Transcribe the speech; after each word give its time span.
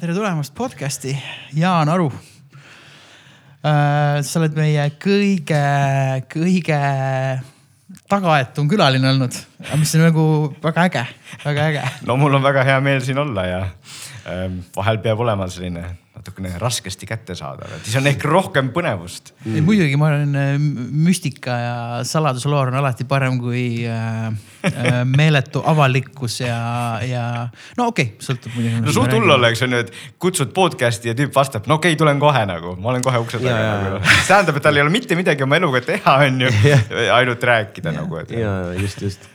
tere 0.00 0.14
tulemast 0.16 0.54
podcast'i, 0.56 1.12
Jaan 1.52 1.90
Aru 1.92 2.06
äh,. 2.08 4.22
sa 4.24 4.38
oled 4.40 4.54
meie 4.56 4.86
kõige, 5.02 5.58
kõige 6.32 6.78
tagaaetum 8.08 8.70
külaline 8.72 9.10
olnud, 9.10 9.36
mis 9.76 9.92
on 9.98 10.04
nagu 10.06 10.24
väga 10.64 10.86
äge, 10.88 11.02
väga 11.44 11.66
äge. 11.72 11.82
no 12.08 12.16
mul 12.16 12.38
on 12.38 12.44
väga 12.44 12.64
hea 12.70 12.78
meel 12.80 13.04
siin 13.04 13.20
olla 13.20 13.44
ja 13.44 13.60
ähm, 14.32 14.62
vahel 14.76 14.98
peab 15.04 15.20
olema 15.26 15.48
selline 15.52 15.84
natukene 16.22 16.52
raskesti 16.58 17.06
kättesaadav, 17.06 17.72
et 17.74 17.86
siis 17.88 17.96
on 17.98 18.06
ehk 18.06 18.22
rohkem 18.30 18.68
põnevust 18.74 19.32
mm.. 19.42 19.64
muidugi 19.66 19.98
ma 19.98 20.12
olen 20.12 20.36
äh, 20.38 20.52
müstika 20.58 21.56
ja 21.58 21.74
saladusloor 22.06 22.70
on 22.70 22.78
alati 22.78 23.06
parem 23.10 23.40
kui 23.42 23.82
äh, 23.90 24.28
äh, 24.70 25.00
meeletu 25.08 25.64
avalikkus 25.66 26.38
ja, 26.44 26.60
ja 27.02 27.24
no 27.78 27.88
okei 27.90 28.12
okay,, 28.12 28.22
sõltub 28.22 28.54
muidugi. 28.54 28.84
no 28.86 28.94
suht 28.94 29.16
hull 29.16 29.34
oleks 29.34 29.64
on 29.66 29.74
ju, 29.74 29.82
et 29.82 29.92
kutsud 30.22 30.54
podcast'i 30.54 31.10
ja 31.10 31.16
tüüp 31.18 31.34
vastab, 31.34 31.66
no 31.66 31.80
okei 31.80 31.96
okay,, 31.96 32.00
tulen 32.04 32.22
kohe 32.22 32.46
nagu, 32.46 32.76
ma 32.78 32.94
olen 32.94 33.02
kohe 33.02 33.24
ukse 33.24 33.42
taga 33.42 33.58
nagu. 33.82 34.00
see 34.06 34.28
tähendab, 34.30 34.62
et 34.62 34.68
tal 34.68 34.78
ei 34.78 34.86
ole 34.86 34.94
mitte 34.94 35.18
midagi 35.18 35.42
oma 35.48 35.58
eluga 35.58 35.82
teha, 35.90 36.18
on 36.28 36.42
ju, 36.46 36.54
ainult 37.18 37.50
rääkida 37.50 37.90
ja. 37.90 37.98
nagu, 37.98 38.22
et. 38.22 38.34
ja 38.38 38.56
just, 38.78 39.02
just, 39.02 39.30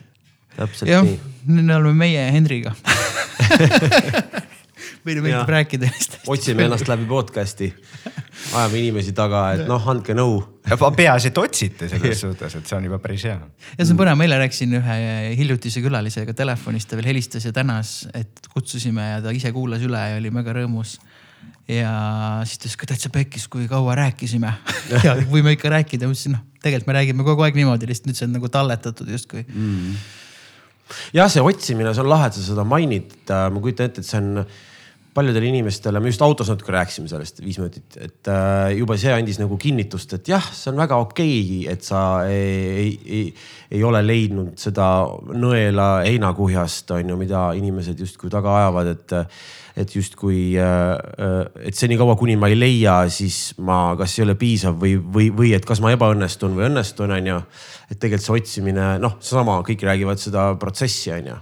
täpselt 0.56 0.88
ja, 0.88 1.04
nii. 1.04 1.20
nüüd 1.52 1.80
oleme 1.82 1.98
meie 2.08 2.28
Henriga 2.32 2.78
meile 5.08 5.24
meeldib 5.24 5.52
rääkida 5.56 5.90
neist. 5.90 6.20
otsime 6.28 6.68
ennast 6.68 6.90
läbi 6.90 7.08
podcast'i, 7.10 7.70
ajame 8.54 8.82
inimesi 8.82 9.14
taga, 9.18 9.44
et 9.56 9.66
noh, 9.70 9.90
andke 9.92 10.16
nõu. 10.18 10.40
peaasi, 10.68 11.32
et 11.32 11.42
otsite 11.42 11.90
selles 11.92 12.24
suhtes, 12.24 12.58
et 12.60 12.70
see 12.70 12.78
on 12.78 12.90
juba 12.90 13.00
päris 13.04 13.28
hea. 13.30 13.38
ja 13.74 13.84
see 13.84 13.94
on 13.96 14.02
põnev, 14.02 14.20
ma 14.20 14.28
eile 14.28 14.42
rääkisin 14.44 14.80
ühe 14.82 14.98
hiljutise 15.40 15.84
külalisega 15.86 16.36
telefonist, 16.38 16.90
ta 16.92 17.00
veel 17.00 17.14
helistas 17.14 17.48
ja 17.48 17.54
tänas, 17.56 18.02
et 18.18 18.52
kutsusime 18.54 19.14
ja 19.16 19.22
ta 19.24 19.36
ise 19.36 19.54
kuulas 19.56 19.86
üle 19.88 20.04
ja 20.12 20.20
oli 20.20 20.34
väga 20.34 20.60
rõõmus 20.62 20.98
ja 21.68 21.92
siis 22.48 22.60
ta 22.60 22.68
ütles 22.68 22.78
ka 22.80 22.88
täitsa 22.92 23.12
pekkis, 23.14 23.48
kui 23.52 23.68
kaua 23.72 23.96
rääkisime 24.00 24.54
ja 25.06 25.18
võime 25.28 25.54
ikka 25.56 25.72
rääkida, 25.74 26.08
ma 26.08 26.16
ütlesin 26.16 26.38
noh, 26.38 26.46
tegelikult 26.64 26.92
me 26.92 26.96
räägime 27.00 27.28
kogu 27.28 27.44
aeg 27.46 27.60
niimoodi, 27.60 27.90
lihtsalt 27.90 28.12
nüüd 28.12 28.20
see 28.20 28.28
on 28.28 28.38
nagu 28.38 28.52
talletatud 28.52 29.10
justkui 29.12 29.44
mm. 29.44 30.00
jah, 31.18 31.30
see 31.32 31.44
otsimine, 31.44 31.92
see 31.94 32.06
on 32.06 32.12
lahe, 32.12 32.32
et 32.32 32.38
sa 32.38 32.46
seda 32.46 32.66
mainid. 32.68 33.16
ma 33.28 33.64
kujutan 33.64 33.92
ette, 33.92 34.04
et 34.04 34.10
see 34.10 34.22
on 34.22 34.46
paljudele 35.18 35.50
inimestele, 35.50 36.02
me 36.02 36.12
just 36.12 36.22
autos 36.22 36.52
natuke 36.52 36.74
rääkisime 36.76 37.10
sellest 37.10 37.42
viis 37.42 37.58
minutit, 37.58 37.98
et 37.98 38.30
äh, 38.30 38.78
juba 38.78 38.98
see 39.02 39.14
andis 39.14 39.40
nagu 39.42 39.58
kinnitust, 39.62 40.14
et 40.20 40.30
jah, 40.30 40.50
see 40.54 40.70
on 40.72 40.82
väga 40.82 41.00
okei 41.02 41.38
okay,, 41.42 41.62
et 41.74 41.86
sa 41.86 42.02
ei, 42.30 42.58
ei, 42.86 42.92
ei, 43.20 43.30
ei 43.80 43.86
ole 43.88 44.04
leidnud 44.06 44.54
seda 44.62 44.88
nõela 45.34 45.88
heinakuhjast, 46.06 46.94
on 47.00 47.14
ju, 47.14 47.20
mida 47.20 47.48
inimesed 47.58 48.06
justkui 48.06 48.34
taga 48.34 48.60
ajavad, 48.62 48.94
et 48.94 49.18
et 49.78 49.92
justkui, 49.94 50.58
äh, 50.58 51.68
et 51.70 51.78
senikaua, 51.78 52.16
kuni 52.18 52.34
ma 52.40 52.50
ei 52.50 52.58
leia, 52.58 52.96
siis 53.14 53.54
ma 53.62 53.94
kas 54.00 54.16
ei 54.18 54.24
ole 54.26 54.34
piisav 54.40 54.80
või, 54.82 54.96
või, 54.98 55.28
või 55.30 55.52
et 55.54 55.68
kas 55.70 55.82
ma 55.84 55.92
ebaõnnestun 55.94 56.56
või 56.58 56.66
õnnestun, 56.72 57.14
on 57.14 57.30
ju. 57.30 57.38
et 57.92 58.00
tegelikult 58.00 58.26
see 58.26 58.40
otsimine, 58.40 58.88
noh, 59.04 59.20
seesama, 59.22 59.60
kõik 59.68 59.86
räägivad 59.86 60.22
seda 60.22 60.50
protsessi, 60.58 61.12
on 61.14 61.30
ju. 61.30 61.38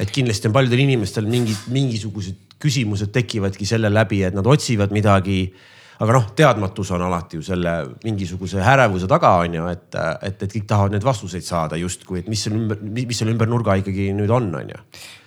et 0.00 0.14
kindlasti 0.16 0.48
on 0.48 0.56
paljudel 0.56 0.80
inimestel 0.86 1.28
mingid, 1.28 1.68
mingisugused 1.76 2.43
küsimused 2.64 3.12
tekivadki 3.14 3.68
selle 3.68 3.92
läbi, 3.92 4.22
et 4.26 4.36
nad 4.36 4.46
otsivad 4.46 4.94
midagi. 4.94 5.46
aga 5.94 6.10
noh, 6.16 6.24
teadmatus 6.34 6.88
on 6.90 7.02
alati 7.06 7.38
ju 7.38 7.44
selle 7.46 7.72
mingisuguse 8.02 8.58
ärevuse 8.58 9.06
taga, 9.06 9.36
on 9.44 9.52
ju, 9.54 9.66
et, 9.70 9.94
et, 10.26 10.40
et 10.42 10.54
kõik 10.56 10.64
tahavad 10.66 10.96
neid 10.96 11.04
vastuseid 11.06 11.46
saada 11.46 11.78
justkui, 11.78 12.18
et 12.18 12.28
mis 12.28 12.42
seal 12.42 12.56
ümber, 12.58 12.80
mis 12.82 13.14
seal 13.14 13.30
ümber 13.30 13.46
nurga 13.46 13.76
ikkagi 13.78 14.08
nüüd 14.16 14.32
on, 14.34 14.50
on 14.58 14.72
ju 14.74 14.80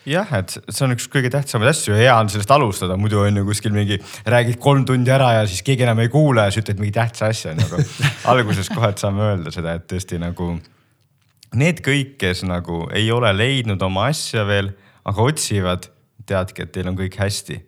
jah, 0.08 0.30
et 0.38 0.56
see 0.56 0.86
on 0.86 0.96
üks 0.96 1.08
kõige 1.12 1.32
tähtsamaid 1.32 1.72
asju 1.72 1.96
ja 1.96 2.00
hea 2.00 2.16
on 2.20 2.30
sellest 2.32 2.52
alustada, 2.54 2.98
muidu 3.00 3.20
on 3.24 3.40
ju 3.42 3.46
kuskil 3.48 3.76
mingi, 3.76 4.00
räägid 4.28 4.60
kolm 4.64 4.86
tundi 4.88 5.12
ära 5.14 5.34
ja 5.40 5.46
siis 5.50 5.64
keegi 5.68 5.88
enam 5.88 6.02
ei 6.04 6.12
kuule 6.12 6.48
ja 6.48 6.54
siis 6.54 6.64
ütled 6.64 6.82
mingi 6.82 6.96
tähtsa 6.96 7.32
asja 7.32 7.56
nagu 7.58 7.82
alguses 8.32 8.72
kohe, 8.74 8.94
saame 9.00 9.26
öelda 9.32 9.54
seda, 9.56 9.76
et 9.78 9.88
tõesti 9.92 10.20
nagu 10.22 10.54
need 11.56 11.84
kõik, 11.86 12.16
kes 12.22 12.44
nagu 12.48 12.86
ei 12.96 13.12
ole 13.14 13.32
leidnud 13.36 13.84
oma 13.88 14.08
asja 14.12 14.46
veel, 14.48 14.74
aga 15.08 15.28
otsivad 15.32 15.92
teadki, 16.28 16.66
et 16.66 16.74
teil 16.76 16.90
on 16.92 16.98
kõik 16.98 17.18
hästi. 17.20 17.60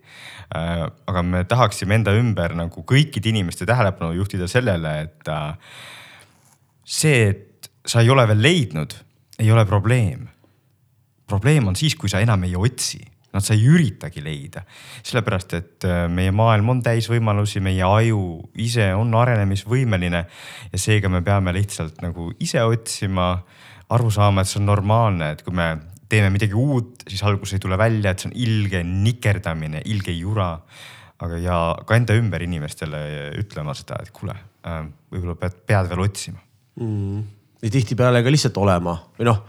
Äh, 0.56 0.86
aga 1.12 1.24
me 1.26 1.44
tahaksime 1.50 2.00
enda 2.00 2.16
ümber 2.18 2.56
nagu 2.58 2.84
kõikide 2.88 3.32
inimeste 3.32 3.68
tähelepanu 3.70 4.16
juhtida 4.18 4.50
sellele, 4.50 4.96
et 5.06 5.32
äh, 5.32 5.78
see, 6.86 7.30
et 7.30 7.72
sa 7.86 8.04
ei 8.04 8.10
ole 8.10 8.26
veel 8.30 8.44
leidnud, 8.44 8.98
ei 9.40 9.52
ole 9.52 9.66
probleem. 9.66 10.28
probleem 11.30 11.68
on 11.68 11.76
siis, 11.76 11.96
kui 11.96 12.10
sa 12.10 12.20
enam 12.20 12.44
ei 12.44 12.56
otsi 12.58 13.04
noh, 13.34 13.44
sa 13.44 13.54
ei 13.54 13.66
üritagi 13.70 14.24
leida, 14.26 14.64
sellepärast 15.06 15.56
et 15.58 15.88
äh, 15.88 16.06
meie 16.12 16.34
maailm 16.36 16.74
on 16.74 16.84
täis 16.86 17.10
võimalusi, 17.12 17.62
meie 17.64 17.86
aju 17.86 18.24
ise 18.60 18.90
on 18.98 19.14
arenemisvõimeline 19.20 20.24
ja 20.72 20.82
seega 20.82 21.12
me 21.14 21.22
peame 21.26 21.54
lihtsalt 21.56 22.02
nagu 22.06 22.32
ise 22.42 22.64
otsima, 22.66 23.36
aru 23.94 24.12
saama, 24.14 24.42
et 24.42 24.52
see 24.52 24.60
on 24.62 24.70
normaalne, 24.70 25.32
et 25.34 25.44
kui 25.46 25.56
me 25.56 25.72
teeme 26.10 26.32
midagi 26.34 26.58
uut, 26.58 27.06
siis 27.08 27.22
alguses 27.28 27.58
ei 27.58 27.64
tule 27.64 27.78
välja, 27.80 28.14
et 28.14 28.24
see 28.24 28.32
on 28.32 28.36
ilge 28.42 28.82
nikerdamine, 28.88 29.84
ilge 29.94 30.16
jura. 30.16 30.56
aga, 31.20 31.38
ja 31.44 31.56
ka 31.84 31.98
enda 32.00 32.16
ümber 32.16 32.44
inimestele 32.46 33.00
ütlema 33.42 33.74
seda, 33.76 33.98
et 34.00 34.12
kuule, 34.16 34.38
äh, 34.64 34.86
võib-olla 35.12 35.36
pead, 35.42 35.58
pead 35.68 35.90
veel 35.92 36.06
otsima 36.06 36.40
mm.. 36.80 37.26
ja 37.60 37.72
tihtipeale 37.74 38.22
ka 38.24 38.32
lihtsalt 38.32 38.56
olema 38.62 38.94
või 39.18 39.28
noh, 39.28 39.42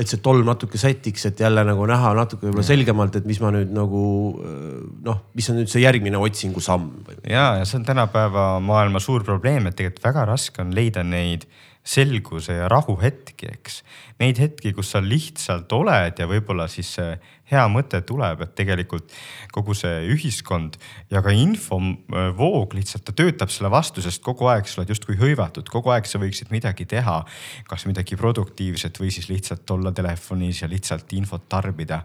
et 0.00 0.08
see 0.08 0.22
tolm 0.24 0.48
natuke 0.48 0.80
sätiks, 0.80 1.26
et 1.28 1.42
jälle 1.44 1.66
nagu 1.68 1.84
näha 1.90 2.14
natuke 2.16 2.46
võib-olla 2.46 2.64
selgemalt, 2.64 3.18
et 3.20 3.28
mis 3.28 3.42
ma 3.44 3.52
nüüd 3.52 3.76
nagu 3.76 4.02
äh, 4.40 4.80
noh, 5.04 5.20
mis 5.36 5.50
on 5.52 5.60
nüüd 5.60 5.68
see 5.68 5.84
järgmine 5.84 6.20
otsingu 6.22 6.64
samm. 6.64 7.04
ja, 7.28 7.50
ja 7.60 7.68
see 7.68 7.76
on 7.82 7.84
tänapäeva 7.88 8.48
maailma 8.64 9.02
suur 9.04 9.26
probleem, 9.26 9.68
et 9.68 9.76
tegelikult 9.76 10.08
väga 10.08 10.24
raske 10.32 10.64
on 10.64 10.72
leida 10.76 11.04
neid 11.04 11.44
selguse 11.88 12.52
ja 12.52 12.68
rahu 12.68 12.98
hetki, 13.00 13.48
eks. 13.48 13.80
Neid 14.20 14.38
hetki, 14.42 14.74
kus 14.76 14.90
sa 14.92 15.00
lihtsalt 15.00 15.72
oled 15.72 16.18
ja 16.20 16.26
võib-olla 16.28 16.66
siis 16.68 16.90
see 16.98 17.12
hea 17.48 17.64
mõte 17.72 18.00
tuleb, 18.04 18.42
et 18.44 18.54
tegelikult 18.58 19.14
kogu 19.54 19.76
see 19.76 20.02
ühiskond 20.12 20.76
ja 21.12 21.22
ka 21.24 21.32
infovoog 21.32 22.74
lihtsalt 22.76 23.06
ta 23.08 23.14
töötab 23.16 23.52
selle 23.54 23.70
vastu, 23.72 24.04
sest 24.04 24.20
kogu 24.26 24.50
aeg 24.52 24.68
sa 24.68 24.82
oled 24.82 24.92
justkui 24.92 25.16
hõivatud, 25.20 25.70
kogu 25.72 25.94
aeg 25.94 26.08
sa 26.08 26.20
võiksid 26.20 26.52
midagi 26.52 26.84
teha. 26.88 27.22
kas 27.68 27.86
midagi 27.88 28.16
produktiivset 28.16 29.00
või 29.00 29.12
siis 29.14 29.30
lihtsalt 29.30 29.70
olla 29.70 29.92
telefonis 29.92 30.62
ja 30.62 30.68
lihtsalt 30.68 31.12
infot 31.16 31.48
tarbida. 31.48 32.02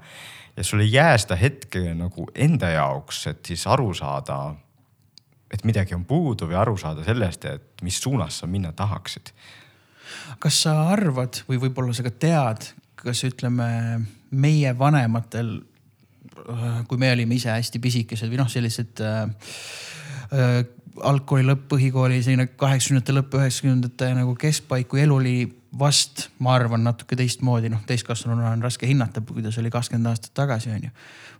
ja 0.55 0.63
sul 0.63 0.79
ei 0.79 0.93
jää 0.93 1.17
seda 1.17 1.35
hetke 1.35 1.93
nagu 1.93 2.29
enda 2.35 2.69
jaoks, 2.69 3.27
et 3.27 3.45
siis 3.45 3.67
aru 3.67 3.93
saada 3.93 4.55
et 5.53 5.63
midagi 5.63 5.93
on 5.93 6.05
puudu 6.05 6.47
või 6.47 6.55
aru 6.57 6.77
saada 6.77 7.03
sellest, 7.03 7.45
et 7.45 7.83
mis 7.83 7.99
suunas 8.01 8.39
sa 8.39 8.47
minna 8.47 8.71
tahaksid 8.71 9.33
kas 10.43 10.63
sa 10.65 10.75
arvad 10.93 11.43
või 11.49 11.61
võib-olla 11.65 11.95
sa 11.95 12.05
ka 12.05 12.11
tead, 12.11 12.69
kas 12.99 13.23
ütleme 13.27 13.67
meie 14.31 14.73
vanematel, 14.77 15.55
kui 16.87 16.99
me 16.99 17.11
olime 17.13 17.37
ise 17.37 17.51
hästi 17.53 17.81
pisikesed 17.83 18.31
või 18.31 18.39
noh, 18.41 18.49
sellised 18.51 19.03
äh, 19.03 19.25
äh, 20.33 20.63
algkooli 21.01 21.45
lõpp, 21.47 21.67
põhikooli 21.73 22.21
selline 22.23 22.47
kaheksakümnendate 22.59 23.15
lõpp, 23.17 23.35
üheksakümnendate 23.39 24.13
nagu 24.17 24.35
keskpaik, 24.39 24.89
kui 24.91 25.03
elu 25.03 25.17
oli 25.17 25.35
vast, 25.79 26.27
ma 26.43 26.53
arvan, 26.57 26.83
natuke 26.85 27.17
teistmoodi, 27.17 27.71
noh 27.73 27.81
täiskasvanuna 27.89 28.51
on 28.53 28.63
raske 28.65 28.87
hinnata, 28.89 29.23
kuidas 29.25 29.57
oli 29.61 29.71
kakskümmend 29.73 30.11
aastat 30.11 30.33
tagasi, 30.37 30.73
on 30.73 30.87
ju. 30.87 30.91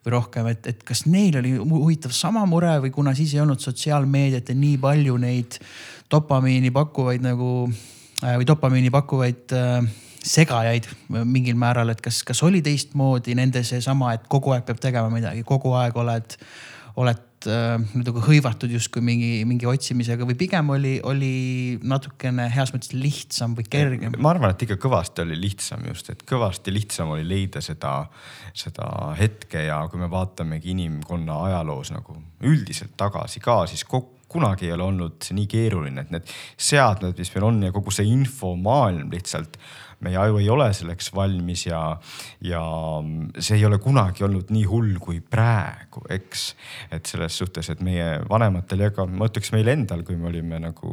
või 0.04 0.16
rohkem, 0.18 0.48
et, 0.52 0.68
et 0.68 0.82
kas 0.84 1.06
neil 1.06 1.38
oli 1.40 1.54
huvitav 1.58 2.12
sama 2.16 2.46
mure 2.50 2.74
või 2.84 2.92
kuna 2.92 3.14
siis 3.16 3.36
ei 3.36 3.44
olnud 3.44 3.62
sotsiaalmeediat 3.64 4.50
ja 4.50 4.56
nii 4.58 4.78
palju 4.82 5.18
neid 5.22 5.60
dopamiini 6.12 6.74
pakkuvaid 6.74 7.24
nagu 7.24 7.70
või 8.24 8.48
dopamiini 8.48 8.92
pakkuvaid 8.94 9.54
äh, 9.58 9.92
segajaid 10.24 10.88
mingil 11.28 11.60
määral, 11.60 11.92
et 11.94 12.02
kas, 12.04 12.22
kas 12.28 12.44
oli 12.46 12.64
teistmoodi 12.64 13.36
nende 13.38 13.64
seesama, 13.68 14.14
et 14.16 14.26
kogu 14.32 14.56
aeg 14.56 14.66
peab 14.68 14.80
tegema 14.84 15.12
midagi, 15.12 15.44
kogu 15.48 15.74
aeg 15.76 15.98
oled, 16.00 16.38
oled 17.02 17.50
äh, 17.52 17.76
nagu 18.00 18.24
hõivatud 18.24 18.72
justkui 18.72 19.04
mingi, 19.04 19.32
mingi 19.50 19.68
otsimisega 19.68 20.28
või 20.30 20.38
pigem 20.40 20.72
oli, 20.76 20.94
oli 21.04 21.34
natukene 21.84 22.48
heas 22.54 22.72
mõttes 22.76 22.96
lihtsam 22.96 23.58
või 23.58 23.68
kergem? 23.68 24.16
ma 24.24 24.32
arvan, 24.32 24.56
et 24.56 24.66
ikka 24.68 24.80
kõvasti 24.88 25.26
oli 25.26 25.42
lihtsam 25.44 25.84
just, 25.90 26.14
et 26.14 26.24
kõvasti 26.30 26.74
lihtsam 26.74 27.12
oli 27.18 27.28
leida 27.28 27.64
seda, 27.66 27.98
seda 28.56 28.88
hetke 29.20 29.68
ja 29.68 29.84
kui 29.92 30.00
me 30.02 30.12
vaatamegi 30.12 30.72
inimkonna 30.78 31.44
ajaloos 31.50 31.92
nagu 31.96 32.18
üldiselt 32.48 32.96
tagasi 33.00 33.44
ka, 33.44 33.66
siis 33.68 33.84
kokku 33.84 34.23
kunagi 34.34 34.68
ei 34.68 34.76
ole 34.76 34.88
olnud 34.90 35.30
nii 35.38 35.48
keeruline, 35.50 36.04
et 36.04 36.14
need 36.14 36.36
seadmed, 36.58 37.18
mis 37.20 37.34
meil 37.36 37.48
on 37.50 37.64
ja 37.68 37.74
kogu 37.76 37.94
see 37.94 38.10
infomaailm 38.12 39.12
lihtsalt 39.14 39.60
meie 40.04 40.18
aju 40.20 40.40
ei 40.42 40.50
ole 40.52 40.68
selleks 40.76 41.12
valmis 41.16 41.66
ja, 41.68 41.82
ja 42.44 42.62
see 43.40 43.58
ei 43.60 43.66
ole 43.68 43.80
kunagi 43.84 44.26
olnud 44.28 44.52
nii 44.54 44.66
hull 44.70 44.98
kui 45.04 45.20
praegu, 45.22 46.04
eks. 46.14 46.46
et 46.94 47.10
selles 47.10 47.38
suhtes, 47.38 47.70
et 47.74 47.84
meie 47.86 48.20
vanematel 48.30 48.86
ja 48.88 48.92
ka 48.96 49.06
ma 49.10 49.30
ütleks 49.30 49.54
meil 49.56 49.72
endal, 49.74 50.04
kui 50.08 50.18
me 50.20 50.30
olime 50.32 50.60
nagu 50.64 50.92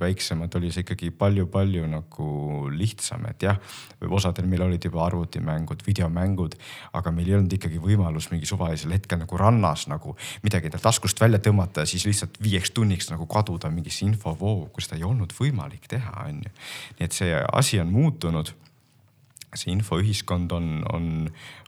väiksemad, 0.00 0.52
oli 0.60 0.72
see 0.72 0.84
ikkagi 0.86 1.12
palju-palju 1.18 1.88
nagu 1.90 2.28
lihtsam, 2.72 3.26
et 3.30 3.46
jah, 3.48 3.60
osadel 4.08 4.48
meil 4.50 4.66
olid 4.66 4.84
juba 4.88 5.04
arvutimängud, 5.06 5.84
videomängud, 5.86 6.56
aga 6.98 7.14
meil 7.14 7.30
ei 7.30 7.38
olnud 7.38 7.56
ikkagi 7.58 7.80
võimalus 7.82 8.30
mingi 8.32 8.48
suvalisel 8.48 8.94
hetkel 8.96 9.22
nagu 9.22 9.38
rannas 9.40 9.86
nagu 9.90 10.16
midagi 10.44 10.68
endale 10.68 10.84
taskust 10.84 11.20
välja 11.22 11.40
tõmmata 11.42 11.84
ja 11.84 11.90
siis 11.90 12.06
lihtsalt 12.08 12.38
viieks 12.42 12.72
tunniks 12.74 13.10
nagu 13.12 13.26
kaduda 13.30 13.70
mingisse 13.72 14.04
infovoogu, 14.06 14.82
seda 14.82 14.98
ei 14.98 15.06
olnud 15.06 15.32
võimalik 15.36 15.88
teha, 15.90 16.26
on 16.28 16.42
ju. 16.44 16.52
nii 16.98 17.06
et 17.06 17.16
see 17.16 17.36
asi 17.52 17.80
on 17.82 17.92
muutunud 17.92 18.41
see 19.54 19.72
infoühiskond 19.74 20.52
on, 20.56 20.68
on, 20.92 21.06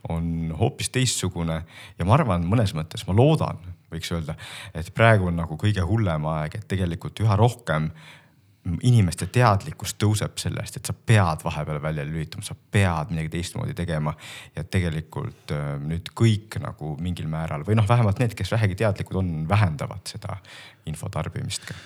on 0.09 0.27
hoopis 0.59 0.89
teistsugune 0.93 1.61
ja 1.99 2.07
ma 2.07 2.17
arvan, 2.17 2.45
mõnes 2.49 2.73
mõttes 2.77 3.05
ma 3.07 3.15
loodan, 3.17 3.61
võiks 3.93 4.11
öelda, 4.15 4.35
et 4.73 4.91
praegu 4.95 5.29
on 5.29 5.39
nagu 5.41 5.57
kõige 5.61 5.85
hullem 5.85 6.25
aeg, 6.33 6.57
et 6.57 6.69
tegelikult 6.71 7.21
üha 7.23 7.37
rohkem 7.39 7.91
inimeste 8.81 9.27
teadlikkus 9.29 9.93
tõuseb 10.01 10.39
sellest, 10.41 10.79
et 10.79 10.89
sa 10.89 10.93
pead 10.93 11.43
vahepeal 11.45 11.77
välja 11.83 12.05
lülitama, 12.07 12.41
sa 12.45 12.55
pead 12.55 13.11
midagi 13.13 13.29
teistmoodi 13.35 13.75
tegema. 13.77 14.15
ja 14.55 14.63
tegelikult 14.63 15.53
äh, 15.53 15.75
nüüd 15.81 16.09
kõik 16.17 16.57
nagu 16.63 16.95
mingil 16.97 17.29
määral 17.29 17.65
või 17.67 17.77
noh, 17.77 17.85
vähemalt 17.89 18.19
need, 18.19 18.33
kes 18.33 18.51
vähegi 18.51 18.81
teadlikud 18.81 19.21
on, 19.21 19.35
vähendavad 19.49 20.09
seda 20.09 20.39
info 20.89 21.09
tarbimist 21.13 21.69
ka 21.69 21.77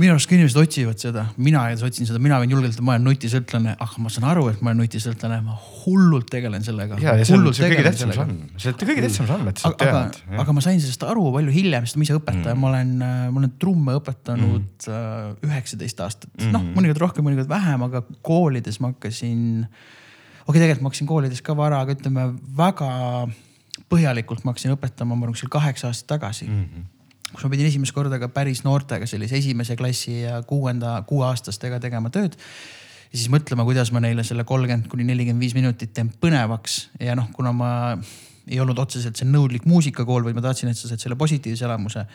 minu 0.00 0.14
arust 0.14 0.28
ka 0.30 0.36
inimesed 0.36 0.58
otsivad 0.60 1.00
seda, 1.02 1.24
mina 1.40 1.62
otsin 1.74 2.08
seda, 2.08 2.20
mina 2.22 2.38
võin 2.40 2.54
julgelt, 2.54 2.78
ma 2.84 2.94
olen 2.94 3.04
nutisõltlane, 3.10 3.74
aga 3.84 4.02
ma 4.02 4.12
saan 4.12 4.26
aru, 4.30 4.46
et 4.52 4.60
ma 4.64 4.72
olen 4.72 4.80
nutisõltlane, 4.84 5.40
ma 5.44 5.56
hullult 5.82 6.28
tegelen 6.32 6.64
sellega. 6.64 6.96
ja, 7.02 7.16
ja 7.20 7.26
see 7.28 7.36
on 7.36 7.48
see 7.56 7.68
kõige 7.68 7.84
tähtsam 7.84 8.12
samm, 8.16 8.36
see 8.56 8.72
on 8.72 8.78
kõige 8.80 9.04
tähtsam 9.04 9.28
samm, 9.28 9.50
et 9.50 9.60
sa 9.60 9.72
tead. 9.80 10.20
aga 10.44 10.54
ma 10.56 10.64
sain 10.64 10.80
sellest 10.80 11.04
aru 11.08 11.26
palju 11.34 11.54
hiljem, 11.54 11.88
sest 11.88 11.98
ma 12.00 12.06
ise 12.06 12.16
õpetaja 12.16 12.54
mm., 12.54 12.62
ma 12.62 12.70
olen, 12.70 12.94
ma 13.34 13.42
olen 13.42 13.52
trumme 13.60 13.96
õpetanud 14.00 14.86
mm. 14.88 15.34
üheksateist 15.48 15.98
mm. 15.98 16.06
aastat 16.06 16.32
mm., 16.38 16.54
noh 16.54 16.64
mõnikord 16.78 17.04
rohkem, 17.04 17.26
mõnikord 17.26 17.50
vähem, 17.50 17.84
aga 17.90 18.04
koolides 18.26 18.80
ma 18.80 18.94
hakkasin. 18.94 19.42
okei 19.66 20.46
okay,, 20.46 20.62
tegelikult 20.62 20.86
ma 20.86 20.94
hakkasin 20.94 21.10
koolides 21.10 21.44
ka 21.44 21.58
vara, 21.58 21.82
aga 21.84 21.98
ütleme 21.98 22.30
väga 22.56 22.94
põhjalikult 23.90 24.46
ma 24.46 24.54
hakkasin 24.54 24.78
õpetama, 24.78 25.12
ma 25.12 25.26
arvan, 25.26 25.36
kuskil 25.36 25.52
kaheksa 25.52 25.90
aastat 25.90 26.08
tagasi 26.16 26.48
mm. 26.48 26.64
-hmm 26.64 26.88
kus 27.32 27.46
ma 27.46 27.52
pidin 27.52 27.70
esimest 27.70 27.94
korda 27.96 28.18
ka 28.22 28.30
päris 28.32 28.64
noortega, 28.66 29.08
sellise 29.10 29.38
esimese 29.38 29.76
klassi 29.78 30.20
ja 30.22 30.40
kuuenda, 30.46 30.98
kuueaastastega 31.08 31.80
tegema 31.82 32.10
tööd. 32.14 32.36
ja 33.10 33.18
siis 33.18 33.30
mõtlema, 33.32 33.66
kuidas 33.66 33.92
ma 33.92 34.02
neile 34.02 34.24
selle 34.26 34.44
kolmkümmend 34.46 34.88
kuni 34.90 35.06
nelikümmend 35.08 35.42
viis 35.42 35.56
minutit 35.56 35.94
teen 35.94 36.12
põnevaks 36.22 36.80
ja 37.00 37.16
noh, 37.18 37.30
kuna 37.34 37.52
ma 37.52 37.72
ei 38.50 38.60
olnud 38.60 38.78
otseselt 38.82 39.18
see 39.18 39.28
nõudlik 39.28 39.66
muusikakool, 39.68 40.24
vaid 40.26 40.38
ma 40.38 40.42
tahtsin, 40.44 40.70
et 40.70 40.78
sa 40.78 40.90
saad 40.90 41.02
selle 41.02 41.18
positiivse 41.18 41.66
elamuse 41.66 42.06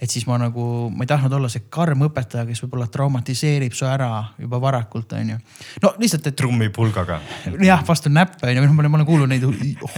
et 0.00 0.08
siis 0.10 0.24
ma 0.28 0.38
nagu, 0.40 0.64
ma 0.88 1.04
ei 1.04 1.10
tahtnud 1.10 1.34
olla 1.36 1.50
see 1.52 1.66
karm 1.72 2.06
õpetaja, 2.06 2.46
kes 2.48 2.62
võib-olla 2.64 2.86
traumatiseerib 2.92 3.74
su 3.76 3.84
ära 3.88 4.08
juba 4.40 4.60
varakult, 4.62 5.12
onju. 5.18 5.36
no 5.84 5.92
lihtsalt, 6.00 6.30
et. 6.30 6.36
trummipulgaga. 6.40 7.20
jah, 7.70 7.84
vastu 7.86 8.12
näppe 8.12 8.48
onju, 8.48 8.64
ma 8.64 8.84
olen, 8.84 8.92
ma 8.94 9.00
olen 9.00 9.08
kuulnud 9.08 9.30
neid 9.30 9.44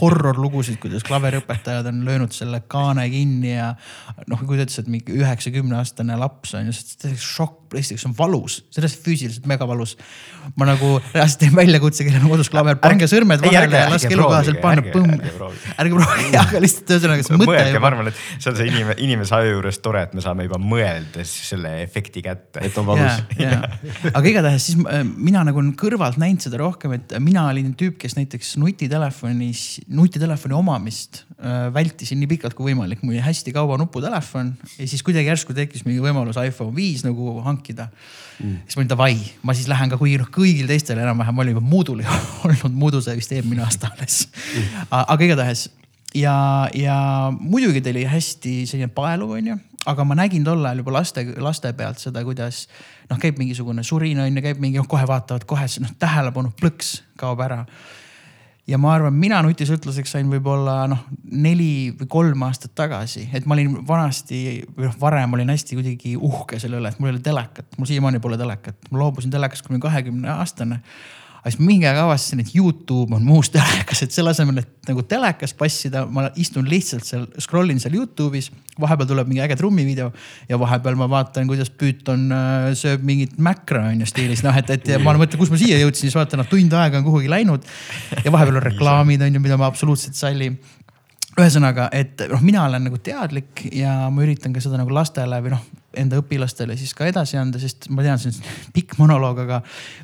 horror 0.00 0.40
lugusid, 0.42 0.80
kuidas 0.82 1.06
klaveriõpetajad 1.06 1.86
on 1.92 2.02
löönud 2.08 2.34
selle 2.34 2.64
kaane 2.66 3.06
kinni 3.12 3.54
ja 3.54 3.72
noh, 4.26 4.42
kui 4.42 4.58
ta 4.58 4.66
ütles, 4.66 4.80
et 4.82 4.90
mingi 4.90 5.14
üheksa-kümne 5.20 5.78
aastane 5.78 6.18
laps 6.18 6.56
on 6.58 6.72
ju, 6.72 6.74
see 6.74 7.14
šokk, 7.22 7.76
esiteks 7.78 8.04
on 8.10 8.16
valus, 8.18 8.58
sellest 8.74 9.06
füüsiliselt 9.06 9.46
megavalus. 9.48 9.94
ma 10.58 10.66
nagu 10.66 10.96
reaalselt 11.12 11.38
teen 11.44 11.54
väljakutse, 11.54 12.02
kellel 12.04 12.26
on 12.26 12.34
kodus 12.34 12.50
klaver, 12.50 12.80
pange 12.82 13.06
sõrmed 13.08 13.44
vahele 13.44 13.78
ja 13.84 13.86
laske 13.92 14.10
elukohaselt 14.12 14.58
panna, 14.64 14.82
põmm. 14.90 15.14
ärge 15.78 15.94
proovige, 15.94 16.42
aga 16.42 16.62
lihtsalt 16.64 16.90
ühesõnaga 16.96 17.26
see 17.28 17.38
mõte. 17.38 17.50
mõelge, 17.52 17.80
ma 17.80 17.90
arvan, 17.92 18.10
et 18.10 18.18
see 18.34 18.50
on 18.50 18.58
see 18.58 18.68
inimene, 18.72 18.98
inimese 19.06 19.38
aju 19.38 19.54
juures 19.54 19.78
tore, 19.92 20.06
et 20.06 20.14
me 20.16 20.22
saame 20.24 20.46
juba 20.46 20.58
mõeldes 20.60 21.30
selle 21.50 21.72
efekti 21.82 22.22
kätte. 22.24 22.62
et 22.64 22.76
on 22.80 22.86
valus. 22.88 23.20
aga 24.16 24.22
igatahes 24.28 24.68
siis 24.68 24.78
äh, 24.88 25.02
mina 25.04 25.42
nagu 25.46 25.62
kõrvalt 25.78 26.18
näinud 26.20 26.44
seda 26.44 26.60
rohkem, 26.62 26.96
et 26.96 27.12
mina 27.22 27.44
olin 27.50 27.72
tüüp, 27.78 27.98
kes 28.00 28.16
näiteks 28.16 28.54
nutitelefonis, 28.62 29.82
nutitelefoni 29.92 30.56
omamist 30.56 31.22
äh, 31.36 31.68
vältisin 31.74 32.22
nii 32.22 32.30
pikalt 32.34 32.56
kui 32.58 32.70
võimalik. 32.70 33.02
mul 33.04 33.16
oli 33.16 33.24
hästi 33.24 33.54
kaua 33.54 33.78
nuputelefon 33.80 34.54
ja 34.78 34.88
siis 34.88 35.04
kuidagi 35.04 35.32
järsku 35.32 35.56
tekkis 35.56 35.84
mingi 35.88 36.00
võimalus 36.04 36.40
iPhone 36.40 36.74
viis 36.76 37.04
nagu 37.06 37.38
hankida. 37.44 37.90
Mm.. 38.40 38.62
siis 38.64 38.78
ma 38.78 38.82
olin 38.82 38.94
davai, 38.94 39.18
ma 39.44 39.54
siis 39.54 39.68
lähen 39.70 39.92
ka, 39.92 40.00
kuigi 40.00 40.16
noh, 40.18 40.30
kõigil 40.32 40.66
teistel 40.70 40.98
enam-vähem, 41.02 41.36
ma 41.36 41.44
olin 41.44 41.58
juba 41.58 41.66
Moodle'i 41.74 42.08
olnud, 42.46 42.80
Moodle 42.80 43.04
sai 43.04 43.18
vist 43.20 43.34
eelmine 43.36 43.64
aasta 43.66 43.92
alles. 43.92 44.24
Mm.. 44.32 44.90
aga 45.04 45.28
igatahes. 45.28 45.68
Ja, 46.12 46.68
ja 46.76 46.96
muidugi 47.32 47.80
ta 47.80 47.88
oli 47.88 48.02
hästi 48.04 48.50
selline 48.68 48.90
paeluv, 48.92 49.30
onju 49.38 49.54
aga 49.86 50.04
ma 50.06 50.16
nägin 50.18 50.44
tol 50.46 50.62
ajal 50.64 50.82
juba 50.82 50.94
laste, 50.98 51.24
laste 51.42 51.72
pealt 51.78 52.02
seda, 52.02 52.22
kuidas 52.26 52.66
noh, 53.10 53.18
käib 53.20 53.40
mingisugune 53.40 53.84
surin 53.86 54.20
on 54.22 54.30
ju, 54.30 54.44
käib 54.44 54.62
mingi, 54.62 54.78
noh 54.80 54.88
kohe 54.90 55.06
vaatavad 55.08 55.46
kohe 55.48 55.66
noh, 55.82 55.92
tähelepanu 55.98 56.52
plõks 56.58 57.00
kaob 57.18 57.42
ära. 57.42 57.64
ja 58.66 58.78
ma 58.78 58.92
arvan, 58.94 59.14
mina 59.18 59.40
nutisõltlaseks 59.42 60.14
sain 60.14 60.28
võib-olla 60.30 60.84
noh, 60.90 61.02
neli 61.24 61.90
või 61.98 62.10
kolm 62.10 62.44
aastat 62.46 62.76
tagasi, 62.78 63.26
et 63.34 63.46
ma 63.46 63.56
olin 63.56 63.80
vanasti 63.86 64.62
või 64.76 64.86
noh, 64.86 64.94
varem 65.00 65.34
olin 65.34 65.50
hästi 65.50 65.78
kuidagi 65.80 66.14
uhke 66.16 66.60
selle 66.62 66.78
üle, 66.78 66.92
et 66.92 67.02
mul 67.02 67.10
ei 67.10 67.16
ole 67.16 67.24
telekat, 67.24 67.66
mul 67.78 67.90
siiamaani 67.90 68.22
pole 68.22 68.38
telekat, 68.38 68.78
ma 68.90 69.02
loobusin 69.02 69.34
telekast, 69.34 69.66
kui 69.66 69.74
ma 69.74 69.80
olin 69.80 69.88
kahekümne 69.88 70.30
aastane 70.36 70.82
aga 71.42 71.50
siis 71.50 71.62
mingi 71.66 71.88
aeg 71.90 71.96
avastasin, 71.98 72.40
et 72.44 72.52
Youtube 72.54 73.16
on 73.16 73.24
muus 73.26 73.48
telekas, 73.50 74.04
et 74.04 74.14
selle 74.14 74.30
asemel, 74.30 74.60
et 74.62 74.86
nagu 74.86 75.02
telekas 75.10 75.50
passida, 75.58 76.04
ma 76.06 76.28
istun 76.38 76.68
lihtsalt 76.70 77.06
seal, 77.06 77.24
scroll 77.42 77.72
in 77.74 77.82
seal 77.82 77.96
Youtube'is. 77.98 78.52
vahepeal 78.80 79.08
tuleb 79.10 79.28
mingi 79.28 79.42
äge 79.42 79.56
trummivideo 79.58 80.12
ja 80.48 80.58
vahepeal 80.62 80.94
ma 81.00 81.08
vaatan, 81.10 81.50
kuidas 81.50 81.72
Python 81.74 82.30
äh, 82.32 82.68
sööb 82.78 83.02
mingit 83.06 83.34
mäkra 83.42 83.88
on 83.90 84.04
ju 84.04 84.06
stiilis, 84.06 84.44
noh 84.46 84.54
et, 84.56 84.70
et 84.70 84.94
ja 84.94 85.00
ma 85.02 85.16
mõtlen, 85.18 85.40
kus 85.40 85.50
ma 85.50 85.58
siia 85.58 85.80
jõudsin, 85.82 86.06
siis 86.06 86.16
vaatan, 86.16 86.44
noh 86.44 86.50
tund 86.50 86.78
aega 86.78 87.02
on 87.02 87.08
kuhugi 87.10 87.32
läinud. 87.32 87.66
ja 88.22 88.32
vahepeal 88.32 88.62
on 88.62 88.66
reklaamid 88.68 89.26
on 89.26 89.34
ju, 89.34 89.42
mida 89.42 89.58
ma 89.58 89.66
absoluutselt 89.66 90.14
ei 90.14 90.22
salli 90.22 90.52
ühesõnaga, 91.32 91.90
et 91.96 92.22
noh, 92.30 92.42
mina 92.44 92.68
olen 92.68 92.86
nagu 92.86 93.02
teadlik 93.02 93.66
ja 93.74 94.04
ma 94.14 94.22
üritan 94.22 94.54
ka 94.54 94.62
seda 94.62 94.78
nagu 94.78 94.94
lastele 94.94 95.42
või 95.42 95.56
noh, 95.56 95.70
enda 95.98 96.18
õpilastele 96.20 96.76
siis 96.80 96.94
ka 96.96 97.06
edasi 97.08 97.38
anda, 97.40 97.60
sest 97.62 97.88
ma 97.92 98.04
tean, 98.04 98.20
see 98.20 98.32
on 98.32 98.56
pikk 98.76 98.96
monoloog, 99.00 99.42
aga 99.44 99.60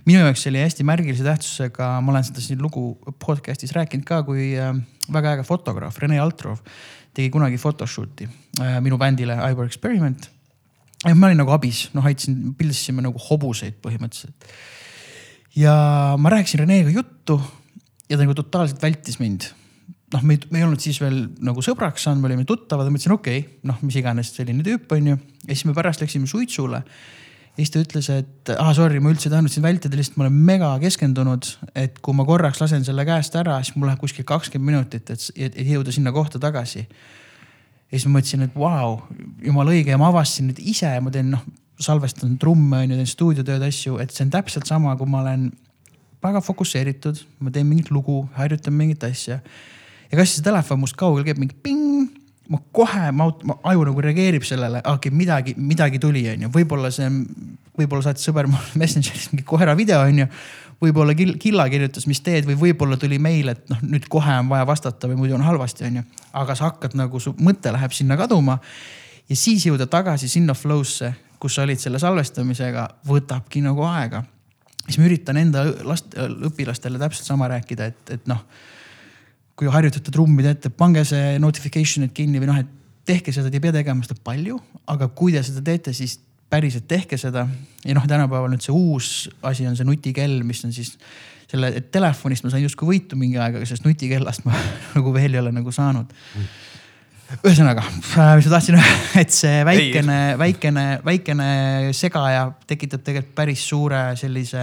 minu 0.09 0.23
jaoks 0.23 0.47
oli 0.51 0.63
hästi 0.63 0.87
märgilise 0.89 1.27
tähtsusega, 1.27 1.91
ma 2.05 2.15
olen 2.15 2.27
seda 2.27 2.45
siin 2.45 2.63
lugu 2.63 2.91
podcast'is 3.25 3.75
rääkinud 3.77 4.07
ka, 4.09 4.23
kui 4.27 4.51
äh, 4.59 4.73
väga 5.15 5.37
äge 5.37 5.47
fotograaf 5.49 6.01
Rene 6.03 6.21
Altrov 6.23 6.63
tegi 7.17 7.31
kunagi 7.35 7.61
photoshoot'i 7.61 8.29
äh, 8.63 8.79
minu 8.85 8.99
bändile 9.01 9.39
Ivor 9.51 9.69
Experiment. 9.69 10.31
ja 11.05 11.15
ma 11.15 11.31
olin 11.31 11.41
nagu 11.43 11.55
abis, 11.55 11.87
noh 11.95 12.07
aitasin, 12.07 12.53
pildistasime 12.59 13.05
nagu 13.05 13.21
hobuseid 13.29 13.79
põhimõtteliselt. 13.85 14.51
ja 15.59 15.75
ma 16.19 16.35
rääkisin 16.35 16.65
Renega 16.65 16.93
juttu 16.95 17.41
ja 18.09 18.17
ta 18.17 18.25
nagu 18.25 18.37
totaalselt 18.37 18.83
vältis 18.83 19.19
mind 19.21 19.51
noh, 20.15 20.25
me 20.25 20.39
me 20.51 20.61
ei 20.61 20.67
olnud 20.67 20.83
siis 20.83 20.99
veel 21.03 21.21
nagu 21.45 21.63
sõbraks 21.65 22.07
saanud, 22.07 22.23
me 22.23 22.31
olime 22.31 22.47
tuttavad 22.49 22.89
ja 22.89 22.93
ma 22.93 22.99
ütlesin, 22.99 23.15
okei 23.19 23.43
okay,, 23.43 23.61
noh, 23.69 23.79
mis 23.85 23.99
iganes 24.01 24.33
selline 24.37 24.65
tüüp 24.67 24.93
on 24.97 25.13
ju. 25.13 25.21
ja 25.45 25.55
siis 25.55 25.67
me 25.69 25.77
pärast 25.77 26.03
läksime 26.05 26.29
suitsule. 26.31 26.81
ja 26.81 27.59
siis 27.59 27.73
ta 27.75 27.83
ütles, 27.83 28.11
et 28.15 28.53
ah 28.57 28.73
sorry, 28.77 29.03
ma 29.05 29.13
üldse 29.13 29.29
ei 29.29 29.35
tahtnud 29.35 29.53
sind 29.53 29.67
vältida, 29.67 29.99
lihtsalt 29.99 30.19
ma 30.21 30.27
olen 30.27 30.41
mega 30.51 30.73
keskendunud, 30.83 31.53
et 31.75 32.01
kui 32.05 32.17
ma 32.17 32.27
korraks 32.29 32.63
lasen 32.63 32.87
selle 32.87 33.05
käest 33.09 33.37
ära, 33.37 33.61
siis 33.63 33.77
mul 33.77 33.91
läheb 33.91 34.03
kuskil 34.03 34.27
kakskümmend 34.29 34.73
minutit, 34.73 35.15
et, 35.15 35.31
et 35.37 35.63
jõuda 35.75 35.95
sinna 35.95 36.15
kohta 36.15 36.41
tagasi. 36.43 36.87
ja 36.89 37.95
siis 37.95 38.09
ma 38.09 38.19
mõtlesin, 38.19 38.49
et 38.49 38.57
vau 38.57 38.69
wow,, 38.69 39.01
jumala 39.45 39.77
õige 39.77 39.93
ja 39.93 40.01
ma 40.01 40.13
avastasin 40.13 40.53
nüüd 40.53 40.63
ise, 40.65 40.93
ma 41.05 41.13
teen 41.13 41.33
noh, 41.37 41.47
salvestan 41.79 42.39
trumme 42.43 42.81
on 42.83 42.93
ju, 42.93 42.99
teen 42.99 43.09
stuudiotööd, 43.09 43.63
asju, 43.69 44.01
et 44.03 44.11
see 44.15 44.25
on 44.27 44.33
täpselt 44.35 44.67
sama, 44.67 44.97
kui 44.99 45.07
ma 45.11 45.21
olen 45.23 45.51
väga 46.23 46.41
fokusseeritud, 46.43 47.21
ma 47.45 47.53
teen 47.55 47.69
mingit 47.69 47.93
lugu, 47.95 48.25
harjutan 48.35 48.75
mingit 48.75 49.05
asja 49.07 49.39
ja 50.11 50.19
kas 50.19 50.37
see 50.37 50.45
telefon 50.45 50.81
must 50.83 50.97
kaugel 50.99 51.27
käib 51.27 51.41
mingi 51.41 51.57
ping, 51.63 52.09
ma 52.49 52.61
kohe, 52.73 53.11
ma, 53.13 53.29
ma 53.49 53.57
aju 53.71 53.89
nagu 53.91 54.05
reageerib 54.05 54.47
sellele, 54.47 54.81
okei 54.89 55.13
midagi, 55.13 55.55
midagi 55.61 56.01
tuli, 56.01 56.25
onju, 56.33 56.51
võib-olla 56.55 56.91
see, 56.95 57.09
võib-olla 57.79 58.07
saatis 58.07 58.25
sõber 58.29 58.49
mulle 58.51 58.79
Messengeris 58.81 59.29
mingi 59.33 59.45
koera 59.49 59.77
video, 59.79 60.01
onju. 60.07 60.29
võib-olla 60.81 61.17
Killa 61.19 61.67
kirjutas, 61.69 62.07
mis 62.09 62.23
teed 62.25 62.49
või 62.49 62.57
võib-olla 62.61 62.97
tuli 63.01 63.19
meil, 63.21 63.51
et 63.53 63.69
noh, 63.71 63.83
nüüd 63.85 64.09
kohe 64.11 64.39
on 64.41 64.49
vaja 64.53 64.67
vastata 64.69 65.11
või 65.11 65.21
muidu 65.21 65.37
on 65.37 65.45
halvasti, 65.45 65.85
onju. 65.91 66.05
aga 66.41 66.57
sa 66.57 66.71
hakkad 66.71 66.97
nagu, 66.99 67.21
su 67.21 67.35
mõte 67.43 67.73
läheb 67.75 67.93
sinna 67.93 68.17
kaduma 68.17 68.59
ja 69.29 69.37
siis 69.37 69.67
jõuda 69.69 69.89
tagasi 69.91 70.31
sinna 70.31 70.57
flow'sse, 70.57 71.13
kus 71.39 71.59
sa 71.59 71.67
olid 71.67 71.83
selle 71.83 72.01
salvestamisega, 72.01 72.89
võtabki 73.07 73.61
nagu 73.63 73.85
aega. 73.87 74.25
siis 74.87 74.99
ma 74.99 75.07
üritan 75.11 75.37
enda 75.37 75.67
last, 75.85 76.17
õpilastele 76.17 76.99
täpselt 76.99 77.29
sama 77.29 77.51
rääkida, 77.53 77.93
et, 77.93 78.17
et 78.17 78.27
noh 78.31 78.41
kui 79.59 79.71
harjutate 79.73 80.13
trummida 80.15 80.53
ette, 80.55 80.71
pange 80.71 81.03
see 81.09 81.37
notification'id 81.43 82.15
kinni 82.15 82.41
või 82.43 82.51
noh, 82.51 82.61
et 82.63 82.75
tehke 83.09 83.33
seda, 83.35 83.51
te 83.51 83.59
ei 83.59 83.65
pea 83.65 83.75
tegema 83.75 84.05
seda 84.07 84.19
palju, 84.25 84.59
aga 84.93 85.09
kui 85.17 85.35
te 85.35 85.43
seda 85.47 85.65
teete, 85.65 85.95
siis 85.97 86.19
päriselt 86.49 86.87
tehke 86.89 87.19
seda. 87.21 87.47
ja 87.85 87.97
noh, 87.97 88.07
tänapäeval 88.09 88.53
nüüd 88.53 88.65
see 88.65 88.75
uus 88.75 89.29
asi 89.43 89.67
on 89.69 89.77
see 89.77 89.89
nutikell, 89.89 90.41
mis 90.47 90.63
on 90.65 90.73
siis 90.77 90.95
selle 91.49 91.73
telefonist 91.93 92.45
ma 92.45 92.53
sain 92.53 92.65
justkui 92.65 92.89
võitu 92.89 93.17
mingi 93.17 93.39
aeg, 93.41 93.57
aga 93.57 93.69
sellest 93.69 93.87
nutikellast 93.89 94.45
ma 94.49 94.57
nagu 94.97 95.13
veel 95.15 95.37
ei 95.37 95.43
ole 95.43 95.53
nagu 95.57 95.75
saanud 95.75 96.09
mm 96.09 96.57
ühesõnaga, 97.45 97.83
mis 97.85 98.15
ma 98.17 98.53
tahtsin 98.55 98.79
öelda, 98.79 99.01
et 99.21 99.35
see 99.35 99.59
väikene, 99.69 100.19
väikene, 100.41 100.85
väikene 101.05 101.49
segaja 101.97 102.47
tekitab 102.69 103.03
tegelikult 103.05 103.35
päris 103.37 103.65
suure 103.69 104.01
sellise 104.17 104.63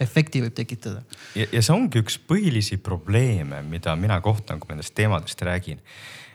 efekti 0.00 0.42
võib 0.42 0.54
tekitada. 0.56 1.02
ja, 1.36 1.46
see 1.60 1.74
ongi 1.74 2.02
üks 2.02 2.18
põhilisi 2.28 2.78
probleeme, 2.82 3.62
mida 3.68 3.94
mina 3.98 4.20
kohtan, 4.24 4.60
kui 4.60 4.72
nendest 4.72 4.94
teemadest 4.96 5.42
räägin. 5.46 5.80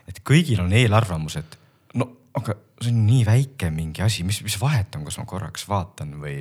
et 0.08 0.22
kõigil 0.26 0.62
on 0.62 0.72
eelarvamused, 0.72 1.58
no 1.94 2.08
aga 2.36 2.54
see 2.80 2.92
on 2.92 3.00
nii 3.04 3.24
väike 3.26 3.68
mingi 3.74 4.02
asi, 4.02 4.24
mis, 4.24 4.40
mis 4.46 4.56
vahet 4.60 4.94
on, 4.96 5.04
kas 5.04 5.18
ma 5.20 5.26
korraks 5.28 5.66
vaatan 5.68 6.14
või 6.22 6.38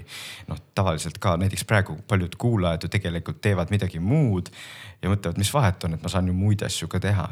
noh, 0.48 0.60
tavaliselt 0.78 1.18
ka 1.22 1.36
näiteks 1.42 1.66
praegu 1.68 1.98
paljud 2.08 2.38
kuulajad 2.40 2.86
ju 2.86 2.92
tegelikult 2.94 3.42
teevad 3.44 3.74
midagi 3.74 4.00
muud 4.00 4.52
ja 5.02 5.12
mõtlevad, 5.12 5.42
mis 5.42 5.52
vahet 5.54 5.84
on, 5.84 5.98
et 5.98 6.06
ma 6.06 6.12
saan 6.12 6.30
ju 6.30 6.38
muid 6.38 6.64
asju 6.66 6.88
ka 6.92 7.02
teha. 7.04 7.28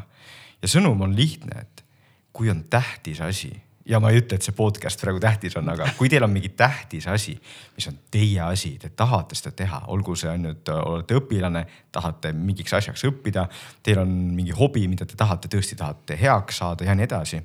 ja 0.62 0.68
sõnum 0.68 1.00
on 1.06 1.16
lihtne, 1.16 1.64
et 1.64 1.84
kui 2.32 2.50
on 2.50 2.64
tähtis 2.70 3.22
asi 3.24 3.54
ja 3.88 4.00
ma 4.00 4.10
ei 4.12 4.20
ütle, 4.20 4.36
et 4.36 4.44
see 4.44 4.54
podcast 4.56 5.00
praegu 5.00 5.20
tähtis 5.22 5.56
on, 5.56 5.68
aga 5.72 5.88
kui 5.96 6.10
teil 6.12 6.24
on 6.26 6.32
mingi 6.32 6.50
tähtis 6.56 7.06
asi, 7.08 7.34
mis 7.76 7.88
on 7.90 7.96
teie 8.12 8.40
asi, 8.44 8.74
te 8.80 8.90
tahate 8.96 9.38
seda 9.38 9.54
teha, 9.56 9.80
olgu 9.94 10.16
see 10.18 10.30
on 10.30 10.44
nüüd, 10.48 10.72
olete 10.74 11.16
õpilane, 11.18 11.64
tahate 11.94 12.32
mingiks 12.36 12.76
asjaks 12.78 13.06
õppida, 13.08 13.46
teil 13.82 14.02
on 14.04 14.12
mingi 14.36 14.52
hobi, 14.56 14.84
mida 14.92 15.08
te 15.08 15.16
tahate, 15.18 15.50
tõesti 15.52 15.78
tahate 15.80 16.18
heaks 16.20 16.60
saada 16.62 16.88
ja 16.88 16.96
nii 16.98 17.08
edasi. 17.08 17.42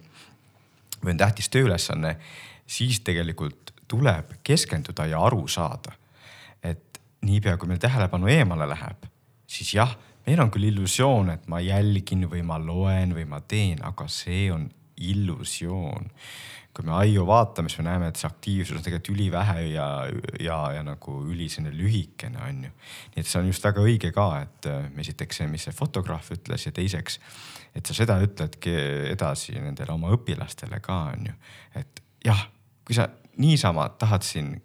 või 1.03 1.15
on 1.15 1.19
tähtis 1.19 1.49
tööülesanne, 1.51 2.15
siis 2.67 3.01
tegelikult 3.03 3.73
tuleb 3.87 4.37
keskenduda 4.43 5.05
ja 5.05 5.19
aru 5.23 5.47
saada, 5.47 5.91
et 6.63 6.99
niipea 7.21 7.57
kui 7.57 7.67
meil 7.67 7.79
tähelepanu 7.79 8.27
eemale 8.27 8.67
läheb, 8.67 9.07
siis 9.47 9.73
jah 9.75 9.97
meil 10.25 10.39
on 10.39 10.51
küll 10.51 10.69
illusioon, 10.69 11.33
et 11.33 11.47
ma 11.51 11.59
jälgin 11.59 12.27
või 12.31 12.43
ma 12.47 12.59
loen 12.59 13.11
või 13.15 13.25
ma 13.27 13.41
teen, 13.41 13.81
aga 13.83 14.07
see 14.07 14.47
on 14.51 14.69
illusioon. 14.97 16.09
kui 16.73 16.85
me 16.87 16.95
aiu 16.97 17.21
vaatame, 17.29 17.69
siis 17.69 17.83
me 17.83 17.85
näeme, 17.85 18.07
et 18.09 18.17
see 18.17 18.25
aktiivsus 18.25 18.79
on 18.79 18.81
tegelikult 18.81 19.11
ülivähe 19.13 19.65
ja, 19.75 19.87
ja, 20.41 20.55
ja 20.73 20.81
nagu 20.81 21.19
üli 21.29 21.45
selline 21.45 21.75
lühikene 21.77 22.41
on 22.41 22.63
ju. 22.65 22.71
nii 23.13 23.21
et 23.21 23.29
see 23.29 23.41
on 23.41 23.51
just 23.51 23.65
väga 23.67 23.83
õige 23.83 24.09
ka, 24.15 24.25
et 24.41 24.69
äh, 24.71 24.87
esiteks 25.05 25.41
see, 25.41 25.51
mis 25.51 25.67
see 25.67 25.75
fotograaf 25.77 26.31
ütles 26.33 26.65
ja 26.65 26.73
teiseks, 26.73 27.19
et 27.77 27.85
sa 27.85 27.97
seda 27.97 28.17
ütledki 28.25 28.73
edasi 29.11 29.53
nendele 29.59 29.93
oma 29.93 30.09
õpilastele 30.17 30.81
ka 30.81 30.99
on 31.13 31.29
ju, 31.29 31.37
et 31.77 32.03
jah, 32.25 32.47
kui 32.87 32.97
sa 32.97 33.07
niisama 33.37 33.91
tahad 34.01 34.25
siin 34.25 34.55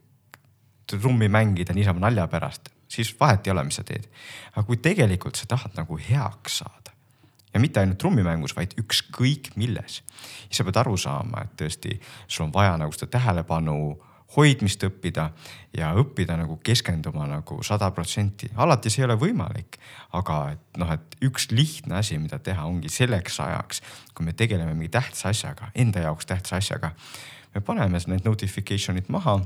trummi 0.89 1.29
mängida 1.29 1.77
niisama 1.77 2.09
nalja 2.09 2.25
pärast 2.33 2.73
siis 2.89 3.21
vahet 3.21 3.47
ei 3.47 3.53
ole, 3.53 3.65
mis 3.69 3.77
sa 3.79 3.85
teed. 3.85 4.09
aga 4.55 4.65
kui 4.67 4.81
tegelikult 4.83 5.37
sa 5.37 5.49
tahad 5.49 5.77
nagu 5.77 5.99
heaks 6.09 6.63
saada 6.63 6.88
ja 7.55 7.61
mitte 7.61 7.81
ainult 7.81 7.99
trummimängus, 7.99 8.57
vaid 8.57 8.75
ükskõik 8.81 9.53
milles, 9.57 10.03
siis 10.47 10.61
sa 10.61 10.67
pead 10.67 10.81
aru 10.83 10.97
saama, 11.01 11.45
et 11.45 11.57
tõesti 11.63 11.97
sul 12.27 12.49
on 12.49 12.55
vaja 12.55 12.77
nagu 12.81 12.93
seda 12.95 13.11
tähelepanu 13.19 13.79
hoidmist 14.37 14.83
õppida 14.85 15.31
ja 15.77 15.91
õppida 15.97 16.37
nagu 16.37 16.59
keskenduma 16.65 17.27
nagu 17.31 17.63
sada 17.65 17.91
protsenti. 17.97 18.51
alati 18.57 18.91
see 18.93 19.03
ei 19.03 19.09
ole 19.09 19.17
võimalik, 19.21 19.79
aga 20.13 20.39
et 20.53 20.81
noh, 20.81 20.93
et 20.93 21.17
üks 21.25 21.49
lihtne 21.51 21.97
asi, 22.03 22.19
mida 22.21 22.39
teha, 22.39 22.67
ongi 22.69 22.93
selleks 22.93 23.41
ajaks, 23.41 23.83
kui 24.15 24.27
me 24.27 24.37
tegeleme 24.37 24.75
mingi 24.75 24.93
tähtsa 24.99 25.33
asjaga, 25.33 25.73
enda 25.75 26.05
jaoks 26.05 26.27
tähtsa 26.27 26.57
asjaga. 26.57 26.93
me 27.55 27.61
paneme 27.61 27.99
need 28.07 28.27
notification'id 28.29 29.09
maha 29.09 29.41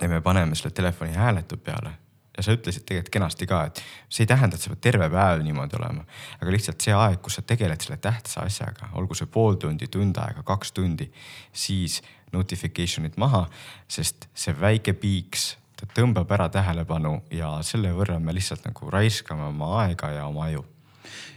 ja 0.00 0.08
me 0.08 0.20
paneme 0.20 0.54
selle 0.54 0.70
telefoni 0.70 1.12
hääletu 1.12 1.56
peale 1.56 1.98
ja 2.38 2.44
sa 2.46 2.54
ütlesid 2.54 2.86
tegelikult 2.86 3.12
kenasti 3.16 3.48
ka, 3.50 3.64
et 3.68 3.82
see 4.06 4.22
ei 4.24 4.30
tähenda, 4.30 4.56
et 4.56 4.62
sa 4.62 4.70
pead 4.72 4.82
terve 4.86 5.08
päev 5.10 5.42
niimoodi 5.42 5.78
olema, 5.80 6.04
aga 6.38 6.54
lihtsalt 6.54 6.84
see 6.84 6.94
aeg, 6.94 7.18
kus 7.24 7.40
sa 7.40 7.44
tegeled 7.46 7.82
selle 7.82 7.98
tähtsa 8.02 8.46
asjaga, 8.46 8.92
olgu 9.00 9.18
see 9.18 9.26
pool 9.32 9.58
tundi, 9.60 9.90
tund 9.90 10.18
aega, 10.22 10.44
kaks 10.46 10.72
tundi, 10.76 11.10
siis 11.52 12.00
notification'id 12.32 13.18
maha, 13.18 13.46
sest 13.90 14.28
see 14.38 14.54
väike 14.54 14.94
piiks, 15.00 15.50
ta 15.78 15.88
tõmbab 15.98 16.30
ära 16.34 16.48
tähelepanu 16.52 17.18
ja 17.34 17.56
selle 17.66 17.92
võrra 17.94 18.18
me 18.22 18.34
lihtsalt 18.36 18.66
nagu 18.66 18.90
raiskame 18.90 19.50
oma 19.50 19.74
aega 19.84 20.12
ja 20.14 20.26
oma 20.30 20.48
aju. 20.48 20.64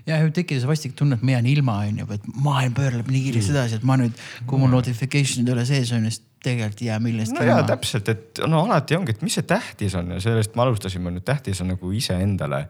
Ja 0.05 0.17
see 0.17 0.67
vastik 0.67 0.95
tunne, 0.97 1.15
et 1.15 1.23
ma 1.25 1.37
jään 1.37 1.47
ilma, 1.47 1.77
onju, 1.85 2.07
et 2.13 2.23
maailm 2.41 2.73
pöörleb 2.77 3.09
nii 3.09 3.27
kiiresti 3.27 3.53
edasi, 3.53 3.77
et 3.77 3.85
ma 3.85 3.97
nüüd, 4.01 4.17
kui 4.49 4.59
mul 4.59 4.73
notification'id 4.73 5.49
üle 5.53 5.65
sees 5.69 5.93
on, 5.95 6.09
siis 6.09 6.23
tegelikult 6.43 6.81
ei 6.81 6.87
jää 6.87 6.99
millestki 6.99 7.37
no 7.37 7.45
ilma. 7.45 7.67
täpselt, 7.67 8.09
et 8.09 8.41
no 8.49 8.63
alati 8.65 8.97
ongi, 8.97 9.13
et 9.15 9.21
mis 9.25 9.37
see 9.37 9.45
tähtis 9.47 9.95
on 9.97 10.15
ja 10.15 10.23
sellest 10.23 10.55
me 10.57 10.65
alustasime 10.65 11.13
nüüd, 11.13 11.25
tähtis 11.27 11.61
on 11.61 11.69
nagu 11.75 11.91
iseendale 11.93 12.65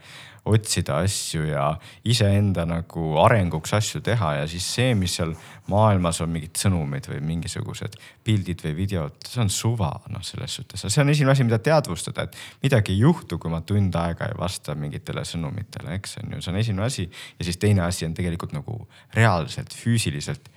otsida 0.46 0.98
asju 1.06 1.44
ja 1.46 1.66
iseenda 2.10 2.66
nagu 2.66 3.14
arenguks 3.22 3.76
asju 3.78 4.02
teha 4.02 4.34
ja 4.40 4.48
siis 4.50 4.66
see, 4.76 4.96
mis 4.98 5.14
seal 5.20 5.36
maailmas 5.70 6.20
on 6.26 6.32
mingid 6.34 6.58
sõnumid 6.58 7.06
või 7.12 7.22
mingisugused 7.30 7.96
pildid 8.26 8.64
või 8.66 8.74
videod, 8.82 9.20
see 9.28 9.44
on 9.44 9.54
suva, 9.54 9.92
noh, 10.10 10.24
selles 10.26 10.58
suhtes, 10.58 10.88
see 10.88 11.04
on 11.04 11.14
esimene 11.14 11.36
asi, 11.36 11.46
mida 11.46 11.62
teadvustada, 11.62 12.26
et 12.26 12.66
midagi 12.66 12.96
ei 12.96 13.04
juhtu, 13.06 13.38
kui 13.38 13.54
ma 13.54 13.62
tund 13.62 13.96
aega 14.02 14.32
ei 14.32 14.38
vasta 14.40 14.76
mingitele 14.76 15.24
sõnumitele, 15.30 15.94
eks 16.02 16.18
on 16.24 16.36
ju, 16.36 16.42
see 16.42 16.54
on 16.56 16.62
esimene 16.64 16.90
asi. 16.90 17.10
ja 17.38 17.48
siis 17.48 17.62
teine 17.62 17.86
asi 17.86 18.10
on 18.10 18.18
tegelikult 18.18 18.58
nagu 18.58 18.82
reaalselt, 19.14 19.78
füüsiliselt 19.78 20.50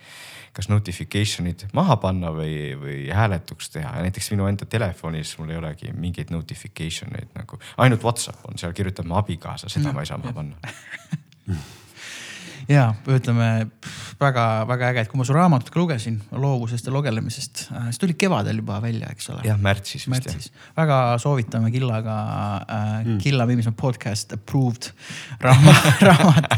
kas 0.54 0.68
notification'id 0.70 1.66
maha 1.76 1.96
panna 2.02 2.30
või, 2.34 2.74
või 2.78 2.98
hääletuks 3.14 3.72
teha. 3.74 3.96
Ja 3.98 4.04
näiteks 4.06 4.30
minu 4.34 4.48
enda 4.50 4.68
telefonis 4.70 5.36
mul 5.38 5.54
ei 5.54 5.60
olegi 5.60 5.92
mingeid 5.92 6.30
notification 6.34 7.14
eid 7.18 7.32
nagu, 7.38 7.58
ainult 7.82 8.04
Whatsapp 8.06 8.46
on, 8.48 8.58
seal 8.60 8.76
kirjutab 8.76 9.08
mu 9.10 9.18
abikaasa, 9.20 9.68
seda 9.72 9.90
no, 9.90 9.98
ma 9.98 10.04
ei 10.04 10.12
saa 10.12 10.20
maha 10.22 10.36
panna 10.36 10.74
ja 12.68 12.86
ütleme 13.10 13.48
väga-väga 14.20 14.90
äge, 14.92 15.04
et 15.04 15.10
kui 15.10 15.18
ma 15.20 15.26
su 15.26 15.34
raamatut 15.36 15.70
ka 15.72 15.80
lugesin 15.80 16.16
loovusest 16.32 16.88
ja 16.88 16.94
lugelemisest, 16.94 17.64
äh, 17.74 17.88
siis 17.90 18.00
tuli 18.00 18.16
kevadel 18.18 18.60
juba 18.62 18.78
välja, 18.82 19.10
eks 19.12 19.28
ole. 19.34 19.44
jah, 19.46 19.58
märtsis 19.60 20.06
vist 20.08 20.28
jah. 20.30 20.46
väga 20.76 20.98
soovitame 21.22 21.72
Killaga 21.74 22.16
äh, 22.62 22.92
mm., 23.04 23.18
Killa 23.22 23.46
Viimsma 23.48 23.74
podcast 23.76 24.32
approved 24.36 24.90
raamat, 25.44 26.04
raamat. 26.08 26.50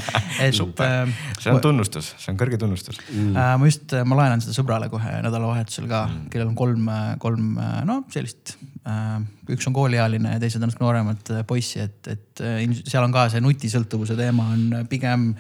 super 0.57 0.87
äh,, 1.07 1.17
see 1.41 1.53
on 1.53 1.61
tunnustus, 1.65 2.13
see 2.21 2.33
on 2.35 2.41
kõrge 2.41 2.61
tunnustus 2.63 3.01
mm.. 3.09 3.35
Äh, 3.35 3.55
ma 3.59 3.71
just, 3.71 3.97
ma 4.07 4.21
laenan 4.21 4.45
seda 4.45 4.57
sõbrale 4.57 4.91
kohe 4.93 5.19
nädalavahetusel 5.27 5.89
ka 5.91 6.07
mm., 6.07 6.29
kellel 6.35 6.53
on 6.53 6.59
kolm, 6.59 6.91
kolm 7.23 7.57
no 7.89 8.03
sellist 8.15 8.57
äh, 8.87 9.19
üks 9.51 9.67
on 9.67 9.75
kooliealine 9.77 10.37
ja 10.37 10.43
teised 10.43 10.63
on 10.63 10.71
natuke 10.71 10.85
nooremad 10.85 11.35
poissi, 11.49 11.83
et, 11.83 12.13
et 12.13 12.47
seal 12.85 13.03
on 13.03 13.15
ka 13.15 13.27
see 13.33 13.43
nutisõltuvuse 13.43 14.17
teema 14.19 14.53
on 14.55 14.87
pigem 14.91 15.33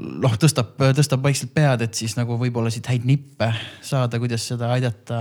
noh, 0.00 0.34
tõstab, 0.40 0.74
tõstab 0.96 1.22
vaikselt 1.24 1.52
pead, 1.54 1.84
et 1.86 1.98
siis 1.98 2.16
nagu 2.18 2.36
võib-olla 2.40 2.72
siit 2.72 2.88
häid 2.90 3.06
nippe 3.08 3.50
saada, 3.84 4.20
kuidas 4.22 4.46
seda 4.52 4.72
aidata 4.74 5.20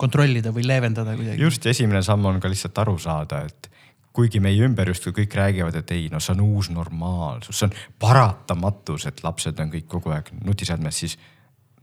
kontrollida 0.00 0.52
või 0.56 0.64
leevendada 0.66 1.14
kuidagi. 1.16 1.42
just, 1.42 1.66
esimene 1.66 2.02
samm 2.02 2.30
on 2.30 2.40
ka 2.40 2.50
lihtsalt 2.50 2.78
aru 2.82 2.96
saada, 2.98 3.44
et 3.46 3.68
kuigi 4.16 4.40
meie 4.42 4.64
ümber 4.66 4.88
justkui 4.90 5.14
kõik 5.20 5.36
räägivad, 5.38 5.76
et 5.78 5.92
ei, 5.94 6.08
no 6.12 6.20
see 6.22 6.34
on 6.34 6.42
uus 6.48 6.70
normaalsus, 6.74 7.60
see 7.60 7.68
on 7.68 7.76
paratamatus, 8.02 9.06
et 9.10 9.22
lapsed 9.24 9.60
on 9.62 9.70
kõik 9.74 9.86
kogu 9.90 10.14
aeg 10.16 10.32
nutiseadmes, 10.44 11.04
siis 11.04 11.18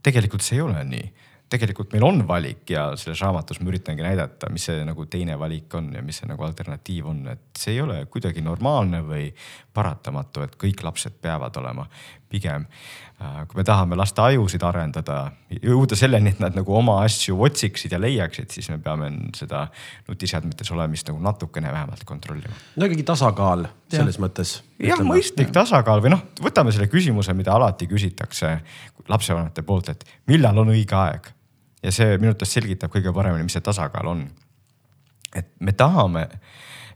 tegelikult 0.04 0.44
see 0.44 0.58
ei 0.58 0.66
ole 0.66 0.84
nii 0.84 1.06
tegelikult 1.48 1.94
meil 1.94 2.04
on 2.04 2.20
valik 2.28 2.68
ja 2.70 2.90
selles 3.00 3.20
raamatus 3.24 3.60
ma 3.62 3.72
üritangi 3.72 4.04
näidata, 4.04 4.50
mis 4.52 4.68
see 4.68 4.82
nagu 4.84 5.06
teine 5.08 5.38
valik 5.40 5.72
on 5.78 5.90
ja 5.96 6.02
mis 6.04 6.20
see 6.20 6.28
nagu 6.28 6.44
alternatiiv 6.44 7.08
on, 7.08 7.22
et 7.32 7.58
see 7.58 7.76
ei 7.76 7.82
ole 7.84 8.02
kuidagi 8.12 8.44
normaalne 8.44 9.00
või 9.06 9.30
paratamatu, 9.74 10.44
et 10.44 10.56
kõik 10.60 10.82
lapsed 10.84 11.20
peavad 11.22 11.56
olema. 11.60 11.86
pigem 12.28 12.66
äh, 13.22 13.46
kui 13.48 13.56
me 13.56 13.64
tahame 13.64 13.96
laste 13.96 14.20
ajusid 14.20 14.60
arendada, 14.68 15.30
jõuda 15.48 15.96
selleni, 15.96 16.34
et 16.34 16.42
nad 16.42 16.56
nagu 16.58 16.74
oma 16.76 16.98
asju 17.06 17.38
otsiksid 17.46 17.94
ja 17.96 18.00
leiaksid, 18.00 18.50
siis 18.52 18.68
me 18.68 18.76
peame 18.84 19.08
seda 19.36 19.62
nutiseadmetes 20.08 20.68
olemist 20.74 21.08
nagu 21.08 21.22
natukene 21.24 21.72
vähemalt 21.72 22.04
kontrollima. 22.04 22.52
no 22.76 22.90
ikkagi 22.90 23.06
tasakaal 23.08 23.64
selles 23.88 24.20
ja. 24.20 24.24
mõttes. 24.26 24.58
jah, 24.90 25.00
mõistlik 25.00 25.54
tasakaal 25.56 26.04
või 26.04 26.12
noh, 26.18 26.26
võtame 26.44 26.76
selle 26.76 26.92
küsimuse, 26.92 27.32
mida 27.32 27.56
alati 27.56 27.88
küsitakse 27.88 28.58
lapsevanemate 29.08 29.64
poolt, 29.64 29.88
et 29.88 30.04
millal 30.28 30.60
on 30.60 30.76
õige 30.76 31.00
aeg 31.00 31.32
ja 31.82 31.92
see 31.94 32.16
minu 32.18 32.32
arvates 32.32 32.54
selgitab 32.56 32.92
kõige 32.92 33.12
paremini, 33.14 33.46
mis 33.46 33.56
see 33.56 33.64
tasakaal 33.64 34.12
on. 34.14 34.24
et 35.36 35.50
me 35.60 35.72
tahame, 35.72 36.24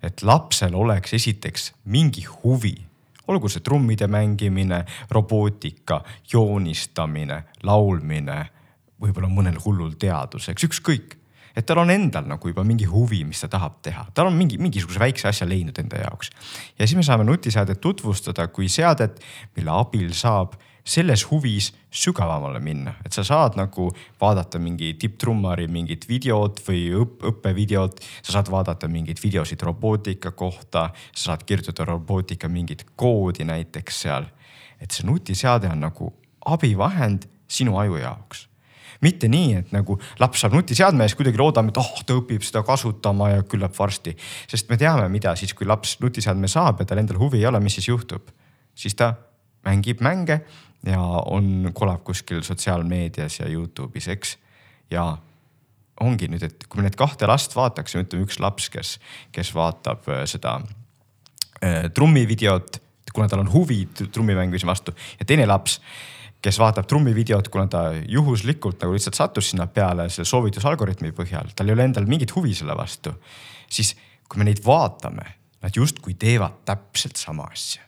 et 0.03 0.23
lapsel 0.23 0.75
oleks 0.75 1.13
esiteks 1.15 1.73
mingi 1.85 2.25
huvi, 2.25 2.75
olgu 3.29 3.49
see 3.49 3.61
trummide 3.63 4.09
mängimine, 4.11 4.85
robootika, 5.11 6.01
joonistamine, 6.33 7.43
laulmine, 7.63 8.39
võib-olla 9.03 9.29
mõnel 9.29 9.59
hullul 9.65 9.95
teaduseks, 10.01 10.65
ükskõik 10.65 11.19
et 11.57 11.67
tal 11.69 11.83
on 11.83 11.93
endal 11.93 12.27
nagu 12.29 12.49
juba 12.49 12.65
mingi 12.65 12.87
huvi, 12.89 13.23
mis 13.29 13.43
ta 13.45 13.51
tahab 13.53 13.81
teha, 13.85 14.07
tal 14.17 14.31
on 14.31 14.37
mingi, 14.37 14.59
mingisuguse 14.63 15.01
väikse 15.03 15.29
asja 15.29 15.49
leidnud 15.49 15.79
enda 15.83 16.01
jaoks. 16.01 16.33
ja 16.79 16.87
siis 16.87 16.97
me 16.97 17.05
saame 17.07 17.27
nutiseadet 17.29 17.81
tutvustada 17.81 18.47
kui 18.49 18.69
seadet, 18.73 19.21
mille 19.57 19.75
abil 19.75 20.13
saab 20.17 20.57
selles 20.85 21.23
huvis 21.31 21.71
sügavamale 21.95 22.61
minna, 22.61 22.97
et 23.07 23.15
sa 23.15 23.23
saad 23.25 23.57
nagu 23.59 23.89
vaadata 24.21 24.59
mingi 24.59 24.93
tipptrummari 24.99 25.69
mingit 25.71 26.09
videot 26.11 26.59
või 26.67 26.89
õpp, 26.99 27.27
õppevideot. 27.31 28.01
sa 28.23 28.39
saad 28.39 28.51
vaadata 28.51 28.89
mingeid 28.89 29.23
videosid 29.23 29.63
robootika 29.63 30.31
kohta, 30.31 30.91
sa 31.15 31.33
saad 31.33 31.45
kirjutada 31.47 31.87
robootika 31.93 32.49
mingit 32.49 32.87
koodi 32.97 33.45
näiteks 33.45 34.01
seal. 34.07 34.27
et 34.81 34.91
see 34.91 35.07
nutiseade 35.07 35.69
on 35.71 35.81
nagu 35.81 36.13
abivahend 36.45 37.29
sinu 37.47 37.79
aju 37.79 37.97
jaoks 37.97 38.49
mitte 39.03 39.29
nii, 39.29 39.55
et 39.59 39.73
nagu 39.75 39.97
laps 40.23 40.45
saab 40.45 40.55
nutiseadme 40.55 41.09
siis 41.09 41.19
kuidagi 41.19 41.39
loodame, 41.41 41.73
et 41.73 41.79
oh, 41.81 42.03
ta 42.07 42.15
õpib 42.15 42.45
seda 42.47 42.63
kasutama 42.67 43.33
ja 43.33 43.43
küllap 43.43 43.75
varsti. 43.79 44.15
sest 44.51 44.71
me 44.71 44.79
teame, 44.79 45.09
mida 45.11 45.35
siis, 45.39 45.55
kui 45.59 45.67
laps 45.67 45.97
nutiseadme 46.03 46.49
saab 46.49 46.81
ja 46.81 46.87
tal 46.87 47.03
endal 47.03 47.19
huvi 47.19 47.41
ei 47.43 47.49
ole, 47.51 47.61
mis 47.61 47.75
siis 47.79 47.89
juhtub. 47.91 48.31
siis 48.75 48.95
ta 48.95 49.15
mängib 49.67 50.01
mänge 50.03 50.41
ja 50.87 51.01
on, 51.31 51.71
kolab 51.75 52.03
kuskil 52.05 52.43
sotsiaalmeedias 52.43 53.41
ja 53.41 53.49
Youtube'is, 53.51 54.09
eks. 54.13 54.39
ja 54.91 55.17
ongi 56.03 56.29
nüüd, 56.31 56.43
et 56.47 56.65
kui 56.69 56.81
me 56.81 56.87
need 56.89 56.97
kahte 56.99 57.29
last 57.29 57.55
vaataksime, 57.57 58.07
ütleme 58.07 58.27
üks 58.27 58.41
laps, 58.43 58.71
kes, 58.73 58.97
kes 59.35 59.53
vaatab 59.55 60.09
äh, 60.11 60.25
seda 60.31 60.59
äh, 61.63 61.91
trummivideot, 61.95 62.81
kuna 63.13 63.29
tal 63.29 63.45
on 63.45 63.53
huvi 63.53 63.85
trummimängimise 63.95 64.67
vastu 64.67 64.95
ja 65.21 65.27
teine 65.29 65.47
laps, 65.47 65.79
kes 66.43 66.59
vaatab 66.59 66.89
trummivideot, 66.91 67.49
kuna 67.53 67.69
ta 67.71 67.85
juhuslikult 68.09 68.83
nagu 68.83 68.97
lihtsalt 68.97 69.19
sattus 69.19 69.53
sinna 69.53 69.69
peale 69.71 70.09
selle 70.11 70.27
soovitusalgoritmi 70.27 71.13
põhjal, 71.15 71.53
tal 71.55 71.71
ei 71.71 71.77
ole 71.77 71.87
endal 71.87 72.09
mingit 72.11 72.35
huvi 72.35 72.55
selle 72.59 72.75
vastu. 72.79 73.15
siis 73.71 73.95
kui 74.29 74.41
me 74.41 74.49
neid 74.49 74.63
vaatame, 74.65 75.27
nad 75.63 75.77
justkui 75.77 76.17
teevad 76.19 76.63
täpselt 76.67 77.21
sama 77.21 77.47
asja. 77.53 77.83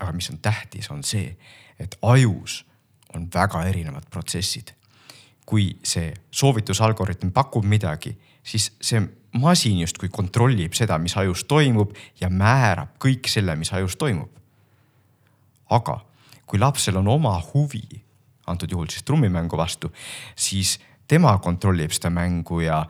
aga 0.00 0.12
mis 0.12 0.30
on 0.30 0.40
tähtis, 0.42 0.90
on 0.90 1.04
see, 1.06 1.36
et 1.78 1.98
ajus 2.02 2.64
on 3.14 3.28
väga 3.34 3.64
erinevad 3.64 4.08
protsessid. 4.10 4.74
kui 5.44 5.76
see 5.84 6.14
soovitusalgoritm 6.32 7.28
pakub 7.36 7.66
midagi, 7.68 8.14
siis 8.42 8.70
see 8.80 9.02
masin 9.36 9.80
justkui 9.82 10.08
kontrollib 10.08 10.72
seda, 10.72 10.96
mis 10.98 11.16
ajus 11.20 11.42
toimub 11.44 11.92
ja 12.20 12.30
määrab 12.32 12.94
kõik 13.02 13.28
selle, 13.28 13.56
mis 13.56 13.72
ajus 13.72 13.96
toimub. 13.96 14.30
aga 15.70 16.00
kui 16.46 16.58
lapsel 16.58 16.96
on 16.96 17.08
oma 17.08 17.34
huvi, 17.52 18.02
antud 18.46 18.70
juhul 18.70 18.88
siis 18.88 19.02
trummimängu 19.02 19.56
vastu, 19.56 19.92
siis 20.36 20.78
tema 21.08 21.38
kontrollib 21.38 21.92
seda 21.92 22.10
mängu 22.10 22.60
ja 22.60 22.84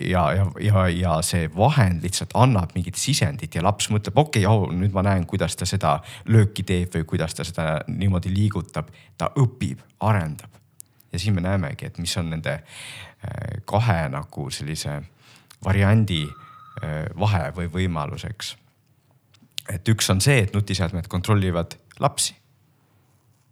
ja, 0.00 0.32
ja, 0.32 0.46
ja, 0.60 0.88
ja 0.88 1.14
see 1.22 1.48
vahend 1.56 2.02
lihtsalt 2.02 2.34
annab 2.38 2.74
mingit 2.74 2.98
sisendit 2.98 3.54
ja 3.54 3.62
laps 3.62 3.88
mõtleb, 3.92 4.16
okei 4.18 4.46
okay,, 4.46 4.76
nüüd 4.76 4.94
ma 4.94 5.04
näen, 5.06 5.26
kuidas 5.30 5.56
ta 5.56 5.66
seda 5.68 5.96
lööki 6.26 6.64
teeb 6.66 6.94
või 6.96 7.06
kuidas 7.14 7.36
ta 7.38 7.46
seda 7.46 7.68
niimoodi 7.88 8.32
liigutab. 8.34 8.90
ta 9.18 9.30
õpib, 9.38 9.78
arendab. 10.00 10.50
ja 11.12 11.18
siin 11.18 11.34
me 11.34 11.40
näemegi, 11.40 11.86
et 11.86 11.98
mis 11.98 12.16
on 12.18 12.30
nende 12.30 12.58
äh, 12.58 13.62
kahe 13.64 14.08
nagu 14.10 14.50
sellise 14.50 15.00
variandi 15.64 16.24
äh, 16.26 17.06
vahe 17.18 17.50
või 17.56 17.70
võimaluseks. 17.70 18.56
et 19.70 19.88
üks 19.88 20.10
on 20.10 20.20
see, 20.20 20.42
et 20.42 20.54
nutiseadmed 20.54 21.08
kontrollivad 21.08 21.78
lapsi. 22.00 22.34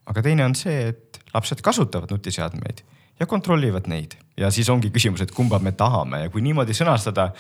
aga 0.07 0.23
teine 0.23 0.45
on 0.45 0.55
see, 0.55 0.89
et 0.89 1.23
lapsed 1.35 1.63
kasutavad 1.63 2.11
nutiseadmeid 2.11 2.83
ja 3.21 3.27
kontrollivad 3.27 3.89
neid. 3.91 4.17
Ja 4.37 4.51
siis 4.51 4.71
ongi 4.73 4.91
küsimus, 4.91 5.23
et 5.23 5.35
kumba 5.35 5.59
me 5.63 5.75
tahame. 5.77 6.25
Ja 6.25 6.31
kui 6.33 6.43
niimoodi 6.45 6.75
sõnastada, 6.77 7.31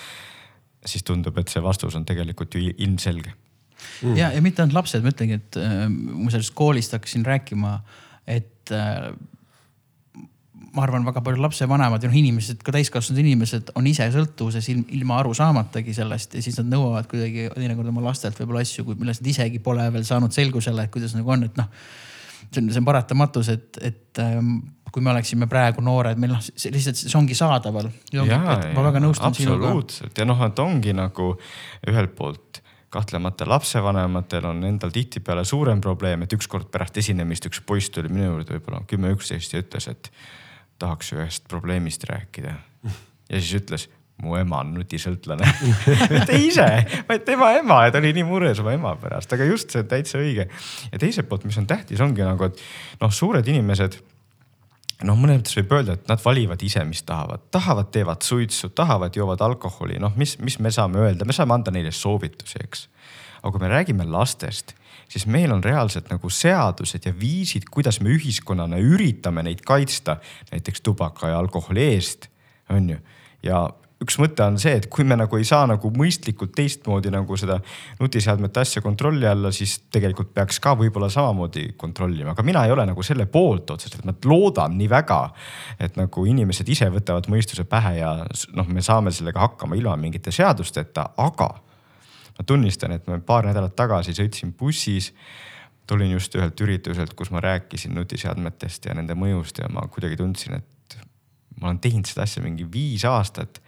siis 0.87 1.05
tundub, 1.07 1.38
et 1.38 1.52
see 1.52 1.62
vastus 1.62 1.97
on 1.99 2.05
tegelikult 2.09 2.55
ju 2.55 2.73
ilmselge. 2.73 3.33
Mm.. 4.02 4.14
ja, 4.14 4.31
ja 4.31 4.43
mitte 4.43 4.62
ainult 4.62 4.76
lapsed, 4.76 5.02
ma 5.02 5.11
ütlengi, 5.11 5.41
et 5.41 5.59
äh, 5.59 5.87
ma 5.91 6.31
sellest 6.31 6.55
koolist 6.55 6.93
hakkasin 6.95 7.25
rääkima, 7.26 7.73
et 8.31 8.71
äh, 8.71 9.09
ma 10.73 10.85
arvan, 10.87 11.05
väga 11.07 11.21
paljud 11.25 11.43
lapsevanemad 11.43 12.05
ja 12.05 12.09
noh, 12.09 12.17
inimesed, 12.17 12.62
ka 12.64 12.73
täiskasvanud 12.75 13.21
inimesed 13.21 13.73
on 13.79 13.88
ise 13.91 14.07
sõltuvuses 14.14 14.69
ilma 14.73 15.19
aru 15.21 15.35
saamatagi 15.37 15.95
sellest 15.97 16.38
ja 16.38 16.45
siis 16.45 16.57
nad 16.61 16.71
nõuavad 16.73 17.09
kuidagi 17.11 17.49
teinekord 17.57 17.91
oma 17.93 18.05
lastelt 18.07 18.38
võib-olla 18.41 18.62
asju, 18.64 18.87
milles 18.95 19.21
nad 19.21 19.33
isegi 19.35 19.61
pole 19.64 19.88
veel 19.93 20.07
saanud 20.09 20.33
selgusele, 20.35 20.87
et 20.87 20.95
kuidas 20.95 21.17
nagu 21.19 21.35
on, 21.35 21.45
et 21.49 21.59
noh. 21.61 21.69
see 22.49 22.62
on, 22.62 22.71
see 22.71 22.81
on 22.81 22.88
paratamatus, 22.88 23.52
et, 23.52 23.83
et 23.83 24.23
ähm, 24.23 24.61
kui 24.93 25.05
me 25.05 25.13
oleksime 25.15 25.49
praegu 25.51 25.85
noored, 25.85 26.21
meil 26.21 26.35
noh, 26.35 26.43
see 26.43 26.73
lihtsalt 26.75 26.99
see 27.01 27.17
ongi 27.19 27.37
saadaval. 27.39 27.89
ma 28.77 28.87
väga 28.89 29.01
nõustun 29.03 29.37
sinuga. 29.37 29.71
absoluutselt 29.71 30.19
ja 30.21 30.29
noh, 30.29 30.43
et 30.47 30.63
ongi 30.63 30.93
nagu 30.97 31.33
ühelt 31.89 32.15
poolt 32.19 32.63
kahtlemata 32.93 33.47
lapsevanematel 33.49 34.45
on 34.51 34.65
endal 34.69 34.93
tihtipeale 34.93 35.47
suurem 35.49 35.81
probleem, 35.81 36.27
et 36.27 36.37
ükskord 36.37 36.69
pärast 36.73 36.99
esinemist 37.01 37.49
üks 37.49 37.63
poiss 37.65 37.89
tuli 37.91 38.13
minu 38.13 38.29
juurde 38.29 38.59
võib-olla 38.59 38.83
kümme, 38.89 39.15
üksteist 39.17 39.55
ja 39.55 39.63
ütles, 39.65 39.89
et 39.89 40.13
tahaks 40.83 41.15
ühest 41.17 41.49
probleemist 41.49 42.05
rääkida. 42.11 42.55
ja 43.31 43.41
siis 43.41 43.55
ütles, 43.63 43.88
mu 44.23 44.37
ema 44.37 44.61
on 44.61 44.75
nutisõltlane 44.77 45.49
mitte 46.12 46.37
ise, 46.49 46.69
vaid 47.09 47.25
tema 47.25 47.55
ema 47.57 47.87
ja 47.87 47.95
ta 47.95 48.03
oli 48.03 48.12
nii 48.19 48.27
mures 48.29 48.61
oma 48.61 48.77
ema 48.77 48.93
pärast, 49.01 49.33
aga 49.33 49.49
just 49.49 49.73
see 49.73 49.81
on 49.83 49.88
täitsa 49.88 50.21
õige. 50.21 50.49
ja 50.93 51.01
teiselt 51.01 51.31
poolt, 51.31 51.49
mis 51.49 51.59
on 51.62 51.69
tähtis, 51.71 52.03
ongi 52.05 52.27
nagu, 52.27 52.51
et 52.51 52.61
noh, 53.01 53.14
suured 53.14 53.49
inimesed 53.49 53.97
noh, 55.07 55.19
mõnes 55.19 55.41
mõttes 55.41 55.57
võib 55.59 55.75
öelda, 55.79 55.97
et 55.99 56.11
nad 56.11 56.21
valivad 56.23 56.62
ise, 56.65 56.85
mis 56.88 57.03
tahavad, 57.07 57.43
tahavad, 57.55 57.91
teevad 57.95 58.23
suitsu, 58.27 58.73
tahavad, 58.77 59.17
joovad 59.17 59.43
alkoholi, 59.45 59.99
noh, 60.03 60.15
mis, 60.19 60.37
mis 60.43 60.59
me 60.62 60.73
saame 60.75 61.03
öelda, 61.03 61.27
me 61.29 61.37
saame 61.37 61.57
anda 61.57 61.75
neile 61.75 61.93
soovitusi, 61.95 62.62
eks. 62.62 62.87
aga 63.43 63.53
kui 63.53 63.62
me 63.62 63.73
räägime 63.73 64.07
lastest, 64.09 64.75
siis 65.12 65.27
meil 65.27 65.53
on 65.53 65.62
reaalselt 65.65 66.11
nagu 66.12 66.31
seadused 66.31 67.07
ja 67.07 67.12
viisid, 67.17 67.69
kuidas 67.71 68.01
me 68.01 68.15
ühiskonnana 68.15 68.81
üritame 68.81 69.45
neid 69.47 69.65
kaitsta 69.67 70.19
näiteks 70.53 70.85
tubaka 70.87 71.33
ja 71.33 71.38
alkoholi 71.43 71.88
eest, 71.95 72.29
on 72.71 72.91
ju. 72.95 72.99
ja 73.43 73.67
üks 74.03 74.19
mõte 74.21 74.45
on 74.45 74.59
see, 74.61 74.75
et 74.81 74.88
kui 74.93 75.05
me 75.07 75.17
nagu 75.19 75.38
ei 75.38 75.47
saa 75.47 75.67
nagu 75.71 75.91
mõistlikult 75.95 76.55
teistmoodi 76.57 77.12
nagu 77.12 77.37
seda 77.38 77.59
nutiseadmete 78.01 78.62
asja 78.62 78.83
kontrolli 78.85 79.29
alla, 79.29 79.53
siis 79.55 79.79
tegelikult 79.93 80.33
peaks 80.35 80.59
ka 80.62 80.75
võib-olla 80.79 81.11
samamoodi 81.12 81.73
kontrollima, 81.79 82.35
aga 82.35 82.45
mina 82.47 82.65
ei 82.67 82.75
ole 82.75 82.87
nagu 82.88 83.05
selle 83.07 83.27
poolt 83.31 83.71
otseselt, 83.75 84.05
ma 84.09 84.15
loodan 84.27 84.77
nii 84.79 84.91
väga, 84.91 85.21
et 85.83 85.99
nagu 86.01 86.27
inimesed 86.29 86.69
ise 86.75 86.91
võtavad 86.93 87.29
mõistuse 87.33 87.67
pähe 87.69 87.97
ja 88.01 88.15
noh, 88.57 88.69
me 88.69 88.85
saame 88.85 89.15
sellega 89.15 89.45
hakkama 89.47 89.79
ilma 89.79 89.97
mingite 90.01 90.35
seadusteta, 90.35 91.12
aga 91.23 91.53
ma 92.38 92.47
tunnistan, 92.47 92.97
et 92.97 93.09
ma 93.09 93.21
paar 93.27 93.47
nädalat 93.47 93.77
tagasi 93.79 94.17
sõitsin 94.17 94.55
bussis 94.59 95.12
tulin 95.87 96.15
just 96.15 96.35
ühelt 96.38 96.61
ürituselt, 96.62 97.15
kus 97.19 97.33
ma 97.35 97.43
rääkisin 97.43 97.95
nutiseadmetest 97.97 98.87
ja 98.88 98.95
nende 98.97 99.17
mõjust 99.19 99.59
ja 99.61 99.69
ma 99.73 99.85
kuidagi 99.91 100.17
tundsin, 100.21 100.61
et 100.61 100.97
ma 101.61 101.71
olen 101.71 101.81
teinud 101.83 102.09
seda 102.09 102.27
asja 102.27 102.43
mingi 102.43 102.67
viis 102.73 103.05
aastat 103.09 103.62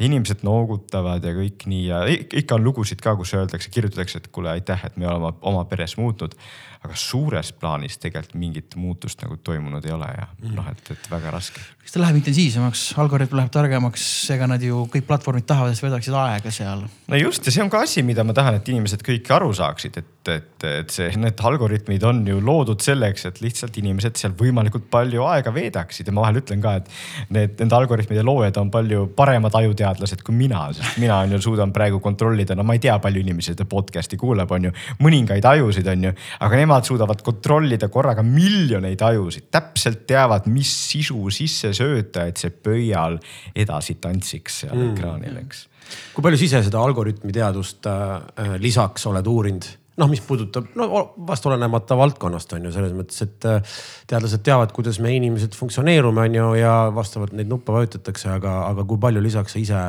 inimesed 0.00 0.44
noogutavad 0.46 1.24
ja 1.24 1.32
kõik 1.36 1.66
nii 1.68 1.84
ja 1.86 2.00
ikka 2.08 2.56
on 2.56 2.64
lugusid 2.64 3.02
ka, 3.04 3.14
kus 3.18 3.34
öeldakse, 3.36 3.70
kirjutatakse, 3.72 4.22
et 4.22 4.28
kuule, 4.32 4.50
aitäh, 4.54 4.84
et 4.86 4.96
me 4.96 5.08
oleme 5.08 5.34
oma 5.46 5.64
peres 5.68 5.96
muutnud. 6.00 6.36
Aga 6.80 6.96
suures 6.96 7.50
plaanis 7.60 7.98
tegelikult 8.00 8.38
mingit 8.40 8.74
muutust 8.80 9.20
nagu 9.20 9.36
toimunud 9.44 9.84
ei 9.84 9.92
ole 9.92 10.06
ja 10.14 10.26
mm. 10.30 10.52
noh, 10.56 10.68
et, 10.70 10.92
et 10.94 11.08
väga 11.12 11.32
raske. 11.34 11.60
kas 11.80 11.92
ta 11.92 12.00
läheb 12.00 12.16
intensiivsemaks, 12.20 12.84
algoritm 13.02 13.36
läheb 13.36 13.50
targemaks, 13.52 14.04
ega 14.32 14.48
nad 14.48 14.62
ju 14.64 14.86
kõik 14.92 15.04
platvormid 15.08 15.44
tahavad, 15.48 15.74
et 15.74 15.84
veedaksid 15.84 16.16
aega 16.16 16.52
seal. 16.54 16.86
no 16.88 17.20
just 17.20 17.44
ja 17.44 17.52
see 17.52 17.64
on 17.64 17.72
ka 17.72 17.82
asi, 17.84 18.04
mida 18.06 18.24
ma 18.24 18.32
tahan, 18.36 18.56
et 18.56 18.70
inimesed 18.72 19.04
kõik 19.04 19.28
aru 19.36 19.50
saaksid, 19.58 19.98
et, 20.00 20.30
et, 20.32 20.66
et 20.70 20.94
see, 20.94 21.10
need 21.20 21.42
algoritmid 21.50 22.06
on 22.08 22.22
ju 22.32 22.40
loodud 22.44 22.80
selleks, 22.84 23.26
et 23.28 23.42
lihtsalt 23.44 23.76
inimesed 23.82 24.16
seal 24.22 24.32
võimalikult 24.40 24.88
palju 24.92 25.28
aega 25.28 25.52
veedaksid 25.52 26.08
ja 26.08 26.16
ma 26.16 26.24
vahel 26.24 26.40
ütlen 26.40 26.64
ka, 26.64 26.78
et 26.80 27.28
need, 27.36 27.58
nende 27.60 27.76
algoritmide 27.76 28.24
loojad 28.24 28.56
on 28.62 28.72
palju 28.72 29.04
paremad 29.20 29.60
ajuteadlased 29.60 30.24
kui 30.24 30.38
mina, 30.38 30.64
sest 30.76 30.96
mina 31.02 31.20
on 31.26 31.36
ju 31.36 31.44
suudan 31.50 31.76
praegu 31.76 32.00
kontrollida, 32.00 32.56
no 32.56 32.64
ma 32.64 32.78
ei 32.78 32.84
tea, 32.88 32.96
palju 33.04 33.20
inimesi 33.20 33.52
seda 33.52 33.68
podcast'i 33.68 34.16
kuulab, 34.20 34.56
on 34.56 34.70
ju, 34.70 34.74
mõningaid 35.04 35.44
ajusid, 35.52 35.92
on 35.92 36.08
ju, 36.08 36.16
aga 36.40 36.64
nemad 36.64 36.69
nemad 36.70 36.86
suudavad 36.86 37.22
kontrollida 37.26 37.88
korraga 37.90 38.22
miljoneid 38.26 39.02
ajusid, 39.02 39.48
täpselt 39.50 40.06
teavad, 40.08 40.46
mis 40.50 40.70
sisu 40.90 41.18
sisse 41.34 41.72
sööta, 41.76 42.28
et 42.30 42.38
see 42.40 42.52
pöial 42.54 43.18
edasi 43.58 43.98
tantsiks 44.02 44.62
seal 44.64 44.76
mm. 44.76 44.94
ekraanil, 44.94 45.42
eks. 45.42 45.66
kui 46.14 46.24
palju 46.24 46.38
sa 46.38 46.46
ise 46.46 46.62
seda 46.68 46.82
algoritmi 46.84 47.34
teadust 47.34 47.90
äh, 47.90 48.56
lisaks 48.62 49.08
oled 49.10 49.26
uurinud? 49.30 49.68
noh, 50.00 50.08
mis 50.08 50.22
puudutab, 50.24 50.70
no 50.78 50.86
vast 51.28 51.44
olenemata 51.44 51.96
valdkonnast 51.98 52.54
on 52.56 52.68
ju 52.68 52.70
selles 52.72 52.94
mõttes, 52.96 53.18
et 53.26 53.46
äh, 53.50 53.80
teadlased 54.08 54.46
teavad, 54.46 54.70
kuidas 54.72 55.00
me 55.02 55.12
inimesed 55.16 55.58
funktsioneerume, 55.58 56.22
on 56.30 56.38
ju, 56.38 56.46
ja 56.56 56.74
vastavalt 56.94 57.34
neid 57.36 57.50
nuppe 57.50 57.74
vajutatakse, 57.74 58.30
aga, 58.38 58.62
aga 58.70 58.86
kui 58.88 59.02
palju 59.02 59.20
lisaks 59.20 59.56
sa 59.56 59.60
ise 59.60 59.82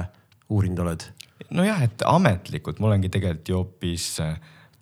uurinud 0.52 0.82
oled? 0.84 1.06
nojah, 1.52 1.86
et 1.86 2.04
ametlikult 2.08 2.80
ma 2.80 2.92
olengi 2.92 3.12
tegelikult 3.12 3.54
ju 3.54 3.62
hoopis 3.62 4.08
äh, 4.24 4.36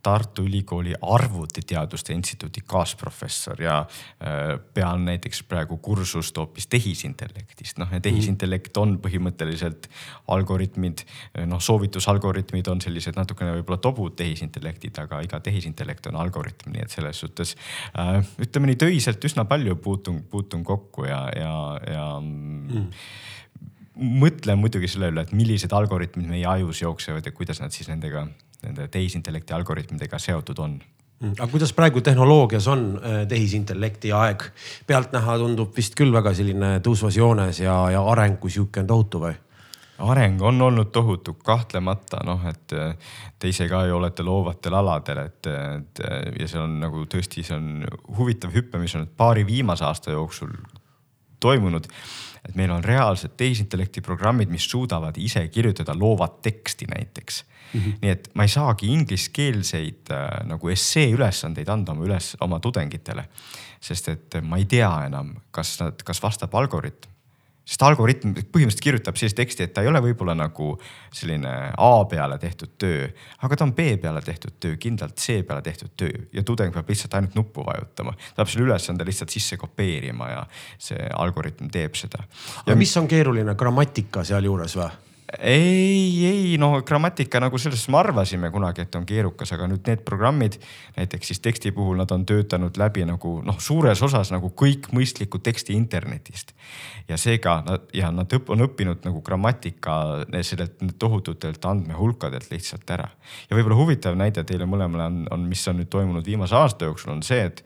Tartu 0.03 0.45
Ülikooli 0.47 0.93
Arvutiteaduste 1.01 2.13
Instituudi 2.13 2.61
kaasprofessor 2.65 3.61
ja 3.61 3.79
äh, 3.79 4.59
pean 4.73 5.05
näiteks 5.05 5.43
praegu 5.43 5.77
kursust 5.77 6.37
hoopis 6.37 6.67
tehisintellektist. 6.67 7.77
noh, 7.77 7.91
ja 7.91 7.99
tehisintellekt 8.03 8.77
on 8.77 8.97
põhimõtteliselt 9.03 9.89
algoritmid, 10.27 11.03
noh 11.49 11.61
soovitusalgoritmid 11.61 12.67
on 12.71 12.81
sellised 12.81 13.17
natukene 13.19 13.57
võib-olla 13.57 13.79
tobud 13.83 14.15
tehisintellektid, 14.19 14.97
aga 15.03 15.21
iga 15.25 15.39
tehisintellekt 15.43 16.07
on 16.11 16.19
algoritm, 16.19 16.73
nii 16.73 16.85
et 16.85 16.95
selles 16.95 17.19
suhtes 17.23 17.55
äh, 17.99 18.19
ütleme 18.39 18.71
nii 18.71 18.79
töiselt 18.79 19.25
üsna 19.25 19.45
palju 19.49 19.75
puutun, 19.83 20.23
puutun 20.29 20.63
kokku 20.63 21.07
ja, 21.09 21.23
ja, 21.35 21.55
ja 21.87 22.05
mm. 22.19 22.91
mõtlen 24.23 24.61
muidugi 24.61 24.91
selle 24.91 25.11
üle, 25.13 25.25
et 25.27 25.35
millised 25.35 25.73
algoritmid 25.75 26.29
meie 26.29 26.47
ajus 26.47 26.83
jooksevad 26.85 27.25
ja 27.25 27.35
kuidas 27.35 27.59
nad 27.63 27.75
siis 27.75 27.91
nendega 27.91 28.27
nende 28.63 28.87
tehisintellekti 28.91 29.53
algoritmidega 29.55 30.19
seotud 30.19 30.63
on 30.63 30.79
mm. 30.79 31.35
aga 31.37 31.47
kuidas 31.51 31.73
praegu 31.73 32.01
tehnoloogias 32.05 32.67
on 32.67 32.87
äh, 32.97 33.19
tehisintellekti 33.27 34.13
aeg? 34.15 34.49
pealtnäha 34.87 35.37
tundub 35.41 35.75
vist 35.75 35.95
küll 35.99 36.13
väga 36.13 36.33
selline 36.37 36.79
tõusvas 36.85 37.17
joones 37.17 37.61
ja, 37.63 37.75
ja 37.95 38.03
areng 38.15 38.39
kui 38.39 38.51
sihuke 38.51 38.83
on 38.83 38.91
tohutu 38.93 39.23
või? 39.27 39.35
areng 39.99 40.41
on 40.41 40.61
olnud 40.61 40.91
tohutu, 40.95 41.33
kahtlemata 41.43 42.21
noh, 42.23 42.45
et 42.47 42.71
te 43.39 43.49
ise 43.51 43.67
ka 43.67 43.81
ju 43.87 43.97
olete 43.97 44.23
loovatel 44.23 44.77
aladel, 44.79 45.25
et, 45.27 45.49
et 45.51 46.01
ja 46.39 46.47
see 46.47 46.61
on 46.61 46.77
nagu 46.79 47.03
tõesti, 47.11 47.43
see 47.43 47.57
on 47.57 47.83
huvitav 48.15 48.55
hüpe, 48.55 48.79
mis 48.79 48.95
on 48.95 49.09
paari 49.17 49.43
viimase 49.47 49.83
aasta 49.83 50.15
jooksul 50.15 50.55
toimunud. 51.39 51.85
et 52.49 52.55
meil 52.55 52.71
on 52.71 52.83
reaalsed 52.83 53.35
tehisintellekti 53.37 54.01
programmid, 54.01 54.49
mis 54.49 54.69
suudavad 54.69 55.17
ise 55.17 55.47
kirjutada 55.47 55.95
loovat 55.99 56.41
teksti 56.41 56.85
näiteks 56.95 57.43
Mm 57.73 57.79
-hmm. 57.81 57.97
nii 58.01 58.11
et 58.11 58.29
ma 58.33 58.43
ei 58.43 58.47
saagi 58.47 58.87
ingliskeelseid 58.87 60.09
äh, 60.11 60.47
nagu 60.47 60.69
essee 60.69 61.11
ülesandeid 61.11 61.69
anda 61.69 61.91
oma 61.91 62.05
üles, 62.05 62.37
oma 62.41 62.59
tudengitele. 62.59 63.29
sest 63.81 64.07
et 64.09 64.35
ma 64.41 64.57
ei 64.57 64.65
tea 64.65 65.05
enam, 65.05 65.35
kas 65.51 65.79
nad, 65.79 66.01
kas 66.03 66.23
vastab 66.23 66.55
algoritm 66.55 67.09
sest 67.69 67.83
algoritm 67.85 68.33
põhimõtteliselt 68.33 68.81
kirjutab 68.83 69.19
sellist 69.19 69.37
teksti, 69.37 69.67
et 69.67 69.73
ta 69.75 69.83
ei 69.85 69.89
ole 69.91 70.01
võib-olla 70.01 70.33
nagu 70.37 70.71
selline 71.13 71.51
A 71.77 71.91
peale 72.09 72.39
tehtud 72.41 72.73
töö, 72.81 73.09
aga 73.45 73.59
ta 73.59 73.67
on 73.67 73.73
B 73.77 73.91
peale 74.01 74.23
tehtud 74.25 74.57
töö, 74.61 74.77
kindlalt 74.81 75.19
C 75.21 75.43
peale 75.45 75.61
tehtud 75.65 75.93
töö 75.99 76.23
ja 76.33 76.43
tudeng 76.45 76.73
peab 76.73 76.89
lihtsalt 76.89 77.19
ainult 77.19 77.37
nuppu 77.37 77.65
vajutama. 77.67 78.15
ta 78.17 78.41
peab 78.41 78.53
selle 78.53 78.69
ülesande 78.69 79.05
lihtsalt 79.05 79.35
sisse 79.35 79.59
kopeerima 79.61 80.31
ja 80.31 80.41
see 80.77 81.11
algoritm 81.13 81.69
teeb 81.73 81.97
seda. 81.99 82.25
aga 82.65 82.79
mis 82.79 82.95
on 82.97 83.07
keeruline, 83.11 83.55
grammatika 83.55 84.25
sealjuures 84.25 84.77
või? 84.79 84.89
Ei, 85.37 86.25
ei 86.25 86.57
no 86.57 86.81
grammatika 86.81 87.39
nagu 87.41 87.57
selles 87.57 87.79
suhtes 87.79 87.91
me 87.93 87.99
arvasime 87.99 88.49
kunagi, 88.51 88.81
et 88.81 88.95
on 88.97 89.05
keerukas, 89.05 89.51
aga 89.53 89.67
nüüd 89.69 89.85
need 89.85 90.01
programmid 90.07 90.57
näiteks 90.95 91.29
siis 91.31 91.43
teksti 91.45 91.71
puhul 91.75 91.99
nad 92.01 92.09
on 92.15 92.25
töötanud 92.25 92.77
läbi 92.81 93.05
nagu 93.05 93.35
noh, 93.45 93.59
suures 93.61 94.01
osas 94.05 94.33
nagu 94.33 94.49
kõik 94.57 94.89
mõistliku 94.95 95.41
teksti 95.43 95.77
internetist. 95.77 96.55
ja 97.07 97.17
seega 97.17 97.59
nad 97.65 97.85
ja 97.93 98.11
nad 98.11 98.33
õp, 98.33 98.49
on 98.49 98.65
õppinud 98.65 99.05
nagu 99.05 99.21
grammatika 99.25 100.25
sellelt 100.41 100.81
tohututelt 100.99 101.65
andmehulkadelt 101.65 102.49
lihtsalt 102.51 102.89
ära. 102.89 103.09
ja 103.49 103.55
võib-olla 103.55 103.77
huvitav 103.77 104.17
näide 104.17 104.43
teile 104.43 104.65
mõlemale 104.65 105.05
on, 105.11 105.23
on, 105.31 105.47
mis 105.49 105.67
on 105.67 105.77
nüüd 105.77 105.93
toimunud 105.93 106.25
viimase 106.25 106.57
aasta 106.57 106.89
jooksul, 106.89 107.13
on 107.13 107.23
see, 107.23 107.45
et 107.51 107.63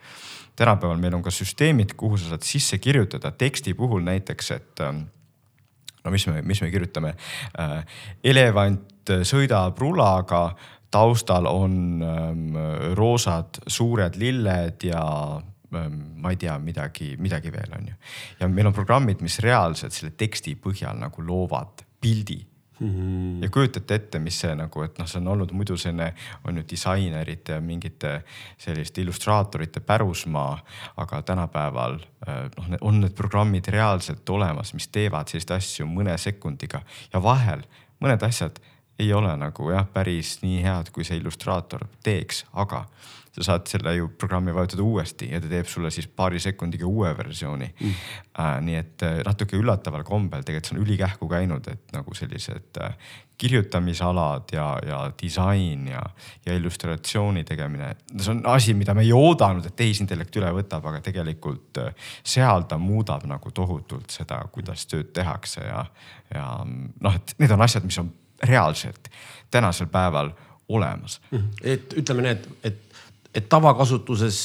tänapäeval 0.60 1.00
meil 1.00 1.16
on 1.16 1.24
ka 1.24 1.32
süsteemid, 1.32 1.96
kuhu 1.98 2.20
sa 2.20 2.34
saad 2.34 2.44
sisse 2.44 2.78
kirjutada 2.78 3.32
teksti 3.32 3.74
puhul 3.74 4.04
näiteks, 4.04 4.52
et 4.52 4.88
no 6.04 6.12
mis 6.12 6.28
me, 6.28 6.42
mis 6.42 6.62
me 6.62 6.72
kirjutame 6.74 7.16
äh,. 7.60 7.80
elevant 8.24 9.14
sõidab 9.28 9.80
rulaga, 9.82 10.46
taustal 10.94 11.48
on 11.50 11.76
ähm, 12.06 12.46
roosad 12.96 13.60
suured 13.68 14.16
lilled 14.22 14.86
ja 14.88 15.04
ähm, 15.76 16.00
ma 16.22 16.32
ei 16.32 16.40
tea, 16.40 16.56
midagi, 16.62 17.14
midagi 17.20 17.52
veel 17.52 17.76
on 17.80 17.92
ju. 17.92 18.00
ja 18.40 18.48
meil 18.48 18.70
on 18.70 18.78
programmid, 18.78 19.22
mis 19.26 19.40
reaalselt 19.44 19.96
selle 19.96 20.14
teksti 20.18 20.56
põhjal 20.62 21.00
nagu 21.02 21.26
loovad 21.26 21.86
pildi 22.04 22.40
Mm. 22.84 23.44
ja 23.44 23.50
kujutate 23.50 23.96
ette, 23.96 24.20
mis 24.20 24.36
see 24.44 24.52
nagu, 24.60 24.82
et 24.84 24.98
noh, 25.00 25.08
see 25.08 25.22
on 25.22 25.30
olnud 25.32 25.54
muidu 25.56 25.78
selline, 25.80 26.10
on 26.44 26.58
ju 26.60 26.64
disainerite 26.68 27.56
ja 27.56 27.62
mingite 27.64 28.12
selliste 28.60 29.02
illustraatorite 29.02 29.80
pärusmaa. 29.80 30.58
aga 30.98 31.22
tänapäeval 31.22 31.96
äh, 32.28 32.44
noh, 32.58 32.78
on 32.82 33.00
need 33.00 33.16
programmid 33.16 33.68
reaalselt 33.72 34.30
olemas, 34.30 34.74
mis 34.74 34.88
teevad 34.88 35.32
selliseid 35.32 35.56
asju 35.58 35.88
mõne 35.88 36.18
sekundiga 36.18 36.84
ja 37.14 37.24
vahel 37.24 37.64
mõned 38.04 38.28
asjad 38.28 38.60
ei 39.00 39.14
ole 39.14 39.32
nagu 39.38 39.72
jah, 39.72 39.88
päris 39.94 40.42
nii 40.44 40.62
head, 40.64 40.92
kui 40.92 41.08
see 41.08 41.18
illustraator 41.18 41.88
teeks, 42.04 42.44
aga 42.54 42.84
sa 43.34 43.44
saad 43.48 43.68
selle 43.70 43.96
ju 43.98 44.12
programmi 44.20 44.54
vajutada 44.54 44.84
uuesti 44.86 45.32
ja 45.32 45.42
ta 45.42 45.50
teeb 45.50 45.68
sulle 45.70 45.90
siis 45.92 46.08
paari 46.08 46.40
sekundiga 46.40 46.86
uue 46.86 47.14
versiooni 47.18 47.70
mm.. 47.74 47.94
Äh, 48.40 48.56
nii 48.66 48.76
et 48.80 49.04
äh, 49.06 49.20
natuke 49.26 49.58
üllataval 49.58 50.04
kombel 50.06 50.42
tegelikult 50.42 50.70
see 50.70 50.78
on 50.78 50.86
ülikähku 50.86 51.28
käinud, 51.30 51.68
et 51.70 51.92
nagu 51.94 52.16
sellised 52.18 52.80
äh, 52.82 52.96
kirjutamisalad 53.38 54.54
ja, 54.54 54.80
ja 54.88 55.00
disain 55.22 55.88
ja, 55.88 56.02
ja 56.46 56.56
illustratsiooni 56.56 57.44
tegemine. 57.44 57.96
see 58.18 58.32
on 58.32 58.42
asi, 58.50 58.74
mida 58.74 58.94
me 58.94 59.02
ei 59.02 59.14
oodanud, 59.14 59.66
et 59.66 59.76
tehisintellekt 59.76 60.38
üle 60.42 60.52
võtab, 60.54 60.86
aga 60.90 61.02
tegelikult 61.02 61.82
äh, 61.82 62.10
seal 62.24 62.68
ta 62.70 62.78
muudab 62.78 63.26
nagu 63.30 63.52
tohutult 63.52 64.14
seda, 64.14 64.42
kuidas 64.52 64.86
tööd 64.90 65.12
tehakse 65.14 65.66
ja, 65.66 65.86
ja 66.34 66.48
noh, 66.66 67.16
et 67.16 67.36
need 67.42 67.54
on 67.54 67.66
asjad, 67.66 67.86
mis 67.86 68.00
on 68.02 68.14
reaalselt 68.44 69.10
tänasel 69.52 69.90
päeval 69.92 70.34
olemas. 70.70 71.20
Mhm. 71.32 71.50
et 71.64 71.94
ütleme 72.00 72.26
nii, 72.26 72.32
et, 72.32 72.50
et 72.64 72.93
et 73.34 73.50
tavakasutuses 73.50 74.38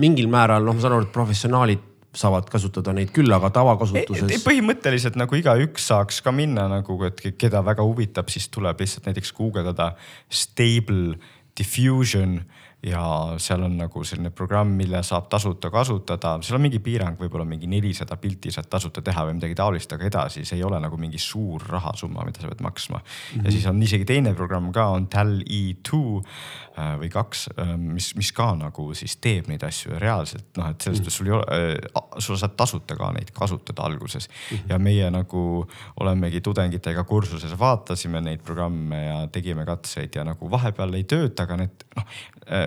mingil 0.00 0.28
määral, 0.32 0.64
noh, 0.64 0.72
ma 0.72 0.80
saan 0.80 0.94
aru, 0.96 1.04
et 1.04 1.12
professionaalid 1.12 1.82
saavad 2.16 2.48
kasutada 2.50 2.94
neid 2.96 3.12
küll, 3.14 3.30
aga 3.32 3.52
tavakasutuses. 3.54 4.42
põhimõtteliselt 4.42 5.18
nagu 5.20 5.36
igaüks 5.38 5.90
saaks 5.92 6.22
ka 6.24 6.32
minna 6.34 6.66
nagu, 6.70 6.96
et 7.06 7.22
keda 7.38 7.62
väga 7.66 7.84
huvitab, 7.86 8.32
siis 8.32 8.48
tuleb 8.50 8.80
lihtsalt 8.82 9.06
näiteks 9.06 9.34
guugeldada 9.36 9.92
stable 10.26 11.20
diffusion 11.58 12.40
ja 12.82 13.34
seal 13.36 13.62
on 13.62 13.74
nagu 13.76 14.02
selline 14.08 14.30
programm, 14.32 14.72
mille 14.78 15.02
saab 15.04 15.26
tasuta 15.32 15.68
kasutada, 15.72 16.38
seal 16.44 16.56
on 16.56 16.64
mingi 16.64 16.80
piirang, 16.80 17.18
võib-olla 17.20 17.44
mingi 17.44 17.68
nelisada 17.68 18.16
pilti 18.20 18.52
saad 18.54 18.70
tasuta 18.72 19.02
teha 19.04 19.26
või 19.28 19.36
midagi 19.36 19.56
taolist, 19.58 19.92
aga 19.92 20.06
edasi 20.08 20.46
see 20.48 20.56
ei 20.56 20.64
ole 20.64 20.80
nagu 20.80 20.96
mingi 21.00 21.20
suur 21.20 21.66
rahasumma, 21.68 22.24
mida 22.24 22.40
sa 22.40 22.48
pead 22.48 22.62
maksma 22.64 23.02
mm. 23.02 23.04
-hmm. 23.04 23.44
ja 23.44 23.52
siis 23.52 23.66
on 23.68 23.82
isegi 23.82 24.08
teine 24.08 24.32
programm 24.34 24.72
ka 24.72 24.86
on 24.96 25.08
Tal-E2 25.12 26.00
äh, 26.00 26.96
või 27.02 27.10
kaks, 27.12 27.48
äh, 27.58 27.74
mis, 27.76 28.14
mis 28.16 28.32
ka 28.32 28.54
nagu 28.56 28.88
siis 28.94 29.18
teeb 29.20 29.52
neid 29.52 29.64
asju 29.68 30.00
reaalselt 30.00 30.56
noh, 30.56 30.72
et 30.72 30.80
selles 30.80 31.02
suhtes 31.02 31.20
mm 31.20 31.26
-hmm. 31.26 31.36
sul 31.44 31.60
ei 31.60 31.68
ole, 31.76 31.76
äh, 32.00 32.18
sul 32.18 32.40
saad 32.40 32.56
tasuta 32.56 32.96
ka 32.96 33.12
neid 33.12 33.30
kasutada 33.36 33.82
alguses 33.82 34.28
mm. 34.28 34.56
-hmm. 34.56 34.72
ja 34.72 34.78
meie 34.78 35.10
nagu 35.10 35.66
olemegi 36.00 36.40
tudengitega 36.40 37.04
kursuses, 37.04 37.58
vaatasime 37.58 38.20
neid 38.20 38.40
programme 38.40 39.04
ja 39.04 39.26
tegime 39.26 39.66
katseid 39.66 40.14
ja 40.14 40.24
nagu 40.24 40.50
vahepeal 40.50 40.94
ei 40.94 41.04
tööta, 41.04 41.42
aga 41.42 41.56
need 41.56 41.84
noh 41.96 42.06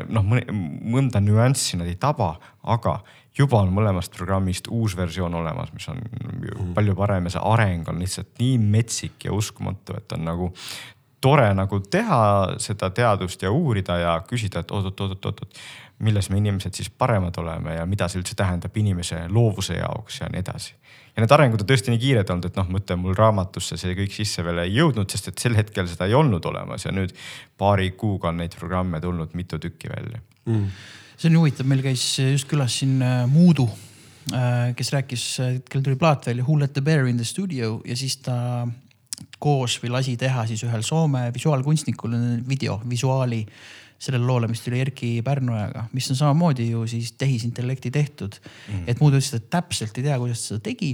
noh, 0.09 0.25
mõnda 0.25 1.21
nüanssi 1.23 1.79
nad 1.79 1.89
ei 1.89 1.99
taba, 1.99 2.33
aga 2.63 2.99
juba 3.37 3.61
on 3.63 3.73
mõlemast 3.73 4.13
programmist 4.15 4.69
uus 4.71 4.97
versioon 4.97 5.35
olemas, 5.39 5.71
mis 5.73 5.87
on 5.91 6.01
mm. 6.01 6.73
palju 6.77 6.95
parem 6.97 7.29
ja 7.29 7.35
see 7.35 7.45
areng 7.53 7.89
on 7.89 8.01
lihtsalt 8.03 8.33
nii 8.41 8.57
metsik 8.61 9.27
ja 9.27 9.33
uskumatu, 9.35 9.97
et 9.97 10.17
on 10.17 10.27
nagu 10.27 10.51
tore 11.23 11.47
nagu 11.55 11.79
teha 11.79 12.19
seda 12.61 12.89
teadust 12.95 13.43
ja 13.45 13.51
uurida 13.51 13.97
ja 14.01 14.13
küsida, 14.27 14.63
et 14.63 14.71
oot-oot-oot-oot-oot, 14.75 15.59
milles 16.03 16.27
me 16.29 16.39
inimesed 16.41 16.75
siis 16.75 16.89
paremad 16.89 17.37
oleme 17.39 17.77
ja 17.77 17.85
mida 17.87 18.09
see 18.11 18.19
üldse 18.19 18.35
tähendab 18.35 18.75
inimese 18.77 19.21
loovuse 19.31 19.77
jaoks 19.77 20.19
ja 20.19 20.27
nii 20.33 20.43
edasi. 20.43 20.73
Ja 21.13 21.21
need 21.21 21.35
arengud 21.35 21.61
on 21.61 21.69
tõesti 21.69 21.93
nii 21.93 22.01
kiired 22.01 22.31
olnud, 22.33 22.49
et 22.49 22.57
noh, 22.57 22.69
ütlen, 22.79 22.99
mul 22.99 23.15
raamatusse 23.15 23.77
see 23.79 23.93
kõik 23.95 24.15
sisse 24.15 24.43
veel 24.43 24.63
ei 24.65 24.73
jõudnud, 24.73 25.07
sest 25.13 25.29
et 25.29 25.45
sel 25.45 25.55
hetkel 25.55 25.87
seda 25.87 26.09
ei 26.09 26.17
olnud 26.17 26.43
olemas 26.49 26.87
ja 26.87 26.91
nüüd 26.95 27.13
paari 27.61 27.91
kuuga 27.99 28.31
on 28.31 28.41
neid 28.41 28.57
programme 28.59 28.99
tulnud 29.03 29.35
mitu 29.37 29.61
tükki 29.61 29.93
välja. 29.93 30.19
Mm.. 30.49 30.67
see 31.15 31.29
on 31.29 31.39
huvitav, 31.39 31.69
meil 31.69 31.85
käis 31.85 32.03
just 32.19 32.49
külas 32.51 32.81
siin 32.81 32.97
äh, 33.05 33.21
Muudu, 33.31 33.69
äh, 34.33 34.73
kes 34.75 34.91
rääkis, 34.97 35.27
hetkel 35.45 35.85
tuli 35.85 35.95
plaat 36.01 36.27
välja 36.27 36.43
Who 36.43 36.57
let 36.59 36.73
the 36.73 36.83
bear 36.83 37.07
in 37.07 37.21
the 37.21 37.29
studio 37.29 37.77
ja 37.85 37.95
siis 37.95 38.17
ta 38.25 38.65
koos 39.43 39.77
või 39.83 39.91
lasi 39.97 40.15
teha 40.19 40.45
siis 40.49 40.63
ühel 40.67 40.83
Soome 40.85 41.27
visuaalkunstnikul 41.35 42.15
video, 42.47 42.79
visuaali 42.89 43.43
sellele 44.03 44.25
loole, 44.27 44.49
mis 44.51 44.61
tuli 44.63 44.81
Erki 44.83 45.13
Pärnojaga, 45.23 45.87
mis 45.95 46.09
on 46.11 46.19
samamoodi 46.19 46.67
ju 46.71 46.83
siis 46.89 47.13
tehisintellekti 47.19 47.91
tehtud 47.93 48.35
mm.. 48.43 48.85
et 48.87 48.99
Moodu 48.99 49.19
ütles, 49.19 49.33
et 49.37 49.49
täpselt 49.53 49.97
ei 49.99 50.07
tea, 50.07 50.17
kuidas 50.19 50.43
ta 50.43 50.53
seda 50.53 50.63
tegi. 50.67 50.91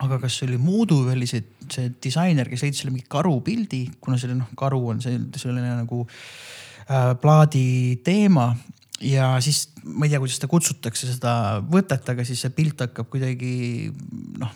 aga 0.00 0.18
kas 0.22 0.38
see 0.38 0.48
oli 0.48 0.58
Moodu 0.62 1.02
või 1.04 1.18
oli 1.18 1.28
see, 1.30 1.44
see 1.70 1.92
disainer, 2.02 2.48
kes 2.50 2.64
leidis 2.64 2.82
selle 2.82 2.94
mingi 2.94 3.06
karupildi, 3.10 3.84
kuna 4.02 4.18
selle 4.18 4.38
noh, 4.38 4.50
karu 4.58 4.82
on 4.94 5.02
see 5.04 5.18
selline 5.38 5.76
nagu 5.82 6.02
äh, 6.06 7.12
plaadi 7.20 8.00
teema 8.06 8.50
ja 9.04 9.32
siis 9.44 9.68
ma 9.84 10.06
ei 10.06 10.12
tea, 10.12 10.20
kuidas 10.20 10.38
seda 10.40 10.50
kutsutakse, 10.50 11.08
seda 11.14 11.34
võtet, 11.72 12.06
aga 12.12 12.26
siis 12.26 12.42
see 12.42 12.54
pilt 12.56 12.82
hakkab 12.84 13.08
kuidagi 13.12 13.90
noh, 14.40 14.54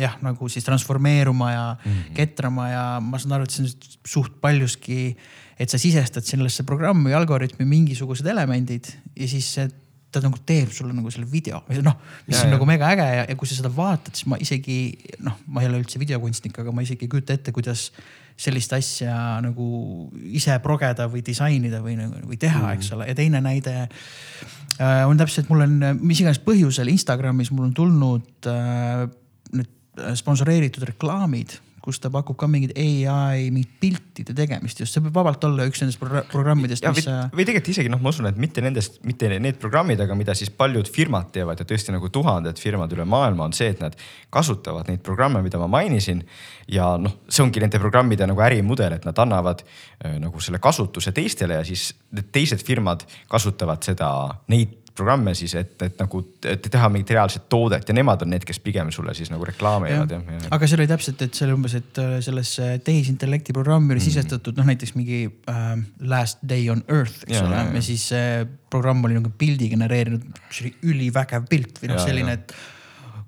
jah, 0.00 0.18
nagu 0.24 0.48
siis 0.52 0.64
transformeeruma 0.64 1.50
ja 1.52 1.64
mm. 1.72 1.92
-hmm. 1.92 2.12
ketrama 2.14 2.68
ja 2.68 2.84
ma 3.00 3.18
saan 3.18 3.38
aru, 3.38 3.48
et 3.48 3.50
see 3.50 3.64
on 3.64 3.72
suht 4.04 4.40
paljuski, 4.40 5.16
et 5.58 5.72
sa 5.72 5.78
sisestad 5.78 6.24
sellesse 6.24 6.62
programmi 6.68 7.10
või 7.10 7.16
algoritmi 7.16 7.64
mingisugused 7.64 8.26
elemendid 8.26 8.92
ja 9.16 9.28
siis 9.28 9.54
see 9.54 9.68
ta 10.12 10.22
nagu 10.22 10.38
teeb 10.48 10.70
sulle 10.72 10.94
nagu 10.96 11.10
selle 11.12 11.26
video 11.30 11.62
või 11.66 11.82
noh, 11.84 11.96
mis 12.26 12.36
Ja, 12.36 12.44
on 12.44 12.50
ja. 12.50 12.54
nagu 12.56 12.68
mega 12.68 12.88
äge 12.94 13.06
ja, 13.18 13.24
ja 13.28 13.36
kui 13.36 13.48
sa 13.48 13.58
seda 13.58 13.70
vaatad, 13.74 14.14
siis 14.16 14.28
ma 14.30 14.38
isegi 14.40 14.78
noh, 15.24 15.36
ma 15.46 15.62
ei 15.62 15.70
ole 15.70 15.82
üldse 15.82 16.00
videokunstnik, 16.00 16.56
aga 16.62 16.72
ma 16.72 16.84
isegi 16.86 17.06
ei 17.06 17.12
kujuta 17.12 17.36
ette, 17.36 17.52
kuidas 17.52 17.90
sellist 18.36 18.72
asja 18.76 19.40
nagu 19.44 19.66
ise 20.36 20.56
progeda 20.64 21.08
või 21.12 21.22
disainida 21.24 21.80
või, 21.84 21.96
nagu- 21.98 22.22
või 22.28 22.38
teha 22.40 22.62
mm., 22.62 22.72
eks 22.76 22.92
ole. 22.96 23.08
ja 23.08 23.16
teine 23.16 23.40
näide 23.44 23.76
äh, 23.82 25.04
on 25.08 25.16
täpselt, 25.20 25.48
mul 25.52 25.64
on 25.64 25.78
mis 26.02 26.20
iganes 26.20 26.42
põhjusel 26.44 26.92
Instagramis 26.92 27.52
mul 27.52 27.70
on 27.70 27.76
tulnud 27.76 28.50
äh, 28.52 29.06
need 29.56 29.72
sponsoreeritud 30.18 30.84
reklaamid 30.92 31.58
kus 31.86 32.00
ta 32.02 32.10
pakub 32.10 32.34
ka 32.38 32.48
mingit 32.50 32.72
ai, 32.74 33.46
mingit 33.54 33.76
piltide 33.78 34.34
tegemist 34.34 34.80
just, 34.82 34.96
see 34.96 35.04
võib 35.04 35.20
vabalt 35.20 35.44
olla 35.46 35.68
üks 35.68 35.82
nendest 35.82 36.00
pro 36.00 36.22
programmidest, 36.32 36.82
mis 36.90 37.06
või, 37.06 37.12
äh, 37.12 37.28
või 37.30 37.44
tegelikult 37.46 37.70
isegi 37.70 37.92
noh, 37.92 38.00
ma 38.02 38.10
usun, 38.10 38.26
et 38.26 38.40
mitte 38.42 38.64
nendest, 38.64 38.98
mitte 39.06 39.30
need 39.30 39.60
programmid, 39.62 40.02
aga 40.02 40.16
mida 40.18 40.34
siis 40.34 40.50
paljud 40.50 40.90
firmad 40.90 41.30
teevad 41.36 41.62
ja 41.62 41.66
tõesti 41.68 41.94
nagu 41.94 42.10
tuhanded 42.10 42.58
firmad 42.58 42.90
üle 42.96 43.06
maailma 43.06 43.46
on 43.46 43.54
see, 43.54 43.70
et 43.70 43.84
nad 43.84 43.94
kasutavad 44.34 44.90
neid 44.90 45.04
programme, 45.06 45.44
mida 45.46 45.60
ma 45.62 45.68
mainisin. 45.76 46.24
ja 46.66 46.88
noh, 46.98 47.20
see 47.30 47.44
ongi 47.44 47.62
nende 47.62 47.78
programmide 47.78 48.26
nagu 48.26 48.42
ärimudel, 48.42 48.98
et 48.98 49.06
nad 49.06 49.22
annavad 49.22 49.62
äh, 49.62 50.18
nagu 50.18 50.42
selle 50.42 50.58
kasutuse 50.58 51.14
teistele 51.14 51.60
ja 51.60 51.68
siis 51.68 51.92
need 52.10 52.34
teised 52.34 52.66
firmad 52.66 53.06
kasutavad 53.30 53.86
seda, 53.86 54.10
neid 54.50 54.74
programme 54.98 55.34
siis, 55.38 55.54
et, 55.58 55.74
et 55.84 55.98
nagu 56.00 56.22
teha 56.42 56.88
mingit 56.92 57.12
reaalset 57.14 57.46
toodet 57.52 57.88
ja 57.88 57.94
nemad 57.96 58.22
on 58.24 58.30
need, 58.34 58.44
kes 58.48 58.58
pigem 58.64 58.90
sulle 58.94 59.14
siis 59.16 59.30
nagu 59.32 59.44
reklaamivad 59.48 60.10
ja, 60.16 60.20
ja, 60.36 60.40
aga 60.56 60.68
see 60.68 60.78
oli 60.80 60.88
täpselt, 60.90 61.22
et 61.26 61.36
see 61.36 61.46
oli 61.48 61.56
umbes, 61.58 61.74
et 61.78 62.00
äh, 62.02 62.16
sellesse 62.24 62.70
tehisintellekti 62.86 63.54
programmi 63.56 63.86
Mm. 63.86 63.92
oli 63.96 64.00
sisestatud 64.02 64.56
noh, 64.56 64.66
näiteks 64.66 64.94
mingi 64.96 65.18
äh, 65.52 65.64
last 66.00 66.38
day 66.48 66.68
on 66.72 66.80
earth, 66.88 67.22
eks 67.26 67.36
Ja, 67.36 67.44
ole. 67.46 67.60
ja, 67.76 67.82
siis 67.84 68.08
see 68.08 68.46
programm 68.72 69.04
oli 69.04 69.14
nagu 69.18 69.30
pildi 69.38 69.68
genereerinud, 69.70 70.24
mis 70.48 70.62
oli 70.64 70.72
ülivägev 70.90 71.44
pilt 71.50 71.78
või 71.82 71.92
noh, 71.92 72.00
selline, 72.02 72.32
et 72.40 72.54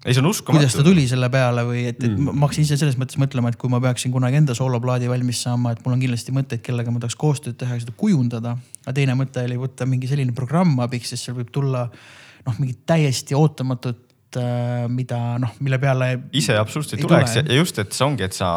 ei, 0.05 0.15
see 0.15 0.23
on 0.23 0.31
uskumatu. 0.31 0.59
kuidas 0.59 0.77
ta 0.79 0.85
tuli 0.87 1.05
selle 1.11 1.29
peale 1.33 1.65
või 1.67 1.85
et, 1.91 1.99
et 2.03 2.13
mm. 2.13 2.39
ma 2.39 2.47
hakkasin 2.47 2.67
ise 2.67 2.79
selles 2.81 2.99
mõttes 3.01 3.19
mõtlema, 3.21 3.53
et 3.53 3.59
kui 3.61 3.71
ma 3.73 3.81
peaksin 3.83 4.15
kunagi 4.15 4.41
enda 4.41 4.57
sooloplaadi 4.57 5.11
valmis 5.11 5.43
saama, 5.47 5.75
et 5.75 5.83
mul 5.85 5.97
on 5.97 6.03
kindlasti 6.05 6.35
mõtteid, 6.37 6.63
kellega 6.65 6.95
ma 6.95 7.03
tahaks 7.03 7.19
koostööd 7.19 7.59
teha 7.61 7.77
ja 7.77 7.85
seda 7.85 7.95
kujundada. 7.99 8.57
aga 8.85 8.97
teine 9.01 9.17
mõte 9.19 9.45
oli 9.45 9.59
võtta 9.61 9.89
mingi 9.91 10.11
selline 10.11 10.35
programm 10.37 10.79
abiks, 10.85 11.15
sest 11.15 11.29
seal 11.29 11.39
võib 11.41 11.51
tulla 11.55 11.89
noh, 12.47 12.61
mingit 12.61 12.85
täiesti 12.89 13.37
ootamatut, 13.39 14.08
mida 14.93 15.39
noh, 15.41 15.55
mille 15.65 15.79
peale. 15.81 16.09
ise 16.37 16.57
absoluutselt 16.59 16.99
ei 17.01 17.07
tuleks. 17.07 17.33
tule, 17.33 17.45
ja 17.49 17.57
just, 17.63 17.79
et 17.81 17.93
see 17.97 18.05
ongi, 18.05 18.27
et 18.27 18.37
sa 18.37 18.51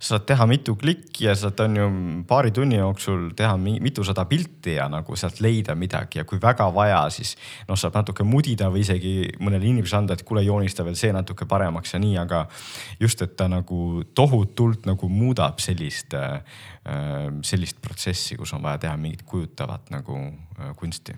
saad 0.00 0.24
teha 0.24 0.46
mitu 0.48 0.76
klikki 0.80 1.26
ja 1.26 1.34
saad 1.36 1.60
on 1.60 1.76
ju 1.76 1.88
paari 2.28 2.50
tunni 2.56 2.78
jooksul 2.78 3.26
teha 3.36 3.56
mi- 3.60 3.76
mitusada 3.84 4.24
pilti 4.24 4.78
ja 4.78 4.88
nagu 4.88 5.16
sealt 5.16 5.42
leida 5.44 5.74
midagi. 5.76 6.22
Ja 6.22 6.24
kui 6.24 6.40
väga 6.40 6.70
vaja, 6.74 7.02
siis 7.12 7.34
noh, 7.68 7.76
saab 7.76 7.98
natuke 8.00 8.24
mudida 8.24 8.70
või 8.72 8.80
isegi 8.86 9.14
mõnele 9.40 9.68
inimesele 9.68 9.98
anda, 9.98 10.16
et 10.16 10.24
kuule, 10.24 10.42
joonista 10.46 10.86
veel 10.86 10.96
see 10.96 11.12
natuke 11.12 11.44
paremaks 11.50 11.92
ja 11.94 12.00
nii, 12.00 12.16
aga 12.22 12.46
just, 13.00 13.20
et 13.22 13.36
ta 13.36 13.48
nagu 13.48 14.04
tohutult 14.14 14.88
nagu 14.88 15.08
muudab 15.12 15.60
sellist, 15.60 16.16
sellist 17.42 17.82
protsessi, 17.84 18.38
kus 18.40 18.54
on 18.56 18.62
vaja 18.64 18.86
teha 18.86 18.96
mingit 18.96 19.26
kujutavat 19.28 19.92
nagu 19.92 20.16
äh, 20.16 20.72
kunsti 20.80 21.14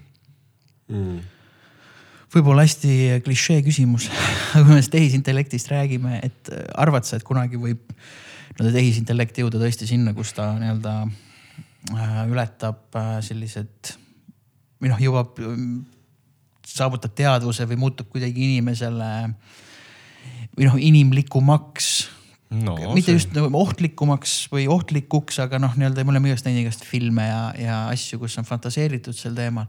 võib-olla 2.32 2.64
hästi 2.66 3.22
klišee 3.24 3.62
küsimus, 3.66 4.08
aga 4.54 4.64
kui 4.66 4.76
me 4.78 4.84
tehisintellektist 4.96 5.72
räägime, 5.72 6.20
et 6.24 6.52
äh, 6.52 6.64
arvad 6.80 7.08
sa, 7.08 7.18
et 7.18 7.26
kunagi 7.26 7.60
võib 7.60 7.82
nii-öelda 8.52 8.72
tehisintellekt 8.76 9.40
jõuda 9.40 9.60
tõesti 9.62 9.88
sinna, 9.88 10.14
kus 10.16 10.34
ta 10.36 10.50
nii-öelda 10.58 10.94
äh, 11.96 12.22
ületab 12.30 12.98
äh, 12.98 13.18
sellised 13.24 13.94
või 14.82 14.90
noh, 14.90 15.02
jõuab, 15.02 15.38
saavutab 16.66 17.14
teadvuse 17.16 17.66
või 17.70 17.78
muutub 17.84 18.08
kuidagi 18.10 18.48
inimesele 18.48 19.12
või 20.56 20.66
noh, 20.66 20.76
inimlikumaks 20.90 21.88
no,. 22.64 22.76
mitte 22.96 23.14
just 23.14 23.32
nagu 23.36 23.50
ohtlikumaks 23.62 24.36
või 24.52 24.66
ohtlikuks, 24.72 25.38
aga 25.44 25.60
noh, 25.62 25.74
nii-öelda 25.78 26.04
me 26.04 26.14
oleme 26.14 26.32
igast 26.32 26.48
näinud 26.48 26.66
igast 26.66 26.84
filme 26.88 27.26
ja, 27.28 27.42
ja 27.58 27.80
asju, 27.92 28.20
kus 28.22 28.36
on 28.40 28.48
fantaseeritud 28.48 29.16
sel 29.16 29.36
teemal. 29.38 29.68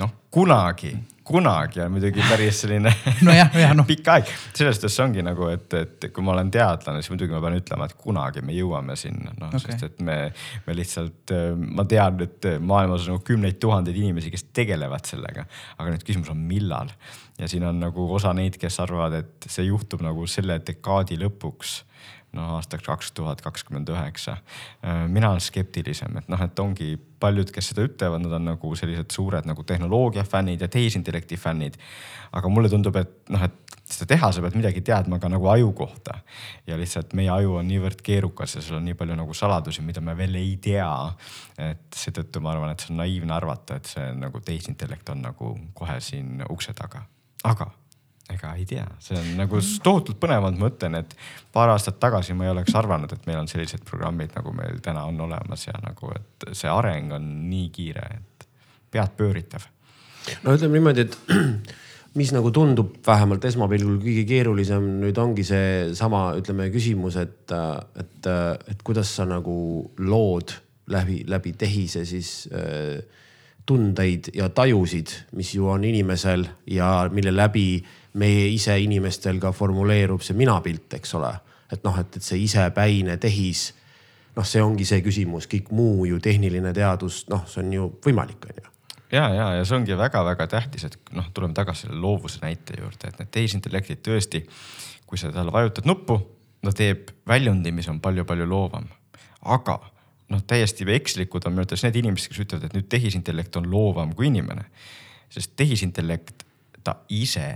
noh, 0.00 0.12
kunagi, 0.34 0.94
kunagi 1.26 1.80
on 1.82 1.92
muidugi 1.96 2.22
päris 2.28 2.60
selline 2.62 2.92
nojah, 3.26 3.50
jah 3.58 3.74
noh. 3.76 3.86
pikk 3.88 4.10
aeg, 4.12 4.30
selles 4.54 4.78
suhtes 4.78 4.98
ongi 5.02 5.24
nagu, 5.26 5.48
et, 5.50 5.66
et 5.74 6.08
kui 6.14 6.24
ma 6.24 6.34
olen 6.36 6.52
teadlane, 6.54 7.02
siis 7.02 7.12
muidugi 7.14 7.34
ma 7.34 7.42
pean 7.42 7.58
ütlema, 7.58 7.88
et 7.88 7.96
kunagi 7.98 8.44
me 8.46 8.54
jõuame 8.56 8.96
sinna, 8.98 9.34
noh 9.40 9.50
okay. 9.50 9.74
Sest 9.74 9.88
et 9.88 10.04
me, 10.06 10.18
me 10.66 10.76
lihtsalt, 10.78 11.34
ma 11.58 11.86
tean, 11.90 12.22
et 12.26 12.50
maailmas 12.62 13.08
on 13.08 13.16
nagu 13.16 13.26
kümneid 13.26 13.58
tuhandeid 13.62 13.98
inimesi, 13.98 14.30
kes 14.34 14.48
tegelevad 14.56 15.08
sellega. 15.08 15.46
aga 15.76 15.90
nüüd 15.90 16.06
küsimus 16.06 16.30
on, 16.32 16.42
millal 16.46 16.92
ja 17.40 17.48
siin 17.50 17.66
on 17.68 17.80
nagu 17.82 18.06
osa 18.14 18.32
neid, 18.36 18.56
kes 18.60 18.78
arvavad, 18.84 19.18
et 19.20 19.50
see 19.50 19.66
juhtub 19.68 20.04
nagu 20.06 20.26
selle 20.30 20.60
dekaadi 20.64 21.18
lõpuks 21.20 21.80
noh, 22.36 22.56
aastaks 22.58 22.86
kaks 22.86 23.12
tuhat 23.16 23.40
kakskümmend 23.44 23.88
üheksa. 23.92 24.36
mina 25.08 25.30
olen 25.30 25.40
skeptilisem, 25.40 26.16
et 26.20 26.28
noh, 26.32 26.42
et 26.42 26.58
ongi 26.58 26.96
paljud, 27.20 27.50
kes 27.52 27.72
seda 27.72 27.86
ütlevad, 27.86 28.22
nad 28.24 28.36
on 28.38 28.50
nagu 28.52 28.72
sellised 28.76 29.14
suured 29.14 29.48
nagu 29.48 29.64
tehnoloogia 29.64 30.24
fännid 30.24 30.60
ja 30.60 30.68
tehisintellekti 30.68 31.36
fännid. 31.36 31.78
aga 32.32 32.48
mulle 32.48 32.68
tundub, 32.68 32.96
et 32.96 33.30
noh, 33.32 33.42
et 33.42 33.76
seda 33.86 34.08
teha, 34.14 34.30
sa 34.34 34.42
pead 34.42 34.56
midagi 34.58 34.82
teadma 34.84 35.18
ka 35.22 35.30
nagu 35.30 35.48
aju 35.48 35.72
kohta. 35.72 36.18
ja 36.66 36.78
lihtsalt 36.78 37.14
meie 37.14 37.30
aju 37.30 37.56
on 37.60 37.68
niivõrd 37.68 38.02
keerukas 38.02 38.56
ja 38.56 38.62
seal 38.62 38.80
on 38.80 38.84
nii 38.84 38.98
palju 38.98 39.16
nagu 39.16 39.34
saladusi, 39.34 39.82
mida 39.82 40.00
me 40.00 40.16
veel 40.16 40.34
ei 40.34 40.56
tea. 40.62 40.92
et 41.58 41.86
seetõttu 41.94 42.40
ma 42.40 42.52
arvan, 42.52 42.74
et 42.74 42.80
see 42.80 42.92
on 42.92 43.02
naiivne 43.04 43.34
arvata, 43.34 43.76
et 43.76 43.86
see 43.86 44.12
nagu 44.18 44.40
tehisintellekt 44.40 45.08
on 45.14 45.22
nagu 45.22 45.56
kohe 45.74 46.00
siin 46.00 46.44
ukse 46.50 46.74
taga, 46.74 47.06
aga 47.44 47.70
ega 48.34 48.52
ei 48.58 48.64
tea, 48.66 48.84
see 49.02 49.16
on 49.18 49.28
nagu 49.38 49.60
tohutult 49.84 50.18
põnev 50.22 50.48
olnud, 50.48 50.60
ma 50.60 50.70
ütlen, 50.72 50.98
et 50.98 51.14
paar 51.54 51.70
aastat 51.74 52.00
tagasi 52.02 52.34
ma 52.34 52.46
ei 52.46 52.52
oleks 52.54 52.74
arvanud, 52.78 53.12
et 53.12 53.26
meil 53.28 53.38
on 53.42 53.50
sellised 53.50 53.84
programmid, 53.86 54.32
nagu 54.34 54.52
meil 54.56 54.80
täna 54.84 55.06
on 55.06 55.20
olemas 55.28 55.66
ja 55.68 55.76
nagu, 55.84 56.10
et 56.16 56.48
see 56.56 56.70
areng 56.72 57.14
on 57.16 57.28
nii 57.46 57.70
kiire, 57.74 58.06
et 58.18 58.46
peadpööritav. 58.94 59.66
no 60.42 60.56
ütleme 60.56 60.80
niimoodi, 60.80 61.06
et 61.06 61.18
mis 62.18 62.32
nagu 62.34 62.50
tundub 62.54 62.96
vähemalt 63.06 63.44
esmapilgul 63.46 64.00
kõige 64.02 64.24
keerulisem 64.28 64.88
nüüd 65.02 65.18
ongi 65.22 65.44
seesama, 65.46 66.30
ütleme 66.40 66.70
küsimus, 66.74 67.18
et, 67.20 67.54
et, 68.00 68.30
et 68.72 68.82
kuidas 68.86 69.12
sa 69.18 69.28
nagu 69.28 69.56
lood 70.02 70.56
läbi, 70.90 71.22
läbi 71.28 71.52
tehise 71.58 72.04
siis 72.08 72.48
äh, 72.50 72.98
tundeid 73.66 74.30
ja 74.34 74.48
tajusid, 74.48 75.10
mis 75.36 75.54
ju 75.54 75.68
on 75.68 75.84
inimesel 75.84 76.46
ja 76.70 77.08
mille 77.12 77.34
läbi 77.34 77.84
meie 78.16 78.46
ise 78.52 78.76
inimestel 78.80 79.40
ka 79.42 79.52
formuleerub 79.52 80.22
see 80.24 80.36
minapilt, 80.36 80.94
eks 80.98 81.14
ole. 81.18 81.32
et 81.72 81.82
noh, 81.84 81.96
et, 81.98 82.16
et 82.16 82.22
see 82.22 82.38
isepäine 82.44 83.16
tehis, 83.18 83.72
noh, 84.36 84.46
see 84.46 84.62
ongi 84.62 84.84
see 84.86 85.02
küsimus, 85.02 85.48
kõik 85.50 85.72
muu 85.74 86.06
ju 86.06 86.20
tehniline 86.22 86.72
teadus, 86.76 87.24
noh, 87.32 87.42
see 87.50 87.64
on 87.64 87.72
ju 87.74 87.88
võimalik, 88.04 88.46
on 88.46 88.62
ju 88.62 88.70
ja, 89.12 89.26
ja, 89.34 89.48
ja 89.58 89.64
see 89.64 89.76
ongi 89.80 89.96
väga-väga 89.98 90.46
tähtis, 90.50 90.86
et 90.88 90.96
noh, 91.16 91.26
tuleme 91.34 91.54
tagasi 91.56 91.86
selle 91.86 91.98
loovuse 92.00 92.42
näite 92.42 92.78
juurde, 92.80 93.10
et 93.10 93.20
need 93.20 93.32
tehisintellektid 93.34 94.02
tõesti, 94.06 94.44
kui 95.06 95.18
sa 95.18 95.32
talle 95.34 95.54
vajutad 95.54 95.86
nuppu, 95.88 96.18
ta 96.64 96.72
teeb 96.74 97.12
väljundi, 97.28 97.72
mis 97.74 97.88
on 97.90 98.00
palju-palju 98.02 98.46
loovam. 98.48 98.88
aga 99.42 99.78
noh, 100.32 100.42
täiesti 100.42 100.86
ekslikud 100.90 101.44
on 101.46 101.54
minu 101.54 101.62
arvates 101.62 101.84
need 101.86 102.00
inimesed, 102.02 102.32
kes 102.32 102.42
ütlevad, 102.42 102.66
et 102.66 102.74
nüüd 102.74 102.88
tehisintellekt 102.90 103.56
on 103.56 103.70
loovam 103.70 104.14
kui 104.14 104.26
inimene. 104.26 104.64
sest 105.30 105.56
tehisintellekt, 105.56 106.44
ta 106.84 106.96
ise 107.08 107.48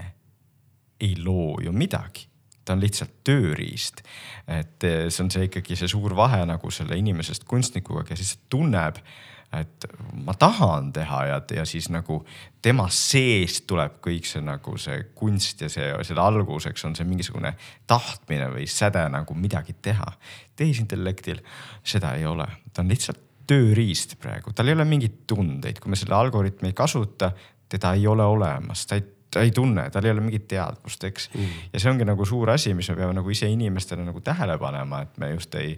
ei 1.00 1.16
loo 1.24 1.58
ju 1.64 1.72
midagi. 1.72 2.26
Ta 2.64 2.76
on 2.76 2.82
lihtsalt 2.82 3.22
tööriist. 3.24 4.02
et 4.50 4.82
see 4.82 5.22
on 5.24 5.30
see 5.30 5.46
ikkagi 5.46 5.76
see 5.78 5.88
suur 5.88 6.14
vahe 6.16 6.42
nagu 6.46 6.70
selle 6.70 6.96
inimesest 6.98 7.44
kunstnikuga, 7.48 8.04
kes 8.04 8.18
lihtsalt 8.18 8.48
tunneb, 8.50 8.98
et 9.52 9.86
ma 10.14 10.34
tahan 10.38 10.92
teha 10.94 11.20
ja, 11.26 11.38
ja 11.54 11.64
siis 11.66 11.88
nagu 11.90 12.20
tema 12.62 12.86
seest 12.94 13.64
tuleb 13.70 13.98
kõik 14.04 14.28
see 14.28 14.42
nagu 14.46 14.76
see 14.78 15.00
kunst 15.18 15.64
ja 15.64 15.70
see, 15.72 15.88
selle 16.06 16.22
alguseks 16.22 16.84
on 16.86 16.94
see 16.98 17.08
mingisugune 17.08 17.56
tahtmine 17.90 18.50
või 18.54 18.68
säde 18.70 19.02
nagu 19.10 19.34
midagi 19.34 19.74
teha. 19.82 20.12
tehisintellektil 20.56 21.42
seda 21.82 22.14
ei 22.14 22.26
ole, 22.26 22.46
ta 22.72 22.84
on 22.84 22.92
lihtsalt 22.92 23.26
tööriist 23.50 24.14
praegu, 24.22 24.52
tal 24.54 24.70
ei 24.70 24.76
ole 24.76 24.86
mingeid 24.86 25.24
tundeid, 25.26 25.80
kui 25.82 25.90
me 25.90 25.98
selle 25.98 26.14
algoritmi 26.14 26.70
ei 26.70 26.76
kasuta, 26.76 27.32
teda 27.70 27.96
ei 27.98 28.06
ole 28.06 28.22
olemas, 28.22 28.84
ta 28.86 28.98
ei 29.00 29.02
ta 29.30 29.42
ei 29.46 29.52
tunne, 29.54 29.84
tal 29.90 30.04
ei 30.04 30.12
ole 30.14 30.24
mingit 30.24 30.46
teadvust, 30.50 31.04
eks 31.06 31.28
mm.. 31.34 31.58
ja 31.72 31.82
see 31.82 31.92
ongi 31.92 32.06
nagu 32.08 32.26
suur 32.26 32.50
asi, 32.50 32.72
mis 32.74 32.88
me 32.90 32.96
peame 32.98 33.14
nagu 33.16 33.30
ise 33.30 33.48
inimestena 33.50 34.04
nagu 34.06 34.22
tähele 34.26 34.56
panema, 34.58 35.02
et 35.06 35.18
me 35.22 35.30
just 35.34 35.54
ei, 35.60 35.76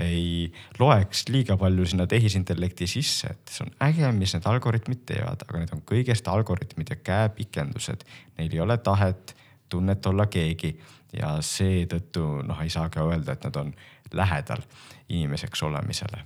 ei 0.00 0.50
loeks 0.80 1.26
liiga 1.28 1.58
palju 1.60 1.86
sinna 1.90 2.08
tehisintellekti 2.10 2.88
sisse, 2.90 3.34
et 3.34 3.54
see 3.54 3.66
on 3.66 3.72
äge, 3.88 4.10
mis 4.16 4.34
need 4.36 4.48
algoritmid 4.50 5.04
teevad, 5.10 5.44
aga 5.46 5.62
need 5.62 5.74
on 5.76 5.84
kõigest 5.88 6.28
algoritmid 6.32 6.94
ja 6.94 7.00
käepikendused. 7.04 8.06
Neil 8.38 8.56
ei 8.56 8.62
ole 8.64 8.78
tahet, 8.84 9.34
tunnet 9.68 10.06
olla 10.06 10.26
keegi 10.30 10.72
ja 11.14 11.36
seetõttu 11.44 12.24
noh, 12.46 12.62
ei 12.64 12.72
saa 12.72 12.88
ka 12.92 13.04
öelda, 13.04 13.36
et 13.36 13.44
nad 13.48 13.60
on 13.60 13.74
lähedal 14.14 14.62
inimeseks 15.08 15.62
olemisele 15.66 16.22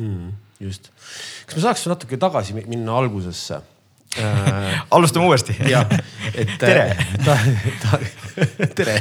mm,. 0.00 0.32
just, 0.64 0.90
kas 1.46 1.58
me 1.58 1.64
saaks 1.64 1.84
natuke 1.90 2.18
tagasi 2.20 2.56
minna 2.60 2.96
algusesse 2.98 3.60
äh,? 4.18 4.82
alustame 4.90 5.26
uuesti. 5.26 5.56
jah, 5.70 5.86
et 6.40 6.56
tere 6.58 6.90
ta, 7.24 7.36
ta, 7.82 8.00
tere, 8.78 8.98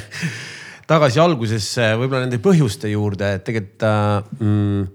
tagasi 0.89 1.21
algusesse, 1.23 1.91
võib-olla 1.99 2.25
nende 2.25 2.41
põhjuste 2.43 2.91
juurde, 2.91 3.35
et 3.37 3.45
tegelikult 3.47 3.85
äh, 3.89 4.45
mm, 4.45 4.87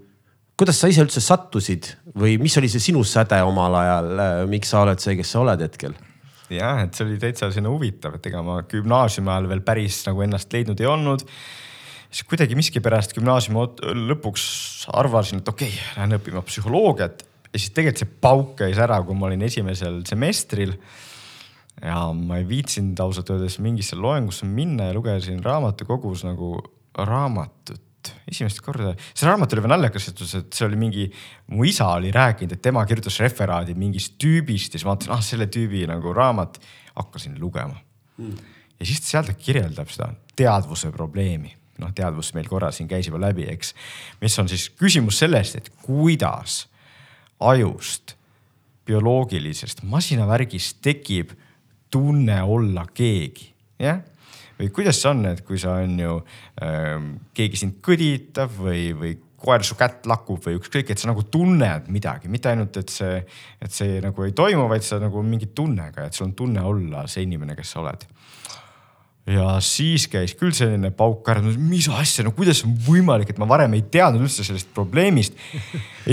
kuidas 0.59 0.81
sa 0.81 0.91
ise 0.91 1.03
üldse 1.05 1.23
sattusid 1.25 1.91
või 2.19 2.37
mis 2.43 2.55
oli 2.61 2.71
see 2.71 2.83
sinu 2.83 3.03
säde 3.07 3.41
omal 3.47 3.75
ajal, 3.81 4.11
äh, 4.15 4.41
miks 4.51 4.71
sa 4.75 4.85
oled 4.85 5.03
see, 5.03 5.17
kes 5.19 5.35
sa 5.35 5.43
oled 5.43 5.67
hetkel? 5.67 5.97
jah, 6.53 6.85
et 6.85 6.95
see 6.95 7.07
oli 7.07 7.19
täitsa 7.19 7.49
selline 7.51 7.73
huvitav, 7.73 8.19
et 8.19 8.27
ega 8.31 8.43
ma 8.45 8.61
gümnaasiumi 8.69 9.31
ajal 9.33 9.51
veel 9.51 9.63
päris 9.67 10.03
nagu 10.07 10.23
ennast 10.23 10.53
leidnud 10.53 10.81
ei 10.81 10.91
olnud. 10.91 11.25
siis 12.11 12.27
kuidagi 12.31 12.55
miskipärast 12.59 13.17
gümnaasiumi 13.17 13.95
lõpuks 14.13 14.45
arvasin, 14.95 15.43
et 15.43 15.49
okei 15.51 15.73
okay,, 15.73 15.95
lähen 15.97 16.19
õppima 16.21 16.45
psühholoogiat 16.47 17.25
ja 17.55 17.61
siis 17.63 17.71
tegelikult 17.75 18.03
see 18.03 18.21
pauk 18.27 18.55
käis 18.59 18.79
ära, 18.83 18.99
kui 19.07 19.17
ma 19.17 19.29
olin 19.31 19.47
esimesel 19.47 20.03
semestril. 20.09 20.75
ja 21.83 21.99
ma 22.15 22.39
ei 22.39 22.47
viitsinud 22.49 23.01
ausalt 23.03 23.31
öeldes 23.35 23.59
mingisse 23.63 23.97
loengusse 23.99 24.47
minna 24.47 24.91
ja 24.91 24.95
lugesin 24.95 25.43
raamatukogus 25.43 26.25
nagu 26.27 26.57
raamatut. 26.99 27.81
esimest 28.29 28.61
korda, 28.61 28.93
see 29.15 29.25
raamat 29.25 29.55
oli 29.55 29.63
veel 29.65 29.73
naljakas, 29.73 30.11
et 30.11 30.19
see 30.53 30.67
oli 30.67 30.77
mingi, 30.77 31.07
mu 31.57 31.65
isa 31.65 31.87
oli 31.95 32.11
rääkinud, 32.13 32.53
et 32.53 32.63
tema 32.63 32.83
kirjutas 32.85 33.17
referaadi 33.23 33.73
mingist 33.81 34.19
tüübist 34.21 34.75
ja 34.75 34.81
siis 34.81 34.85
ma 34.85 34.93
vaatasin, 34.93 35.15
ah 35.15 35.23
selle 35.25 35.47
tüübi 35.49 35.87
nagu 35.89 36.13
raamat, 36.13 36.59
hakkasin 36.99 37.39
lugema. 37.41 37.79
Mm.. 38.19 38.37
ja 38.79 38.87
siis 38.87 39.01
seal 39.09 39.25
ta 39.27 39.33
kirjeldab 39.35 39.89
seda 39.91 40.11
teadvuse 40.37 40.93
probleemi, 40.95 41.55
noh, 41.81 41.91
teadvus 41.97 42.35
meil 42.37 42.47
korra 42.51 42.71
siin 42.75 42.91
käis 42.91 43.09
juba 43.09 43.23
läbi, 43.25 43.49
eks. 43.51 43.73
mis 44.21 44.39
on 44.39 44.53
siis 44.53 44.69
küsimus 44.77 45.19
sellest, 45.25 45.57
et 45.63 45.73
kuidas 45.87 46.61
ajust, 47.41 48.17
bioloogilisest 48.85 49.83
masinavärgist 49.89 50.83
tekib 50.85 51.33
tunne 51.91 52.43
olla 52.43 52.87
keegi, 52.93 53.53
jah 53.81 54.03
või 54.59 54.71
kuidas 54.71 55.01
see 55.03 55.11
on, 55.11 55.25
et 55.27 55.43
kui 55.47 55.59
sa 55.59 55.79
on 55.83 55.99
ju 55.99 56.17
äh,, 56.63 57.07
keegi 57.35 57.59
sind 57.59 57.79
kõditab 57.85 58.53
või, 58.59 58.93
või 58.95 59.15
koer 59.45 59.65
su 59.67 59.77
kätt 59.77 60.07
lakub 60.09 60.41
või 60.45 60.59
ükskõik, 60.59 60.91
et 60.91 61.01
sa 61.01 61.11
nagu 61.11 61.27
tunned 61.29 61.91
midagi, 61.93 62.31
mitte 62.33 62.53
ainult, 62.53 62.79
et 62.81 62.93
see, 62.93 63.19
et 63.61 63.75
see 63.75 63.99
nagu 64.05 64.25
ei 64.25 64.33
toimu, 64.37 64.69
vaid 64.71 64.87
sa 64.87 65.01
nagu 65.03 65.23
mingi 65.27 65.51
tunnega, 65.57 66.07
et 66.07 66.17
sul 66.17 66.31
on 66.31 66.37
tunne 66.39 66.65
olla 66.65 67.05
see 67.11 67.27
inimene, 67.27 67.57
kes 67.59 67.75
sa 67.75 67.83
oled. 67.83 68.07
Ja 69.27 69.57
siis 69.65 70.05
käis 70.13 70.35
küll 70.37 70.53
selline 70.57 70.91
pauk 70.95 71.29
ära, 71.33 71.41
mis 71.57 71.89
asja, 71.89 72.27
no 72.27 72.35
kuidas 72.37 72.61
on 72.67 72.75
võimalik, 72.87 73.33
et 73.33 73.41
ma 73.41 73.49
varem 73.49 73.77
ei 73.77 73.85
teadnud 73.89 74.27
üldse 74.27 74.45
sellest 74.45 74.73
probleemist. 74.77 75.39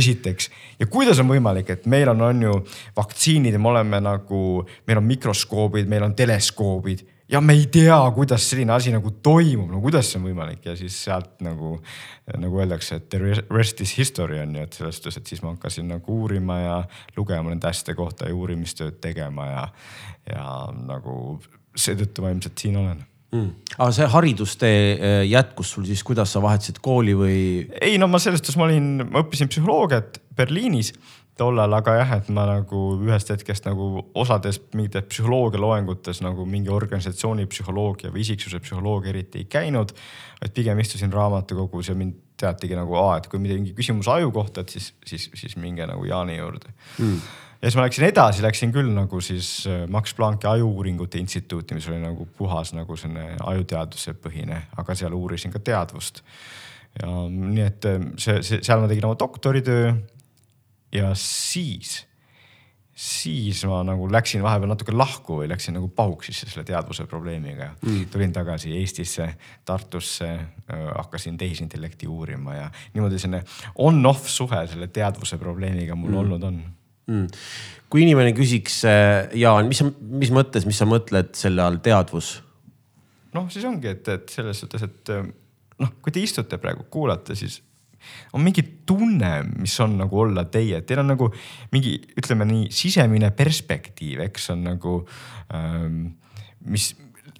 esiteks 0.02 0.48
ja 0.80 0.88
kuidas 0.88 1.20
on 1.20 1.28
võimalik, 1.28 1.70
et 1.74 1.88
meil 1.92 2.10
on, 2.14 2.22
on 2.30 2.46
ju 2.46 2.54
vaktsiinid 2.96 3.58
ja 3.58 3.60
me 3.60 3.74
oleme 3.74 4.00
nagu, 4.04 4.62
meil 4.88 5.02
on 5.02 5.10
mikroskoobid, 5.10 5.90
meil 5.92 6.08
on 6.08 6.16
teleskoobid 6.16 7.04
ja 7.32 7.42
me 7.42 7.54
ei 7.54 7.68
tea, 7.72 8.00
kuidas 8.16 8.50
selline 8.50 8.74
asi 8.76 8.92
nagu 8.96 9.12
toimub, 9.24 9.70
no 9.72 9.84
kuidas 9.84 10.10
see 10.12 10.20
on 10.20 10.28
võimalik 10.30 10.66
ja 10.68 10.76
siis 10.80 10.96
sealt 11.06 11.40
nagu, 11.44 11.78
nagu 12.40 12.64
öeldakse, 12.64 13.00
et 13.00 13.08
the 13.12 13.36
rest 13.52 13.84
is 13.84 13.96
history 14.00 14.40
on 14.40 14.56
ju, 14.56 14.68
et 14.68 14.80
selles 14.80 15.00
suhtes, 15.00 15.20
et 15.20 15.32
siis 15.32 15.44
ma 15.44 15.54
hakkasin 15.54 15.88
nagu 15.92 16.20
uurima 16.24 16.60
ja 16.60 16.78
lugema 17.18 17.52
nende 17.52 17.68
asjade 17.68 17.96
kohta 18.00 18.28
ja 18.28 18.36
uurimistööd 18.36 19.00
tegema 19.04 19.48
ja, 19.52 19.66
ja 20.32 20.46
nagu 20.76 21.40
seetõttu 21.76 22.24
ma 22.24 22.34
ilmselt 22.34 22.66
siin 22.66 22.78
olen 22.82 23.00
mm.. 23.32 23.48
aga 23.78 23.92
see 23.96 24.10
haridustee 24.16 24.82
äh, 24.92 25.22
jätkus 25.30 25.74
sul 25.76 25.88
siis, 25.88 26.04
kuidas 26.08 26.34
sa 26.34 26.44
vahetasid 26.44 26.82
kooli 26.84 27.16
või? 27.18 27.40
ei 27.82 27.98
no 28.02 28.10
ma 28.12 28.22
selles 28.22 28.44
suhtes, 28.44 28.60
ma 28.60 28.68
olin, 28.70 28.94
ma 29.08 29.26
õppisin 29.26 29.52
psühholoogiat 29.52 30.22
Berliinis 30.36 30.94
tollal, 31.42 31.74
aga 31.74 31.96
jah, 31.96 32.12
et 32.20 32.30
ma 32.34 32.44
nagu 32.48 32.82
ühest 33.02 33.32
hetkest 33.34 33.66
nagu 33.66 34.04
osades 34.20 34.60
mingites 34.76 35.08
psühholoogia 35.10 35.62
loengutes 35.62 36.22
nagu 36.26 36.46
mingi 36.50 36.72
organisatsiooni 36.74 37.48
psühholoogia 37.52 38.12
või 38.14 38.26
isiksuse 38.26 38.60
psühholoogia 38.64 39.14
eriti 39.14 39.42
ei 39.42 39.48
käinud. 39.50 39.94
vaid 40.42 40.54
pigem 40.58 40.80
istusin 40.84 41.14
raamatukogus 41.14 41.90
ja 41.90 41.96
mind 41.96 42.20
teatigi 42.42 42.76
nagu, 42.78 42.98
et 43.16 43.30
kui 43.30 43.40
mingi 43.40 43.74
küsimus 43.78 44.10
aju 44.10 44.32
kohta, 44.34 44.62
et 44.62 44.74
siis, 44.74 44.92
siis, 45.06 45.30
siis 45.38 45.56
minge 45.62 45.86
nagu 45.88 46.06
Jaani 46.06 46.38
juurde 46.38 46.74
mm. 46.98 47.18
Ja 47.62 47.70
siis 47.70 47.78
ma 47.78 47.86
läksin 47.86 48.08
edasi, 48.08 48.42
läksin 48.42 48.74
küll 48.74 48.90
nagu 48.96 49.22
siis 49.22 49.68
äh, 49.70 49.84
Max 49.92 50.16
Plancki 50.18 50.50
Ajuuuringute 50.50 51.22
Instituuti, 51.22 51.78
mis 51.78 51.88
oli 51.92 52.00
nagu 52.02 52.26
puhas 52.38 52.74
nagu 52.74 52.98
selline 52.98 53.38
ajuteaduse 53.38 54.16
põhine, 54.18 54.64
aga 54.82 54.98
seal 54.98 55.14
uurisin 55.14 55.54
ka 55.54 55.62
teadvust. 55.62 56.24
Ja 57.00 57.12
nii 57.30 57.68
et 57.68 57.86
äh, 57.90 58.00
see, 58.18 58.40
see, 58.46 58.64
seal 58.66 58.82
ma 58.82 58.90
tegin 58.90 59.06
oma 59.12 59.20
doktoritöö 59.20 59.94
ja 60.98 61.14
siis, 61.16 62.02
siis 62.98 63.62
ma 63.70 63.84
nagu 63.86 64.10
läksin 64.10 64.42
vahepeal 64.42 64.74
natuke 64.74 64.98
lahku 64.98 65.44
või 65.44 65.54
läksin 65.54 65.78
nagu 65.78 65.94
pahuksisse 65.94 66.50
selle 66.50 66.66
teadvuse 66.66 67.06
probleemiga. 67.06 67.76
Mm.. 67.86 68.10
tulin 68.10 68.34
tagasi 68.34 68.74
Eestisse, 68.82 69.30
Tartusse, 69.70 70.34
hakkasin 70.98 71.38
tehisintellekti 71.38 72.10
uurima 72.10 72.58
ja 72.58 72.68
niimoodi 72.96 73.22
selline 73.22 73.46
on-off 73.86 74.26
suhe 74.34 74.66
selle 74.74 74.90
teadvuse 74.90 75.38
probleemiga 75.38 75.96
mul 75.96 76.16
mm. 76.18 76.24
olnud 76.26 76.50
on 76.50 76.64
mm.. 77.12 77.42
kui 77.92 78.06
inimene 78.06 78.36
küsiks, 78.38 78.82
äh, 78.90 79.32
Jaan, 79.42 79.70
mis, 79.72 79.84
mis 80.24 80.32
mõttes, 80.34 80.68
mis 80.70 80.80
sa 80.80 80.88
mõtled 80.90 81.36
selle 81.38 81.66
all 81.66 81.82
teadvus? 81.84 82.38
noh, 83.36 83.52
siis 83.52 83.68
ongi, 83.68 83.92
et, 83.94 84.08
et 84.12 84.32
selles 84.32 84.64
suhtes, 84.64 84.88
et 84.88 85.12
noh, 85.82 85.92
kui 86.04 86.14
te 86.14 86.24
istute 86.24 86.60
praegu, 86.62 86.88
kuulate, 86.92 87.38
siis 87.40 87.62
on 88.34 88.42
mingi 88.44 88.64
tunne, 88.88 89.32
mis 89.62 89.76
on 89.84 89.96
nagu 90.00 90.24
olla 90.24 90.46
teie, 90.52 90.82
teil 90.88 91.04
on 91.04 91.12
nagu 91.14 91.30
mingi, 91.74 91.96
ütleme 92.18 92.48
nii, 92.50 92.72
sisemine 92.74 93.32
perspektiiv, 93.38 94.24
eks 94.26 94.52
on 94.56 94.66
nagu 94.72 94.98
ähm,, 95.54 96.04
mis 96.72 96.92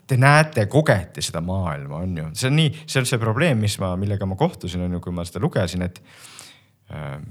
te 0.08 0.18
näete, 0.20 0.66
kogete 0.72 1.24
seda 1.24 1.42
maailma, 1.46 2.02
on 2.04 2.18
ju, 2.18 2.28
see 2.38 2.50
on 2.52 2.58
nii, 2.60 2.72
see 2.84 3.02
on 3.02 3.10
see 3.10 3.22
probleem, 3.22 3.62
mis 3.64 3.78
ma, 3.82 3.94
millega 4.00 4.28
ma 4.28 4.38
kohtusin, 4.40 4.84
on 4.86 4.98
ju, 4.98 5.04
kui 5.04 5.16
ma 5.16 5.26
seda 5.28 5.42
lugesin, 5.44 5.86
et 5.88 6.02
ähm, 6.94 7.30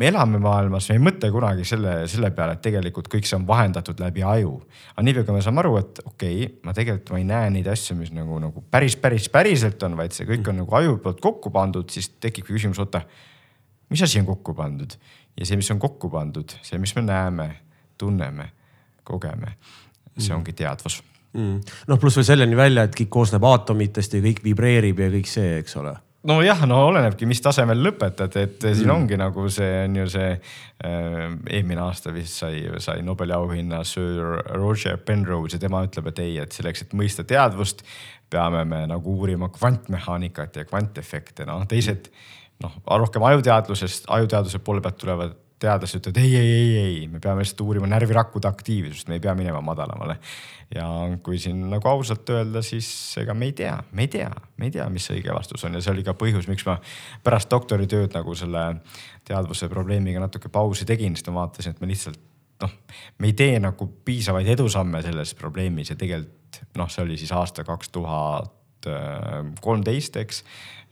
me 0.00 0.08
elame 0.08 0.38
maailmas, 0.40 0.86
me 0.88 0.96
ei 0.96 1.02
mõtle 1.02 1.28
kunagi 1.32 1.64
selle, 1.68 1.92
selle 2.08 2.30
peale, 2.32 2.54
et 2.56 2.62
tegelikult 2.64 3.10
kõik 3.12 3.26
see 3.28 3.36
on 3.36 3.44
vahendatud 3.48 4.00
läbi 4.00 4.24
aju. 4.24 4.54
aga 4.94 5.04
niipea 5.04 5.26
kui 5.28 5.36
me 5.36 5.42
saame 5.44 5.60
aru, 5.60 5.74
et 5.80 6.00
okei 6.04 6.38
okay,, 6.46 6.54
ma 6.64 6.74
tegelikult 6.76 7.12
ma 7.12 7.20
ei 7.20 7.26
näe 7.28 7.50
neid 7.58 7.68
asju, 7.68 7.98
mis 7.98 8.14
nagu, 8.16 8.38
nagu 8.40 8.64
päris, 8.72 8.96
päris, 9.00 9.28
päriselt 9.32 9.82
on, 9.84 9.98
vaid 10.00 10.16
see 10.16 10.28
kõik 10.30 10.48
on 10.48 10.62
nagu 10.62 10.78
aju 10.80 10.96
poolt 11.04 11.20
kokku 11.20 11.52
pandud, 11.52 11.92
siis 11.92 12.08
tekibki 12.16 12.56
küsimus, 12.56 12.80
oota, 12.80 13.04
mis 13.92 14.06
asi 14.08 14.22
on 14.22 14.28
kokku 14.32 14.56
pandud? 14.56 14.96
Ja 15.36 15.46
see, 15.46 15.60
mis 15.60 15.68
on 15.72 15.78
kokku 15.80 16.08
pandud, 16.12 16.56
see, 16.64 16.80
mis 16.80 16.96
me 16.96 17.04
näeme, 17.04 17.50
tunneme, 18.00 18.50
kogeme, 19.04 19.56
see 20.16 20.34
ongi 20.34 20.56
teadvus. 20.56 21.02
Mm.. 21.36 21.60
noh, 21.86 21.98
pluss 22.00 22.16
veel 22.18 22.32
selleni 22.32 22.56
välja, 22.58 22.88
et 22.88 22.96
kõik 22.96 23.12
koosneb 23.20 23.44
aatomitest 23.46 24.16
ja 24.16 24.24
kõik 24.24 24.40
vibreerib 24.42 24.98
ja 24.98 25.12
kõik 25.12 25.28
see, 25.30 25.60
eks 25.60 25.76
ole 25.78 25.92
nojah, 26.28 26.64
no 26.68 26.80
olenebki, 26.88 27.26
mis 27.28 27.40
tasemel 27.44 27.80
lõpetad, 27.84 28.36
et 28.40 28.58
siin 28.62 28.88
mm. 28.88 28.94
ongi 28.94 29.18
nagu 29.20 29.46
see 29.52 29.84
on 29.86 29.98
ju 30.02 30.06
see 30.12 30.30
äh,. 30.34 31.26
eelmine 31.56 31.82
aasta 31.84 32.12
vist 32.14 32.42
sai, 32.42 32.64
sai 32.82 33.04
Nobeli 33.06 33.34
auhinna 33.36 33.82
Sir 33.88 34.40
Roger 34.54 34.98
Penrose 34.98 35.56
ja 35.56 35.62
tema 35.62 35.82
ütleb, 35.86 36.10
et 36.12 36.24
ei, 36.24 36.38
et 36.42 36.56
selleks, 36.56 36.86
et 36.86 36.96
mõista 36.96 37.24
teadvust, 37.24 37.84
peame 38.30 38.64
me 38.68 38.84
nagu 38.90 39.16
uurima 39.16 39.50
kvantmehaanikat 39.52 40.60
ja 40.60 40.66
kvantefekte, 40.68 41.48
noh 41.48 41.64
teised 41.68 42.10
noh, 42.62 42.76
rohkem 42.84 43.24
ajuteadlusest, 43.30 44.08
ajuteadluse 44.12 44.60
poole 44.64 44.84
pealt 44.84 45.00
tulevad 45.00 45.38
teadlased 45.60 46.00
ütlevad 46.00 46.20
ei, 46.22 46.32
ei, 46.36 46.52
ei, 46.54 46.70
ei, 46.80 46.96
me 47.10 47.20
peame 47.22 47.44
lihtsalt 47.44 47.62
uurima 47.66 47.88
närvirakkude 47.90 48.48
aktiivsust, 48.48 49.08
me 49.10 49.18
ei 49.18 49.22
pea 49.24 49.34
minema 49.36 49.60
madalamale. 49.64 50.16
ja 50.74 50.86
kui 51.22 51.38
siin 51.42 51.62
nagu 51.70 51.88
ausalt 51.90 52.28
öelda, 52.30 52.62
siis 52.62 52.88
ega 53.20 53.34
me 53.34 53.50
ei 53.50 53.54
tea, 53.58 53.74
me 53.92 54.06
ei 54.06 54.12
tea, 54.12 54.30
me 54.56 54.68
ei 54.68 54.74
tea, 54.74 54.86
mis 54.92 55.08
see 55.08 55.18
õige 55.18 55.34
vastus 55.34 55.64
on. 55.66 55.74
Ja 55.76 55.82
see 55.84 55.92
oli 55.94 56.04
ka 56.06 56.14
põhjus, 56.18 56.48
miks 56.50 56.64
ma 56.68 56.78
pärast 57.26 57.50
doktoritööd 57.50 58.14
nagu 58.16 58.34
selle 58.38 58.64
teadvuse 59.26 59.68
probleemiga 59.72 60.22
natuke 60.22 60.52
pausi 60.52 60.86
tegin, 60.88 61.18
sest 61.18 61.32
ma 61.32 61.42
vaatasin, 61.42 61.74
et 61.74 61.82
me 61.82 61.90
lihtsalt 61.90 62.20
noh, 62.60 62.76
me 63.18 63.32
ei 63.32 63.36
tee 63.36 63.58
nagu 63.62 63.88
piisavaid 64.04 64.48
edusamme 64.54 65.02
selles 65.04 65.34
probleemis. 65.38 65.92
Ja 65.92 65.98
tegelikult 66.00 66.62
noh, 66.78 66.90
see 66.92 67.04
oli 67.04 67.18
siis 67.20 67.32
aasta 67.34 67.66
kaks 67.66 67.92
tuhat 67.94 68.56
kolmteist, 69.60 70.16
eks 70.16 70.44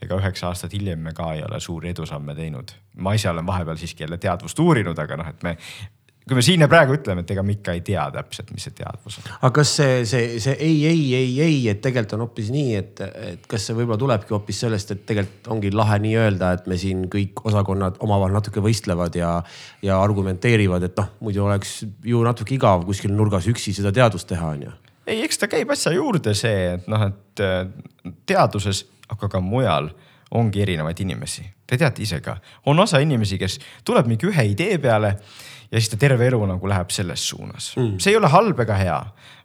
ega 0.03 0.19
üheksa 0.21 0.49
aastat 0.53 0.75
hiljem 0.77 1.01
me 1.09 1.15
ka 1.17 1.33
ei 1.35 1.45
ole 1.47 1.61
suuri 1.61 1.93
edusamme 1.95 2.35
teinud. 2.39 2.75
ma 2.97 3.15
ise 3.15 3.31
olen 3.31 3.47
vahepeal 3.47 3.77
siiski 3.77 4.05
jälle 4.05 4.19
teadvust 4.19 4.59
uurinud, 4.59 4.99
aga 4.99 5.17
noh, 5.21 5.31
et 5.31 5.43
me 5.43 5.57
kui 6.29 6.37
me 6.37 6.43
siin 6.45 6.61
ja 6.61 6.69
praegu 6.69 6.93
ütleme, 6.93 7.23
et 7.25 7.31
ega 7.33 7.43
me 7.47 7.55
ikka 7.55 7.73
ei 7.77 7.81
tea 7.85 8.03
täpselt, 8.13 8.51
mis 8.53 8.67
see 8.67 8.75
teadvus 8.77 9.17
on. 9.21 9.29
aga 9.39 9.51
kas 9.59 9.71
see, 9.79 10.03
see, 10.09 10.41
see 10.45 10.57
ei, 10.61 10.75
ei, 10.91 11.05
ei, 11.17 11.31
ei, 11.45 11.61
et 11.73 11.81
tegelikult 11.85 12.17
on 12.19 12.25
hoopis 12.27 12.51
nii, 12.53 12.75
et, 12.77 13.01
et 13.31 13.47
kas 13.49 13.69
see 13.69 13.77
võib-olla 13.79 13.99
tulebki 14.03 14.37
hoopis 14.37 14.61
sellest, 14.67 14.93
et 14.93 15.07
tegelikult 15.09 15.49
ongi 15.55 15.73
lahe 15.73 15.97
nii 16.05 16.19
öelda, 16.21 16.53
et 16.59 16.69
me 16.69 16.77
siin 16.81 17.07
kõik 17.13 17.41
osakonnad 17.49 17.97
omavahel 18.05 18.37
natuke 18.37 18.63
võistlevad 18.65 19.17
ja, 19.19 19.39
ja 19.85 20.03
argumenteerivad, 20.05 20.85
et 20.91 21.01
noh, 21.01 21.15
muidu 21.25 21.47
oleks 21.47 21.79
ju 22.05 22.21
natuke 22.27 22.59
igav 22.59 22.85
kuskil 22.89 23.17
nurgas 23.17 23.49
üksi 23.49 23.73
seda 23.77 23.95
teadust 23.95 24.29
teha, 24.29 24.53
on 24.59 24.69
ju 24.69 24.77
ei, 25.09 25.23
eks 25.25 25.41
ta 25.41 25.49
käib 25.49 25.71
asja 25.73 25.95
juurde 25.95 26.35
see, 26.37 26.75
et 26.77 26.89
noh, 26.91 27.09
et 27.09 27.41
äh, 27.41 28.13
teaduses, 28.29 28.85
aga 29.09 29.29
ka 29.29 29.41
mujal 29.41 29.91
ongi 30.31 30.63
erinevaid 30.63 31.01
inimesi. 31.01 31.47
Te 31.67 31.77
teate 31.81 32.03
ise 32.03 32.21
ka, 32.25 32.37
on 32.67 32.81
osa 32.81 33.01
inimesi, 33.01 33.39
kes 33.41 33.59
tuleb 33.85 34.09
mingi 34.09 34.29
ühe 34.29 34.45
idee 34.53 34.79
peale 34.79 35.17
ja 35.71 35.81
siis 35.81 35.91
ta 35.93 35.97
terve 36.01 36.27
elu 36.27 36.41
nagu 36.49 36.69
läheb 36.69 36.91
selles 36.91 37.29
suunas 37.29 37.75
mm.. 37.77 37.99
see 38.01 38.15
ei 38.15 38.17
ole 38.17 38.29
halb 38.33 38.61
ega 38.65 38.77
hea, 38.79 38.97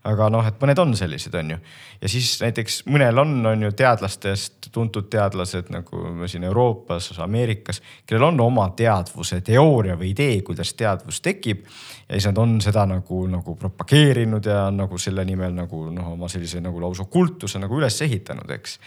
aga 0.07 0.29
noh, 0.31 0.45
et 0.47 0.61
mõned 0.61 0.79
on 0.79 0.93
sellised, 0.95 1.35
on 1.35 1.51
ju. 1.51 1.57
ja 2.01 2.11
siis 2.11 2.29
näiteks 2.39 2.77
mõnel 2.87 3.19
on, 3.19 3.33
on 3.51 3.65
ju 3.67 3.71
teadlastest 3.75 4.69
tuntud 4.71 5.09
teadlased 5.11 5.71
nagu 5.73 6.27
siin 6.31 6.47
Euroopas, 6.47 7.11
Ameerikas, 7.23 7.81
kellel 8.07 8.29
on 8.29 8.39
oma 8.45 8.69
teadvuse 8.77 9.41
teooria 9.43 9.97
või 9.99 10.13
idee, 10.13 10.37
kuidas 10.47 10.73
teadvus 10.79 11.19
tekib. 11.21 11.65
ja 12.07 12.15
siis 12.15 12.29
nad 12.31 12.39
on 12.39 12.55
seda 12.63 12.85
nagu, 12.87 13.25
nagu 13.27 13.57
propageerinud 13.59 14.47
ja 14.47 14.69
nagu 14.71 14.97
selle 14.97 15.25
nimel 15.27 15.51
nagu 15.59 15.89
noh, 15.91 16.13
oma 16.15 16.31
sellise 16.31 16.63
nagu 16.63 16.79
lausa 16.81 17.05
kultuse 17.11 17.59
nagu 17.59 17.81
üles 17.81 17.99
ehitanud, 18.07 18.55
eks 18.59 18.79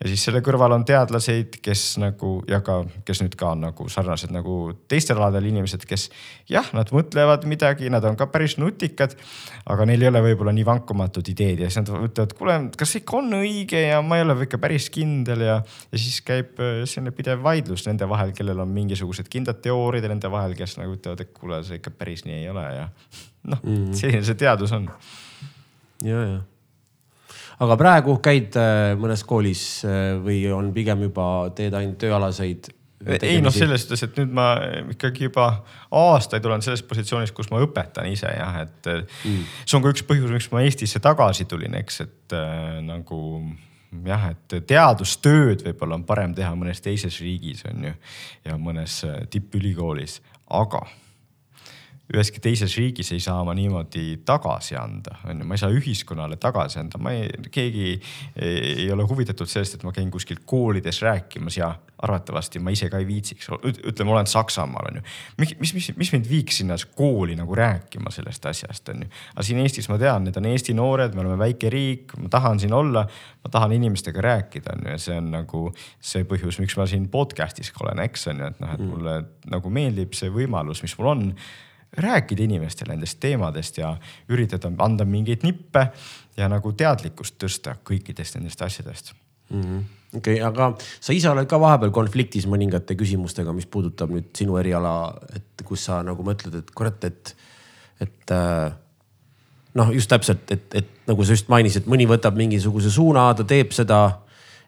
ja 0.00 0.08
siis 0.08 0.22
selle 0.24 0.40
kõrval 0.44 0.72
on 0.72 0.84
teadlaseid, 0.88 1.58
kes 1.60 1.82
nagu 2.00 2.30
ja 2.48 2.62
ka, 2.64 2.78
kes 3.06 3.20
nüüd 3.20 3.34
ka 3.38 3.50
on 3.52 3.66
nagu 3.66 3.86
sarnased 3.92 4.32
nagu 4.32 4.54
teistel 4.88 5.18
aladel 5.20 5.50
inimesed, 5.50 5.84
kes 5.88 6.06
jah, 6.48 6.70
nad 6.76 6.88
mõtlevad 6.94 7.44
midagi, 7.50 7.90
nad 7.92 8.04
on 8.08 8.16
ka 8.16 8.30
päris 8.32 8.56
nutikad, 8.60 9.12
aga 9.68 9.86
neil 9.88 10.06
ei 10.06 10.08
ole 10.08 10.22
võib-olla 10.30 10.54
nii 10.56 10.64
vankumatud 10.66 11.28
ideed 11.32 11.60
ja 11.60 11.68
siis 11.68 11.82
nad 11.82 11.92
ütlevad, 11.92 12.32
kuule, 12.38 12.56
kas 12.80 12.96
ikka 13.00 13.18
on 13.18 13.36
õige 13.42 13.82
ja 13.84 14.00
ma 14.04 14.18
ei 14.18 14.24
ole 14.24 14.38
ikka 14.46 14.60
päris 14.62 14.88
kindel 14.94 15.44
ja, 15.44 15.58
ja 15.60 16.00
siis 16.00 16.22
käib 16.24 16.56
äh, 16.64 16.80
selline 16.86 17.12
pidev 17.16 17.44
vaidlus 17.44 17.84
nende 17.88 18.08
vahel, 18.08 18.32
kellel 18.36 18.64
on 18.64 18.72
mingisugused 18.72 19.28
kindlad 19.32 19.60
teooriad 19.64 20.08
ja 20.08 20.14
nende 20.14 20.32
vahel, 20.32 20.56
kes 20.56 20.78
nagu 20.80 20.96
ütlevad, 20.96 21.26
et 21.26 21.36
kuule, 21.36 21.60
see 21.66 21.80
ikka 21.82 21.92
päris 21.98 22.24
nii 22.24 22.40
ei 22.40 22.48
ole 22.52 22.64
ja 22.78 22.88
noh 23.52 23.60
mm 23.60 23.76
-hmm., 23.76 24.00
selline 24.00 24.24
see 24.24 24.40
teadus 24.46 24.72
on. 24.72 24.88
ja, 26.04 26.24
ja 26.24 26.40
aga 27.60 27.76
praegu 27.80 28.16
käid 28.24 28.56
äh, 28.58 28.92
mõnes 29.00 29.24
koolis 29.28 29.64
äh, 29.86 30.12
või 30.22 30.42
on 30.54 30.70
pigem 30.76 31.06
juba, 31.08 31.24
teed 31.56 31.76
ainult 31.76 31.98
tööalaseid? 32.00 32.72
ei 33.00 33.38
noh, 33.40 33.48
selles 33.48 33.86
suhtes, 33.86 34.02
et 34.04 34.18
nüüd 34.20 34.32
ma 34.36 34.50
ikkagi 34.92 35.24
juba 35.30 35.46
aastaid 35.96 36.44
olen 36.44 36.60
selles 36.60 36.82
positsioonis, 36.84 37.32
kus 37.32 37.48
ma 37.48 37.62
õpetan 37.64 38.10
ise 38.10 38.28
jah, 38.28 38.58
et 38.66 38.90
mm. 38.90 39.46
see 39.64 39.78
on 39.78 39.86
ka 39.86 39.94
üks 39.94 40.04
põhjus, 40.04 40.28
miks 40.34 40.50
ma 40.52 40.60
Eestisse 40.66 41.00
tagasi 41.00 41.46
tulin, 41.48 41.78
eks, 41.80 42.02
et 42.04 42.36
äh, 42.36 42.76
nagu 42.84 43.20
jah, 44.04 44.26
et 44.34 44.58
teadustööd 44.68 45.64
võib-olla 45.64 45.96
on 45.96 46.04
parem 46.08 46.36
teha 46.36 46.52
mõnes 46.52 46.84
teises 46.84 47.16
riigis 47.24 47.64
on 47.72 47.88
ju 47.88 47.94
ja 48.50 48.60
mõnes 48.60 49.00
tippülikoolis, 49.32 50.20
aga 50.60 50.84
üheski 52.10 52.42
teises 52.42 52.74
riigis 52.78 53.12
ei 53.14 53.20
saa 53.22 53.42
ma 53.46 53.54
niimoodi 53.54 54.20
tagasi 54.26 54.74
anda, 54.78 55.20
on 55.28 55.42
ju, 55.42 55.46
ma 55.46 55.54
ei 55.54 55.62
saa 55.62 55.70
ühiskonnale 55.74 56.38
tagasi 56.42 56.80
anda, 56.82 56.98
ma 57.02 57.12
ei, 57.14 57.28
keegi 57.54 57.86
ei, 58.34 58.88
ole 58.90 59.06
huvitatud 59.06 59.50
sellest, 59.50 59.78
et 59.78 59.86
ma 59.86 59.92
käin 59.94 60.10
kuskil 60.10 60.42
koolides 60.48 61.02
rääkimas 61.06 61.60
ja 61.60 61.70
arvatavasti 62.00 62.62
ma 62.64 62.72
ise 62.74 62.88
ka 62.90 62.98
ei 62.98 63.06
viitsiks, 63.06 63.50
ütleme, 63.62 64.14
olen 64.14 64.26
Saksamaal 64.30 64.90
on 64.90 64.98
ju. 64.98 65.04
mis, 65.42 65.54
mis, 65.76 65.90
mis 66.00 66.12
mind 66.16 66.26
viiks 66.30 66.60
sinna 66.62 66.78
kooli 66.96 67.36
nagu 67.38 67.54
rääkima 67.54 68.10
sellest 68.14 68.46
asjast 68.50 68.90
on 68.90 69.04
ju. 69.04 69.12
aga 69.36 69.46
siin 69.46 69.62
Eestis 69.62 69.90
ma 69.92 70.00
tean, 70.00 70.26
need 70.26 70.40
on 70.40 70.50
Eesti 70.50 70.74
noored, 70.74 71.14
me 71.14 71.22
oleme 71.24 71.38
väike 71.44 71.70
riik, 71.70 72.16
ma 72.18 72.32
tahan 72.32 72.62
siin 72.62 72.74
olla, 72.74 73.06
ma 73.44 73.54
tahan 73.54 73.76
inimestega 73.76 74.24
rääkida 74.26 74.74
on 74.74 74.86
ju 74.88 74.96
ja 74.96 75.00
see 75.06 75.18
on 75.20 75.30
nagu 75.36 75.64
see 76.00 76.26
põhjus, 76.26 76.58
miks 76.62 76.78
ma 76.80 76.88
siin 76.90 77.06
podcast'is 77.12 77.70
ka 77.76 77.86
olen, 77.86 78.02
eks 78.08 78.30
on 78.32 78.42
ju, 78.42 78.52
et 78.54 78.62
noh, 78.64 78.74
et 78.74 78.80
mm. 78.80 78.94
mulle 78.94 79.18
nagu 79.52 79.74
meeldib 79.78 80.16
see 80.18 80.32
võimalus, 80.32 80.82
mis 80.82 80.98
mul 80.98 81.14
on 81.14 81.28
rääkida 81.96 82.44
inimestele 82.44 82.94
nendest 82.94 83.18
teemadest 83.20 83.78
ja 83.78 83.94
üritada 84.30 84.70
anda 84.78 85.04
mingeid 85.04 85.42
nippe 85.42 85.88
ja 86.36 86.48
nagu 86.48 86.72
teadlikkust 86.72 87.38
tõsta 87.42 87.74
kõikidest 87.84 88.38
nendest 88.38 88.62
asjadest. 88.62 89.14
Mm 89.50 89.62
-hmm.. 89.62 89.84
okei 90.16 90.34
okay,, 90.34 90.46
aga 90.46 90.72
sa 91.00 91.12
ise 91.12 91.30
oled 91.30 91.48
ka 91.50 91.60
vahepeal 91.60 91.90
konfliktis 91.90 92.46
mõningate 92.46 92.94
küsimustega, 92.94 93.52
mis 93.52 93.66
puudutab 93.66 94.10
nüüd 94.10 94.30
sinu 94.36 94.56
eriala, 94.56 95.14
et 95.34 95.64
kus 95.64 95.84
sa 95.84 96.02
nagu 96.06 96.22
mõtled, 96.22 96.54
et 96.58 96.70
kurat, 96.70 97.04
et, 97.04 97.36
et 98.00 98.30
äh, 98.30 98.72
noh, 99.74 99.92
just 99.94 100.10
täpselt, 100.10 100.50
et, 100.50 100.74
et 100.74 100.88
nagu 101.06 101.24
sa 101.24 101.34
just 101.34 101.48
mainisid, 101.48 101.86
mõni 101.90 102.06
võtab 102.06 102.38
mingisuguse 102.38 102.90
suuna, 102.90 103.34
ta 103.34 103.44
teeb 103.44 103.74
seda 103.74 104.20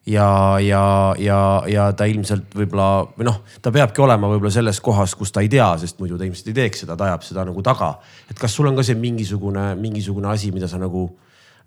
ja, 0.07 0.59
ja, 0.61 1.15
ja, 1.19 1.41
ja 1.71 1.87
ta 1.97 2.07
ilmselt 2.11 2.55
võib-olla 2.57 3.07
või 3.17 3.27
noh, 3.29 3.41
ta 3.63 3.73
peabki 3.75 4.03
olema 4.03 4.31
võib-olla 4.33 4.53
selles 4.55 4.81
kohas, 4.83 5.15
kus 5.19 5.33
ta 5.35 5.45
ei 5.45 5.51
tea, 5.53 5.69
sest 5.83 6.01
muidu 6.03 6.19
ta 6.19 6.27
ilmselt 6.27 6.51
ei 6.51 6.59
teeks 6.59 6.85
seda, 6.85 6.97
ta 6.99 7.11
ajab 7.11 7.27
seda 7.27 7.47
nagu 7.49 7.63
taga. 7.63 7.95
et 8.31 8.39
kas 8.39 8.55
sul 8.55 8.71
on 8.71 8.79
ka 8.79 8.87
see 8.87 8.99
mingisugune, 8.99 9.73
mingisugune 9.79 10.33
asi, 10.33 10.51
mida 10.55 10.69
sa 10.69 10.81
nagu 10.83 11.07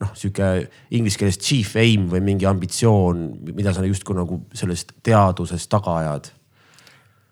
noh, 0.01 0.11
sihuke 0.17 0.49
inglise 0.91 1.19
keeles 1.19 1.39
chief 1.39 1.75
aim 1.79 2.09
või 2.11 2.23
mingi 2.23 2.47
ambitsioon, 2.49 3.27
mida 3.55 3.73
sa 3.73 3.85
justkui 3.85 4.17
nagu 4.17 4.41
sellest 4.53 4.97
teadusest 5.03 5.71
taga 5.71 5.99
ajad 6.01 6.34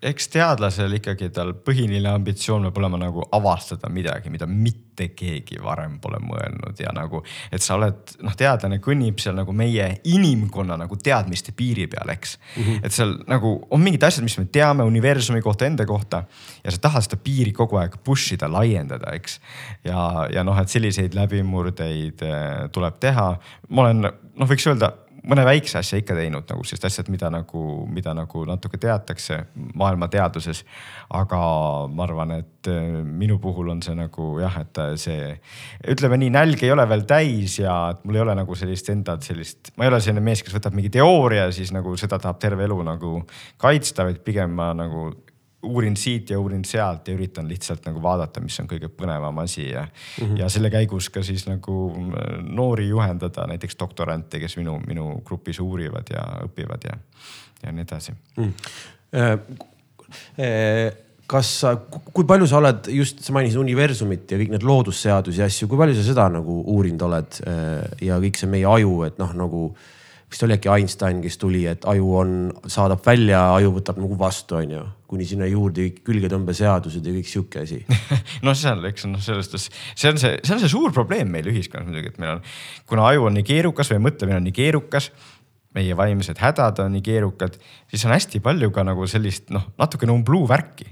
eks 0.03 0.27
teadlasel 0.33 0.97
ikkagi 0.97 1.29
tal 1.33 1.53
põhiline 1.65 2.09
ambitsioon 2.11 2.67
peab 2.67 2.79
olema 2.81 2.99
nagu 3.05 3.23
avastada 3.35 3.89
midagi, 3.93 4.31
mida 4.33 4.47
mitte 4.49 5.09
keegi 5.17 5.57
varem 5.63 5.95
pole 6.03 6.19
mõelnud 6.21 6.79
ja 6.81 6.91
nagu, 6.95 7.23
et 7.53 7.63
sa 7.63 7.77
oled, 7.77 8.15
noh, 8.25 8.35
teadlane 8.37 8.77
kõnnib 8.83 9.21
seal 9.23 9.37
nagu 9.37 9.55
meie 9.55 9.87
inimkonna 10.11 10.77
nagu 10.79 10.97
teadmiste 10.99 11.55
piiri 11.57 11.87
peal, 11.91 12.11
eks 12.13 12.35
mm. 12.37 12.63
-hmm. 12.63 12.81
et 12.83 12.95
seal 12.95 13.15
nagu 13.31 13.53
on 13.69 13.81
mingid 13.81 14.03
asjad, 14.03 14.25
mis 14.25 14.37
me 14.37 14.45
teame 14.45 14.85
universumi 14.87 15.41
kohta, 15.41 15.65
enda 15.65 15.85
kohta 15.89 16.23
ja 16.63 16.71
sa 16.71 16.83
tahad 16.89 17.07
seda 17.07 17.21
piiri 17.23 17.55
kogu 17.55 17.79
aeg 17.81 17.97
push 18.03 18.35
ida, 18.35 18.51
laiendada, 18.51 19.15
eks. 19.17 19.39
ja, 19.83 20.27
ja 20.33 20.43
noh, 20.43 20.59
et 20.59 20.69
selliseid 20.69 21.15
läbimurdeid 21.15 22.21
äh, 22.27 22.69
tuleb 22.71 22.99
teha. 22.99 23.29
ma 23.69 23.87
olen, 23.87 24.11
noh, 24.35 24.49
võiks 24.49 24.67
öelda 24.67 24.93
mõne 25.29 25.45
väikse 25.47 25.79
asja 25.79 25.99
ikka 26.01 26.15
teinud 26.17 26.47
nagu 26.49 26.65
sellist 26.67 26.87
asjad, 26.87 27.09
mida 27.13 27.29
nagu, 27.31 27.63
mida 27.91 28.13
nagu 28.17 28.43
natuke 28.47 28.79
teatakse 28.81 29.39
maailma 29.79 30.09
teaduses. 30.11 30.63
aga 31.13 31.39
ma 31.93 32.03
arvan, 32.07 32.31
et 32.39 32.69
äh, 32.71 33.01
minu 33.03 33.39
puhul 33.39 33.69
on 33.73 33.81
see 33.85 33.95
nagu 33.95 34.39
jah, 34.41 34.59
et 34.61 34.81
see 34.99 35.33
ütleme 35.93 36.17
nii, 36.19 36.31
nälg 36.33 36.63
ei 36.63 36.71
ole 36.73 36.87
veel 36.89 37.05
täis 37.09 37.59
ja 37.59 37.75
et 37.93 38.05
mul 38.05 38.19
ei 38.19 38.25
ole 38.25 38.35
nagu 38.39 38.55
sellist 38.55 38.89
enda 38.89 39.17
sellist, 39.21 39.73
ma 39.77 39.85
ei 39.85 39.93
ole 39.93 40.01
selline 40.01 40.23
mees, 40.25 40.43
kes 40.43 40.55
võtab 40.55 40.75
mingi 40.77 40.91
teooria, 40.93 41.49
siis 41.55 41.71
nagu 41.75 41.95
seda 41.99 42.19
tahab 42.19 42.41
terve 42.41 42.65
elu 42.67 42.81
nagu 42.87 43.19
kaitsta, 43.61 44.07
vaid 44.09 44.23
pigem 44.25 44.55
ma 44.57 44.71
nagu 44.77 45.11
uurin 45.63 45.95
siit 45.97 46.29
ja 46.29 46.39
uurin 46.39 46.65
sealt 46.65 47.07
ja 47.07 47.15
üritan 47.15 47.47
lihtsalt 47.47 47.85
nagu 47.87 48.01
vaadata, 48.03 48.41
mis 48.43 48.59
on 48.61 48.67
kõige 48.69 48.89
põnevam 48.91 49.37
asi 49.43 49.69
ja 49.69 49.83
mm, 49.85 50.25
-hmm. 50.25 50.39
ja 50.39 50.49
selle 50.49 50.69
käigus 50.73 51.09
ka 51.09 51.23
siis 51.23 51.45
nagu 51.47 51.77
äh, 51.91 52.43
noori 52.43 52.87
juhendada, 52.87 53.47
näiteks 53.47 53.79
doktorante, 53.79 54.39
kes 54.39 54.57
minu, 54.57 54.79
minu 54.87 55.21
grupis 55.25 55.59
uurivad 55.59 56.11
ja 56.13 56.25
õpivad 56.47 56.89
ja, 56.89 56.97
ja 57.63 57.71
nii 57.71 57.81
edasi 57.87 58.11
mm. 58.37 58.53
-hmm. 59.13 59.57
kas 61.27 61.59
sa, 61.59 61.75
kui 62.13 62.25
palju 62.25 62.47
sa 62.47 62.57
oled 62.57 62.87
just, 62.91 63.23
sa 63.23 63.33
mainisid 63.33 63.59
universumit 63.59 64.31
ja 64.31 64.37
kõik 64.37 64.51
need 64.53 64.63
loodusseadusi 64.63 65.41
ja 65.41 65.45
asju, 65.45 65.67
kui 65.67 65.77
palju 65.77 65.95
sa 65.95 66.03
seda 66.03 66.29
nagu 66.29 66.63
uurinud 66.75 67.01
oled 67.01 67.41
ja 68.01 68.19
kõik 68.19 68.37
see 68.37 68.49
meie 68.49 68.65
aju, 68.67 69.03
et 69.07 69.17
noh, 69.17 69.33
nagu 69.33 69.67
vist 70.33 70.43
oli 70.47 70.55
äkki 70.57 70.71
Einstein, 70.73 71.21
kes 71.21 71.37
tuli, 71.37 71.63
et 71.69 71.85
aju 71.89 72.15
on, 72.17 72.31
saadab 72.71 73.03
välja, 73.05 73.43
aju 73.53 73.75
võtab 73.77 73.99
nagu 74.01 74.17
vastu, 74.17 74.57
onju. 74.57 74.81
kuni 75.13 75.27
sinna 75.29 75.45
juurde 75.45 75.91
külgetõmbeseadused 76.01 77.05
ja 77.05 77.13
kõik 77.13 77.29
sihuke 77.29 77.61
asi 77.61 77.83
noh, 78.45 78.55
seal, 78.57 78.81
eks 78.89 79.05
noh, 79.05 79.21
selles 79.21 79.45
suhtes 79.45 79.67
see 79.93 80.09
on 80.09 80.17
see, 80.17 80.39
see 80.41 80.55
on 80.55 80.63
see 80.63 80.71
suur 80.71 80.95
probleem 80.95 81.29
meil 81.29 81.45
ühiskonnas 81.51 81.85
muidugi, 81.85 82.09
et 82.09 82.17
meil 82.23 82.39
on, 82.39 82.41
kuna 82.89 83.05
aju 83.11 83.29
on 83.29 83.37
nii 83.37 83.45
keerukas 83.45 83.93
või 83.93 84.01
mõtlemine 84.07 84.39
on 84.41 84.47
nii 84.49 84.55
keerukas 84.57 85.11
meie 85.77 85.97
vaimsed 85.97 86.41
hädad 86.41 86.81
on 86.83 86.93
nii 86.93 87.05
keerukad, 87.05 87.57
siis 87.89 88.05
on 88.05 88.13
hästi 88.13 88.41
palju 88.45 88.71
ka 88.73 88.85
nagu 88.85 89.05
sellist 89.09 89.53
noh, 89.53 89.69
natukene 89.77 90.13
umbluu 90.13 90.47
värki. 90.49 90.89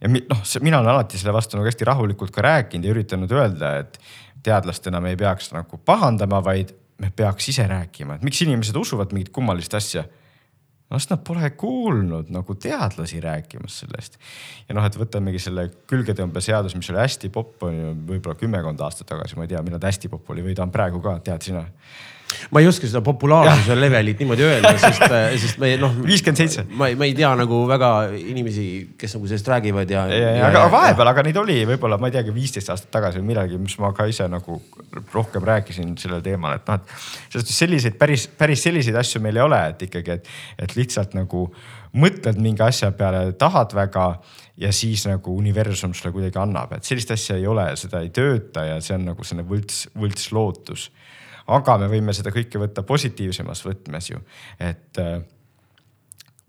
ja 0.00 0.10
noh, 0.12 0.42
mina 0.64 0.80
olen 0.80 0.94
alati 0.94 1.20
selle 1.20 1.36
vastu 1.36 1.58
nagu 1.58 1.68
hästi 1.68 1.88
rahulikult 1.88 2.32
ka 2.32 2.44
rääkinud 2.44 2.88
ja 2.88 2.96
üritanud 2.96 3.32
öelda, 3.32 3.76
et 3.84 4.00
teadlastena 4.44 5.00
me 5.00 5.12
ei 5.12 5.20
peaks 5.20 5.52
nagu 5.52 5.80
pahandama, 5.84 6.40
vaid 6.44 6.72
me 6.98 7.10
peaks 7.14 7.50
ise 7.52 7.66
rääkima, 7.70 8.18
et 8.18 8.26
miks 8.26 8.40
inimesed 8.42 8.76
usuvad 8.76 9.12
mingit 9.14 9.32
kummalist 9.34 9.74
asja. 9.78 10.04
no 10.88 10.96
sest 10.96 11.10
nad 11.12 11.20
pole 11.20 11.50
kuulnud 11.60 12.30
nagu 12.32 12.54
teadlasi 12.54 13.20
rääkimas 13.20 13.80
sellest. 13.84 14.18
ja 14.68 14.76
noh, 14.76 14.86
et 14.86 14.98
võtamegi 14.98 15.40
selle 15.42 15.68
külgetõmbeseadus, 15.90 16.76
mis 16.78 16.90
oli 16.90 17.02
hästi 17.02 17.32
popp 17.34 17.66
on 17.68 17.80
ju 17.80 17.96
võib-olla 18.12 18.38
kümmekond 18.40 18.80
aastat 18.86 19.10
tagasi, 19.14 19.36
ma 19.36 19.46
ei 19.46 19.54
tea, 19.54 19.62
millal 19.66 19.82
ta 19.82 19.92
hästi 19.92 20.10
popp 20.12 20.30
oli 20.34 20.46
või 20.46 20.56
ta 20.58 20.66
on 20.66 20.74
praegu 20.74 21.02
ka, 21.04 21.18
tead 21.24 21.50
sina? 21.50 21.66
Ma 22.52 22.62
ei 22.62 22.68
oska 22.68 22.88
seda 22.88 23.00
populaarsuse 23.04 23.76
levelit 23.78 24.20
niimoodi 24.22 24.44
öelda, 24.46 24.72
sest, 24.80 25.04
sest 25.44 25.60
me 25.62 25.72
noh. 25.80 25.94
viiskümmend 26.04 26.40
seitse. 26.42 26.64
ma, 26.70 26.90
ma 26.98 27.08
ei 27.08 27.14
tea 27.16 27.30
nagu 27.38 27.60
väga 27.70 27.92
inimesi, 28.18 28.66
kes 29.00 29.16
nagu 29.16 29.30
sellest 29.30 29.50
räägivad 29.52 29.94
ja, 29.94 30.04
ja. 30.12 30.34
aga 30.48 30.66
vahepeal, 30.72 31.12
aga 31.12 31.24
neid 31.26 31.40
oli 31.40 31.58
võib-olla, 31.68 32.00
ma 32.00 32.10
ei 32.10 32.18
teagi, 32.18 32.34
viisteist 32.36 32.72
aastat 32.74 32.92
tagasi 32.98 33.22
või 33.22 33.32
millalgi, 33.32 33.60
mis 33.62 33.78
ma 33.82 33.92
ka 33.96 34.08
ise 34.10 34.28
nagu 34.30 34.60
rohkem 35.14 35.44
rääkisin 35.48 35.96
sellel 36.00 36.22
teemal, 36.24 36.58
et 36.58 36.68
noh, 36.68 36.80
et. 36.80 36.94
selles 37.28 37.46
suhtes 37.46 37.62
selliseid 37.64 37.98
päris, 38.00 38.28
päris 38.38 38.64
selliseid 38.68 38.98
asju 39.00 39.22
meil 39.24 39.40
ei 39.40 39.46
ole, 39.46 39.62
et 39.72 39.88
ikkagi, 39.88 40.18
et, 40.18 40.32
et 40.64 40.76
lihtsalt 40.78 41.16
nagu 41.18 41.48
mõtled 41.98 42.36
mingi 42.42 42.62
asja 42.64 42.90
peale, 42.96 43.32
tahad 43.40 43.72
väga 43.76 44.08
ja 44.58 44.72
siis 44.74 45.06
nagu 45.08 45.36
universum 45.38 45.94
sulle 45.94 46.12
kuidagi 46.14 46.40
annab, 46.40 46.74
et 46.76 46.88
sellist 46.88 47.12
asja 47.14 47.38
ei 47.38 47.46
ole, 47.48 47.70
seda 47.78 48.02
ei 48.04 48.10
tööta 48.14 48.66
ja 48.66 48.80
see 48.84 48.96
on 48.98 49.08
nagu 49.12 49.26
selline 49.26 49.46
võlts, 49.48 49.86
võltslootus. 49.98 50.88
Aga 51.48 51.78
me 51.82 51.88
võime 51.90 52.14
seda 52.16 52.32
kõike 52.34 52.60
võtta 52.60 52.84
positiivsemas 52.86 53.64
võtmes 53.66 54.10
ju, 54.10 54.20
et 54.60 55.00
äh, 55.02 55.20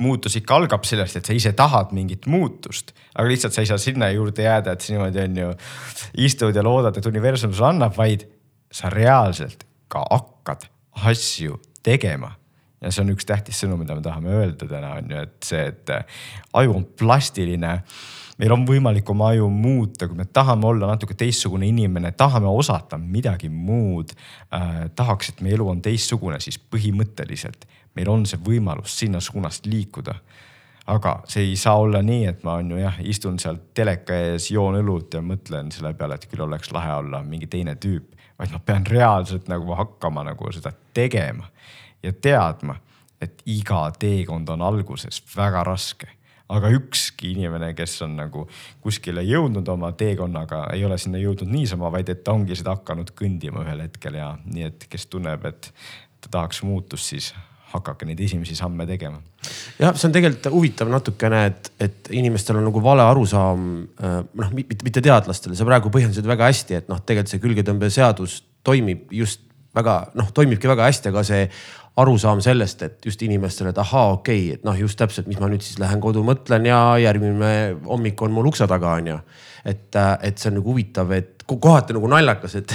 muutus 0.03 0.35
ikka 0.39 0.57
algab 0.59 0.87
sellest, 0.87 1.19
et 1.19 1.29
sa 1.29 1.35
ise 1.35 1.53
tahad 1.57 1.93
mingit 1.95 2.27
muutust, 2.31 2.93
aga 3.15 3.27
lihtsalt 3.29 3.55
sa 3.55 3.63
ei 3.63 3.71
saa 3.71 3.81
sinna 3.81 4.11
juurde 4.15 4.45
jääda, 4.45 4.75
et 4.75 4.83
sa 4.85 4.93
niimoodi 4.93 5.23
on 5.25 5.39
ju 5.43 5.53
istud 6.27 6.55
ja 6.55 6.63
loodad, 6.65 6.97
et 6.97 7.09
universum 7.09 7.53
sulle 7.53 7.73
annab, 7.73 7.95
vaid 7.97 8.27
sa 8.71 8.91
reaalselt 8.93 9.65
ka 9.89 10.03
hakkad 10.11 10.69
asju 11.09 11.57
tegema 11.83 12.35
ja 12.79 12.91
see 12.93 13.03
on 13.03 13.13
üks 13.13 13.27
tähtis 13.27 13.59
sõnum, 13.59 13.81
mida 13.83 13.95
me 13.97 14.03
tahame 14.03 14.31
öelda 14.41 14.67
täna 14.69 14.93
on 14.99 15.11
ju, 15.11 15.23
et 15.27 15.49
see, 15.49 15.65
et 15.73 15.93
äh, 15.93 16.23
aju 16.59 16.77
on 16.79 16.87
plastiline. 16.99 17.79
Meil 18.39 18.55
on 18.55 18.65
võimalik 18.67 19.09
oma 19.11 19.33
aju 19.33 19.49
muuta, 19.51 20.07
kui 20.07 20.17
me 20.17 20.25
tahame 20.25 20.67
olla 20.69 20.87
natuke 20.93 21.13
teistsugune 21.19 21.67
inimene, 21.67 22.11
tahame 22.17 22.47
osata 22.47 22.97
midagi 22.97 23.49
muud 23.49 24.13
äh,. 24.53 24.87
tahaks, 24.95 25.33
et 25.33 25.41
meie 25.41 25.57
elu 25.59 25.69
on 25.69 25.81
teistsugune, 25.81 26.39
siis 26.39 26.59
põhimõtteliselt 26.59 27.67
meil 27.95 28.09
on 28.09 28.25
see 28.29 28.39
võimalus 28.45 28.99
sinna 29.01 29.19
suunast 29.23 29.65
liikuda 29.67 30.15
aga 30.89 31.19
see 31.29 31.43
ei 31.51 31.55
saa 31.59 31.77
olla 31.77 32.01
nii, 32.01 32.25
et 32.25 32.43
ma 32.43 32.57
on 32.59 32.71
ju 32.73 32.79
jah, 32.81 32.95
istun 33.05 33.37
seal 33.41 33.59
teleka 33.77 34.15
ees, 34.29 34.49
joon 34.51 34.79
õlut 34.79 35.13
ja 35.13 35.21
mõtlen 35.21 35.71
selle 35.73 35.93
peale, 35.97 36.17
et 36.17 36.25
küll 36.31 36.45
oleks 36.45 36.71
lahe 36.73 36.95
olla 37.01 37.21
mingi 37.25 37.49
teine 37.51 37.75
tüüp, 37.81 38.15
vaid 38.39 38.53
ma 38.55 38.61
pean 38.65 38.87
reaalselt 38.89 39.49
nagu 39.51 39.75
hakkama 39.77 40.23
nagu 40.25 40.53
seda 40.55 40.71
tegema 40.93 41.49
ja 42.03 42.13
teadma, 42.13 42.79
et 43.21 43.43
iga 43.51 43.89
teekond 43.99 44.49
on 44.49 44.63
alguses 44.65 45.21
väga 45.35 45.63
raske 45.67 46.07
aga 46.49 46.71
ükski 46.73 47.33
inimene, 47.35 47.73
kes 47.77 47.99
on 48.05 48.15
nagu 48.17 48.45
kuskile 48.83 49.21
jõudnud 49.25 49.67
oma 49.69 49.91
teekonnaga, 49.97 50.65
ei 50.73 50.85
ole 50.85 50.97
sinna 51.01 51.21
jõudnud 51.21 51.51
niisama, 51.51 51.91
vaid 51.93 52.09
et 52.09 52.23
ta 52.25 52.33
ongi 52.33 52.57
seda 52.57 52.73
hakanud 52.77 53.13
kõndima 53.17 53.63
ühel 53.65 53.85
hetkel 53.85 54.17
ja 54.17 54.31
nii, 54.45 54.71
et 54.71 54.87
kes 54.89 55.05
tunneb, 55.11 55.45
et 55.45 55.71
ta 56.19 56.33
tahaks 56.39 56.63
muutust, 56.65 57.11
siis 57.13 57.31
hakake 57.69 58.07
neid 58.09 58.21
esimesi 58.25 58.55
samme 58.57 58.85
tegema. 58.89 59.19
jah, 59.79 59.93
see 59.93 60.07
on 60.09 60.15
tegelikult 60.15 60.49
huvitav 60.53 60.89
natukene, 60.89 61.43
et, 61.51 61.69
et 61.85 62.09
inimestel 62.17 62.57
on 62.59 62.65
nagu 62.67 62.81
vale 62.83 63.05
arusaam, 63.05 63.67
äh, 64.01 64.15
noh 64.41 64.55
mitte, 64.55 64.81
mitte 64.87 65.03
teadlastel, 65.05 65.53
sa 65.55 65.67
praegu 65.69 65.93
põhjendasid 65.93 66.27
väga 66.27 66.49
hästi, 66.49 66.79
et 66.81 66.89
noh, 66.89 67.01
tegelikult 67.03 67.35
see 67.35 67.43
külgetõmbeseadus 67.45 68.39
toimib 68.65 69.13
just 69.13 69.45
väga 69.77 69.99
noh, 70.17 70.31
toimibki 70.33 70.69
väga 70.69 70.89
hästi, 70.89 71.11
aga 71.13 71.23
see 71.27 71.45
arusaam 71.99 72.41
sellest, 72.41 72.83
et 72.85 73.05
just 73.05 73.21
inimestele, 73.25 73.73
et 73.73 73.81
ahaa, 73.81 74.13
okei 74.13 74.45
okay,, 74.45 74.55
et 74.59 74.63
noh, 74.67 74.77
just 74.79 74.99
täpselt, 74.99 75.27
mis 75.27 75.39
ma 75.39 75.49
nüüd 75.51 75.65
siis 75.65 75.79
lähen 75.81 76.01
kodu 76.03 76.23
mõtlen 76.27 76.67
ja 76.69 76.79
järgmine 77.01 77.51
hommik 77.87 78.21
on 78.21 78.33
mul 78.35 78.51
ukse 78.51 78.67
taga, 78.69 78.95
on 79.01 79.13
ju. 79.13 79.19
et, 79.65 79.99
et 80.23 80.37
see 80.37 80.51
on 80.51 80.59
nagu 80.61 80.71
huvitav, 80.71 81.11
et 81.17 81.35
kohati 81.49 81.95
nagu 81.97 82.09
naljakas, 82.11 82.55
et, 82.61 82.73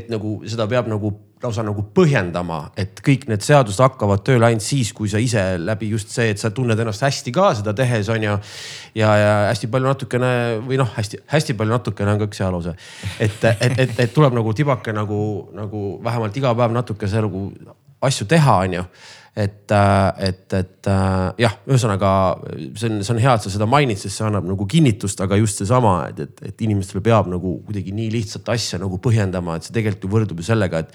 et 0.00 0.12
nagu 0.12 0.38
seda 0.48 0.66
peab 0.70 0.88
nagu 0.90 1.12
lausa 1.42 1.62
nagu 1.62 1.84
põhjendama, 1.94 2.72
et 2.78 2.98
kõik 3.04 3.28
need 3.30 3.44
seadused 3.46 3.82
hakkavad 3.84 4.24
tööle 4.26 4.48
ainult 4.48 4.64
siis, 4.64 4.90
kui 4.96 5.10
sa 5.10 5.20
ise 5.22 5.42
läbi 5.62 5.90
just 5.92 6.10
see, 6.10 6.32
et 6.32 6.40
sa 6.42 6.50
tunned 6.54 6.78
ennast 6.82 7.04
hästi 7.06 7.32
ka 7.34 7.52
seda 7.60 7.74
tehes 7.78 8.10
on 8.10 8.24
ju. 8.24 8.36
ja, 8.98 9.12
ja 9.22 9.34
hästi 9.52 9.70
palju 9.70 9.86
natukene 9.92 10.30
või 10.66 10.80
noh, 10.80 10.90
hästi-hästi 10.96 11.54
palju 11.58 11.76
natukene 11.76 12.16
on 12.16 12.22
ka 12.22 12.30
üks 12.30 12.42
hea 12.42 12.50
lause. 12.54 12.74
et, 13.20 13.38
et, 13.44 13.78
et, 13.84 13.94
et 14.06 14.14
tuleb 14.14 14.34
nagu 14.34 14.54
tibake 14.56 14.94
nagu, 14.96 15.20
nagu 15.54 15.84
vähemalt 16.04 16.42
iga 16.42 16.56
päev 16.58 16.74
natuke 16.74 17.10
see 17.10 17.22
nagu 17.22 17.44
asju 18.06 18.28
teha, 18.30 18.58
on 18.64 18.76
ju 18.78 18.84
et, 19.38 19.72
et, 20.26 20.54
et 20.58 20.90
jah, 21.38 21.54
ühesõnaga 21.68 22.10
see 22.48 22.90
on, 22.90 22.98
see 23.06 23.14
on 23.14 23.22
hea, 23.22 23.36
et 23.36 23.46
sa 23.46 23.52
seda 23.54 23.68
mainid, 23.70 24.00
sest 24.00 24.18
see 24.18 24.26
annab 24.26 24.48
nagu 24.48 24.66
kinnitust, 24.70 25.20
aga 25.22 25.38
just 25.38 25.62
seesama, 25.62 25.94
et, 26.10 26.24
et, 26.26 26.44
et 26.50 26.66
inimestele 26.66 27.04
peab 27.04 27.30
nagu 27.30 27.58
kuidagi 27.68 27.94
nii 27.94 28.10
lihtsat 28.16 28.50
asja 28.54 28.82
nagu 28.82 28.98
põhjendama, 29.02 29.58
et 29.58 29.68
see 29.68 29.76
tegelikult 29.76 30.08
ju 30.08 30.14
võrdub 30.16 30.42
ju 30.42 30.48
sellega, 30.48 30.82
et 30.82 30.94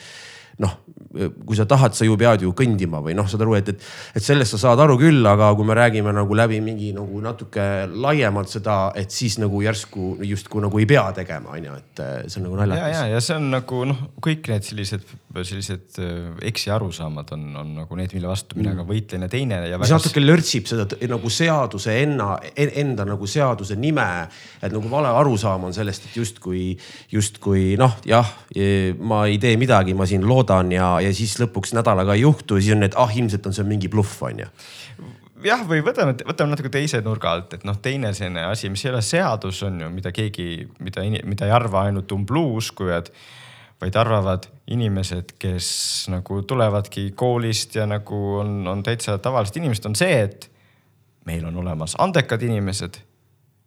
noh, 0.62 0.74
kui 1.14 1.58
sa 1.58 1.66
tahad, 1.70 1.95
sa 1.97 2.06
ju 2.06 2.16
pead 2.20 2.43
ju 2.45 2.51
kõndima 2.58 2.99
või 3.04 3.16
noh, 3.18 3.26
saad 3.30 3.41
aru, 3.45 3.56
et, 3.58 3.72
et, 3.74 3.88
et 4.18 4.26
sellest 4.26 4.56
sa 4.56 4.60
saad 4.68 4.82
aru 4.84 4.99
küll, 5.01 5.26
aga 5.30 5.49
kui 5.58 5.66
me 5.66 5.78
räägime 5.78 6.14
nagu 6.14 6.38
läbi 6.38 6.60
mingi 6.64 6.91
nagu 6.93 7.22
natuke 7.24 7.66
laiemalt 7.89 8.51
seda, 8.51 8.78
et 8.99 9.14
siis 9.14 9.39
nagu 9.41 9.62
järsku 9.64 10.18
justkui 10.30 10.62
nagu 10.66 10.82
ei 10.82 10.88
pea 10.89 11.08
tegema, 11.16 11.56
on 11.58 11.70
ju, 11.70 11.80
et 11.82 12.04
eh, 12.06 12.16
see 12.28 12.41
on 12.41 12.47
nagu 12.49 12.60
naljakas. 12.62 12.97
ja, 12.97 13.06
ja, 13.08 13.16
ja 13.16 13.24
see 13.24 13.38
on 13.39 13.49
nagu 13.54 13.84
noh, 13.93 14.04
kõik 14.26 14.49
need 14.54 14.68
sellised, 14.68 15.08
sellised 15.34 15.99
eh, 16.03 16.29
eksiarusaamad 16.49 17.34
on, 17.34 17.45
on 17.57 17.73
nagu 17.81 17.97
need, 17.97 18.13
mille 18.13 18.29
vastu 18.29 18.59
mina 18.59 18.75
ka 18.77 18.86
võitlen 18.88 19.25
ja 19.25 19.31
teine 19.34 19.61
ja 19.65 19.79
väga.... 19.79 19.89
see 19.89 19.97
natuke 19.97 20.23
lörtsib 20.23 20.69
seda 20.69 20.86
nagu 21.09 21.34
seaduse 21.34 21.97
enna, 22.03 22.36
enda 22.55 23.07
nagu 23.09 23.27
seaduse 23.29 23.77
nime, 23.79 24.07
et 24.61 24.71
nagu 24.73 24.91
vale 24.91 25.09
arusaam 25.09 25.65
on 25.69 25.75
sellest, 25.75 26.09
et 26.09 26.21
justkui, 26.21 26.71
justkui 27.11 27.73
noh, 27.81 27.97
jah, 28.07 28.29
ma 29.01 29.23
ei 29.31 29.41
tee 29.41 29.57
midagi, 29.57 29.97
ma 29.97 30.05
siin 30.09 30.27
loodan 30.27 30.43
loodan 30.43 30.71
ja, 30.71 30.88
ja 31.01 31.11
siis 31.13 31.38
lõpuks 31.41 31.73
nädalaga 31.75 32.15
ei 32.15 32.23
juhtu 32.23 32.57
ja 32.57 32.63
siis 32.63 32.75
on 32.75 32.84
need, 32.84 32.97
ah 32.99 33.11
ilmselt 33.11 33.45
on 33.47 33.53
see 33.55 33.67
mingi 33.67 33.89
bluff 33.89 34.21
on 34.23 34.43
ju. 34.43 34.49
Jah, 35.43 35.63
või 35.67 35.81
võtame, 35.84 36.15
võtame 36.23 36.53
natuke 36.53 36.69
teise 36.71 37.01
nurga 37.03 37.34
alt, 37.34 37.53
et 37.57 37.65
noh, 37.67 37.75
teine 37.84 38.13
selline 38.15 38.45
asi, 38.47 38.69
mis 38.71 38.86
ei 38.86 38.93
ole 38.93 39.01
seadus, 39.03 39.59
on 39.67 39.81
ju, 39.81 39.89
mida 39.91 40.13
keegi, 40.15 40.69
mida, 40.79 41.03
mida 41.27 41.49
ei 41.49 41.51
arva 41.51 41.84
ainult 41.89 42.11
umbluuuskujad, 42.15 43.11
vaid 43.84 43.95
arvavad 43.99 44.47
inimesed, 44.71 45.36
kes 45.39 45.69
nagu 46.13 46.41
tulevadki 46.47 47.09
koolist 47.19 47.75
ja 47.75 47.88
nagu 47.89 48.19
on, 48.39 48.61
on 48.67 48.84
täitsa 48.84 49.17
tavalised 49.19 49.59
inimesed, 49.59 49.89
on 49.89 49.97
see, 49.99 50.21
et 50.23 50.47
meil 51.27 51.43
on 51.47 51.57
olemas 51.59 51.97
andekad 51.99 52.41
inimesed 52.47 53.01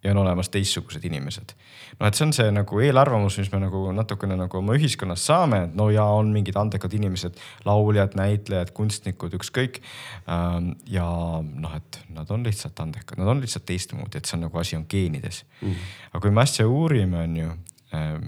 ja 0.03 0.11
on 0.11 0.17
olemas 0.17 0.49
teistsugused 0.49 1.05
inimesed. 1.05 1.53
noh, 1.99 2.07
et 2.07 2.17
see 2.17 2.25
on 2.27 2.33
see 2.33 2.49
nagu 2.53 2.81
eelarvamus, 2.81 3.37
mis 3.41 3.49
me 3.51 3.61
nagu 3.61 3.79
natukene 3.93 4.37
nagu 4.37 4.59
oma 4.59 4.75
ühiskonnas 4.77 5.25
saame, 5.25 5.63
et 5.67 5.77
no 5.77 5.89
ja 5.93 6.05
on 6.17 6.29
mingid 6.33 6.57
andekad 6.57 6.93
inimesed, 6.93 7.39
lauljad, 7.65 8.17
näitlejad, 8.17 8.73
kunstnikud, 8.77 9.33
ükskõik. 9.39 9.81
Ähm, 10.29 10.73
ja 10.89 11.07
noh, 11.41 11.73
et 11.77 12.01
nad 12.13 12.29
on 12.33 12.45
lihtsalt 12.45 12.79
andekad, 12.83 13.17
nad 13.21 13.33
on 13.33 13.41
lihtsalt 13.41 13.65
teistmoodi, 13.69 14.21
et 14.21 14.29
see 14.29 14.37
on 14.37 14.47
nagu 14.47 14.61
asi 14.61 14.77
on 14.77 14.85
geenides 14.89 15.43
mm. 15.61 15.89
aga 16.11 16.21
kui 16.25 16.33
me 16.33 16.45
asja 16.45 16.67
uurime, 16.69 17.25
on 17.25 17.41
ju 17.41 17.57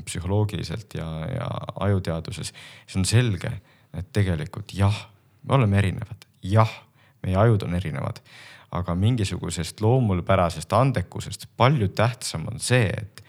psühholoogiliselt 0.05 0.93
ja, 0.95 1.07
ja 1.27 1.47
ajuteaduses, 1.87 2.53
siis 2.85 2.99
on 2.99 3.05
selge, 3.05 3.51
et 3.93 4.13
tegelikult 4.15 4.71
jah, 4.73 5.07
me 5.43 5.57
oleme 5.57 5.81
erinevad, 5.81 6.27
jah, 6.45 6.71
meie 7.25 7.35
ajud 7.35 7.67
on 7.67 7.75
erinevad 7.75 8.21
aga 8.71 8.93
mingisugusest 8.95 9.81
loomulpärasest 9.81 10.73
andekusest 10.73 11.47
palju 11.57 11.89
tähtsam 11.97 12.45
on 12.51 12.59
see, 12.61 12.89
et 12.89 13.23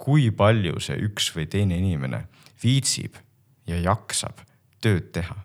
kui 0.00 0.30
palju 0.32 0.80
see 0.80 0.96
üks 1.04 1.28
või 1.36 1.46
teine 1.50 1.76
inimene 1.78 2.24
viitsib 2.62 3.18
ja 3.68 3.78
jaksab 3.80 4.40
tööd 4.80 5.12
teha. 5.12 5.36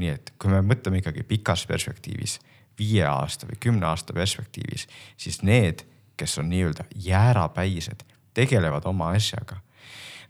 nii 0.00 0.08
et 0.08 0.32
kui 0.40 0.50
me 0.50 0.62
mõtleme 0.64 1.02
ikkagi 1.02 1.22
pikas 1.28 1.66
perspektiivis, 1.68 2.38
viie 2.78 3.04
aasta 3.04 3.46
või 3.46 3.58
kümne 3.60 3.86
aasta 3.86 4.14
perspektiivis, 4.16 4.86
siis 5.20 5.42
need, 5.44 5.84
kes 6.16 6.38
on 6.40 6.48
nii-öelda 6.48 6.86
jäärapäised, 6.96 8.00
tegelevad 8.34 8.86
oma 8.88 9.12
asjaga, 9.16 9.58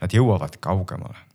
nad 0.01 0.15
jõuavad 0.15 0.59
kaugemale 0.61 1.33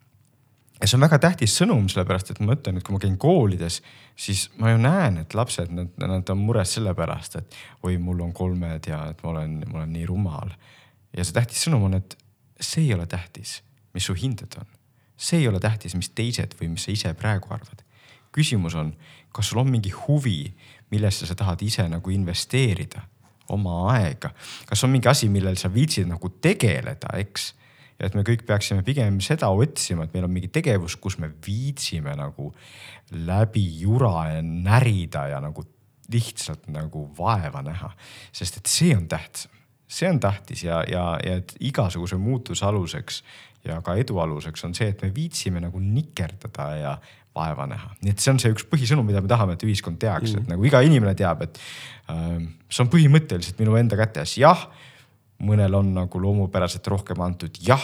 ja 0.82 0.88
see 0.88 0.98
on 0.98 1.06
väga 1.06 1.20
tähtis 1.22 1.56
sõnum, 1.58 1.88
sellepärast 1.90 2.32
et 2.34 2.42
ma 2.44 2.56
ütlen, 2.58 2.78
et 2.78 2.86
kui 2.86 2.94
ma 2.94 3.02
käin 3.02 3.18
koolides, 3.22 3.80
siis 4.20 4.48
ma 4.62 4.72
ju 4.72 4.82
näen, 4.82 5.20
et 5.24 5.34
lapsed, 5.38 5.72
nad, 5.74 5.90
nad 6.02 6.30
on 6.34 6.44
mures 6.44 6.76
selle 6.78 6.94
pärast, 6.98 7.40
et 7.40 7.58
oi, 7.84 7.98
mul 8.02 8.22
on 8.28 8.34
kolmed 8.38 8.90
ja 8.90 9.02
et 9.12 9.24
ma 9.24 9.34
olen, 9.34 9.58
ma 9.66 9.82
olen 9.82 9.94
nii 9.96 10.06
rumal. 10.10 10.54
ja 11.18 11.26
see 11.26 11.34
tähtis 11.34 11.66
sõnum 11.66 11.88
on, 11.90 11.98
et 11.98 12.18
see 12.60 12.86
ei 12.86 12.94
ole 12.94 13.08
tähtis, 13.10 13.62
mis 13.98 14.06
su 14.06 14.14
hinded 14.18 14.60
on. 14.60 14.70
see 15.18 15.42
ei 15.42 15.48
ole 15.48 15.60
tähtis, 15.60 15.96
mis 15.98 16.10
teised 16.14 16.54
või 16.60 16.70
mis 16.76 16.86
sa 16.86 16.94
ise 16.94 17.14
praegu 17.18 17.54
arvad. 17.54 17.84
küsimus 18.32 18.76
on, 18.78 18.94
kas 19.34 19.50
sul 19.50 19.64
on 19.64 19.72
mingi 19.72 19.90
huvi, 19.90 20.54
millesse 20.92 21.26
sa 21.26 21.36
tahad 21.36 21.62
ise 21.62 21.88
nagu 21.90 22.10
investeerida, 22.14 23.02
oma 23.54 23.80
aega, 23.94 24.34
kas 24.68 24.84
on 24.84 24.94
mingi 24.94 25.10
asi, 25.12 25.30
millel 25.32 25.58
sa 25.60 25.72
viitsid 25.74 26.10
nagu 26.10 26.32
tegeleda, 26.44 27.14
eks? 27.22 27.54
Et 27.98 28.14
me 28.14 28.22
kõik 28.22 28.44
peaksime 28.46 28.84
pigem 28.86 29.18
seda 29.26 29.50
otsima, 29.50 30.06
et 30.06 30.14
meil 30.14 30.28
on 30.28 30.34
mingi 30.34 30.52
tegevus, 30.54 31.00
kus 31.02 31.16
me 31.18 31.32
viitsime 31.46 32.14
nagu 32.20 32.52
läbi 33.26 33.64
jura 33.82 34.28
ja 34.36 34.44
närida 34.46 35.24
ja 35.32 35.40
nagu 35.42 35.66
lihtsalt 36.14 36.68
nagu 36.72 37.08
vaeva 37.18 37.64
näha. 37.66 37.90
sest 38.32 38.58
et 38.58 38.70
see 38.70 38.96
on 38.96 39.08
tähtsam, 39.08 39.52
see 39.88 40.10
on 40.10 40.20
tähtis 40.20 40.64
ja, 40.64 40.84
ja, 40.88 41.18
ja 41.24 41.40
et 41.42 41.56
igasuguse 41.60 42.20
muutuse 42.22 42.66
aluseks 42.66 43.24
ja 43.66 43.82
ka 43.82 43.96
edu 44.00 44.20
aluseks 44.20 44.64
on 44.68 44.76
see, 44.78 44.92
et 44.94 45.02
me 45.02 45.12
viitsime 45.16 45.62
nagu 45.64 45.80
nikerdada 45.80 46.68
ja 46.78 46.98
vaeva 47.38 47.68
näha. 47.70 47.94
nii 48.02 48.14
et 48.14 48.24
see 48.24 48.34
on 48.34 48.42
see 48.42 48.54
üks 48.54 48.66
põhisõnum, 48.70 49.08
mida 49.08 49.22
me 49.24 49.32
tahame, 49.32 49.58
et 49.58 49.66
ühiskond 49.68 50.00
teaks 50.02 50.34
mm., 50.34 50.44
et 50.44 50.52
nagu 50.54 50.68
iga 50.68 50.82
inimene 50.86 51.14
teab, 51.18 51.46
et 51.46 51.60
äh, 52.12 52.36
see 52.70 52.84
on 52.86 52.92
põhimõtteliselt 52.94 53.62
minu 53.62 53.78
enda 53.80 54.00
kätes, 54.00 54.38
jah. 54.42 54.68
mõnel 55.38 55.78
on 55.78 55.94
nagu 55.94 56.22
loomupäraselt 56.22 56.88
rohkem 56.90 57.22
antud, 57.22 57.62
jah, 57.62 57.84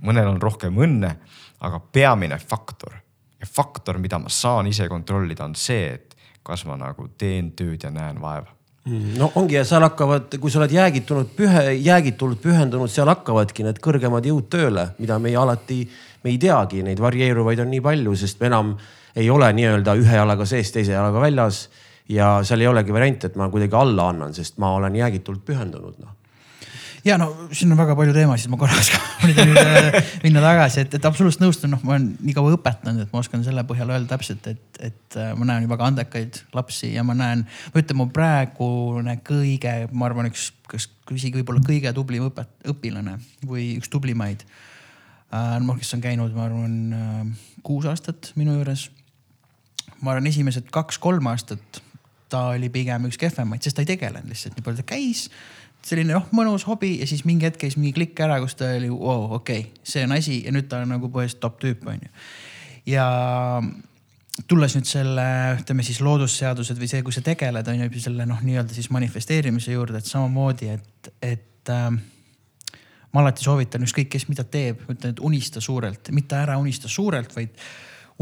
mõnel 0.00 0.30
on 0.32 0.40
rohkem 0.40 0.76
õnne, 0.80 1.14
aga 1.60 1.80
peamine 1.92 2.38
faktor 2.40 2.96
ja 3.38 3.46
faktor, 3.46 3.98
mida 4.02 4.18
ma 4.18 4.32
saan 4.32 4.70
ise 4.70 4.88
kontrollida, 4.88 5.44
on 5.44 5.54
see, 5.58 5.92
et 5.98 6.16
kas 6.42 6.64
ma 6.64 6.78
nagu 6.80 7.10
teen 7.18 7.52
tööd 7.52 7.84
ja 7.84 7.90
näen 7.92 8.22
vaeva 8.22 8.58
Mm, 8.88 9.18
no 9.18 9.28
ongi 9.36 9.58
ja 9.58 9.64
seal 9.68 9.84
hakkavad, 9.84 10.32
kui 10.40 10.52
sa 10.52 10.62
oled 10.62 10.72
jäägitunud 10.72 11.32
pühe, 11.36 11.64
jäägitult 11.84 12.40
pühendunud, 12.40 12.88
seal 12.92 13.10
hakkavadki 13.10 13.66
need 13.66 13.80
kõrgemad 13.84 14.24
jõud 14.24 14.46
tööle, 14.52 14.86
mida 15.02 15.18
meie 15.20 15.36
alati, 15.36 15.82
me 16.28 16.36
ei 16.36 16.40
teagi, 16.42 16.84
neid 16.84 17.00
varieeruvaid 17.00 17.64
on 17.64 17.72
nii 17.72 17.82
palju, 17.84 18.14
sest 18.20 18.40
me 18.44 18.52
enam 18.52 18.76
ei 19.18 19.30
ole 19.32 19.48
nii-öelda 19.56 19.96
ühe 19.98 20.20
jalaga 20.20 20.46
sees, 20.46 20.70
teise 20.74 20.92
jalaga 20.92 21.24
väljas. 21.24 21.68
ja 22.08 22.38
seal 22.44 22.62
ei 22.64 22.68
olegi 22.68 22.92
varianti, 22.92 23.28
et 23.28 23.34
ma 23.36 23.50
kuidagi 23.52 23.76
alla 23.76 24.08
annan, 24.12 24.32
sest 24.32 24.56
ma 24.62 24.70
olen 24.78 24.94
jäägitult 24.96 25.44
pühendunud 25.44 25.98
noh 26.00 26.14
ja 27.04 27.18
no 27.20 27.28
siin 27.52 27.72
on 27.72 27.78
väga 27.78 27.94
palju 27.96 28.14
teemasid, 28.16 28.50
ma 28.52 28.58
korraks 28.60 28.90
üritan 29.24 29.52
minna 30.24 30.42
tagasi, 30.42 30.84
et, 30.84 30.96
et 30.98 31.08
absoluutselt 31.08 31.44
nõustun, 31.44 31.72
noh, 31.74 31.82
ma 31.86 31.94
olen 31.94 32.08
nii 32.24 32.34
kaua 32.36 32.54
õpetanud, 32.56 33.04
et 33.04 33.12
ma 33.14 33.22
oskan 33.22 33.44
selle 33.46 33.64
põhjal 33.68 33.92
öelda 33.94 34.10
täpselt, 34.14 34.48
et, 34.50 34.80
et 34.90 35.18
äh, 35.20 35.30
ma 35.38 35.48
näen 35.48 35.68
väga 35.70 35.90
andekaid 35.92 36.40
lapsi 36.56 36.92
ja 36.94 37.04
ma 37.06 37.16
näen, 37.18 37.44
ma 37.74 37.82
ütlen, 37.82 38.00
mu 38.00 38.08
praegune 38.14 39.18
kõige, 39.26 39.74
ma 39.92 40.08
arvan, 40.08 40.30
üks, 40.32 40.50
kas 40.68 40.88
isegi 41.14 41.40
võib-olla 41.40 41.62
kõige 41.64 41.94
tublim 41.96 42.28
õpet-, 42.28 42.56
õpilane 42.74 43.18
või 43.46 43.70
üks 43.78 43.92
tublimaid 43.92 44.44
äh,. 45.32 45.58
noh, 45.64 45.78
kes 45.78 45.94
on 45.96 46.04
käinud, 46.04 46.32
ma 46.36 46.46
arvan 46.48 46.78
äh, 46.94 47.50
kuus 47.66 47.88
aastat 47.90 48.32
minu 48.38 48.56
juures. 48.58 48.88
ma 50.00 50.14
arvan, 50.14 50.30
esimesed 50.30 50.70
kaks-kolm 50.74 51.26
aastat 51.30 51.82
ta 52.28 52.50
oli 52.52 52.68
pigem 52.72 53.08
üks 53.08 53.18
kehvemaid, 53.20 53.64
sest 53.64 53.78
ta 53.78 53.84
ei 53.84 53.94
tegelenud 53.94 54.28
lihtsalt 54.28 54.58
nii 54.58 54.66
palju, 54.66 54.82
ta 54.82 54.90
käis 54.94 55.28
selline 55.88 56.16
noh, 56.16 56.26
mõnus 56.34 56.66
hobi 56.68 56.96
ja 56.98 57.06
siis 57.08 57.24
mingi 57.28 57.46
hetk 57.48 57.60
käis 57.62 57.78
mingi 57.78 57.94
klikk 57.96 58.20
ära, 58.26 58.38
kus 58.42 58.56
ta 58.58 58.70
oli, 58.76 58.90
wow, 58.92 59.28
okei 59.38 59.68
see 59.86 60.04
on 60.06 60.16
asi 60.16 60.42
ja 60.44 60.52
nüüd 60.54 60.68
ta 60.70 60.82
on 60.82 60.92
nagu 60.92 61.08
põhimõtteliselt 61.08 61.42
top 61.44 61.60
tüüp, 61.62 61.86
onju. 61.88 62.10
ja 62.90 63.06
tulles 64.50 64.76
nüüd 64.76 64.88
selle, 64.88 65.26
ütleme 65.58 65.86
siis 65.86 66.02
loodusseadused 66.04 66.78
või 66.78 66.90
see, 66.90 67.02
kui 67.06 67.14
sa 67.14 67.22
tegeled, 67.26 67.70
on 67.70 67.80
ju 67.82 68.02
selle 68.04 68.26
noh, 68.28 68.42
nii-öelda 68.44 68.76
siis 68.76 68.90
manifesteerimise 68.94 69.74
juurde, 69.74 69.98
et 69.98 70.10
samamoodi, 70.10 70.70
et, 70.76 71.12
et 71.24 71.72
äh, 71.74 71.90
ma 73.18 73.24
alati 73.26 73.42
soovitan 73.42 73.82
ükskõik, 73.82 74.12
kes 74.12 74.28
mida 74.30 74.44
teeb, 74.46 74.84
ütlen, 74.86 75.16
et 75.16 75.22
unista 75.24 75.62
suurelt, 75.64 76.12
mitte 76.14 76.38
ära 76.38 76.54
unista 76.62 76.90
suurelt, 76.90 77.34
vaid 77.34 77.50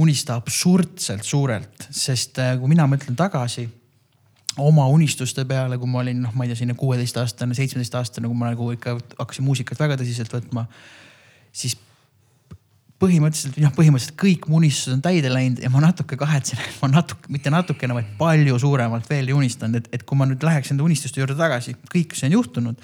unista 0.01 0.39
absurdselt 0.41 1.25
suurelt, 1.25 1.89
sest 1.93 2.41
äh, 2.41 2.55
kui 2.61 2.73
mina 2.73 2.87
mõtlen 2.89 3.17
tagasi 3.17 3.67
oma 4.57 4.87
unistuste 4.89 5.45
peale, 5.45 5.77
kui 5.77 5.89
ma 5.91 6.01
olin, 6.01 6.23
noh, 6.25 6.33
ma 6.33 6.45
ei 6.45 6.53
tea, 6.53 6.63
selline 6.63 6.77
kuueteistaastane, 6.81 7.57
seitsmeteistaastane, 7.57 8.29
kui 8.29 8.39
ma 8.41 8.55
nagu 8.55 8.71
ikka 8.73 8.97
hakkasin 9.19 9.45
muusikat 9.45 9.81
väga 9.85 9.99
tõsiselt 10.01 10.33
võtma. 10.33 10.65
siis 11.53 11.77
põhimõtteliselt, 13.01 13.59
noh, 13.61 13.73
põhimõtteliselt 13.77 14.17
kõik 14.21 14.49
mu 14.49 14.57
unistused 14.63 14.95
on 14.97 15.03
täide 15.05 15.29
läinud 15.33 15.61
ja 15.61 15.69
ma 15.73 15.83
natuke 15.85 16.17
kahetsen, 16.17 16.61
et 16.65 16.79
ma 16.81 16.89
natuke, 16.95 17.29
mitte 17.33 17.53
natukene, 17.53 17.99
vaid 17.99 18.15
palju 18.17 18.57
suuremalt 18.65 19.11
veel 19.13 19.29
ei 19.29 19.37
unistanud, 19.37 19.83
et, 19.83 19.91
et 19.93 20.07
kui 20.09 20.17
ma 20.17 20.29
nüüd 20.29 20.45
läheks 20.45 20.73
enda 20.73 20.85
unistuste 20.87 21.21
juurde 21.21 21.37
tagasi, 21.37 21.77
kõik 21.93 22.17
see 22.17 22.31
on 22.31 22.39
juhtunud. 22.39 22.81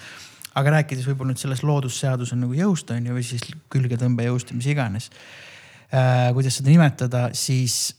Aga 0.59 0.77
rääkides 0.77 1.07
võib-olla 1.09 1.33
nüüd 1.33 1.41
sellest 1.41 1.65
loodusseaduse 1.65 2.37
nagu 2.37 2.53
jõust 2.57 2.91
on 2.93 3.09
ju, 3.09 3.17
või 3.17 3.25
siis 3.25 3.45
külgetõmbejõust 3.73 4.53
või 4.53 4.61
mis 4.61 4.69
iganes 4.73 5.09
äh,. 5.93 6.31
kuidas 6.35 6.59
seda 6.59 6.71
nimetada, 6.71 7.27
siis 7.37 7.95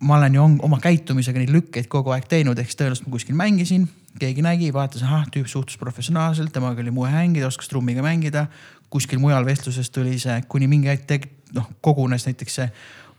ma 0.00 0.18
olen 0.18 0.34
ju 0.34 0.48
oma 0.66 0.78
käitumisega 0.82 1.40
neid 1.40 1.52
lükkeid 1.54 1.88
kogu 1.92 2.12
aeg 2.14 2.26
teinud, 2.28 2.58
ehk 2.58 2.70
siis 2.70 2.80
tõenäoliselt 2.80 3.08
ma 3.08 3.16
kuskil 3.16 3.38
mängisin, 3.38 3.86
keegi 4.20 4.44
nägi, 4.44 4.72
vaatas, 4.74 5.04
ahah, 5.06 5.24
tüüp 5.32 5.48
suhtus 5.48 5.78
professionaalselt, 5.80 6.52
temaga 6.52 6.84
oli 6.84 6.92
muhe 6.94 7.10
hängida, 7.12 7.48
oskas 7.48 7.70
trummiga 7.72 8.04
mängida. 8.04 8.46
kuskil 8.90 9.18
mujal 9.18 9.44
vestluses 9.44 9.90
tuli 9.90 10.18
see, 10.18 10.36
kuni 10.48 10.68
mingi 10.70 10.88
hetk 10.88 11.26
noh, 11.54 11.66
kogunes 11.80 12.26
näiteks 12.26 12.54
see 12.54 12.68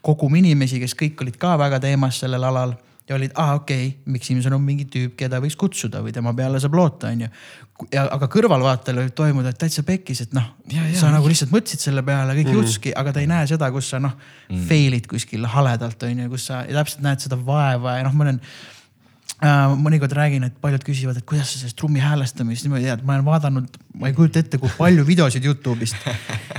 kogum 0.02 0.36
inimesi, 0.40 0.80
kes 0.80 0.96
kõik 0.96 1.22
olid 1.22 1.38
ka 1.38 1.58
väga 1.60 1.80
teemas 1.84 2.20
sellel 2.22 2.44
alal 2.44 2.76
ja 3.08 3.16
olid, 3.16 3.32
aa 3.40 3.56
okei 3.56 3.88
okay,, 3.88 4.12
Mikk 4.14 4.28
Simson 4.28 4.56
on 4.58 4.64
mingi 4.64 4.86
tüüp, 4.92 5.16
keda 5.20 5.40
võiks 5.44 5.56
kutsuda 5.60 6.02
või 6.04 6.14
tema 6.16 6.34
peale 6.36 6.60
saab 6.64 6.76
loota, 6.78 7.12
onju. 7.14 7.30
ja 7.94 8.06
aga 8.12 8.30
kõrvalvaatel 8.32 9.02
võib 9.04 9.14
toimuda 9.16 9.54
täitsa 9.56 9.84
pekkis, 9.88 10.26
et 10.26 10.36
noh, 10.36 10.50
sa 10.98 11.12
nagu 11.14 11.30
lihtsalt 11.30 11.54
mõtlesid 11.54 11.88
selle 11.88 12.04
peale, 12.08 12.36
kõik 12.38 12.52
mm. 12.52 12.58
jutski, 12.62 12.96
aga 12.98 13.16
ta 13.16 13.24
ei 13.24 13.30
näe 13.32 13.48
seda, 13.50 13.70
kus 13.72 13.92
sa 13.94 14.02
noh 14.04 14.16
mm. 14.16 14.66
fail'id 14.70 15.08
kuskil 15.10 15.48
haledalt 15.54 16.08
onju, 16.10 16.32
kus 16.34 16.50
sa 16.52 16.64
täpselt 16.68 17.06
näed 17.06 17.24
seda 17.24 17.40
vaeva 17.40 18.00
ja 18.00 18.08
noh, 18.08 18.18
ma 18.18 18.28
olen 18.28 18.42
mõnikord 19.38 20.14
räägin, 20.18 20.48
et 20.48 20.56
paljud 20.62 20.82
küsivad, 20.82 21.18
et 21.20 21.26
kuidas 21.28 21.52
sa 21.52 21.60
sellest 21.60 21.78
trummi 21.78 22.02
häälestamist 22.02 22.66
niimoodi 22.66 22.88
tead, 22.88 23.04
ma 23.06 23.14
olen 23.14 23.26
vaadanud, 23.28 23.76
ma 24.02 24.10
ei 24.10 24.16
kujuta 24.18 24.42
ette, 24.42 24.58
kui 24.58 24.72
palju 24.74 25.04
videosid 25.06 25.46
Youtube'ist. 25.46 26.08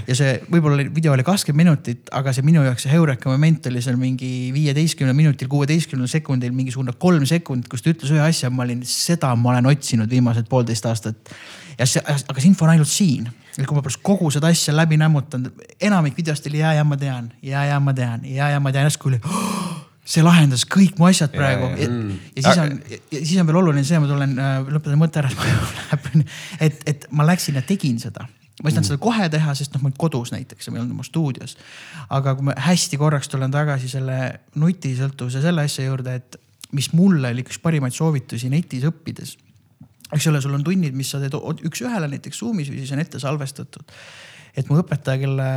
ja 0.09 0.15
see 0.15 0.37
võib-olla 0.47 0.85
video 0.95 1.13
oli 1.17 1.25
kakskümmend 1.27 1.65
minutit, 1.65 2.05
aga 2.15 2.31
see 2.33 2.47
minu 2.47 2.63
jaoks 2.63 2.87
see 2.87 2.93
heureka 2.93 3.33
moment 3.33 3.67
oli 3.67 3.83
seal 3.83 3.99
mingi 3.99 4.31
viieteistkümnel 4.55 5.17
minutil, 5.19 5.51
kuueteistkümnel 5.51 6.11
sekundil 6.11 6.55
mingisugune 6.55 6.95
kolm 7.03 7.27
sekundit, 7.27 7.67
kus 7.73 7.83
ta 7.83 7.91
ütles 7.91 8.15
ühe 8.15 8.23
asja, 8.23 8.51
ma 8.51 8.63
olin, 8.63 8.85
seda 8.87 9.35
ma 9.35 9.57
olen 9.57 9.73
otsinud 9.73 10.11
viimased 10.11 10.47
poolteist 10.51 10.87
aastat. 10.87 11.35
ja 11.79 11.87
see, 11.87 12.03
aga 12.07 12.39
see 12.39 12.53
info 12.53 12.69
on 12.69 12.77
ainult 12.77 12.91
siin. 12.91 13.27
Et 13.59 13.67
kui 13.67 13.75
ma 13.75 13.83
pärast 13.83 13.99
kogu 14.07 14.31
seda 14.31 14.53
asja 14.55 14.71
läbi 14.71 14.95
nämmutan, 15.01 15.49
enamik 15.83 16.15
videost 16.15 16.47
oli 16.47 16.63
ja, 16.63 16.77
ja 16.79 16.87
ma 16.87 16.97
tean, 16.97 17.33
ja, 17.43 17.65
ja 17.67 17.81
ma 17.83 17.95
tean, 17.95 18.23
ja, 18.23 18.53
ja 18.55 18.63
ma 18.63 18.71
tean, 18.71 18.87
järsku 18.87 19.11
oli 19.11 19.19
oh, 19.27 19.68
see 20.09 20.25
lahendas 20.25 20.65
kõik 20.69 20.97
mu 21.01 21.09
asjad 21.09 21.35
praegu. 21.35 21.69
Ja, 21.77 21.85
ja, 21.85 22.17
ja 22.39 22.43
siis 22.47 22.63
on, 22.63 22.75
ja 23.13 23.21
siis 23.21 23.37
on 23.43 23.49
veel 23.51 23.61
oluline 23.61 23.85
see, 23.85 24.01
ma 24.01 24.09
tulen 24.09 24.35
äh,, 24.41 24.59
lõpetan 24.73 25.01
mõtte 25.01 25.21
ära, 25.23 25.33
et, 26.67 26.83
et 26.89 27.09
ma 27.13 27.27
läksin 27.29 27.61
ja 27.61 27.65
tegin 27.67 28.01
seda 28.03 28.29
ma 28.59 28.71
ei 28.71 28.75
saanud 28.75 28.89
mm. 28.89 28.91
seda 28.91 29.03
kohe 29.03 29.27
teha, 29.31 29.53
sest 29.55 29.75
noh, 29.75 29.83
ma 29.85 29.91
olin 29.91 29.99
kodus 30.03 30.33
näiteks 30.35 30.67
ja 30.67 30.73
ma 30.73 30.79
ei 30.79 30.83
olnud 30.83 30.97
oma 30.97 31.05
stuudios. 31.07 31.55
aga 32.11 32.35
kui 32.35 32.49
ma 32.49 32.57
hästi 32.59 32.99
korraks 32.99 33.31
tulen 33.31 33.53
tagasi 33.55 33.91
selle 33.93 34.17
nutisõltuvuse 34.59 35.43
selle 35.45 35.63
asja 35.69 35.85
juurde, 35.87 36.17
et 36.19 36.39
mis 36.75 36.91
mulle 36.93 37.31
oli 37.31 37.45
üks 37.47 37.61
parimaid 37.63 37.95
soovitusi 37.95 38.51
netis 38.51 38.87
õppides. 38.89 39.37
eks 40.11 40.27
ole, 40.27 40.41
sul 40.43 40.57
on 40.59 40.65
tunnid, 40.67 40.97
mis 40.97 41.13
sa 41.15 41.21
teed 41.23 41.37
üks-ühele 41.69 42.11
näiteks 42.11 42.43
Zoom'is 42.43 42.73
või 42.73 42.83
siis 42.83 42.97
on 42.97 43.05
ette 43.05 43.23
salvestatud 43.23 43.95
et 44.59 44.71
mu 44.71 44.79
õpetaja, 44.81 45.21
kelle 45.23 45.49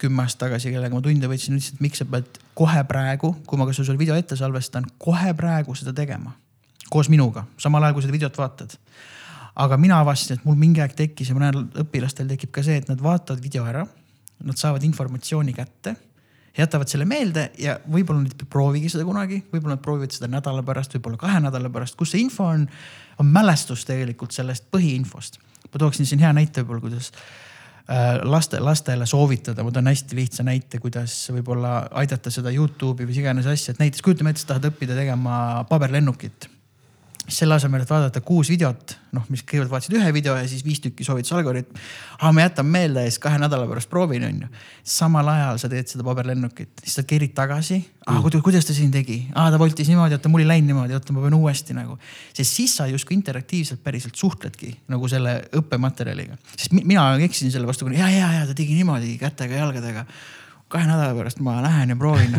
kümme 0.00 0.24
aastat 0.24 0.46
tagasi, 0.48 0.72
kellega 0.74 0.96
ma 0.96 1.02
tunde 1.04 1.30
võtsin, 1.30 1.56
ütles, 1.56 1.72
et 1.74 1.84
miks 1.84 2.02
sa 2.02 2.06
pead 2.08 2.40
kohe 2.58 2.82
praegu, 2.88 3.32
kui 3.48 3.60
ma 3.60 3.66
ka 3.68 3.76
sulle 3.76 4.00
video 4.00 4.18
ette 4.18 4.36
salvestan, 4.38 4.88
kohe 5.00 5.32
praegu 5.38 5.76
seda 5.78 5.94
tegema. 5.96 6.36
koos 6.90 7.06
minuga, 7.08 7.44
samal 7.62 7.84
ajal 7.86 7.94
kui 7.94 8.02
seda 8.02 8.16
videot 8.16 8.38
vaatad. 8.38 8.76
aga 9.54 9.76
mina 9.76 10.00
avastasin, 10.00 10.38
et 10.38 10.44
mul 10.44 10.56
mingi 10.58 10.80
aeg 10.80 10.94
tekkis 10.96 11.30
ja 11.30 11.34
mõnel 11.34 11.66
õpilastel 11.84 12.28
tekib 12.28 12.50
ka 12.50 12.62
see, 12.62 12.76
et 12.76 12.88
nad 12.88 13.00
vaatavad 13.00 13.42
video 13.42 13.64
ära. 13.66 13.86
Nad 14.40 14.56
saavad 14.56 14.82
informatsiooni 14.82 15.52
kätte 15.52 15.96
jätavad 16.56 16.88
selle 16.88 17.04
meelde 17.04 17.50
ja 17.60 17.76
võib-olla 17.84 18.24
nad 18.24 18.32
ei 18.32 18.48
proovigi 18.48 18.88
seda 18.90 19.04
kunagi, 19.04 19.42
võib-olla 19.52 19.76
nad 19.76 19.82
proovivad 19.84 20.12
seda 20.12 20.26
nädala 20.32 20.64
pärast, 20.66 20.96
võib-olla 20.96 21.20
kahe 21.20 21.40
nädala 21.44 21.70
pärast, 21.70 21.94
kus 21.96 22.10
see 22.14 22.24
info 22.24 22.48
on, 22.48 22.64
on 23.20 23.28
mälestus 23.30 23.84
tegelikult 23.88 24.32
sellest 24.34 24.66
põhiinfost. 24.72 25.38
ma 25.70 25.78
tooksin 25.78 26.08
siin 26.08 26.24
hea 26.24 26.32
näite 26.32 26.64
võib-olla, 26.64 26.88
kuidas 26.88 27.12
Äh, 27.12 27.49
laste, 28.24 28.60
lastele 28.62 29.06
soovitada, 29.06 29.64
ma 29.66 29.72
toon 29.74 29.90
hästi 29.90 30.18
lihtsa 30.18 30.46
näite, 30.46 30.78
kuidas 30.82 31.14
võib-olla 31.34 31.88
aidata 32.02 32.30
seda 32.30 32.52
Youtube'i 32.54 33.04
või 33.04 33.12
mis 33.12 33.20
iganes 33.22 33.48
asja, 33.50 33.74
et 33.74 33.82
näiteks 33.82 34.04
kujutame 34.04 34.34
ette, 34.34 34.44
sa 34.44 34.54
tahad 34.54 34.70
õppida 34.70 34.98
tegema 34.98 35.64
paberlennukit 35.70 36.48
selle 37.34 37.56
asemel, 37.56 37.84
et 37.84 37.90
vaadata 37.90 38.20
kuus 38.24 38.50
videot, 38.52 38.94
noh, 39.16 39.24
mis 39.32 39.42
kõigepealt 39.42 39.72
vaatasid 39.72 39.96
ühe 39.98 40.10
video 40.14 40.34
ja 40.38 40.46
siis 40.48 40.64
viis 40.66 40.80
tükki 40.82 41.06
soovitas 41.06 41.32
algoritm. 41.36 41.78
aa, 42.20 42.32
ma 42.34 42.44
jätan 42.44 42.66
meelde 42.66 43.04
ja 43.04 43.10
siis 43.10 43.20
kahe 43.22 43.38
nädala 43.40 43.68
pärast 43.70 43.90
proovin, 43.90 44.24
onju. 44.28 44.48
samal 44.84 45.28
ajal 45.32 45.60
sa 45.62 45.70
teed 45.72 45.90
seda 45.90 46.06
paberlennukit, 46.06 46.72
siis 46.84 46.98
sa 47.00 47.06
kerid 47.06 47.34
tagasi. 47.36 47.80
aa 48.06 48.18
mm., 48.18 48.42
kuidas 48.44 48.68
ta 48.68 48.76
siin 48.76 48.90
tegi? 48.94 49.20
aa, 49.34 49.50
ta 49.50 49.58
voltis 49.60 49.88
niimoodi, 49.90 50.18
oota, 50.18 50.32
mul 50.32 50.44
ei 50.44 50.50
läinud 50.50 50.72
niimoodi, 50.72 50.98
oota, 50.98 51.16
ma 51.16 51.24
pean 51.26 51.38
uuesti 51.38 51.76
nagu. 51.76 51.98
sest 52.32 52.60
siis 52.60 52.76
sa 52.80 52.88
justkui 52.90 53.16
interaktiivselt 53.18 53.82
päriselt 53.84 54.18
suhtledki 54.18 54.74
nagu 54.88 55.08
selle 55.08 55.40
õppematerjaliga. 55.62 56.38
sest 56.56 56.76
mina 56.76 57.12
eksisin 57.22 57.54
selle 57.54 57.70
vastu, 57.70 57.88
ja, 57.94 58.10
ja, 58.10 58.34
ja 58.40 58.46
ta 58.50 58.58
tegi 58.58 58.78
niimoodi 58.78 59.16
kätega, 59.20 59.62
jalgadega 59.64 60.06
kahe 60.70 60.86
nädala 60.86 61.14
pärast 61.18 61.42
ma 61.44 61.58
lähen 61.64 61.92
ja 61.92 61.98
proovin 61.98 62.36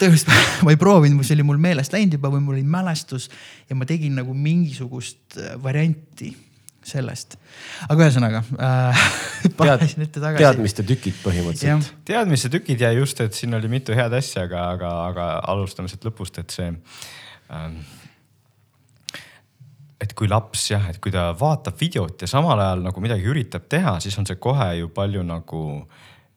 tõenäoliselt 0.00 0.64
ma 0.66 0.74
ei 0.74 0.78
proovinud, 0.80 1.24
see 1.26 1.38
oli 1.38 1.46
mul 1.48 1.60
meelest 1.62 1.94
läinud 1.96 2.18
juba 2.18 2.32
või 2.32 2.44
mul 2.44 2.58
oli 2.58 2.66
mälestus 2.76 3.28
ja 3.70 3.76
ma 3.78 3.88
tegin 3.88 4.16
nagu 4.20 4.34
mingisugust 4.36 5.38
äh, 5.38 5.56
varianti 5.62 6.32
sellest. 6.90 7.36
aga 7.88 8.08
ühesõnaga 8.08 8.42
äh, 8.56 9.06
Tead, 9.60 10.36
teadmiste 10.38 10.84
tükid 10.86 11.16
põhimõtteliselt. 11.24 11.94
teadmiste 12.08 12.50
tükid 12.52 12.80
ja 12.80 12.92
just, 12.96 13.20
et 13.20 13.36
siin 13.36 13.54
oli 13.56 13.68
mitu 13.72 13.96
head 13.96 14.12
asja, 14.16 14.44
aga, 14.48 14.66
aga, 14.76 14.92
aga 15.10 15.30
alustame 15.52 15.90
sealt 15.90 16.04
lõpust, 16.08 16.40
et 16.40 16.52
see 16.54 16.68
ähm, 16.68 17.80
et 20.00 20.14
kui 20.16 20.28
laps 20.30 20.70
jah, 20.72 20.86
et 20.90 21.00
kui 21.02 21.12
ta 21.12 21.30
vaatab 21.36 21.76
videot 21.80 22.24
ja 22.24 22.28
samal 22.30 22.60
ajal 22.60 22.84
nagu 22.86 23.02
midagi 23.04 23.28
üritab 23.28 23.68
teha, 23.68 23.98
siis 24.00 24.16
on 24.20 24.28
see 24.28 24.40
kohe 24.40 24.70
ju 24.80 24.88
palju 24.96 25.24
nagu 25.26 25.64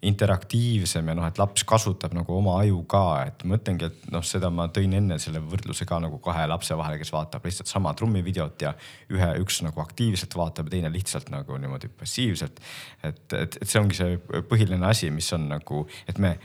interaktiivsem 0.03 1.07
ja 1.07 1.15
noh, 1.17 1.27
et 1.27 1.39
laps 1.39 1.63
kasutab 1.67 2.15
nagu 2.15 2.35
oma 2.35 2.57
aju 2.61 2.81
ka, 2.89 3.03
et 3.29 3.45
ma 3.47 3.57
ütlengi, 3.59 3.87
et 3.87 4.09
noh, 4.11 4.23
seda 4.25 4.49
ma 4.53 4.67
tõin 4.73 4.95
enne 4.97 5.19
selle 5.21 5.41
võrdluse 5.43 5.87
ka 5.89 5.99
nagu 6.03 6.19
kahe 6.23 6.45
lapse 6.51 6.75
vahele, 6.79 6.99
kes 7.01 7.13
vaatab 7.15 7.45
lihtsalt 7.47 7.71
sama 7.71 7.93
trummivideot 7.97 8.65
ja 8.65 8.73
ühe, 9.13 9.29
üks 9.43 9.61
nagu 9.65 9.83
aktiivselt 9.83 10.35
vaatab 10.39 10.67
ja 10.69 10.75
teine 10.77 10.91
lihtsalt 10.93 11.31
nagu 11.33 11.57
niimoodi 11.59 11.91
passiivselt. 11.99 12.59
et, 13.03 13.23
et, 13.31 13.57
et 13.61 13.69
see 13.69 13.79
ongi 13.81 13.99
see 13.99 14.19
põhiline 14.49 14.83
asi, 14.89 15.11
mis 15.13 15.31
on 15.37 15.47
nagu, 15.55 15.85
et 16.07 16.19
me 16.19 16.35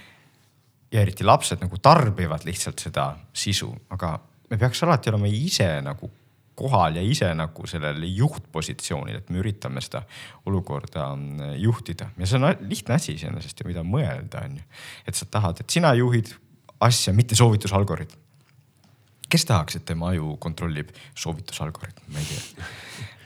ja 0.92 1.02
eriti 1.02 1.26
lapsed 1.26 1.60
nagu 1.62 1.80
tarbivad 1.82 2.46
lihtsalt 2.48 2.80
seda 2.80 3.10
sisu, 3.34 3.70
aga 3.94 4.14
me 4.48 4.56
peaks 4.60 4.82
alati 4.86 5.10
olema 5.12 5.28
ise 5.28 5.68
nagu 5.84 6.10
kohal 6.58 6.98
ja 6.98 7.04
ise 7.04 7.30
nagu 7.38 7.66
sellel 7.70 8.02
juhtpositsioonil, 8.18 9.20
et 9.20 9.30
me 9.32 9.42
üritame 9.42 9.82
seda 9.84 10.02
olukorda 10.48 11.10
mm, 11.14 11.54
juhtida 11.62 12.10
ja 12.18 12.28
see 12.28 12.40
on 12.40 12.48
lihtne 12.68 12.98
asi 12.98 13.14
iseenesest 13.14 13.62
ju, 13.62 13.68
mida 13.70 13.84
mõelda, 13.86 14.44
on 14.46 14.58
ju. 14.60 14.66
et 15.06 15.18
sa 15.18 15.28
tahad, 15.30 15.62
et 15.62 15.78
sina 15.78 15.94
juhid 15.98 16.34
asja, 16.84 17.14
mitte 17.14 17.38
soovitusalgoritm. 17.38 18.26
kes 19.28 19.44
tahaks, 19.44 19.76
et 19.76 19.84
tema 19.84 20.12
aju 20.14 20.36
kontrollib 20.40 20.92
soovitusalgoritm, 21.14 22.12
ma 22.12 22.22
ei 22.22 22.30
tea 22.32 22.68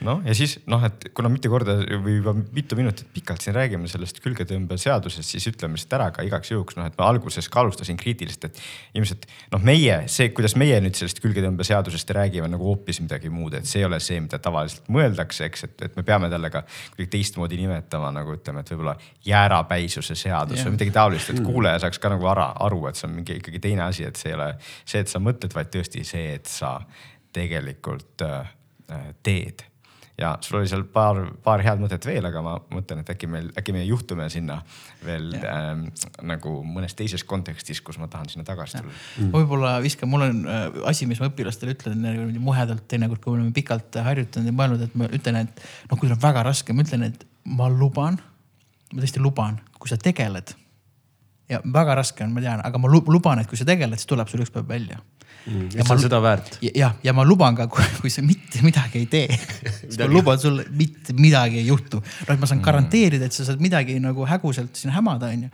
noh, 0.03 0.21
ja 0.27 0.35
siis 0.37 0.55
noh, 0.69 0.83
et 0.85 1.09
kuna 1.15 1.29
mitu 1.31 1.49
korda 1.51 1.75
või 2.03 2.17
juba 2.17 2.33
mitu 2.35 2.77
minutit 2.79 3.09
pikalt 3.13 3.43
siin 3.43 3.55
räägime 3.55 3.89
sellest 3.91 4.19
külgetõmbeseadusest, 4.23 5.35
siis 5.35 5.47
ütleme 5.51 5.77
lihtsalt 5.77 5.95
ära 5.97 6.09
ka 6.15 6.25
igaks 6.27 6.51
juhuks 6.53 6.77
noh, 6.77 6.87
et 6.89 6.97
ma 6.99 7.07
alguses 7.09 7.49
ka 7.51 7.61
alustasin 7.63 7.99
kriitiliselt, 7.99 8.49
et 8.49 8.61
ilmselt 8.99 9.27
noh, 9.53 9.63
meie 9.63 10.01
see, 10.11 10.29
kuidas 10.35 10.57
meie 10.59 10.79
nüüd 10.83 10.97
sellest 10.99 11.21
külgetõmbeseadusest 11.23 12.13
räägime 12.17 12.49
nagu 12.51 12.67
hoopis 12.71 13.01
midagi 13.03 13.31
muud, 13.33 13.57
et 13.59 13.69
see 13.69 13.81
ei 13.83 13.87
ole 13.87 13.99
see, 14.03 14.19
mida 14.23 14.39
tavaliselt 14.43 14.89
mõeldakse, 14.93 15.49
eks, 15.49 15.67
et, 15.69 15.85
et 15.89 15.97
me 15.99 16.05
peame 16.07 16.29
talle 16.33 16.51
ka 16.53 16.63
kuidagi 16.67 17.11
teistmoodi 17.17 17.59
nimetama 17.61 18.11
nagu 18.15 18.35
ütleme, 18.37 18.63
et 18.63 18.73
võib-olla 18.73 18.97
jäärapäisuse 19.27 20.17
seadus 20.19 20.59
yeah. 20.59 20.67
või 20.67 20.77
midagi 20.77 20.95
taolist, 20.95 21.33
et 21.33 21.43
kuulaja 21.43 21.83
saaks 21.85 22.01
ka 22.03 22.13
nagu 22.13 22.29
ära 22.31 22.51
aru, 22.67 22.85
et 22.89 22.99
see 22.99 23.09
on 23.09 23.17
mingi 23.17 23.39
ikkagi 23.39 23.61
teine 23.63 23.87
asi, 23.87 24.07
et 24.07 24.19
see 24.19 24.33
ei 24.33 24.37
ole 24.37 24.49
see, 24.61 25.03
et 25.03 25.11
sa 25.11 25.21
mõtled, 25.23 25.53
vaid 25.55 25.71
tõesti 25.73 26.05
see, 26.07 26.33
et 26.37 26.49
sa 26.49 26.77
tegelikult 27.33 28.23
äh, 28.25 28.53
teed 29.25 29.63
ja 30.17 30.37
sul 30.41 30.59
oli 30.59 30.69
seal 30.69 30.83
paar, 30.93 31.17
paar 31.43 31.63
head 31.65 31.81
mõtet 31.81 32.05
veel, 32.05 32.25
aga 32.27 32.41
ma 32.45 32.53
mõtlen, 32.73 33.01
et 33.01 33.09
äkki 33.13 33.27
meil, 33.29 33.49
äkki 33.57 33.73
me 33.73 33.81
juhtume 33.85 34.27
sinna 34.29 34.59
veel 35.05 35.31
ähm, 35.39 35.87
nagu 36.29 36.55
mõnes 36.67 36.93
teises 36.97 37.25
kontekstis, 37.27 37.81
kus 37.81 37.97
ma 38.01 38.07
tahan 38.11 38.29
sinna 38.29 38.45
tagasi 38.47 38.77
tulla. 38.77 38.93
Mm. 38.93 39.31
võib-olla 39.33 39.73
viskan, 39.83 40.11
mul 40.11 40.27
on 40.27 40.43
äh, 40.45 40.65
asi, 40.89 41.07
mis 41.09 41.21
ma 41.21 41.31
õpilastele 41.31 41.73
ütlen 41.73 42.05
muhedalt 42.43 42.85
teinekord, 42.91 43.23
kui 43.23 43.33
me 43.33 43.41
oleme 43.41 43.55
pikalt 43.55 43.97
harjutanud 44.05 44.51
ja 44.51 44.57
mõelnud, 44.57 44.85
et 44.85 44.97
ma 44.99 45.09
ütlen, 45.09 45.41
et 45.47 45.63
noh, 45.89 45.97
kui 45.97 46.07
sul 46.07 46.17
on 46.17 46.25
väga 46.25 46.45
raske, 46.45 46.77
ma 46.77 46.85
ütlen, 46.85 47.07
et 47.09 47.25
ma 47.49 47.71
luban, 47.73 48.19
ma 48.93 49.01
tõesti 49.01 49.23
luban, 49.23 49.57
kui 49.79 49.89
sa 49.89 49.97
tegeled 49.97 50.53
ja 51.49 51.59
väga 51.73 51.97
raske 51.99 52.23
on, 52.23 52.33
ma 52.35 52.43
tean, 52.43 52.61
aga 52.63 52.79
ma 52.79 52.91
luban, 52.91 53.41
et 53.41 53.49
kui 53.49 53.59
sa 53.59 53.65
tegeled, 53.67 53.97
siis 53.99 54.09
tuleb 54.09 54.29
sul 54.29 54.45
üks 54.45 54.53
päev 54.53 54.69
välja 54.69 55.01
mm,. 55.45 55.69
ja 55.77 55.85
see 55.85 55.95
on 55.95 56.03
seda 56.03 56.19
väärt. 56.23 56.57
jah, 56.63 56.97
ja 57.03 57.13
ma 57.15 57.25
luban 57.27 57.57
ka, 57.57 57.67
kui 58.01 58.11
sa 58.13 58.25
mitte 58.25 58.63
midagi 58.65 59.03
ei 59.03 59.07
tee 59.11 59.39
siis 59.79 59.97
ma 60.01 60.09
luban 60.11 60.41
sulle, 60.41 60.67
mitte 60.77 61.15
midagi 61.17 61.61
ei 61.61 61.67
juhtu. 61.69 62.01
noh, 62.03 62.35
et 62.35 62.39
ma 62.39 62.49
saan 62.49 62.61
mm. 62.61 62.67
garanteerida, 62.67 63.29
et 63.29 63.35
sa 63.35 63.47
saad 63.47 63.63
midagi 63.63 63.97
nagu 64.03 64.27
häguselt 64.29 64.77
siin 64.79 64.93
hämada, 64.95 65.31
onju 65.33 65.49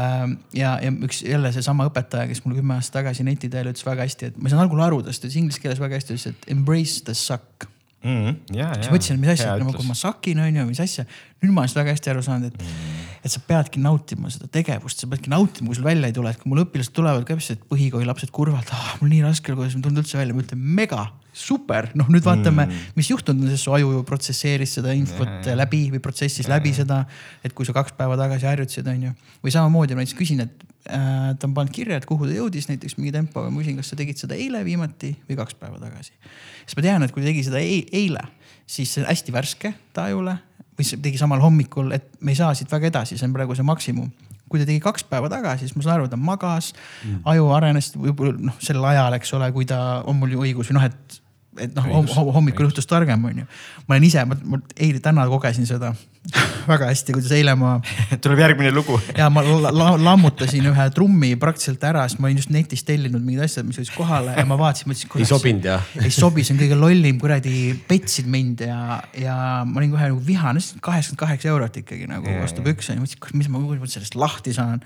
ähm, 0.00 0.36
ja, 0.56 0.76
ja 0.82 0.92
üks 1.06 1.22
jälle 1.26 1.52
seesama 1.54 1.88
õpetaja, 1.90 2.28
kes 2.30 2.44
mulle 2.44 2.60
kümme 2.60 2.76
aastat 2.78 3.00
tagasi 3.02 3.26
neti 3.26 3.52
teel 3.52 3.72
ütles 3.72 3.86
väga 3.86 4.06
hästi, 4.08 4.32
et 4.32 4.36
ma 4.40 4.48
ei 4.48 4.54
saanud 4.54 4.66
algul 4.66 4.84
aru 4.88 5.00
tast, 5.06 5.24
ütles 5.24 5.40
inglise 5.40 5.62
keeles 5.62 5.82
väga 5.82 6.00
hästi, 6.00 6.18
ütles, 6.18 6.28
et 6.34 6.52
embrace 6.52 7.02
the 7.06 7.16
suck 7.16 7.70
mm. 8.04 8.20
-hmm. 8.20 8.56
Ja, 8.56 8.72
siis 8.74 8.92
mõtlesin, 8.92 9.18
et 9.18 9.24
mis 9.24 9.34
asja, 9.36 9.56
nagu 9.62 9.86
ma 9.86 9.96
sakin 9.98 10.40
on 10.44 10.60
ju, 10.60 10.66
mis 10.70 10.80
asja. 10.80 11.06
nüüd 11.42 11.52
ma 11.52 11.64
olen 11.64 11.72
seda 11.72 11.84
väga 11.84 11.96
hästi 11.96 12.12
aru 12.12 12.22
saanud, 12.22 12.52
et 12.52 12.62
mm, 12.62 13.04
et 13.26 13.32
sa 13.32 13.42
peadki 13.42 13.82
nautima 13.82 14.30
seda 14.30 14.48
tegevust, 14.52 15.02
sa 15.02 15.10
peadki 15.10 15.30
nautima, 15.32 15.68
kui 15.68 15.78
sul 15.78 15.86
välja 15.86 16.06
ei 16.06 16.16
tule, 16.16 16.30
et 16.30 16.40
kui 16.40 16.50
mul 16.52 16.64
õpilased 16.64 16.94
tulevad 16.94 17.26
ka, 17.26 17.34
et 17.34 17.68
põhikooli 17.70 18.06
lapsed 18.06 18.30
kurvalt 18.30 18.70
ah,, 18.72 18.96
mul 19.00 19.10
nii 19.10 19.22
raske, 19.26 19.54
kuidas 19.54 19.74
ma 19.76 19.82
tulnud 19.86 20.04
üldse 20.04 20.18
välja, 20.18 20.36
ma 20.36 20.44
ütlen 20.44 20.62
mega 20.62 21.08
super, 21.36 21.90
noh 21.98 22.08
nüüd 22.12 22.24
vaatame 22.24 22.64
mm., 22.64 22.94
mis 22.96 23.10
juhtunud 23.10 23.44
on, 23.44 23.52
sest 23.52 23.66
su 23.66 23.74
aju 23.76 23.92
ju 23.92 24.02
protsesseeris 24.08 24.76
seda 24.78 24.94
infot 24.96 25.28
ja, 25.28 25.52
ja. 25.52 25.56
läbi 25.60 25.82
või 25.92 26.00
protsessis 26.02 26.46
ja, 26.46 26.54
läbi 26.54 26.72
ja. 26.72 26.80
seda. 26.80 27.02
et 27.44 27.54
kui 27.56 27.68
sa 27.68 27.74
kaks 27.76 27.92
päeva 27.98 28.16
tagasi 28.18 28.48
harjutasid, 28.48 28.88
on 28.92 29.04
ju. 29.08 29.12
või 29.44 29.54
samamoodi 29.54 29.96
ma 29.96 30.04
näiteks 30.04 30.16
küsin, 30.16 30.40
et 30.46 30.64
äh, 30.88 31.30
ta 31.36 31.48
on 31.48 31.54
pannud 31.56 31.74
kirja, 31.76 32.00
et 32.00 32.08
kuhu 32.08 32.28
ta 32.28 32.36
jõudis 32.36 32.70
näiteks 32.70 32.96
mingi 33.00 33.12
tempoga, 33.14 33.52
ma 33.52 33.60
küsin, 33.60 33.76
kas 33.80 33.92
sa 33.92 34.00
tegid 34.00 34.20
seda 34.22 34.38
eile 34.38 34.64
viimati 34.66 35.12
või 35.28 35.38
kaks 35.42 35.58
päeva 35.60 35.80
tagasi. 35.82 36.16
siis 36.64 36.78
ma 36.78 36.86
tean, 36.88 37.06
et 37.06 37.14
kui 37.14 37.24
ta 37.24 37.30
tegi 37.30 37.44
seda 37.50 37.60
eile, 37.60 38.24
siis 38.64 38.94
see 38.94 39.04
on 39.04 39.10
hästi 39.10 39.36
värske 39.36 39.74
ta 39.96 40.08
ajule 40.10 40.38
või 40.76 41.02
tegi 41.04 41.20
samal 41.20 41.44
hommikul, 41.44 41.92
et 41.96 42.08
me 42.20 42.32
ei 42.32 42.40
saa 42.40 42.54
siit 42.56 42.72
väga 42.72 42.88
edasi, 42.92 43.20
see 43.20 43.28
on 43.28 43.36
praegu 43.36 43.56
see 43.56 43.66
maksimum 43.66 44.08
kui 44.46 44.62
ta 44.62 44.66
tegi 44.68 44.80
kaks 44.82 45.06
päeva 45.10 45.28
tagasi, 45.30 45.66
siis 45.66 45.76
ma 45.76 45.84
saan 45.84 45.98
aru, 45.98 46.08
ta 46.10 46.18
magas 46.20 46.72
mm., 46.72 47.22
aju 47.32 47.48
arenes 47.56 47.90
võib-olla 47.96 48.36
noh, 48.50 48.58
sel 48.62 48.84
ajal, 48.92 49.16
eks 49.18 49.32
ole, 49.38 49.48
kui 49.54 49.66
ta 49.68 49.80
on 50.06 50.20
mul 50.20 50.36
ju 50.36 50.44
õigus 50.44 50.70
või 50.70 50.78
noh, 50.78 50.86
et 50.86 51.16
et 51.62 51.72
noh, 51.76 51.88
hommikul 52.34 52.68
õhtust 52.68 52.90
targem 52.90 53.24
on 53.24 53.42
ju. 53.42 53.46
ma 53.86 53.96
olen 53.96 54.06
ise, 54.06 54.24
ma 54.26 54.60
eile, 54.74 55.00
täna 55.04 55.26
kogesin 55.30 55.68
seda 55.68 55.92
väga 56.70 56.88
hästi, 56.90 57.14
kuidas 57.14 57.32
eile 57.36 57.54
ma 57.58 57.76
tuleb 58.22 58.42
järgmine 58.42 58.72
lugu 58.74 58.98
ja 59.20 59.28
ma 59.32 59.44
la, 59.46 59.72
la, 59.74 59.88
lammutasin 60.08 60.66
ühe 60.72 60.86
trummi 60.94 61.32
praktiliselt 61.40 61.84
ära, 61.88 62.06
sest 62.08 62.20
ma 62.22 62.30
olin 62.30 62.40
just 62.42 62.52
netist 62.54 62.86
tellinud 62.88 63.22
mingid 63.22 63.46
asjad, 63.46 63.66
mis 63.68 63.80
jõudis 63.80 63.92
kohale 63.94 64.36
ja 64.36 64.46
ma 64.48 64.58
vaatasin, 64.60 64.90
mõtlesin. 64.92 65.12
ei 65.22 65.30
sobinud 65.30 65.68
jah? 65.70 65.90
ei 66.02 66.14
sobi, 66.14 66.46
see 66.46 66.56
on 66.56 66.62
kõige 66.64 66.80
lollim, 66.80 67.20
kuradi 67.22 67.58
petsid 67.88 68.30
mind 68.30 68.66
ja, 68.66 69.00
ja 69.18 69.36
ma 69.68 69.82
olin 69.82 69.94
kohe 69.94 70.10
nagu 70.12 70.24
vihane, 70.26 70.62
kaheksakümmend 70.80 71.22
kaheksa 71.22 71.52
eurot 71.52 71.82
ikkagi 71.82 72.08
nagu 72.10 72.40
vastu 72.40 72.64
pükse 72.66 72.96
ja 72.96 73.02
mõtlesin, 73.02 73.38
mis 73.38 73.52
ma, 73.52 73.62
ma 73.62 73.94
sellest 73.96 74.18
lahti 74.18 74.56
saan 74.56 74.82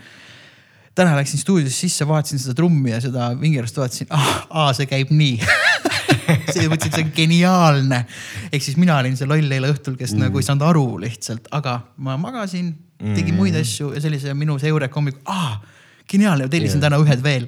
täna 1.01 1.17
läksin 1.17 1.41
stuudiosse 1.41 1.87
sisse, 1.87 2.07
vaatasin 2.09 2.43
seda 2.43 2.55
trummi 2.59 2.93
ja 2.93 3.01
seda 3.03 3.31
vingerast, 3.41 3.81
vaatasin, 3.81 4.11
ah, 4.13 4.71
see 4.77 4.89
käib 4.91 5.13
nii 5.15 5.39
see 6.55 6.69
mõtlesin, 6.69 6.93
see 6.95 7.07
on 7.07 7.13
geniaalne. 7.17 8.05
ehk 8.51 8.65
siis 8.65 8.79
mina 8.81 8.99
olin 9.01 9.17
see 9.19 9.29
loll 9.29 9.57
eile 9.57 9.73
õhtul, 9.73 9.97
kes 9.99 10.15
mm. 10.15 10.27
nagu 10.27 10.41
ei 10.41 10.47
saanud 10.47 10.67
aru 10.69 10.87
lihtsalt, 11.03 11.49
aga 11.57 11.81
ma 12.05 12.19
magasin, 12.21 12.73
tegin 13.01 13.35
mm. 13.35 13.41
muid 13.41 13.59
asju 13.61 13.95
ja 13.97 14.03
sellise 14.05 14.35
minu 14.37 14.59
see 14.61 14.73
eureka 14.73 15.01
hommikul, 15.01 15.25
aa 15.31 15.80
geniaalne, 16.11 16.49
tellisin 16.53 16.81
yeah. 16.81 16.89
täna 16.89 17.01
ühed 17.03 17.25
veel 17.25 17.47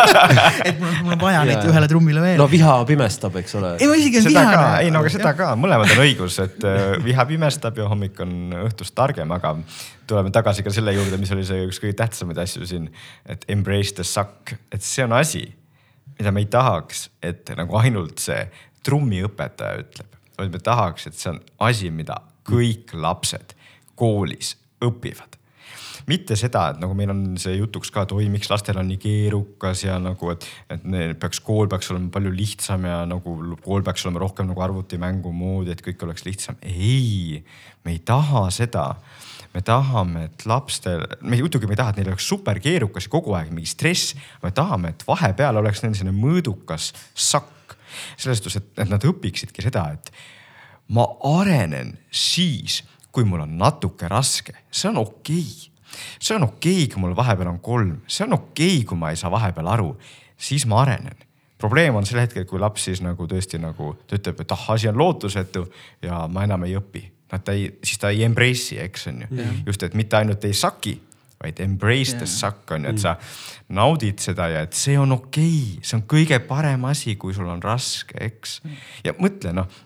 et 0.68 0.80
mul, 0.80 0.96
mul 1.04 1.16
on 1.16 1.22
vaja 1.22 1.42
yeah. 1.42 1.48
neid 1.50 1.70
ühele 1.70 1.90
trummile 1.90 2.24
veel. 2.24 2.40
no 2.40 2.48
viha 2.50 2.76
pimestab, 2.88 3.38
eks 3.42 3.56
ole. 3.60 3.74
ei, 3.78 3.90
ma 3.90 4.00
isegi 4.00 4.22
olen 4.22 4.34
vihane. 4.34 4.66
ei 4.86 4.92
no 4.94 5.04
aga 5.04 5.14
seda 5.16 5.34
ka, 5.38 5.52
mõlemad 5.60 5.94
on 5.96 6.02
õigus, 6.06 6.40
et 6.44 6.66
uh, 6.66 6.96
viha 7.04 7.26
pimestab 7.30 7.80
ja 7.80 7.88
hommik 7.90 8.20
on 8.24 8.36
õhtust 8.64 8.96
targem, 8.98 9.30
aga 9.36 9.56
tuleme 10.10 10.32
tagasi 10.34 10.66
ka 10.66 10.74
selle 10.74 10.94
juurde, 10.96 11.18
mis 11.20 11.32
oli 11.34 11.46
see 11.46 11.64
üks 11.68 11.82
kõige 11.82 11.98
tähtsamaid 12.02 12.38
asju 12.42 12.68
siin, 12.68 12.90
et 13.30 13.46
embrace 13.52 13.96
the 13.98 14.06
suck, 14.06 14.54
et 14.70 14.86
see 14.86 15.06
on 15.06 15.18
asi 15.18 15.46
mida 16.20 16.32
me 16.32 16.42
ei 16.44 16.50
tahaks, 16.52 17.06
et 17.24 17.48
nagu 17.56 17.78
ainult 17.80 18.20
see 18.20 18.42
trummiõpetaja 18.84 19.80
ütleb, 19.80 20.18
vaid 20.36 20.52
me 20.52 20.60
tahaks, 20.64 21.08
et 21.08 21.16
see 21.16 21.32
on 21.32 21.40
asi, 21.64 21.88
mida 21.94 22.18
kõik 22.48 22.92
lapsed 22.96 23.54
koolis 23.96 24.54
õpivad 24.84 25.29
mitte 26.08 26.36
seda, 26.38 26.70
et 26.72 26.80
nagu 26.82 26.94
meil 26.96 27.12
on 27.12 27.22
see 27.40 27.56
jutuks 27.58 27.92
ka, 27.92 28.04
et 28.06 28.14
oi, 28.16 28.28
miks 28.32 28.50
lastel 28.52 28.78
on 28.80 28.88
nii 28.90 29.00
keerukas 29.02 29.84
ja 29.84 29.98
nagu, 30.02 30.32
et, 30.34 30.46
et 30.72 30.86
peaks, 31.20 31.42
kool 31.44 31.68
peaks 31.70 31.90
olema 31.92 32.12
palju 32.14 32.32
lihtsam 32.34 32.86
ja 32.88 33.02
nagu 33.08 33.36
kool 33.64 33.84
peaks 33.86 34.06
olema 34.06 34.24
rohkem 34.24 34.50
nagu 34.50 34.64
arvutimängu 34.64 35.32
moodi, 35.34 35.74
et 35.74 35.84
kõik 35.84 36.06
oleks 36.06 36.24
lihtsam. 36.28 36.60
ei, 36.62 37.42
me 37.84 37.96
ei 37.96 38.02
taha 38.04 38.48
seda 38.54 38.94
me 39.54 39.62
tahame, 39.66 40.28
et 40.28 40.44
lastel, 40.46 41.04
me 41.26 41.40
muidugi 41.40 41.66
me 41.66 41.74
ei 41.74 41.80
taha, 41.80 41.94
et 41.94 42.00
neil 42.00 42.12
oleks 42.12 42.28
super 42.30 42.60
keerukas 42.62 43.08
ja 43.08 43.12
kogu 43.12 43.34
aeg 43.34 43.50
mingi 43.54 43.70
stress. 43.70 44.14
me 44.42 44.52
tahame, 44.54 44.94
et 44.94 45.06
vahepeal 45.06 45.58
oleks 45.58 45.82
neil 45.82 45.96
selline 45.98 46.14
mõõdukas 46.16 46.92
sakk. 47.14 47.74
selles 48.16 48.38
suhtes, 48.38 48.60
et, 48.60 48.68
et 48.84 48.90
nad 48.90 49.02
õpiksidki 49.02 49.64
seda, 49.64 49.88
et 49.92 50.12
ma 50.94 51.08
arenen 51.26 51.96
siis, 52.10 52.84
kui 53.10 53.26
mul 53.26 53.42
on 53.42 53.56
natuke 53.58 54.06
raske, 54.08 54.54
see 54.70 54.88
on 54.92 55.02
okei 55.02 55.42
okay 55.42 55.69
see 56.18 56.36
on 56.36 56.46
okei 56.48 56.84
okay,, 56.84 56.92
kui 56.92 57.02
mul 57.02 57.16
vahepeal 57.16 57.50
on 57.52 57.60
kolm, 57.64 57.98
see 58.06 58.24
on 58.26 58.38
okei 58.38 58.76
okay,, 58.76 58.86
kui 58.88 58.98
ma 58.98 59.10
ei 59.10 59.18
saa 59.20 59.30
vahepeal 59.32 59.68
aru, 59.74 59.90
siis 60.40 60.66
ma 60.70 60.82
arenen. 60.84 61.26
Probleem 61.60 61.94
on 61.98 62.06
sel 62.08 62.22
hetkel, 62.22 62.46
kui 62.48 62.60
laps 62.60 62.86
siis 62.88 63.02
nagu 63.04 63.26
tõesti 63.28 63.60
nagu 63.60 63.92
ta 64.08 64.16
ütleb, 64.16 64.40
et 64.40 64.52
ah, 64.56 64.66
asi 64.74 64.88
on 64.88 64.96
lootusetu 64.96 65.66
ja 66.02 66.24
ma 66.32 66.46
enam 66.46 66.64
ei 66.64 66.76
õpi. 66.78 67.04
Noh, 67.30 67.42
ta 67.44 67.52
ei, 67.54 67.68
siis 67.84 68.00
ta 68.00 68.10
ei 68.10 68.24
embrace'i, 68.26 68.80
eks 68.82 69.06
on 69.10 69.22
ju. 69.22 69.30
Yeah.. 69.36 69.62
just, 69.66 69.84
et 69.86 69.94
mitte 69.98 70.16
ainult 70.18 70.44
ei 70.48 70.56
suck'i, 70.56 70.96
vaid 71.40 71.60
embrace 71.62 72.14
yeah. 72.14 72.22
the 72.22 72.28
suck 72.28 72.72
on 72.74 72.88
ju, 72.88 72.94
et 72.94 73.02
sa 73.02 73.14
naudid 73.76 74.20
seda 74.24 74.48
ja 74.50 74.64
et 74.66 74.76
see 74.76 74.96
on 74.98 75.12
okei. 75.16 75.76
Okay., 75.76 75.84
see 75.84 76.00
on 76.00 76.06
kõige 76.08 76.40
parem 76.48 76.88
asi, 76.90 77.14
kui 77.20 77.36
sul 77.36 77.48
on 77.48 77.62
raske, 77.64 78.16
eks. 78.24 78.60
ja 79.04 79.14
mõtle 79.20 79.54
noh, 79.56 79.80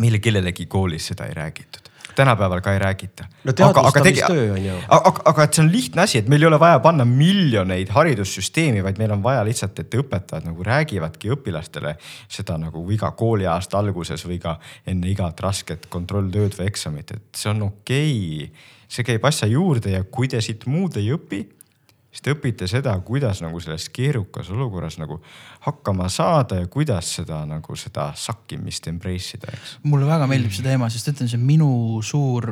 meile 0.00 0.22
kellelegi 0.22 0.66
koolis 0.70 1.10
seda 1.12 1.26
ei 1.28 1.36
räägitud 1.36 1.91
tänapäeval 2.14 2.60
ka 2.60 2.72
ei 2.72 2.78
räägita. 2.78 3.24
no 3.44 3.52
teadvustamistöö 3.52 4.52
on 4.52 4.64
ju. 4.64 4.76
aga, 4.88 5.12
aga 5.24 5.44
et 5.44 5.54
see 5.54 5.64
on 5.64 5.72
lihtne 5.72 6.02
asi, 6.02 6.18
et 6.18 6.28
meil 6.28 6.42
ei 6.42 6.48
ole 6.50 6.60
vaja 6.60 6.80
panna 6.84 7.04
miljoneid 7.08 7.92
haridussüsteemi, 7.94 8.82
vaid 8.84 8.98
meil 8.98 9.14
on 9.16 9.22
vaja 9.22 9.44
lihtsalt, 9.44 9.78
et 9.78 9.94
õpetajad 10.02 10.46
nagu 10.48 10.66
räägivadki 10.66 11.32
õpilastele 11.36 11.96
seda 12.28 12.58
nagu 12.60 12.84
iga 12.92 13.12
kooliaasta 13.16 13.78
alguses 13.78 14.26
või 14.28 14.38
ka 14.42 14.58
enne 14.86 15.10
igat 15.12 15.40
rasket 15.40 15.88
kontrolltööd 15.92 16.58
või 16.58 16.70
eksamit, 16.72 17.16
et 17.16 17.42
see 17.42 17.50
on 17.50 17.66
okei 17.70 18.14
okay. 18.44 18.68
see 18.88 19.08
käib 19.08 19.24
asja 19.24 19.48
juurde 19.48 19.96
ja 19.96 20.04
kui 20.04 20.28
te 20.28 20.40
siit 20.40 20.66
muud 20.66 20.96
ei 21.00 21.12
õpi 21.16 21.44
siis 22.12 22.20
te 22.20 22.32
õpite 22.34 22.66
seda, 22.68 22.92
kuidas 23.06 23.40
nagu 23.40 23.60
selles 23.62 23.86
keerukas 23.92 24.50
olukorras 24.52 24.98
nagu 25.00 25.16
hakkama 25.64 26.10
saada 26.12 26.58
ja 26.60 26.68
kuidas 26.68 27.08
seda 27.16 27.38
nagu 27.48 27.76
seda 27.78 28.10
sakkimist 28.18 28.88
embrace 28.90 29.38
ida, 29.38 29.52
eks. 29.54 29.76
mulle 29.88 30.08
väga 30.08 30.26
meeldib 30.28 30.52
see 30.52 30.66
teema, 30.66 30.90
sest 30.92 31.08
ütlen, 31.14 31.30
see 31.30 31.38
on 31.40 31.46
minu 31.48 31.68
suur, 32.04 32.50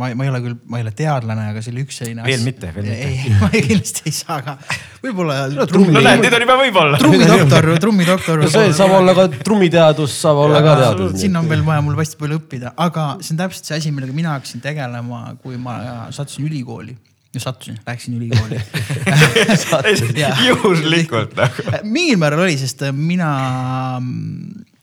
ma, 0.00 0.08
ma 0.16 0.24
ei 0.24 0.30
ole 0.32 0.40
küll, 0.46 0.54
ma 0.72 0.80
ei 0.80 0.86
ole 0.86 0.94
teadlane, 0.96 1.48
aga 1.52 1.64
see 1.64 1.74
oli 1.74 1.84
üks 1.84 2.00
selline. 2.00 2.24
veel 2.24 2.46
mitte, 2.46 2.70
veel 2.72 2.88
mitte. 2.88 3.08
ei, 3.10 3.34
ma 3.42 3.50
kindlasti 3.52 4.06
ei 4.08 4.14
saa, 4.16 4.38
aga 4.40 4.54
võib-olla 5.02 5.40
no,. 5.52 5.66
no 5.66 6.04
näed, 6.06 6.22
nüüd 6.24 6.38
on 6.38 6.46
juba 6.46 6.56
võib-olla. 6.62 7.00
trummidoktor, 7.02 7.68
trummidoktor. 7.84 8.46
see 8.54 8.70
saab 8.78 8.94
olla 9.02 9.16
ka 9.18 9.26
trummiteadus, 9.42 10.14
saab 10.22 10.40
olla 10.46 10.62
ka 10.64 10.78
teadus. 10.80 11.18
siin 11.20 11.36
on 11.36 11.50
veel 11.52 11.66
vaja 11.66 11.84
mul 11.84 12.00
hästi 12.00 12.22
palju 12.22 12.40
õppida, 12.40 12.72
aga 12.86 13.10
see 13.20 13.36
on 13.36 13.42
täpselt 13.44 13.68
see 13.68 13.82
asi, 13.82 13.92
millega 13.92 14.16
mina 14.16 14.38
hakkasin 14.38 14.64
tegelema, 14.64 15.26
kui 15.42 15.60
ma 15.60 15.76
sattusin 16.14 16.48
ülikooli 16.48 16.96
sattusin, 17.42 17.78
läksin 17.86 18.16
ülikooli. 18.18 18.60
Juhuslikult 20.48 21.36
nagu. 21.38 21.66
mingil 21.84 22.18
määral 22.20 22.44
oli, 22.46 22.56
sest 22.60 22.84
mina 22.96 23.30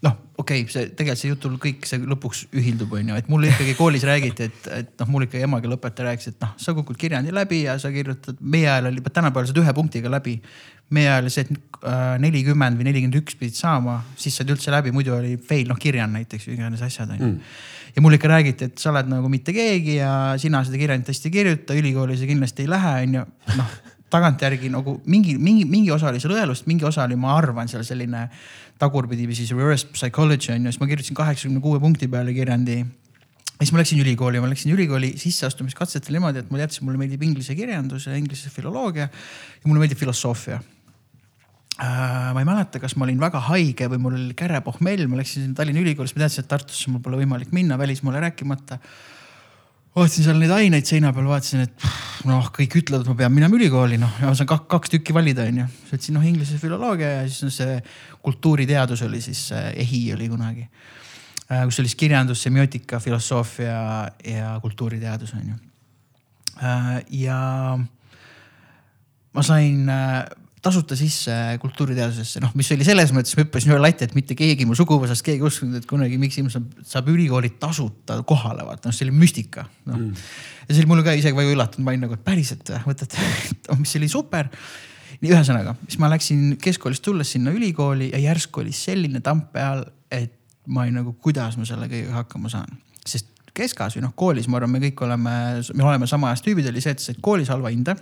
noh, 0.04 0.18
okei 0.38 0.64
okay,, 0.64 0.72
see 0.72 0.91
tegelikult 0.97 1.22
see 1.22 1.32
jutul 1.32 1.56
kõik 1.62 1.88
see 1.88 2.01
lõpuks 2.04 2.43
ühildub, 2.60 2.93
on 2.97 3.14
ju, 3.14 3.18
et 3.22 3.30
mulle 3.32 3.51
ikkagi 3.51 3.76
koolis 3.80 4.06
räägiti, 4.08 4.49
et, 4.49 4.70
et 4.80 4.93
noh, 5.01 5.12
mul 5.14 5.28
ikka 5.28 5.41
emakeeleõpetaja 5.47 6.10
rääkis, 6.12 6.34
et 6.34 6.39
noh, 6.43 6.54
sa 6.60 6.76
kukud 6.78 6.99
kirjandi 6.99 7.34
läbi 7.36 7.64
ja 7.66 7.78
sa 7.82 7.91
kirjutad, 7.93 8.39
meie 8.41 8.70
ajal 8.70 8.91
oli, 8.91 9.04
tänapäeval 9.10 9.49
saad 9.49 9.62
ühe 9.64 9.76
punktiga 9.76 10.12
läbi. 10.12 10.39
meie 10.93 11.10
ajal 11.10 11.30
see, 11.34 11.45
et 11.47 11.78
äh, 11.89 12.01
nelikümmend 12.22 12.78
või 12.78 12.89
nelikümmend 12.89 13.22
üks 13.24 13.38
pidid 13.39 13.56
saama, 13.58 14.01
siis 14.20 14.36
said 14.38 14.51
üldse 14.51 14.74
läbi, 14.74 14.91
muidu 14.93 15.16
oli 15.16 15.38
fail, 15.41 15.66
noh 15.70 15.80
kirjand 15.80 16.20
näiteks 16.20 16.49
või 16.49 16.60
iganes 16.60 16.84
asjad 16.86 17.16
on 17.16 17.22
ju. 17.22 17.30
Mm 17.32 17.72
ja 17.96 18.02
mulle 18.02 18.18
ikka 18.18 18.28
räägiti, 18.32 18.70
et 18.70 18.82
sa 18.82 18.91
oled 18.91 19.10
nagu 19.12 19.30
mitte 19.30 19.54
keegi 19.54 20.00
ja 20.00 20.12
sina 20.41 20.64
seda 20.66 20.80
kirjandit 20.82 21.12
hästi 21.14 21.30
ei 21.30 21.36
kirjuta, 21.38 21.78
ülikooli 21.78 22.18
sa 22.18 22.30
kindlasti 22.30 22.66
ei 22.66 22.72
lähe, 22.72 22.94
on 23.06 23.20
ju. 23.20 23.26
noh, 23.60 23.76
tagantjärgi 24.14 24.70
nagu 24.74 25.00
mingi, 25.10 25.38
mingi, 25.38 25.66
mingi 25.70 25.94
osa 25.94 26.10
oli 26.12 26.22
seal 26.22 26.36
õelust, 26.36 26.68
mingi 26.70 26.86
osa 26.86 27.06
oli, 27.08 27.18
ma 27.20 27.38
arvan, 27.38 27.70
seal 27.70 27.86
selline 27.86 28.28
tagurpidi 28.82 29.28
või 29.30 29.38
siis 29.38 29.54
reverse 29.54 29.89
psychology 29.94 30.54
on 30.54 30.68
ju, 30.68 30.74
siis 30.74 30.82
ma 30.82 30.89
kirjutasin 30.89 31.18
kaheksakümne 31.18 31.62
kuue 31.64 31.82
punkti 31.82 32.10
peale 32.12 32.34
kirjandi. 32.36 32.84
Siis 33.54 33.72
ma 33.72 33.80
läksin 33.80 34.02
ülikooli, 34.02 34.41
ma 34.44 34.50
läksin 34.50 34.74
ülikooli 34.74 35.14
sisseastumiskatsetel 35.22 36.18
niimoodi, 36.18 36.41
et 36.41 36.50
ma 36.52 36.60
teadsin, 36.60 36.84
mulle 36.84 37.00
meeldib 37.00 37.22
inglise 37.24 37.56
kirjandus 37.56 38.10
ja 38.10 38.18
inglise 38.18 38.50
filoloogia 38.52 39.06
ja 39.08 39.70
mulle 39.70 39.86
meeldib 39.86 40.02
filosoofia 40.02 40.58
ma 41.78 42.38
ei 42.38 42.45
mäleta, 42.45 42.80
kas 42.80 42.93
ma 42.97 43.07
olin 43.07 43.21
väga 43.21 43.39
haige 43.49 43.88
või 43.89 44.01
mul 44.01 44.17
oli 44.17 44.36
kärepohmell, 44.38 45.07
ma 45.09 45.17
läksin 45.19 45.55
Tallinna 45.57 45.82
Ülikoolist, 45.82 46.15
ma 46.17 46.26
teadsin, 46.26 46.45
et 46.45 46.51
Tartusse 46.51 46.91
mul 46.93 47.01
pole 47.01 47.17
võimalik 47.17 47.53
minna, 47.55 47.78
välismaale 47.82 48.21
rääkimata. 48.28 48.78
vaatasin 49.95 50.26
seal 50.26 50.38
neid 50.41 50.53
aineid 50.53 50.86
seina 50.86 51.13
peal, 51.13 51.26
vaatasin, 51.30 51.65
et 51.65 51.88
noh, 52.30 52.51
kõik 52.53 52.78
ütlevad, 52.82 53.09
ma 53.09 53.15
pean 53.17 53.34
minema 53.34 53.57
ülikooli, 53.57 53.97
noh, 54.01 54.13
ja 54.21 54.30
ma 54.30 54.36
saan 54.38 54.49
kaks, 54.49 54.67
kaks 54.69 54.93
tükki 54.93 55.13
valida, 55.13 55.47
onju. 55.49 55.65
siis 55.80 55.95
võtsin 55.95 56.17
noh 56.17 56.28
inglise 56.30 56.59
filoloogia 56.61 57.09
ja 57.15 57.26
siis 57.26 57.41
no, 57.47 57.49
see 57.53 57.80
kultuuriteadus 58.21 59.01
oli 59.09 59.21
siis 59.21 59.47
EHI 59.53 60.03
oli 60.13 60.30
kunagi. 60.30 60.67
Äh, 61.49 61.65
kus 61.65 61.82
oli 61.82 61.89
siis 61.89 61.99
kirjandus, 61.99 62.45
semiootika, 62.45 62.99
filosoofia 62.99 63.82
ja 64.30 64.53
kultuuriteadus 64.61 65.34
onju. 65.41 65.57
Äh, 66.61 66.95
ja 67.26 67.41
ma 69.34 69.43
sain 69.43 69.89
tasuta 70.64 70.95
sisse 70.95 71.34
kultuuriteadusesse, 71.59 72.39
noh, 72.43 72.53
mis 72.55 72.70
oli 72.72 72.86
selles 72.88 73.11
mõttes, 73.16 73.36
ma 73.36 73.43
hüppasin 73.43 73.74
üle 73.74 73.82
lati, 73.84 74.07
et 74.07 74.14
mitte 74.16 74.36
keegi 74.39 74.68
mu 74.68 74.78
suguvõsast, 74.80 75.24
keegi 75.26 75.43
ei 75.43 75.47
uskunud, 75.49 75.82
et 75.82 75.88
kunagi 75.89 76.20
mingi 76.20 76.39
inimene 76.39 76.86
saab, 76.88 77.09
ülikooli 77.11 77.51
tasuta 77.59 78.22
kohale, 78.28 78.64
vaata, 78.68 78.88
noh, 78.88 78.95
see 78.95 79.07
oli 79.09 79.16
müstika 79.18 79.66
no. 79.89 79.97
mm.. 79.97 80.22
ja 80.64 80.70
see 80.70 80.84
oli 80.86 80.91
mulle 80.93 81.03
ka 81.03 81.16
isegi 81.20 81.36
väga 81.36 81.55
üllatunud, 81.55 81.84
ma 81.84 81.91
olin 81.91 82.05
nagu, 82.07 82.16
et 82.16 82.24
päriselt 82.24 82.72
võtate, 82.88 83.26
oh, 83.74 83.82
mis 83.82 83.95
oli 83.99 84.07
super. 84.11 84.47
nii 85.24 85.34
ühesõnaga, 85.34 85.76
siis 85.88 85.99
ma 86.03 86.11
läksin 86.14 86.55
keskkoolist 86.64 87.03
tulles 87.03 87.36
sinna 87.36 87.51
ülikooli 87.55 88.14
ja 88.14 88.24
järsku 88.24 88.64
oli 88.64 88.72
selline 88.76 89.20
tamp 89.24 89.51
peal, 89.55 89.84
et 90.11 90.39
ma 90.72 90.86
olin 90.86 91.01
nagu, 91.01 91.16
kuidas 91.20 91.59
ma 91.59 91.68
selle 91.68 91.91
kõigega 91.91 92.22
hakkama 92.22 92.51
saan, 92.51 92.72
sest 93.03 93.28
keskas 93.53 93.97
või 93.97 94.07
noh, 94.07 94.16
koolis 94.16 94.47
ma 94.47 94.61
arvan, 94.61 94.72
me 94.78 94.82
kõik 94.88 95.03
oleme, 95.03 95.36
me 95.76 95.86
oleme 95.86 96.07
sama 96.09 96.32
ajas 96.32 96.41
tüübid, 96.47 96.72
oli 96.72 96.82
see, 96.82 96.95
et 96.95 97.03
sa 97.03 97.11
said 97.11 97.20
koolis 97.22 97.51
halva 97.51 97.70
hinde. 97.74 97.93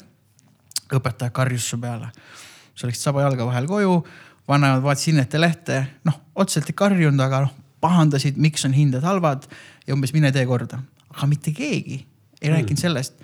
Õpetaja 0.92 1.32
karjus 1.32 1.66
su 1.72 1.78
peale 1.80 2.10
sa 2.82 2.90
läksid 2.90 3.08
saba 3.08 3.26
jalga 3.26 3.48
vahel 3.48 3.68
koju, 3.70 3.98
vanemad 4.50 4.84
vaatasid 4.86 5.16
Innete 5.16 5.42
lehte, 5.42 5.82
noh 6.08 6.18
otseselt 6.42 6.72
ei 6.72 6.78
karjunud, 6.78 7.22
aga 7.24 7.46
noh 7.46 7.58
pahandasid, 7.82 8.38
miks 8.42 8.66
on 8.68 8.76
hinded 8.78 9.06
halvad 9.06 9.48
ja 9.88 9.96
umbes 9.96 10.14
mine 10.14 10.32
tee 10.34 10.46
korda. 10.50 10.82
aga 11.12 11.28
mitte 11.28 11.52
keegi 11.52 11.98
ei 12.42 12.50
mm. 12.50 12.56
rääkinud 12.56 12.82
sellest, 12.82 13.18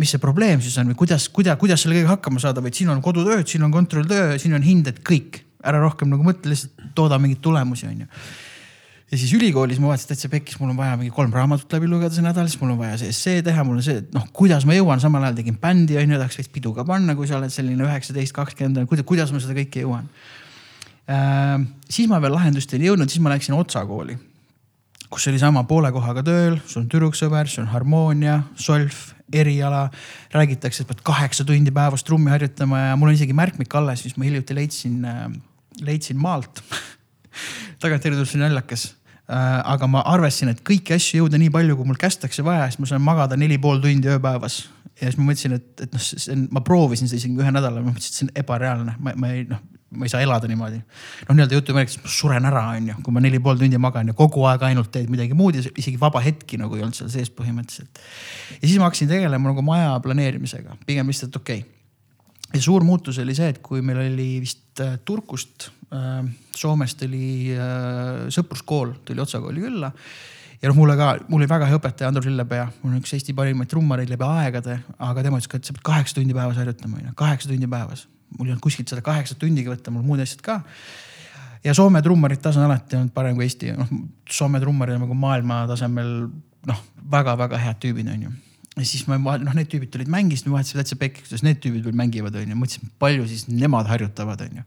mis 0.00 0.12
see 0.14 0.22
probleem 0.22 0.62
siis 0.62 0.76
on 0.80 0.90
või 0.92 0.98
kuidas, 1.04 1.28
kuidas, 1.32 1.58
kuidas 1.60 1.84
selle 1.84 1.96
kõigega 1.98 2.16
hakkama 2.16 2.42
saada, 2.42 2.62
vaid 2.64 2.76
siin 2.76 2.90
on 2.92 3.02
kodutööd, 3.02 3.46
siin 3.50 3.64
on 3.66 3.74
kontrolltöö, 3.74 4.38
siin 4.42 4.56
on 4.56 4.64
hinded, 4.64 5.02
kõik. 5.06 5.42
ära 5.64 5.78
rohkem 5.80 6.10
nagu 6.12 6.20
mõtle, 6.26 6.50
lihtsalt 6.52 6.90
tooda 6.94 7.16
mingeid 7.18 7.40
tulemusi, 7.40 7.86
on 7.88 8.02
ju 8.04 8.08
ja 9.14 9.18
siis 9.20 9.32
ülikoolis 9.36 9.78
ma 9.78 9.92
vaatasin 9.92 10.10
täitsa 10.10 10.28
pekkis, 10.32 10.58
mul 10.58 10.72
on 10.72 10.78
vaja 10.78 10.96
mingi 10.98 11.12
kolm 11.14 11.32
raamatut 11.34 11.70
läbi 11.76 11.86
lugeda 11.90 12.10
see 12.14 12.24
nädal, 12.24 12.48
siis 12.50 12.58
mul 12.60 12.72
on 12.74 12.80
vaja 12.80 12.96
see 12.98 13.12
essee 13.14 13.44
teha, 13.46 13.62
mul 13.66 13.78
on 13.78 13.86
see, 13.86 14.02
noh, 14.14 14.24
kuidas 14.34 14.66
ma 14.66 14.74
jõuan, 14.74 15.02
samal 15.02 15.22
ajal 15.22 15.38
tegin 15.38 15.58
bändi 15.62 15.98
on 16.00 16.14
ju, 16.14 16.18
tahaks 16.18 16.40
veits 16.40 16.50
pidu 16.54 16.74
ka 16.74 16.86
panna, 16.88 17.14
kui 17.14 17.28
sa 17.30 17.38
oled 17.38 17.52
selline 17.54 17.86
üheksateist, 17.86 18.34
kakskümmend, 18.34 18.90
kuidas, 19.06 19.30
ma 19.30 19.42
seda 19.42 19.54
kõike 19.60 19.84
jõuan 19.84 20.08
äh,. 21.06 21.62
siis 21.86 22.10
ma 22.10 22.18
veel 22.24 22.34
lahendusteni 22.34 22.88
ei 22.88 22.90
jõudnud, 22.90 23.12
siis 23.12 23.22
ma 23.22 23.34
läksin 23.34 23.54
Otsa 23.54 23.84
kooli, 23.86 24.16
kus 25.12 25.28
oli 25.30 25.38
sama 25.42 25.62
poole 25.70 25.92
kohaga 25.94 26.24
tööl, 26.26 26.58
sul 26.66 26.82
on 26.82 26.90
tüdruksõber, 26.90 27.50
sul 27.50 27.68
on 27.68 27.70
harmoonia, 27.70 28.40
solf, 28.58 29.12
eriala. 29.30 29.86
räägitakse, 30.34 30.82
et 30.82 30.90
pead 30.90 31.06
kaheksa 31.06 31.46
tundi 31.46 31.70
päevas 31.74 32.02
trummi 32.02 32.34
harjutama 32.34 32.88
ja 32.88 32.98
mul 32.98 33.12
on 33.12 33.20
isegi 33.20 33.36
märkmik 33.36 33.78
alles, 33.78 34.02
mis 34.08 34.18
ma 34.18 34.26
hiljuti 34.26 34.58
leidsin 34.58 35.06
äh,, 35.06 35.24
leidsin 35.86 36.18
maalt 36.18 36.64
tagantjärgi 37.82 38.18
tuleb 38.18 38.30
see 38.30 38.40
naljakas. 38.42 38.84
Aga 39.28 39.88
ma 39.88 40.02
arvestasin, 40.14 40.52
et 40.52 40.62
kõiki 40.66 40.96
asju 40.96 41.22
jõuda 41.22 41.40
nii 41.40 41.52
palju, 41.52 41.76
kui 41.78 41.88
mul 41.88 42.00
kästakse 42.00 42.44
vaja, 42.44 42.66
siis 42.68 42.82
ma 42.82 42.88
saan 42.90 43.04
magada 43.04 43.38
neli 43.40 43.56
pool 43.58 43.80
tundi 43.82 44.10
ööpäevas. 44.12 44.64
ja 45.00 45.08
siis 45.08 45.16
ma 45.18 45.30
mõtlesin, 45.30 45.56
et, 45.56 45.70
et 45.80 45.94
noh, 45.94 46.02
see 46.02 46.32
on, 46.34 46.48
ma 46.52 46.60
proovisin 46.64 47.08
seda 47.08 47.22
isegi 47.22 47.40
ühe 47.40 47.54
nädala, 47.54 47.80
ma 47.80 47.94
mõtlesin, 47.94 48.12
et 48.12 48.18
see 48.20 48.26
on 48.28 48.34
ebareaalne, 48.44 48.96
ma, 49.00 49.14
ma 49.16 49.30
ei 49.32 49.46
noh, 49.48 49.62
ma 49.94 50.06
ei 50.06 50.12
saa 50.12 50.20
elada 50.26 50.50
niimoodi. 50.50 50.80
noh, 51.28 51.38
nii-öelda 51.38 51.56
jutumärkides 51.56 52.02
ma 52.02 52.12
suren 52.12 52.48
ära, 52.50 52.64
on 52.76 52.90
ju, 52.90 52.96
kui 53.06 53.16
ma 53.16 53.22
neli 53.24 53.40
pool 53.42 53.56
tundi 53.60 53.80
magan 53.80 54.10
ja 54.12 54.16
kogu 54.18 54.44
aeg 54.50 54.66
ainult 54.68 54.90
teed 54.92 55.08
midagi 55.12 55.38
muud 55.38 55.56
ja 55.56 55.64
isegi 55.70 55.96
vaba 56.00 56.20
hetki 56.24 56.58
nagu 56.60 56.76
ei 56.76 56.84
olnud 56.84 56.98
seal 56.98 57.12
sees 57.12 57.32
põhimõtteliselt. 57.32 58.02
ja 58.58 58.66
siis 58.66 58.76
ma 58.76 58.90
hakkasin 58.90 59.08
tegelema 59.10 59.54
nagu 59.54 59.64
maja 59.64 59.94
planeerimisega, 60.04 60.76
pigem 60.86 61.08
lihtsalt 61.08 61.40
okei 61.40 61.64
okay 61.64 61.74
ja 62.54 62.62
suur 62.62 62.84
muutus 62.86 63.18
oli 63.22 63.34
see, 63.36 63.50
et 63.54 63.62
kui 63.64 63.82
meil 63.82 64.04
oli 64.04 64.28
vist 64.44 64.63
äh, 64.80 64.98
Turkust 65.04 65.70
äh,, 65.92 66.24
Soomest 66.54 67.02
oli 67.06 67.52
äh, 67.54 68.26
sõpruskool, 68.34 68.96
tuli 69.04 69.22
Otsa 69.22 69.40
kooli 69.42 69.64
külla. 69.64 69.90
ja 70.62 70.70
noh, 70.70 70.78
mulle 70.78 70.96
ka, 70.98 71.10
mul 71.28 71.42
oli 71.42 71.50
väga 71.50 71.68
hea 71.70 71.78
õpetaja 71.78 72.10
Andrus 72.10 72.28
Lillepea, 72.30 72.66
mul 72.82 72.94
on 72.94 73.02
üks 73.02 73.14
Eesti 73.16 73.34
parimaid 73.36 73.70
trummareid 73.70 74.12
läbi 74.12 74.26
aegade, 74.26 74.78
aga 74.98 75.24
tema 75.26 75.40
ütles 75.40 75.50
ka, 75.50 75.60
et 75.60 75.68
sa 75.68 75.76
pead 75.76 75.84
kaheksa 75.90 76.18
tundi 76.20 76.36
päevas 76.36 76.60
harjutama, 76.60 77.00
onju, 77.02 77.16
kaheksa 77.18 77.50
tundi 77.50 77.70
päevas. 77.70 78.06
mul 78.38 78.48
ei 78.48 78.54
olnud 78.54 78.64
kuskilt 78.64 78.90
seda 78.90 79.04
kaheksat 79.04 79.38
tundigi 79.38 79.70
võtta, 79.70 79.92
mul 79.94 80.02
muud 80.02 80.22
asjad 80.24 80.40
ka. 80.42 80.60
Ja 81.64 81.74
Soome 81.74 82.02
trummarite 82.02 82.42
tase 82.42 82.58
on 82.60 82.66
alati 82.66 82.96
olnud 82.98 83.12
parem 83.14 83.36
kui 83.36 83.46
Eesti, 83.46 83.72
noh 83.78 83.92
Soome 84.30 84.60
trummarid 84.60 84.98
on 84.98 85.06
nagu 85.06 85.14
maailma 85.14 85.62
tasemel 85.70 86.10
noh, 86.66 86.82
väga-väga 87.12 87.60
head 87.60 87.80
tüübid 87.84 88.10
on 88.10 88.26
ju 88.28 88.34
ja 88.74 88.86
siis 88.88 89.04
ma, 89.06 89.18
noh, 89.18 89.54
need 89.54 89.70
tüübid 89.70 89.92
tulid 89.94 90.10
mängist, 90.10 90.48
me 90.48 90.56
vahetasime 90.56 90.82
täitsa 90.82 90.98
pekki, 90.98 91.22
kuidas 91.26 91.44
need 91.46 91.60
tüübid 91.62 91.84
veel 91.86 91.96
mängivad, 91.98 92.34
onju. 92.40 92.56
mõtlesin, 92.58 92.90
palju 93.02 93.26
siis 93.30 93.46
nemad 93.50 93.86
harjutavad, 93.90 94.42
onju. 94.48 94.64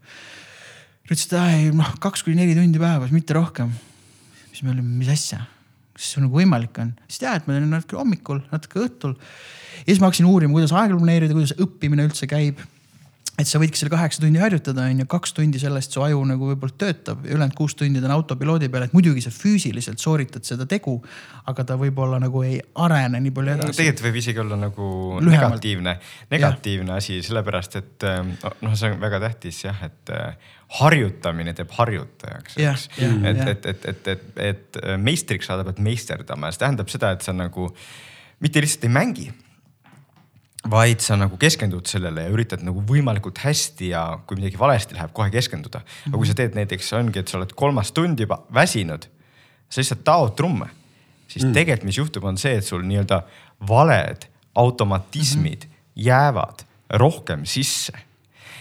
ütlesid, 1.08 1.36
et 1.36 1.76
noh, 1.76 1.92
kaks 2.02 2.24
kuni 2.24 2.40
neli 2.40 2.56
tundi 2.56 2.80
päevas, 2.80 3.12
mitte 3.12 3.36
rohkem. 3.36 3.74
siis 4.48 4.64
me 4.64 4.72
olime, 4.72 4.96
mis 5.02 5.12
asja, 5.12 5.42
kas 5.96 6.14
see 6.14 6.24
nagu 6.24 6.40
võimalik 6.40 6.80
on? 6.80 6.94
siis 7.06 7.20
tead, 7.24 7.44
ma 7.44 7.56
teen 7.58 7.68
natuke 7.72 8.00
hommikul, 8.00 8.40
natuke 8.52 8.80
õhtul. 8.86 9.14
ja 9.82 9.86
siis 9.90 10.00
ma 10.00 10.08
hakkasin 10.08 10.30
uurima, 10.30 10.56
kuidas 10.56 10.72
aega 10.72 10.96
planeerida, 10.96 11.36
kuidas 11.36 11.56
õppimine 11.60 12.08
üldse 12.08 12.30
käib. 12.30 12.64
Et 13.38 13.46
sa 13.46 13.60
võidki 13.62 13.78
seal 13.78 13.90
kaheksa 13.92 14.22
tundi 14.22 14.40
harjutada, 14.42 14.88
on 14.90 15.02
ju, 15.02 15.06
kaks 15.10 15.34
tundi 15.36 15.60
sellest 15.62 15.94
su 15.94 16.02
aju 16.02 16.24
nagu 16.26 16.48
võib-olla 16.50 16.74
töötab 16.80 17.22
ja 17.26 17.36
ülejäänud 17.36 17.54
kuus 17.58 17.76
tundi 17.78 18.02
ta 18.02 18.08
on 18.08 18.14
autopiloodi 18.16 18.70
peal, 18.72 18.88
et 18.88 18.96
muidugi 18.96 19.22
sa 19.22 19.30
füüsiliselt 19.34 20.02
sooritad 20.02 20.46
seda 20.46 20.66
tegu, 20.70 20.96
aga 21.50 21.66
ta 21.68 21.78
võib-olla 21.78 22.18
nagu 22.22 22.42
ei 22.46 22.58
arene 22.82 23.22
nii 23.22 23.34
palju 23.36 23.54
edasi. 23.54 23.78
tegelikult 23.78 24.06
võib 24.08 24.20
isegi 24.22 24.42
olla 24.42 24.58
nagu 24.58 24.90
Lühemalt. 25.22 25.54
negatiivne, 25.54 25.96
negatiivne 26.34 26.96
asi, 26.98 27.20
sellepärast 27.26 27.78
et 27.78 28.08
äh, 28.10 28.20
noh, 28.66 28.78
see 28.78 28.90
on 28.90 29.00
väga 29.06 29.22
tähtis 29.28 29.62
jah, 29.68 29.82
et 29.86 30.14
äh, 30.14 30.54
harjutamine 30.80 31.54
teeb 31.56 31.70
harjutajaks, 31.78 32.58
eks. 32.58 32.88
et, 32.98 33.44
et, 33.54 33.66
et, 33.72 33.90
et, 33.94 34.08
et, 34.12 34.30
et 34.50 34.84
meistriks 34.98 35.46
saada 35.48 35.64
pead 35.68 35.78
meisterdama 35.84 36.50
ja 36.50 36.56
see 36.56 36.66
tähendab 36.66 36.90
seda, 36.90 37.14
et 37.14 37.22
sa 37.24 37.36
nagu 37.36 37.70
mitte 38.42 38.62
lihtsalt 38.62 38.90
ei 38.90 38.98
mängi 38.98 39.30
vaid 40.66 41.02
sa 41.04 41.16
nagu 41.16 41.36
keskendud 41.38 41.86
sellele 41.86 42.24
ja 42.26 42.32
üritad 42.34 42.64
nagu 42.66 42.82
võimalikult 42.86 43.38
hästi 43.44 43.92
ja 43.92 44.02
kui 44.26 44.40
midagi 44.40 44.58
valesti 44.58 44.96
läheb, 44.96 45.12
kohe 45.14 45.30
keskenduda. 45.30 45.84
aga 46.08 46.16
kui 46.16 46.26
sa 46.26 46.34
teed 46.34 46.56
näiteks 46.58 46.90
ongi, 46.98 47.22
et 47.22 47.30
sa 47.30 47.38
oled 47.38 47.54
kolmas 47.54 47.92
tund 47.94 48.18
juba 48.20 48.40
väsinud, 48.54 49.06
sa 49.68 49.80
lihtsalt 49.80 50.02
taod 50.04 50.34
trumme, 50.36 50.66
siis 51.28 51.44
mm. 51.44 51.54
tegelikult, 51.54 51.88
mis 51.88 52.00
juhtub, 52.00 52.26
on 52.26 52.40
see, 52.40 52.56
et 52.58 52.66
sul 52.66 52.82
nii-öelda 52.82 53.22
valed 53.68 54.26
automatismid 54.58 55.64
mm 55.64 55.70
-hmm. 55.70 56.02
jäävad 56.08 56.66
rohkem 56.90 57.46
sisse. 57.46 57.92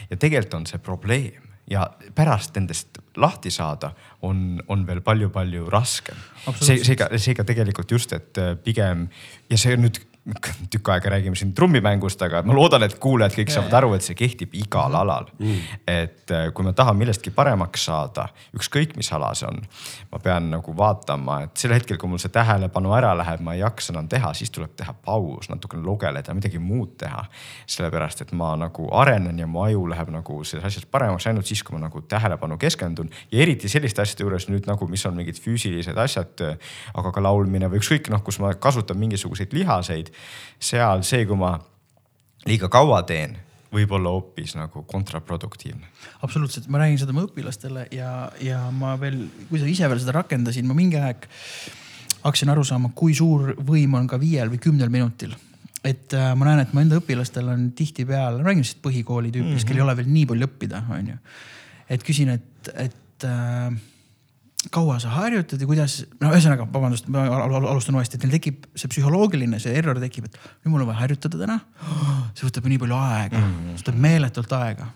ja 0.10 0.18
tegelikult 0.18 0.54
on 0.54 0.66
see 0.66 0.80
probleem 0.80 1.48
ja 1.70 1.90
pärast 2.16 2.56
nendest 2.56 2.98
lahti 3.16 3.52
saada 3.52 3.92
on, 4.22 4.62
on 4.68 4.88
veel 4.88 5.02
palju-palju 5.02 5.70
raskem. 5.70 6.16
see, 6.62 6.84
seega, 6.84 7.10
seega 7.18 7.44
tegelikult 7.44 7.92
just, 7.92 8.14
et 8.14 8.38
äh, 8.38 8.56
pigem 8.64 9.08
ja 9.50 9.58
see 9.58 9.74
on 9.74 9.84
nüüd 9.88 10.00
tükk 10.70 10.90
aega 10.90 11.10
räägime 11.10 11.36
siin 11.36 11.54
trummimängust, 11.56 12.22
aga 12.22 12.42
ma 12.44 12.56
loodan, 12.56 12.84
et 12.84 12.98
kuulajad 13.00 13.36
kõik 13.38 13.52
saavad 13.54 13.76
aru, 13.80 13.94
et 13.96 14.04
see 14.04 14.18
kehtib 14.18 14.56
igal 14.60 14.96
alal. 15.00 15.30
Mm.. 15.40 15.62
et 15.88 16.32
äh, 16.36 16.50
kui 16.54 16.66
ma 16.66 16.74
tahan 16.76 16.98
millestki 17.00 17.32
paremaks 17.36 17.86
saada, 17.88 18.28
ükskõik 18.58 18.98
mis 19.00 19.10
ala 19.16 19.32
see 19.38 19.48
on, 19.48 19.62
ma 20.12 20.20
pean 20.24 20.50
nagu 20.52 20.74
vaatama, 20.78 21.40
et 21.48 21.62
sel 21.62 21.72
hetkel, 21.76 22.00
kui 22.02 22.12
mul 22.12 22.20
see 22.22 22.34
tähelepanu 22.34 22.92
ära 22.98 23.14
läheb, 23.18 23.44
ma 23.46 23.56
ei 23.56 23.62
jaksa 23.62 23.94
enam 23.94 24.10
teha, 24.12 24.34
siis 24.36 24.52
tuleb 24.52 24.74
teha 24.80 24.96
paus, 25.06 25.48
natukene 25.52 25.86
lugeleda, 25.86 26.36
midagi 26.36 26.60
muud 26.60 26.98
teha. 27.00 27.24
sellepärast, 27.68 28.22
et 28.22 28.32
ma 28.32 28.54
nagu 28.60 28.88
arenen 28.96 29.40
ja 29.40 29.48
mu 29.48 29.62
aju 29.64 29.86
läheb 29.92 30.10
nagu 30.12 30.42
selles 30.48 30.66
asjas 30.66 30.86
paremaks 30.92 31.28
ainult 31.28 31.48
siis, 31.48 31.64
kui 31.64 31.76
ma 31.76 31.86
nagu 31.86 32.02
tähelepanu 32.02 32.58
keskendun. 32.58 33.10
Ja 33.32 33.42
eriti 33.44 33.70
selliste 33.70 34.02
asjade 34.02 34.24
juures 34.24 34.48
nüüd 34.50 34.68
nagu, 34.68 34.88
mis 34.88 35.06
on 35.06 35.16
mingid 35.16 35.40
füüsilised 35.42 35.98
asjad, 36.00 36.44
aga 36.94 37.12
ka 37.14 37.24
laulmine 37.24 37.70
või 37.72 37.82
ükskõik 37.82 38.12
noh, 38.12 38.24
kus 38.24 38.40
ma 38.44 38.54
kasutan 38.54 39.00
mingisuguseid 39.00 39.54
lihaseid 39.54 40.12
seal 40.60 41.04
see, 41.08 41.26
kui 41.30 41.38
ma 41.40 41.56
liiga 42.48 42.70
kaua 42.72 43.02
teen, 43.08 43.36
võib 43.74 43.92
olla 43.98 44.14
hoopis 44.16 44.56
nagu 44.56 44.84
kontraproduktiivne. 44.88 45.90
absoluutselt, 46.24 46.70
ma 46.72 46.82
räägin 46.82 47.02
seda 47.02 47.16
oma 47.16 47.26
õpilastele 47.28 47.88
ja, 47.92 48.32
ja 48.42 48.62
ma 48.72 48.96
veel, 49.00 49.26
kui 49.50 49.60
sa 49.60 49.68
ise 49.68 49.90
veel 49.90 50.00
seda 50.04 50.16
rakendasin, 50.22 50.68
ma 50.68 50.78
mingi 50.78 51.00
aeg 51.02 51.28
hakkasin 52.24 52.50
aru 52.52 52.64
saama, 52.68 52.94
kui 52.96 53.16
suur 53.16 53.54
võim 53.68 53.94
on 54.00 54.08
ka 54.08 54.20
viiel 54.20 54.50
või 54.52 54.62
kümnel 54.64 54.92
minutil 54.94 55.36
et 55.88 56.14
äh, 56.16 56.32
ma 56.36 56.48
näen, 56.50 56.64
et 56.64 56.74
mu 56.74 56.82
enda 56.82 56.98
õpilastel 57.00 57.48
on 57.52 57.70
tihtipeale, 57.78 58.42
räägin 58.46 58.66
siis 58.66 58.80
põhikooli 58.84 59.32
tüüpidest 59.32 59.54
mm, 59.54 59.60
-hmm. 59.62 59.68
kel 59.70 59.82
ei 59.82 59.86
ole 59.86 59.98
veel 60.00 60.10
nii 60.12 60.26
palju 60.32 60.50
õppida, 60.50 60.82
on 60.94 61.12
ju. 61.14 61.20
et 61.90 62.04
küsin, 62.04 62.34
et, 62.34 62.72
et 62.74 63.28
äh, 63.28 63.78
kaua 64.74 64.98
sa 65.00 65.12
harjutad 65.14 65.62
ja 65.62 65.68
kuidas, 65.70 66.00
no 66.22 66.32
ühesõnaga, 66.34 66.66
vabandust, 66.74 67.08
ma 67.14 67.26
al- 67.30 67.54
al- 67.60 67.68
alustan 67.74 67.98
uuesti, 67.98 68.18
et 68.18 68.26
neil 68.26 68.34
tekib 68.38 68.66
see 68.78 68.90
psühholoogiline, 68.92 69.60
see 69.62 69.76
error 69.78 70.00
tekib, 70.02 70.28
et 70.28 70.40
nüüd 70.64 70.74
mul 70.74 70.84
on 70.84 70.90
vaja 70.90 71.04
harjutada 71.04 71.40
täna. 71.40 71.60
see 72.34 72.48
võtab 72.48 72.70
nii 72.70 72.80
palju 72.82 72.98
aega 72.98 73.38
mm, 73.38 73.52
-hmm. 73.52 73.76
see 73.76 73.86
võtab 73.86 74.02
meeletult 74.08 74.56
aega. 74.58 74.90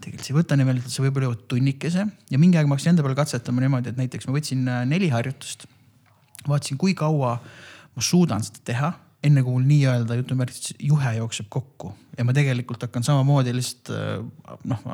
tegelikult 0.00 0.24
see 0.24 0.34
ei 0.34 0.38
võta 0.38 0.56
nii 0.56 0.68
meeletult, 0.70 0.94
see 0.94 1.04
võib-olla 1.04 1.28
jõuab 1.28 1.44
tunnikese 1.52 2.06
ja 2.30 2.40
mingi 2.40 2.56
aeg 2.56 2.66
ma 2.66 2.78
hakkasin 2.78 2.94
enda 2.94 3.04
peal 3.04 3.18
katsetama 3.20 3.60
niimoodi, 3.60 3.92
et 3.92 4.00
näiteks 4.00 4.26
ma 4.26 4.36
võtsin 4.38 4.64
äh, 4.64 4.82
neli 4.88 5.12
harjutust. 5.12 5.68
vaatasin, 6.48 6.80
kui 6.80 6.94
kaua 6.94 7.36
ma 7.94 8.02
suudan 8.02 8.42
seda 8.42 8.64
teha, 8.64 8.92
enne 9.22 9.42
kui 9.44 9.52
mul 9.52 9.68
nii-öelda 9.68 10.16
jutumärkides 10.22 10.74
juhe 10.80 11.16
jookseb 11.20 11.52
kokku 11.52 11.92
ja 12.16 12.24
ma 12.24 12.32
tegelikult 12.32 12.88
hakkan 12.88 13.04
samamoodi 13.04 13.52
lihtsalt 13.52 13.92
äh, 13.92 14.54
noh, 14.64 14.86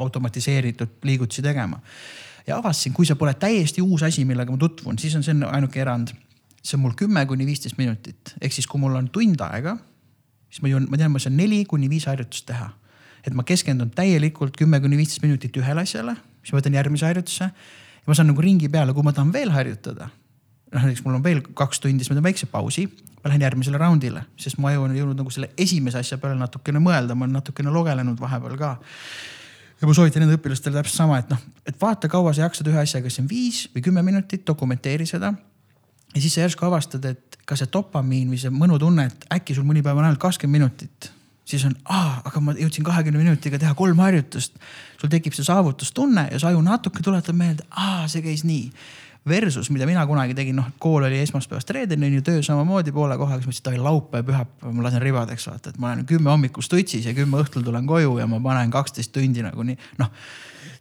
automatiseeritud 0.00 1.04
liigutusi 1.04 1.44
tegema 1.44 1.84
ja 2.46 2.58
avastasin, 2.58 2.92
kui 2.92 3.06
see 3.08 3.16
pole 3.18 3.34
täiesti 3.40 3.82
uus 3.82 4.04
asi, 4.06 4.24
millega 4.28 4.52
ma 4.52 4.60
tutvun, 4.60 4.98
siis 5.00 5.14
on 5.16 5.24
see 5.26 5.36
ainuke 5.48 5.80
erand. 5.80 6.14
see 6.64 6.78
on 6.78 6.80
mul 6.80 6.94
kümme 6.96 7.26
kuni 7.28 7.44
viisteist 7.46 7.76
minutit, 7.76 8.34
ehk 8.40 8.52
siis 8.52 8.66
kui 8.66 8.80
mul 8.80 8.94
on 8.96 9.10
tund 9.12 9.40
aega, 9.44 9.76
siis 10.48 10.62
ma 10.64 10.70
jõuan, 10.70 10.86
ma 10.88 10.96
tean, 10.96 11.12
ma 11.12 11.20
saan 11.20 11.36
neli 11.36 11.64
kuni 11.68 11.90
viis 11.92 12.06
harjutust 12.08 12.46
teha. 12.48 12.70
et 13.24 13.32
ma 13.32 13.42
keskendun 13.44 13.90
täielikult 13.90 14.56
kümme 14.56 14.80
kuni 14.80 14.96
viisteist 14.96 15.22
minutit 15.24 15.56
ühele 15.56 15.84
asjale, 15.84 16.16
siis 16.42 16.52
ma 16.52 16.60
võtan 16.60 16.76
järgmise 16.76 17.06
harjutuse. 17.06 17.44
ja 17.44 18.06
ma 18.06 18.14
saan 18.14 18.32
nagu 18.32 18.40
ringi 18.40 18.68
peale, 18.68 18.92
kui 18.92 19.02
ma 19.02 19.12
tahan 19.12 19.32
veel 19.32 19.50
harjutada. 19.50 20.08
noh, 20.72 20.82
näiteks 20.82 21.04
mul 21.04 21.20
on 21.20 21.24
veel 21.24 21.40
kaks 21.54 21.80
tundi, 21.80 22.04
siis 22.04 22.10
ma 22.10 22.16
teen 22.20 22.28
väikse 22.30 22.46
pausi, 22.46 22.88
ma 23.22 23.28
lähen 23.28 23.44
järgmisele 23.44 23.78
raundile, 23.78 24.24
sest 24.36 24.58
mu 24.58 24.68
aju 24.68 24.88
on 24.88 24.96
jõudnud 24.96 25.20
nagu 25.20 25.30
selle 25.30 25.50
esimese 25.58 26.00
asja 26.00 26.18
peale 26.18 26.36
natukene 26.36 26.80
mõelda, 26.80 27.14
ma 27.14 27.28
olen 27.28 27.36
natukene 27.40 27.72
lugelenud 27.72 28.20
vahepeal 28.20 28.56
ka 28.60 28.76
ja 29.84 29.88
ma 29.88 29.94
soovitan 29.96 30.24
enda 30.24 30.38
õpilastele 30.38 30.78
täpselt 30.78 30.96
sama, 30.96 31.18
et 31.20 31.32
noh, 31.32 31.40
et 31.68 31.76
vaata, 31.80 32.08
kaua 32.08 32.32
sa 32.32 32.46
jaksad 32.46 32.70
ühe 32.70 32.80
asjaga, 32.80 33.04
kas 33.04 33.18
see 33.18 33.24
on 33.24 33.28
viis 33.28 33.58
või 33.74 33.84
kümme 33.84 34.04
minutit, 34.06 34.44
dokumenteeri 34.48 35.06
seda. 35.08 35.34
ja 36.14 36.22
siis 36.22 36.36
sa 36.36 36.46
järsku 36.46 36.64
avastad, 36.64 37.04
et 37.04 37.36
ka 37.44 37.58
see 37.58 37.68
dopamiin 37.72 38.30
või 38.32 38.40
see 38.40 38.52
mõnutunne, 38.54 39.10
et 39.10 39.26
äkki 39.36 39.56
sul 39.56 39.66
mõni 39.68 39.84
päev 39.84 40.00
on 40.00 40.08
ainult 40.08 40.22
kakskümmend 40.22 40.62
minutit. 40.62 41.10
siis 41.44 41.64
on, 41.68 41.76
aga 41.84 42.40
ma 42.40 42.54
jõudsin 42.56 42.84
kahekümne 42.84 43.20
minutiga 43.20 43.58
teha 43.60 43.74
kolm 43.74 44.00
harjutust. 44.00 44.56
sul 45.00 45.12
tekib 45.12 45.36
see 45.36 45.44
saavutustunne 45.44 46.28
ja 46.32 46.38
su 46.38 46.48
aju 46.48 46.62
natuke 46.64 47.02
tuletab 47.02 47.36
meelde, 47.36 47.68
see 48.08 48.24
käis 48.24 48.44
nii 48.44 48.70
versus, 49.28 49.70
mida 49.70 49.86
mina 49.88 50.04
kunagi 50.06 50.34
tegin, 50.36 50.56
noh, 50.60 50.66
kool 50.78 51.06
oli 51.06 51.18
esmaspäevast 51.24 51.70
reedeni, 51.72 52.06
on 52.10 52.16
ju, 52.18 52.24
töö 52.24 52.42
samamoodi 52.44 52.92
poole 52.92 53.16
kohaga, 53.20 53.40
siis 53.40 53.48
mõtlesin, 53.48 53.64
et 53.64 53.70
oi 53.72 53.84
laupäev, 53.86 54.26
pühapäev 54.28 54.74
ma 54.76 54.84
lasen 54.84 55.02
ribadeks 55.04 55.46
vaata, 55.48 55.72
et 55.72 55.78
ma 55.80 55.92
olen 55.92 56.04
kümme 56.08 56.32
hommikul 56.32 56.64
stutsis 56.64 57.08
ja 57.08 57.14
kümme 57.16 57.40
õhtul 57.40 57.64
tulen 57.64 57.88
koju 57.88 58.18
ja 58.20 58.28
ma 58.28 58.40
panen 58.44 58.72
kaksteist 58.74 59.14
tundi 59.16 59.44
nagunii, 59.44 59.78
noh. 60.02 60.12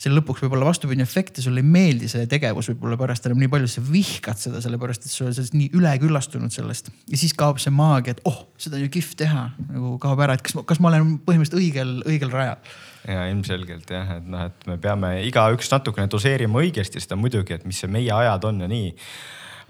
selle 0.03 0.19
lõpuks 0.19 0.43
võib 0.43 0.57
olla 0.57 0.67
vastupidine 0.67 1.07
efekt 1.07 1.39
ja 1.39 1.45
sulle 1.45 1.63
ei 1.63 1.67
meeldi 1.75 2.09
see 2.11 2.27
tegevus 2.27 2.67
võib-olla 2.73 2.97
pärast 2.99 3.29
enam 3.29 3.39
nii 3.39 3.51
palju, 3.53 3.69
sa 3.71 3.83
vihkad 3.87 4.41
seda, 4.41 4.59
sellepärast 4.63 5.07
et 5.07 5.13
sa 5.13 5.29
oled 5.29 5.59
nii 5.59 5.69
üleküllastunud 5.79 6.51
sellest. 6.51 6.91
ja 7.07 7.19
siis 7.19 7.35
kaob 7.39 7.63
see 7.63 7.71
maagia, 7.71 8.17
et 8.17 8.25
oh, 8.27 8.43
seda 8.59 8.75
on 8.75 8.83
ju 8.83 8.91
kihvt 8.97 9.15
teha, 9.23 9.51
nagu 9.69 9.95
kaob 10.03 10.19
ära, 10.25 10.35
et 10.35 10.43
kas, 10.43 10.59
kas 10.67 10.83
ma 10.83 10.91
olen 10.91 11.15
põhimõtteliselt 11.23 11.61
õigel, 11.61 12.01
õigel 12.11 12.35
rajal 12.35 12.59
ja 13.07 13.25
ilmselgelt 13.31 13.89
jah, 13.89 14.17
et 14.17 14.27
noh, 14.29 14.45
et 14.47 14.67
me 14.69 14.77
peame 14.81 15.15
igaüks 15.27 15.71
natukene 15.71 16.11
doseerima 16.11 16.61
õigesti 16.61 17.01
seda 17.03 17.17
muidugi, 17.19 17.57
et 17.57 17.65
mis 17.67 17.79
see 17.83 17.91
meie 17.91 18.11
ajad 18.13 18.47
on 18.49 18.63
ja 18.63 18.69
nii. 18.71 18.93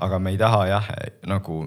aga 0.04 0.20
me 0.20 0.34
ei 0.34 0.38
taha 0.38 0.66
jah, 0.68 0.92
nagu 1.30 1.64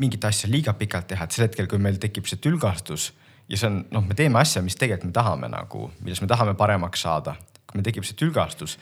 mingit 0.00 0.24
asja 0.24 0.48
liiga 0.50 0.72
pikalt 0.74 1.10
teha, 1.10 1.24
et 1.24 1.36
sel 1.36 1.46
hetkel, 1.48 1.68
kui 1.68 1.78
meil 1.78 1.98
tekib 2.00 2.28
see 2.28 2.40
tülgastus 2.40 3.10
ja 3.50 3.58
see 3.58 3.68
on 3.70 3.80
noh, 3.90 4.04
me 4.06 4.16
teeme 4.16 4.40
asja, 4.40 4.62
mis 4.62 4.78
tegelikult 4.78 5.10
me 5.10 5.16
tahame 5.16 5.50
nagu, 5.50 5.88
milles 6.04 6.22
me 6.22 6.28
tahame 6.30 6.54
paremaks 6.58 7.06
saada. 7.06 7.36
kui 7.66 7.78
meil 7.78 7.86
tekib 7.86 8.06
see 8.06 8.18
tülgastus, 8.18 8.78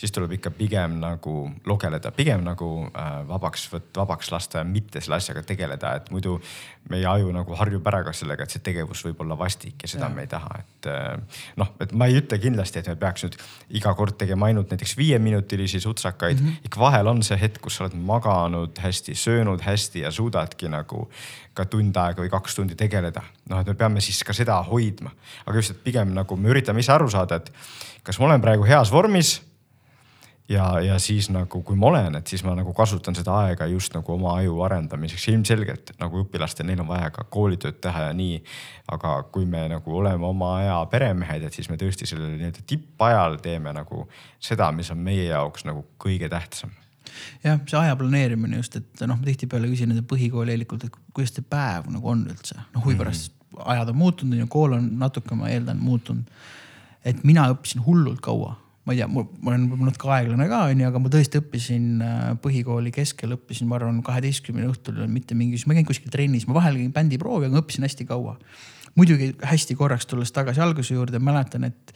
siis 0.00 0.12
tuleb 0.16 0.32
ikka 0.38 0.50
pigem 0.56 0.96
nagu 1.02 1.34
logeleda, 1.68 2.12
pigem 2.16 2.40
nagu 2.44 2.68
äh, 2.88 3.10
vabaks 3.28 3.66
vabaks 3.96 4.30
lasta 4.32 4.62
ja 4.62 4.64
mitte 4.64 5.02
selle 5.04 5.18
asjaga 5.18 5.42
tegeleda, 5.44 5.92
et 5.98 6.08
muidu 6.14 6.38
meie 6.90 7.04
aju 7.06 7.32
nagu 7.34 7.56
harjub 7.58 7.86
ära 7.90 8.00
ka 8.06 8.14
sellega, 8.16 8.46
et 8.46 8.54
see 8.54 8.64
tegevus 8.64 9.02
võib 9.04 9.20
olla 9.24 9.36
vastik 9.38 9.84
ja 9.84 9.90
seda 9.92 10.08
ja. 10.08 10.14
me 10.14 10.24
ei 10.24 10.30
taha, 10.30 10.62
et 10.62 10.88
äh, 10.88 11.42
noh, 11.60 11.74
et 11.84 11.92
ma 11.92 12.08
ei 12.08 12.16
ütle 12.22 12.40
kindlasti, 12.40 12.80
et 12.80 12.88
me 12.88 12.96
peaks 13.02 13.26
nüüd 13.26 13.36
iga 13.80 13.92
kord 13.98 14.16
tegema 14.20 14.48
ainult 14.48 14.72
näiteks 14.72 14.96
viieminutilisi 14.96 15.82
sutsakaid 15.84 16.40
mm. 16.40 16.48
-hmm. 16.48 16.70
ikka 16.70 16.80
vahel 16.80 17.12
on 17.12 17.22
see 17.26 17.36
hetk, 17.40 17.60
kus 17.60 17.76
sa 17.76 17.84
oled 17.84 17.98
maganud 18.12 18.80
hästi, 18.80 19.14
söönud 19.14 19.60
hästi 19.66 20.06
ja 20.06 20.10
suudadki 20.10 20.72
nagu 20.72 21.08
ka 21.54 21.68
tund 21.68 21.96
aega 21.96 22.24
või 22.24 22.32
kaks 22.32 22.56
tundi 22.56 22.78
tegeleda. 22.78 23.22
noh, 23.50 23.60
et 23.60 23.66
me 23.66 23.74
peame 23.74 24.00
siis 24.00 24.24
ka 24.24 24.32
seda 24.32 24.62
hoidma, 24.62 25.12
aga 25.44 25.58
just, 25.58 25.76
et 25.76 25.84
pigem 25.84 26.14
nagu 26.14 26.36
me 26.36 26.48
üritame 26.48 26.80
ise 26.80 26.92
aru 26.92 27.10
saada, 27.10 27.36
et 27.36 27.52
kas 28.02 28.18
ma 28.18 28.30
olen 28.30 28.40
praegu 28.40 28.64
heas 28.64 28.92
vormis 28.92 29.49
ja, 30.50 30.80
ja 30.80 30.98
siis 30.98 31.30
nagu, 31.30 31.62
kui 31.62 31.78
ma 31.78 31.86
olen, 31.90 32.16
et 32.18 32.26
siis 32.30 32.42
ma 32.46 32.54
nagu 32.58 32.72
kasutan 32.76 33.16
seda 33.16 33.36
aega 33.44 33.66
just 33.70 33.94
nagu 33.94 34.14
oma 34.14 34.34
aju 34.40 34.58
arendamiseks, 34.66 35.28
ilmselgelt 35.32 35.94
nagu 36.00 36.24
õpilastel, 36.24 36.66
neil 36.68 36.82
on 36.82 36.90
vaja 36.90 37.10
ka 37.14 37.24
koolitööd 37.30 37.78
teha 37.82 38.08
ja 38.08 38.12
nii. 38.16 38.42
aga 38.90 39.14
kui 39.30 39.46
me 39.46 39.62
nagu 39.70 39.96
oleme 39.96 40.26
oma 40.26 40.56
aja 40.58 40.78
peremehed, 40.90 41.44
et 41.46 41.54
siis 41.54 41.70
me 41.70 41.78
tõesti 41.78 42.08
sellel 42.10 42.34
nii-öelda 42.34 42.64
tippajal 42.66 43.38
teeme 43.42 43.72
nagu 43.76 44.06
seda, 44.42 44.72
mis 44.74 44.90
on 44.90 44.98
meie 44.98 45.28
jaoks 45.28 45.66
nagu 45.68 45.84
kõige 46.02 46.28
tähtsam 46.32 46.72
jah, 47.44 47.60
see 47.66 47.78
aja 47.78 47.96
planeerimine 47.98 48.58
just, 48.58 48.76
et 48.80 49.04
noh, 49.06 49.18
ma 49.18 49.26
tihtipeale 49.26 49.70
küsin 49.70 49.92
nende 49.92 50.02
põhikooli 50.10 50.54
eellikult, 50.54 50.86
et 50.86 50.98
kuidas 51.14 51.34
see 51.36 51.46
päev 51.46 51.90
nagu 51.94 52.10
on 52.10 52.24
üldse, 52.30 52.58
noh 52.74 52.84
huvi 52.84 52.98
pärast 52.98 53.30
mm 53.30 53.58
-hmm. 53.58 53.70
ajad 53.74 53.92
on 53.94 53.96
muutunud 54.02 54.38
ja 54.38 54.46
kool 54.46 54.74
on 54.78 54.90
natuke, 54.98 55.34
ma 55.34 55.48
eeldan, 55.48 55.78
muutunud. 55.78 56.26
et 57.04 57.24
mina 57.24 57.46
õppisin 57.52 57.86
hullult 57.86 58.20
kaua 58.20 58.56
ma 58.90 58.94
ei 58.96 58.98
tea, 58.98 59.06
ma 59.06 59.52
olen 59.52 59.68
võib-olla 59.70 59.92
natuke 59.92 60.08
aeglane 60.10 60.46
ka 60.50 60.64
onju, 60.72 60.86
aga 60.88 61.02
ma 61.02 61.10
tõesti 61.12 61.38
õppisin 61.38 61.84
äh, 62.02 62.22
põhikooli 62.42 62.90
keskel 62.94 63.36
õppisin, 63.36 63.68
ma 63.70 63.78
arvan, 63.78 64.00
kaheteistkümne 64.06 64.66
õhtul 64.66 64.98
mitte 65.12 65.36
mingi, 65.38 65.60
ma 65.70 65.76
käin 65.78 65.86
kuskil 65.86 66.10
trennis, 66.10 66.48
ma 66.50 66.56
vahel 66.58 66.80
käin 66.80 66.90
bändiproovi, 66.96 67.46
aga 67.46 67.62
õppisin 67.62 67.86
hästi 67.86 68.08
kaua. 68.08 68.34
muidugi 68.98 69.30
hästi 69.46 69.78
korraks 69.78 70.10
tulles 70.10 70.34
tagasi 70.34 70.60
alguse 70.64 70.96
juurde, 70.96 71.22
mäletan, 71.22 71.70
et 71.70 71.94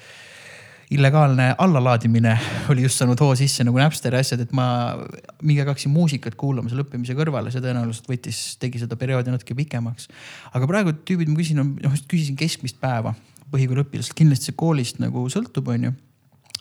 illegaalne 0.95 1.49
allalaadimine 1.59 2.39
oli 2.71 2.87
just 2.87 3.03
saanud 3.03 3.19
hoo 3.19 3.35
sisse 3.35 3.67
nagu 3.67 3.81
Napsteri 3.81 4.21
asjad, 4.21 4.45
et 4.45 4.55
ma 4.55 4.95
mingi 5.43 5.65
aeg 5.65 5.73
hakkasin 5.73 5.91
muusikat 5.91 6.39
kuulama 6.39 6.71
seal 6.71 6.85
õppimise 6.85 7.19
kõrvale, 7.19 7.51
see 7.51 7.65
tõenäoliselt 7.65 8.07
võttis, 8.07 8.45
tegi 8.63 8.83
seda 8.85 8.95
perioodi 9.01 9.35
natuke 9.35 9.59
pikemaks. 9.59 10.07
aga 10.55 10.71
praegu 10.71 10.95
tüübid, 11.03 11.33
ma 11.33 11.43
küsin, 11.43 11.59
noh 11.59 12.03
küsisin 12.07 12.39
keskmist 12.39 12.79
päeva 12.79 13.17
põhikooli 13.55 13.85
õpilastelt, 13.85 14.19
kindlasti 14.19 14.51
see 14.51 14.59
koolist 14.59 15.01
nagu 15.03 15.27
sõltub, 15.33 15.69
onju. 15.75 15.95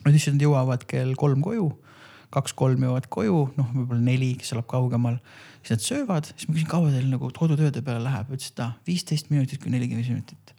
Nad 0.03 0.11
ütlesid, 0.11 0.37
et 0.37 0.45
jõuavad 0.45 0.85
kell 0.89 1.13
kolm 1.19 1.43
koju, 1.45 1.69
kaks-kolm 2.33 2.81
jõuavad 2.83 3.07
koju, 3.13 3.43
noh, 3.57 3.69
võib-olla 3.75 4.03
neli, 4.03 4.33
kes 4.39 4.55
elab 4.55 4.67
kaugemal. 4.71 5.19
siis 5.61 5.77
nad 5.77 5.85
söövad, 5.85 6.31
siis 6.33 6.49
ma 6.49 6.57
küsin, 6.57 6.71
kaua 6.71 6.91
teil 6.91 7.07
nagu 7.11 7.29
kodutööde 7.31 7.81
peale 7.85 8.03
läheb, 8.03 8.33
ütles, 8.35 8.51
et 8.51 8.65
ah, 8.65 8.75
viisteist 8.87 9.31
minutit 9.31 9.61
kuni 9.63 9.77
nelikümmend 9.77 10.09
minutit 10.11 10.53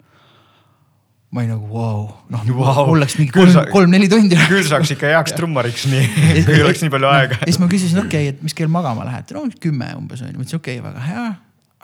ma 1.34 1.42
olin 1.42 1.50
nagu 1.50 1.66
vau 1.66 1.94
wow., 1.98 2.10
noh 2.30 2.42
wow. 2.60 2.84
mul 2.86 3.00
läks 3.02 3.16
mingi 3.18 3.34
kolm, 3.34 3.56
kolm-neli 3.72 4.06
tundi. 4.10 4.38
küll 4.46 4.66
saaks 4.68 4.92
ikka 4.94 5.10
heaks 5.10 5.34
trummariks 5.34 5.88
nii, 5.90 6.04
kui 6.46 6.60
oleks 6.62 6.84
nii 6.84 6.92
palju 6.94 7.10
aega. 7.10 7.40
ja 7.40 7.48
siis 7.50 7.58
ma 7.62 7.68
küsisin, 7.72 7.98
okei 8.04 8.28
okay,, 8.28 8.36
et 8.36 8.44
mis 8.46 8.54
kell 8.54 8.70
magama 8.70 9.06
lähete, 9.08 9.34
no 9.34 9.42
kümme 9.60 9.90
umbes 9.98 10.22
on 10.22 10.30
ju, 10.30 10.36
ma 10.38 10.46
ütlesin 10.46 10.62
okei 10.62 10.78
okay,, 10.78 10.86
väga 10.86 11.02
hea. 11.08 11.24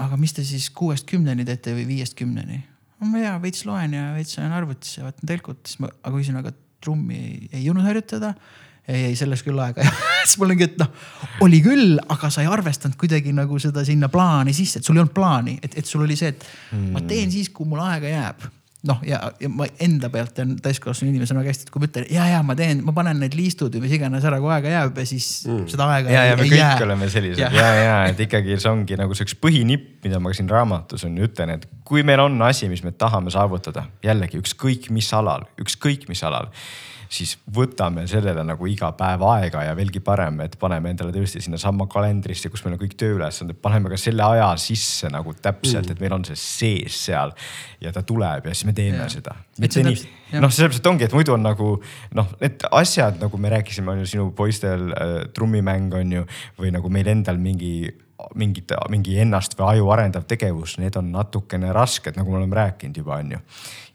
aga 0.06 0.18
mis 0.20 0.36
te 0.36 0.46
siis 0.46 0.68
kuuest 0.70 1.08
kümneni 1.10 1.46
teete 1.48 1.74
või 1.74 1.88
viiest 1.90 2.14
kümneni? 2.20 2.62
no 3.00 3.10
ma 3.10 3.18
ei 3.18 3.26
tea, 3.26 3.34
veits 3.42 3.66
loen 3.66 3.98
ja 3.98 4.12
veits 4.14 4.38
olen 4.38 4.54
arvutis 4.54 5.00
ja 5.00 5.08
vaatan 5.08 5.32
telkut, 5.32 5.64
siis 5.66 5.82
ma, 5.82 5.90
aga 5.98 6.14
küsin, 6.14 6.38
aga 6.38 6.54
trummi 6.84 7.18
ei, 7.18 7.48
ei 7.52 7.64
jõudnud 7.66 7.86
harjutada. 7.88 8.34
Ei, 8.90 9.10
ei 9.10 9.16
sellest 9.18 9.44
küll 9.46 9.60
aega 9.60 9.84
siis 10.24 10.38
mul 10.40 10.54
ongi, 10.54 10.66
et 10.66 10.78
noh, 10.80 10.88
oli 11.44 11.60
küll, 11.62 11.98
aga 12.10 12.30
sa 12.32 12.42
ei 12.42 12.48
arvestanud 12.50 12.96
kuidagi 12.98 13.34
nagu 13.36 13.58
seda 13.62 13.84
sinna 13.86 14.08
plaani 14.10 14.54
sisse, 14.56 14.80
et 14.80 14.88
sul 14.88 14.96
ei 14.96 15.04
olnud 15.04 15.14
plaani, 15.14 15.58
et, 15.62 15.76
et 15.78 15.86
sul 15.86 16.02
oli 16.06 16.16
see, 16.18 16.32
et 16.32 16.46
mm. 16.72 16.88
ma 16.96 17.04
teen 17.06 17.30
siis, 17.30 17.52
kui 17.54 17.68
mul 17.68 17.82
aega 17.84 18.10
jääb 18.10 18.48
noh, 18.88 19.00
ja, 19.04 19.18
ja 19.40 19.48
ma 19.52 19.66
enda 19.82 20.08
pealt 20.12 20.32
tean 20.36 20.54
täiskasvanud 20.62 21.12
inimesena 21.12 21.42
väga 21.42 21.52
hästi, 21.52 21.66
et 21.66 21.72
kui 21.74 21.82
ma 21.82 21.88
ütlen 21.90 22.06
ja, 22.14 22.26
ja 22.30 22.40
ma 22.46 22.56
teen, 22.56 22.80
ma 22.86 22.94
panen 22.96 23.20
need 23.20 23.36
liistud 23.36 23.74
või 23.76 23.84
mis 23.84 23.96
iganes 23.96 24.24
ära, 24.28 24.38
kui 24.40 24.52
aega 24.54 24.72
jääb 24.72 25.00
ja 25.02 25.06
siis 25.08 25.28
mm. 25.48 25.66
seda 25.72 25.88
aega 25.96 26.14
ja, 26.14 26.22
ei, 26.24 26.32
ja 26.32 26.38
me 26.40 26.46
kõik 26.46 26.56
jää. 26.56 26.76
oleme 26.86 27.10
sellised 27.12 27.42
ja, 27.44 27.50
ja, 27.54 27.70
ja 27.76 27.96
et 28.12 28.22
ikkagi 28.24 28.56
see 28.56 28.72
ongi 28.72 28.96
nagu 29.00 29.16
see 29.16 29.28
üks 29.28 29.36
põhinipp, 29.40 29.90
mida 30.06 30.20
ma 30.22 30.32
ka 30.32 30.40
siin 30.40 30.48
raamatus 30.52 31.04
on, 31.08 31.18
ütlen, 31.26 31.52
et 31.58 31.68
kui 31.88 32.04
meil 32.06 32.24
on 32.24 32.40
asi, 32.46 32.70
mis 32.72 32.84
me 32.86 32.94
tahame 32.96 33.32
saavutada, 33.34 33.84
jällegi 34.06 34.40
ükskõik 34.40 34.88
mis 34.94 35.10
alal, 35.16 35.44
ükskõik 35.60 36.08
mis 36.08 36.24
alal 36.26 36.48
siis 37.10 37.32
võtame 37.50 38.04
sellele 38.10 38.44
nagu 38.46 38.66
iga 38.70 38.92
päev 38.98 39.24
aega 39.32 39.64
ja 39.66 39.74
veelgi 39.74 40.02
parem, 40.04 40.38
et 40.44 40.54
paneme 40.60 40.92
endale 40.92 41.10
tõesti 41.14 41.42
sinnasamma 41.42 41.88
kalendrisse, 41.90 42.50
kus 42.52 42.62
meil 42.64 42.76
on 42.76 42.82
kõik 42.84 42.94
tööülesanded, 43.00 43.58
paneme 43.62 43.90
ka 43.90 43.98
selle 43.98 44.22
aja 44.22 44.52
sisse 44.62 45.10
nagu 45.10 45.34
täpselt 45.34 45.88
mm., 45.88 45.96
et 45.96 46.04
meil 46.04 46.14
on 46.14 46.26
see 46.28 46.38
sees 46.38 47.00
seal 47.08 47.34
ja 47.82 47.90
ta 47.94 48.04
tuleb 48.06 48.46
ja 48.46 48.54
siis 48.54 48.68
me 48.68 48.76
teeme 48.76 49.02
ja. 49.02 49.08
seda. 49.10 49.34
mitte 49.58 49.82
nii, 49.82 49.96
noh, 50.38 50.54
sellepärast 50.54 50.86
ongi, 50.92 51.08
et 51.08 51.16
muidu 51.16 51.34
on 51.34 51.42
nagu 51.48 51.72
noh, 52.16 52.30
need 52.42 52.68
asjad, 52.78 53.18
nagu 53.22 53.42
me 53.42 53.50
rääkisime, 53.56 53.90
on 53.90 54.04
ju 54.04 54.12
sinu 54.14 54.28
poistel 54.36 54.92
äh, 54.94 55.16
trummimäng 55.34 55.98
on 55.98 56.14
ju, 56.20 56.28
või 56.62 56.70
nagu 56.76 56.92
meil 56.94 57.10
endal 57.10 57.42
mingi 57.42 57.90
mingit, 58.34 58.72
mingi 58.92 59.18
ennast 59.22 59.56
või 59.58 59.76
aju 59.76 59.90
arendav 59.94 60.26
tegevus, 60.28 60.76
need 60.82 60.96
on 61.00 61.10
natukene 61.14 61.72
rasked, 61.76 62.16
nagu 62.18 62.32
me 62.32 62.40
oleme 62.40 62.58
rääkinud 62.58 63.02
juba, 63.02 63.18
on 63.20 63.34
ju. 63.36 63.40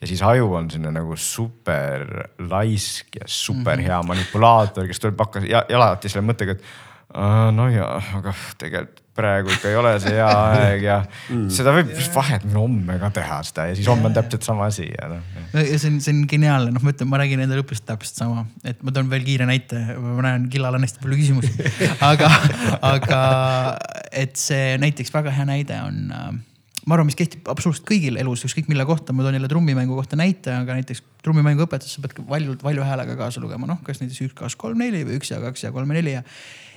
ja 0.01 0.09
siis 0.11 0.23
aju 0.25 0.51
on 0.59 0.69
selline 0.71 0.93
nagu 0.95 1.17
super 1.19 2.05
laisk 2.49 3.19
ja 3.21 3.27
super 3.27 3.79
hea 3.79 3.99
mhm. 3.99 4.11
manipulaator, 4.13 4.87
kes 4.87 5.03
tuleb 5.03 5.25
hakkas 5.25 5.49
jalati 5.49 6.11
selle 6.11 6.27
mõttega, 6.27 6.57
et 6.57 7.55
no 7.55 7.69
ja, 7.71 7.95
aga 8.19 8.35
tegelikult 8.61 9.04
praegu 9.15 9.51
ikka 9.53 9.69
ei 9.71 9.77
ole 9.79 9.93
see 10.03 10.15
hea 10.17 10.29
aeg 10.51 10.85
ja 10.85 10.97
mm. 11.03 11.45
seda 11.53 11.73
võib 11.75 11.91
vahet 12.15 12.45
minna 12.47 12.63
homme 12.63 12.97
ka 13.01 13.11
teha 13.15 13.41
seda 13.47 13.67
ja 13.69 13.77
siis 13.77 13.89
homme 13.91 14.09
on 14.09 14.17
täpselt 14.17 14.47
sama 14.47 14.69
asi 14.71 14.87
ja 14.89 15.11
noh. 15.11 15.21
no 15.53 15.63
ja 15.63 15.77
see 15.81 15.93
on, 15.93 15.99
see 16.03 16.15
on 16.15 16.23
geniaalne, 16.31 16.73
noh, 16.75 16.83
ma 16.85 16.95
ütlen, 16.95 17.11
ma 17.11 17.21
räägin 17.21 17.45
enda 17.45 17.59
lõpust 17.59 17.85
täpselt 17.87 18.19
sama, 18.23 18.45
et 18.67 18.81
ma 18.85 18.95
toon 18.95 19.11
veel 19.11 19.23
kiire 19.27 19.47
näite, 19.49 19.79
ma 20.01 20.25
näen, 20.27 20.49
Killal 20.53 20.77
on 20.77 20.85
hästi 20.85 21.03
palju 21.03 21.21
küsimusi, 21.21 21.69
aga, 22.11 22.31
aga 22.93 23.21
et 24.15 24.35
see 24.39 24.75
näiteks 24.81 25.13
väga 25.15 25.33
hea 25.35 25.47
näide 25.47 25.79
on 25.85 26.03
äh, 26.15 26.35
ma 26.85 26.97
arvan, 26.97 27.09
mis 27.09 27.17
kehtib 27.17 27.47
absoluutselt 27.49 27.87
kõigil 27.89 28.19
elus, 28.21 28.43
ükskõik 28.45 28.67
mille 28.69 28.85
kohta, 28.85 29.13
ma 29.15 29.25
toon 29.25 29.37
jälle 29.39 29.49
trummimängu 29.49 29.97
kohta 29.97 30.19
näite, 30.19 30.53
aga 30.53 30.75
näiteks 30.77 31.01
trummimängu 31.25 31.65
õpetuses 31.65 31.97
sa 31.97 32.03
pead 32.03 32.19
valjult, 32.29 32.61
valju 32.65 32.85
häälega 32.85 33.17
kaasa 33.17 33.41
lugema, 33.41 33.69
noh, 33.69 33.79
kas 33.85 34.03
näiteks 34.03 34.21
üks, 34.27 34.35
kaks, 34.37 34.57
kolm, 34.61 34.77
neli 34.83 35.01
või 35.07 35.17
üks 35.17 35.33
ja 35.33 35.41
kaks 35.41 35.65
ja 35.65 35.73
kolm 35.73 35.89
ja 35.89 35.97
neli 35.97 36.13
ja 36.19 36.21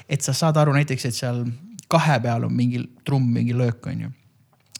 et 0.09 0.25
sa 0.25 0.33
saad 0.33 0.57
aru 0.57 0.73
näiteks, 0.73 1.05
et 1.05 1.17
seal 1.17 1.43
kahe 1.89 2.19
peal 2.25 2.47
on 2.49 2.55
mingi 2.55 2.83
trumm, 3.05 3.31
mingi 3.35 3.57
löök, 3.57 3.87
on 3.87 4.01
ju. 4.07 4.11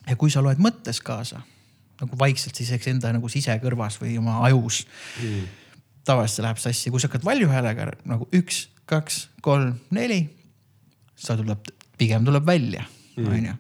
ja 0.09 0.17
kui 0.17 0.33
sa 0.33 0.43
loed 0.45 0.61
mõttes 0.63 1.01
kaasa 1.05 1.43
nagu 1.99 2.19
vaikselt 2.19 2.59
siis 2.59 2.71
eks 2.77 2.91
enda 2.93 3.13
nagu 3.15 3.31
sisekõrvas 3.33 3.99
või 4.03 4.17
oma 4.21 4.39
ajus 4.47 4.85
mm.. 5.23 5.47
tavaliselt 6.07 6.39
see 6.39 6.47
läheb 6.47 6.61
sassi, 6.63 6.93
kui 6.93 7.03
sa 7.03 7.11
hakkad 7.11 7.27
valju 7.27 7.49
häälega 7.51 7.89
nagu 8.09 8.29
üks, 8.37 8.67
kaks, 8.89 9.25
kolm, 9.45 9.75
neli. 9.95 10.23
sa 11.19 11.37
tuleb, 11.39 11.73
pigem 11.99 12.29
tuleb 12.29 12.47
välja 12.47 12.85
mm., 13.17 13.33
on 13.33 13.49
ju. 13.51 13.57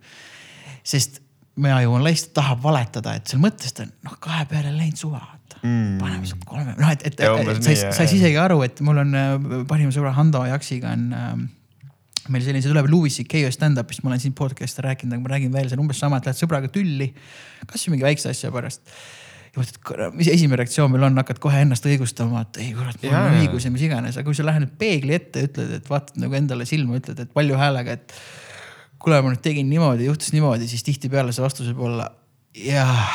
sest 0.95 1.21
meie 1.59 1.75
aju 1.81 1.97
on 1.99 2.07
lihtsalt 2.07 2.37
tahab 2.39 2.63
valetada, 2.63 3.17
et 3.19 3.27
seal 3.27 3.43
mõttes 3.43 3.75
ta 3.75 3.85
on 3.87 3.93
noh, 4.07 4.15
kahe 4.23 4.47
peale 4.51 4.71
läinud 4.77 5.01
suva 5.01 5.25
mm.. 5.63 5.99
paneme 5.99 6.27
siis 6.27 6.39
kolme, 6.47 6.75
noh, 6.79 6.91
et, 6.95 7.05
et, 7.09 7.19
et 7.19 7.63
sa 7.63 7.73
ei, 7.73 7.81
sa 7.83 8.05
ei 8.05 8.19
isegi 8.21 8.39
aru, 8.41 8.61
et 8.67 8.81
mul 8.87 9.03
on 9.03 9.15
äh, 9.19 9.33
parima 9.71 9.95
sõbra 9.95 10.15
Hando 10.17 10.45
Jaksiga 10.47 10.95
on 10.95 11.09
äh, 11.17 11.33
meil 12.33 12.45
selline, 12.45 12.63
see 12.65 12.73
tuleb 12.73 12.89
Louis 12.91 13.15
CK 13.21 13.49
stand-up'ist, 13.55 14.03
ma 14.05 14.13
olen 14.13 14.23
siin 14.23 14.35
podcast'e 14.37 14.85
rääkinud, 14.85 15.15
aga 15.15 15.25
ma 15.25 15.33
räägin 15.35 15.55
veel, 15.55 15.71
see 15.71 15.79
on 15.79 15.85
umbes 15.85 16.01
sama, 16.03 16.21
et 16.21 16.29
lähed 16.29 16.41
sõbraga 16.41 16.71
tülli. 16.73 17.11
kasvõi 17.69 17.95
mingi 17.95 18.07
väikse 18.07 18.33
asja 18.33 18.53
pärast. 18.55 18.83
ja 19.55 19.63
mõtled, 19.63 20.19
mis 20.19 20.31
esimene 20.33 20.61
reaktsioon 20.63 20.93
meil 20.93 21.09
on, 21.09 21.17
hakkad 21.23 21.41
kohe 21.43 21.63
ennast 21.65 21.87
õigustama, 21.89 22.45
et 22.45 22.61
ei 22.65 22.75
kurat, 22.77 23.01
mul 23.03 23.17
on 23.17 23.39
õigus 23.41 23.69
ja 23.69 23.73
mis 23.75 23.87
iganes, 23.87 24.19
aga 24.19 24.29
kui 24.29 24.37
sa 24.37 24.47
lähed 24.47 24.67
nüüd 24.67 24.77
peegli 24.81 25.17
ette 25.17 25.47
ütled, 25.49 25.73
et 25.81 25.91
vaatad 25.91 26.21
nagu 26.21 26.39
endale 26.39 26.69
silma, 26.69 27.01
ütled, 27.01 27.25
et 27.25 27.35
valju 27.37 27.59
häälega, 27.59 27.99
et. 27.99 28.15
kuule, 28.99 29.23
ma 29.23 29.33
nüüd 29.33 29.43
tegin 29.43 29.69
niimoodi, 29.71 30.09
juhtus 30.09 30.35
niimoodi, 30.35 30.69
siis 30.69 30.85
tihtipeale 30.87 31.33
see 31.33 31.45
vastus 31.45 31.71
võib 31.71 31.87
olla 31.93 32.11
jah, 32.59 33.09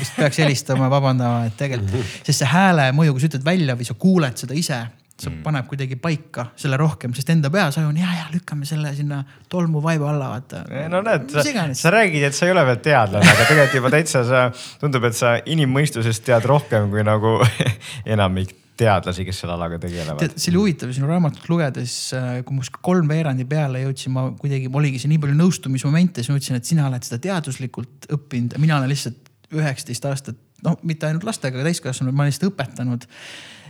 vist 0.00 0.16
peaks 0.16 0.38
helistama, 0.40 0.88
vabandama, 0.92 1.46
et 1.48 1.56
tegelikult, 1.60 2.18
sest 2.24 2.42
see 2.42 2.50
hääle 2.50 2.90
mõju, 2.96 3.14
kui 3.14 3.24
sa 3.24 3.30
ütled 3.32 3.46
välja 3.46 3.76
või 3.78 3.88
sa 3.88 3.96
kuuled 4.00 4.40
seda 4.40 4.56
ise 4.58 4.80
see 5.14 5.30
mm. 5.30 5.42
paneb 5.44 5.68
kuidagi 5.70 5.96
paika 6.02 6.48
selle 6.58 6.78
rohkem, 6.80 7.12
sest 7.14 7.30
enda 7.30 7.50
peas 7.54 7.78
aju 7.78 7.92
on 7.92 7.98
ja, 8.00 8.08
ja 8.16 8.24
lükkame 8.32 8.66
selle 8.66 8.90
sinna 8.96 9.20
tolmu 9.50 9.82
vaiba 9.82 10.10
alla, 10.10 10.32
vaata. 10.32 10.64
no 10.90 11.04
näed, 11.06 11.30
sa, 11.30 11.44
sa 11.78 11.94
räägid, 11.94 12.26
et 12.26 12.34
sa 12.34 12.48
ei 12.48 12.54
ole 12.54 12.64
veel 12.66 12.82
teadlane, 12.82 13.30
aga 13.30 13.46
tegelikult 13.46 13.78
juba 13.78 13.92
täitsa 13.94 14.24
sa, 14.26 14.42
tundub, 14.82 15.06
et 15.06 15.18
sa 15.18 15.36
inimmõistusest 15.54 16.26
tead 16.26 16.50
rohkem 16.50 16.90
kui 16.90 17.06
nagu 17.06 17.38
enamik 18.16 18.56
teadlasi, 18.78 19.22
kes 19.28 19.44
selle 19.44 19.54
alaga 19.54 19.78
tegelevad. 19.78 20.34
see 20.34 20.50
oli 20.50 20.62
huvitav 20.64 20.90
sinu 20.96 21.06
raamatut 21.06 21.46
lugedes, 21.46 21.94
äh, 22.18 22.40
kui 22.46 22.58
ma 22.58 22.66
kolmveerandi 22.88 23.46
peale 23.50 23.84
jõudsin, 23.84 24.14
ma 24.16 24.26
kuidagi, 24.40 24.70
oligi 24.80 25.02
see 25.02 25.12
nii 25.12 25.20
palju 25.22 25.38
nõustumismomente, 25.38 26.22
siis 26.22 26.32
ma 26.32 26.40
mõtlesin, 26.40 26.58
et 26.58 26.72
sina 26.72 26.88
oled 26.88 27.06
seda 27.06 27.20
teaduslikult 27.28 28.10
õppinud, 28.18 28.58
mina 28.62 28.80
olen 28.80 28.90
lihtsalt 28.90 29.30
üheksateist 29.54 30.10
aastat, 30.10 30.40
no 30.66 30.74
mitte 30.82 31.06
ainult 31.06 31.26
lastega, 31.28 31.60
aga 31.60 31.68
täiskasvanud, 31.68 32.16
ma 32.16 32.24
olen 32.24 32.34
lihtsalt 32.34 32.50
õpetanud 32.50 33.06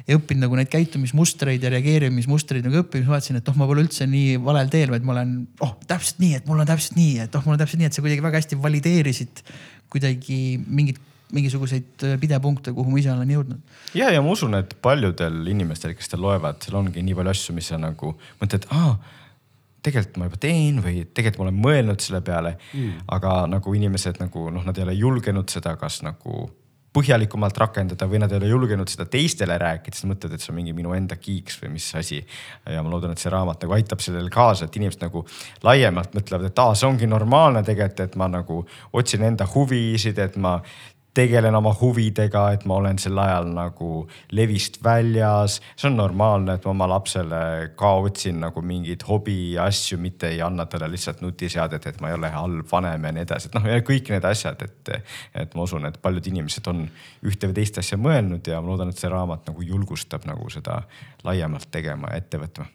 ja 0.09 0.19
õppinud 0.19 0.45
nagu 0.45 0.59
neid 0.59 0.69
käitumismustreid 0.73 1.63
ja 1.65 1.71
reageerimismustreid 1.73 2.67
nagu 2.67 2.83
õppima, 2.83 3.05
siis 3.05 3.13
vaatasin, 3.13 3.41
et 3.41 3.49
oh, 3.49 3.57
ma 3.57 3.69
pole 3.71 3.85
üldse 3.87 4.07
nii 4.11 4.37
valel 4.45 4.69
teel, 4.73 4.93
vaid 4.93 5.07
ma 5.07 5.15
olen, 5.17 5.33
oh 5.65 5.75
täpselt 5.89 6.21
nii, 6.21 6.35
et 6.39 6.51
mul 6.51 6.61
on 6.61 6.69
täpselt 6.69 6.99
nii, 6.99 7.17
et 7.25 7.39
oh, 7.39 7.47
mul 7.47 7.57
on 7.57 7.63
täpselt 7.63 7.81
nii, 7.81 7.89
et 7.89 7.97
sa 7.97 8.05
kuidagi 8.05 8.25
väga 8.25 8.43
hästi 8.43 8.61
valideerisid 8.61 9.45
kuidagi 9.95 10.39
mingit 10.67 11.01
mingisuguseid 11.35 12.05
äh, 12.05 12.15
pidepunkte, 12.21 12.73
kuhu 12.77 12.93
ma 12.93 13.01
ise 13.01 13.11
olen 13.11 13.31
jõudnud. 13.33 13.77
ja, 13.97 14.11
ja 14.13 14.23
ma 14.23 14.35
usun, 14.35 14.55
et 14.59 14.77
paljudel 14.85 15.41
inimestel, 15.51 15.97
kes 15.97 16.11
seda 16.11 16.21
loevad, 16.23 16.61
seal 16.63 16.77
ongi 16.79 17.03
nii 17.03 17.17
palju 17.19 17.33
asju, 17.33 17.57
mis 17.57 17.71
sa 17.73 17.81
nagu 17.81 18.15
mõtled, 18.43 18.69
aa 18.77 18.97
tegelikult 19.85 20.21
ma 20.21 20.29
juba 20.29 20.41
teen 20.41 20.81
või 20.85 21.03
tegelikult 21.13 21.41
ma 21.43 21.47
olen 21.49 21.59
mõelnud 21.61 22.05
selle 22.05 22.23
peale 22.25 22.55
mm.. 22.57 23.05
aga 23.17 23.35
nagu 23.53 23.75
inimesed 23.77 24.21
nagu 24.23 24.47
noh, 24.55 24.65
nad 24.65 24.79
ei 24.79 24.87
ole 24.87 24.95
julgenud 24.97 25.53
seda, 25.53 25.75
kas 25.81 26.01
nagu 26.07 26.47
põhjalikumalt 26.95 27.59
rakendada 27.59 28.07
või 28.11 28.21
nad 28.23 28.33
ei 28.33 28.39
ole 28.39 28.51
julgenud 28.53 28.91
seda 28.91 29.07
teistele 29.11 29.57
rääkida, 29.59 29.97
siis 29.99 30.07
mõtled, 30.09 30.35
et 30.35 30.45
see 30.45 30.53
on 30.53 30.59
mingi 30.61 30.75
minu 30.77 30.95
enda 30.95 31.19
kiiks 31.19 31.59
või 31.63 31.75
mis 31.75 31.89
asi. 31.99 32.21
ja 32.71 32.83
ma 32.83 32.93
loodan, 32.93 33.15
et 33.15 33.23
see 33.23 33.33
raamat 33.35 33.65
nagu 33.65 33.77
aitab 33.77 34.03
sellele 34.05 34.31
kaasa, 34.31 34.69
et 34.69 34.79
inimesed 34.79 35.03
nagu 35.03 35.25
laiemalt 35.67 36.15
mõtlevad, 36.15 36.49
et 36.51 36.63
aa, 36.63 36.75
see 36.79 36.89
ongi 36.89 37.11
normaalne 37.11 37.65
tegelikult, 37.67 38.05
et 38.07 38.19
ma 38.21 38.31
nagu 38.31 38.63
otsin 38.93 39.27
enda 39.27 39.49
huvisid, 39.55 40.19
et 40.23 40.37
ma 40.37 40.61
tegelen 41.15 41.55
oma 41.55 41.73
huvidega, 41.81 42.45
et 42.55 42.65
ma 42.69 42.79
olen 42.81 42.99
sel 42.99 43.19
ajal 43.19 43.49
nagu 43.55 44.05
levist 44.35 44.81
väljas. 44.85 45.61
see 45.77 45.89
on 45.91 45.97
normaalne, 45.97 46.55
et 46.55 46.65
ma 46.65 46.71
oma 46.71 46.89
lapsele 46.91 47.71
ka 47.79 47.93
otsin 48.03 48.41
nagu 48.43 48.63
mingeid 48.63 49.07
hobiasju, 49.09 49.99
mitte 49.99 50.29
ei 50.29 50.43
anna 50.43 50.67
talle 50.67 50.91
lihtsalt 50.91 51.23
nutiseadet, 51.23 51.87
et 51.87 52.01
ma 52.01 52.11
ei 52.11 52.19
ole 52.19 52.31
halb 52.35 52.71
vanem 52.73 53.05
ja 53.05 53.13
nii 53.15 53.27
edasi, 53.27 53.51
et 53.51 53.59
noh, 53.59 53.71
kõik 53.87 54.11
need 54.15 54.31
asjad, 54.31 54.63
et. 54.63 54.95
et 55.35 55.55
ma 55.55 55.65
usun, 55.65 55.85
et 55.87 56.01
paljud 56.03 56.27
inimesed 56.27 56.67
on 56.71 56.85
ühte 57.25 57.49
või 57.51 57.59
teist 57.61 57.79
asja 57.79 57.99
mõelnud 58.01 58.47
ja 58.51 58.61
ma 58.61 58.73
loodan, 58.73 58.91
et 58.91 59.01
see 59.01 59.11
raamat 59.13 59.51
nagu 59.51 59.63
julgustab 59.63 60.27
nagu 60.29 60.51
seda 60.51 60.83
laiemalt 61.25 61.71
tegema 61.71 62.11
ja 62.13 62.23
ette 62.23 62.41
võtma 62.43 62.67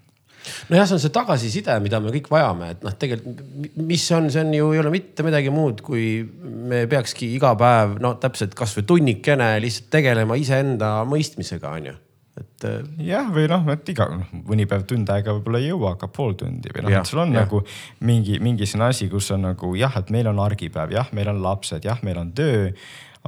nojah, 0.69 0.87
see 0.89 0.97
on 0.97 1.03
see 1.03 1.13
tagasiside, 1.15 1.77
mida 1.83 2.01
me 2.03 2.13
kõik 2.15 2.29
vajame, 2.31 2.73
et 2.75 2.83
noh, 2.85 2.97
tegelikult 2.99 3.43
mis 3.79 4.03
see 4.03 4.17
on, 4.17 4.29
see 4.33 4.43
on 4.43 4.53
ju 4.55 4.73
ei 4.75 4.83
ole 4.83 4.93
mitte 4.93 5.25
midagi 5.25 5.53
muud, 5.53 5.83
kui 5.85 6.11
me 6.43 6.85
peakski 6.89 7.33
iga 7.37 7.55
päev 7.59 7.97
no 8.03 8.15
täpselt 8.21 8.55
kasvõi 8.57 8.85
tunnikene 8.89 9.55
lihtsalt 9.63 9.91
tegelema 9.99 10.37
iseenda 10.39 10.99
mõistmisega, 11.09 11.73
on 11.79 11.91
ju 11.91 11.97
et. 12.39 12.65
Äh, 12.67 12.79
jah, 13.07 13.27
või 13.33 13.47
noh, 13.51 13.67
et 13.73 13.91
iga 13.91 14.07
noh, 14.11 14.31
mõni 14.47 14.67
päev 14.69 14.85
tund 14.89 15.09
aega 15.13 15.35
võib-olla 15.35 15.61
ei 15.61 15.69
jõua, 15.69 15.93
aga 15.97 16.09
pool 16.13 16.35
tundi 16.39 16.71
või 16.73 16.85
noh, 16.85 16.95
et 16.99 17.09
sul 17.09 17.23
on 17.23 17.35
ja. 17.35 17.43
nagu 17.43 17.61
mingi, 18.05 18.39
mingi 18.43 18.67
selline 18.69 18.89
asi, 18.93 19.09
kus 19.11 19.29
on 19.35 19.45
nagu 19.49 19.73
jah, 19.79 19.99
et 19.99 20.11
meil 20.13 20.29
on 20.31 20.41
argipäev, 20.43 20.93
jah, 20.95 21.11
meil 21.15 21.31
on 21.33 21.41
lapsed, 21.43 21.85
jah, 21.87 22.01
meil 22.05 22.19
on 22.21 22.33
töö 22.37 22.69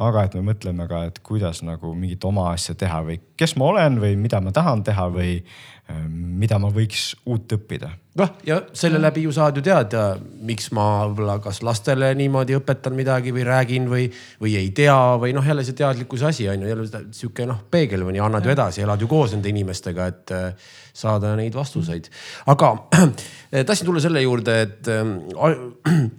aga 0.01 0.25
et 0.25 0.37
me 0.37 0.45
mõtleme 0.51 0.87
ka, 0.89 1.03
et 1.09 1.19
kuidas 1.25 1.61
nagu 1.65 1.93
mingit 1.97 2.23
oma 2.27 2.49
asja 2.55 2.75
teha 2.77 3.01
või 3.07 3.19
kes 3.37 3.55
ma 3.59 3.69
olen 3.73 3.99
või 4.01 4.15
mida 4.19 4.41
ma 4.43 4.53
tahan 4.55 4.83
teha 4.85 5.07
või 5.13 5.33
äh, 5.39 5.99
mida 6.09 6.57
ma 6.61 6.71
võiks 6.73 7.11
uut 7.29 7.51
õppida. 7.57 7.91
noh, 8.19 8.31
ja 8.47 8.57
selle 8.75 8.99
läbi 9.01 9.23
ju 9.25 9.33
saad 9.35 9.57
ju 9.57 9.63
teada, 9.65 10.05
miks 10.47 10.71
ma 10.75 10.85
võib-olla 11.05 11.37
kas 11.43 11.61
lastele 11.63 12.11
niimoodi 12.17 12.57
õpetan 12.57 12.95
midagi 12.97 13.33
või 13.35 13.45
räägin 13.47 13.87
või, 13.91 14.07
või 14.41 14.55
ei 14.59 14.71
tea 14.75 14.97
või 15.21 15.35
noh, 15.37 15.45
jälle 15.47 15.65
see 15.67 15.77
teadlikkuse 15.77 16.27
asi 16.31 16.49
on 16.51 16.65
ju 16.65 16.71
jälle 16.71 17.03
sihuke 17.15 17.47
noh, 17.49 17.61
peegel 17.71 18.05
või 18.07 18.17
nii 18.17 18.25
annad 18.25 18.47
ju 18.47 18.55
edasi, 18.55 18.83
elad 18.85 19.01
ju 19.01 19.09
koos 19.11 19.35
nende 19.35 19.51
inimestega, 19.53 20.09
et 20.11 20.35
äh, 20.35 20.73
saada 20.93 21.35
neid 21.39 21.55
vastuseid. 21.55 22.09
aga 22.51 22.73
tahtsin 23.67 23.87
tulla 23.87 24.03
selle 24.03 24.25
juurde, 24.25 24.59
et 24.65 24.91
äh, 24.91 26.11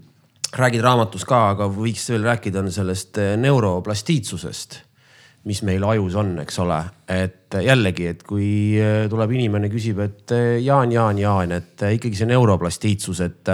räägid 0.53 0.83
raamatus 0.85 1.25
ka, 1.29 1.39
aga 1.55 1.69
võiks 1.73 2.05
veel 2.13 2.27
rääkida 2.27 2.63
sellest 2.73 3.19
eh, 3.21 3.35
neuroplastiitsusest, 3.41 4.77
mis 5.49 5.63
meil 5.67 5.85
ajus 5.89 6.17
on, 6.21 6.35
eks 6.43 6.59
ole. 6.63 6.81
et 7.09 7.57
jällegi, 7.65 8.07
et 8.13 8.23
kui 8.27 8.51
eh, 8.81 9.07
tuleb 9.11 9.33
inimene, 9.39 9.71
küsib, 9.73 10.03
et 10.05 10.35
eh, 10.37 10.59
Jaan, 10.65 10.93
Jaan, 10.93 11.19
Jaan, 11.19 11.57
et 11.57 11.87
ikkagi 11.97 12.21
see 12.21 12.29
neuroplastiitsus, 12.31 13.23
et, 13.25 13.53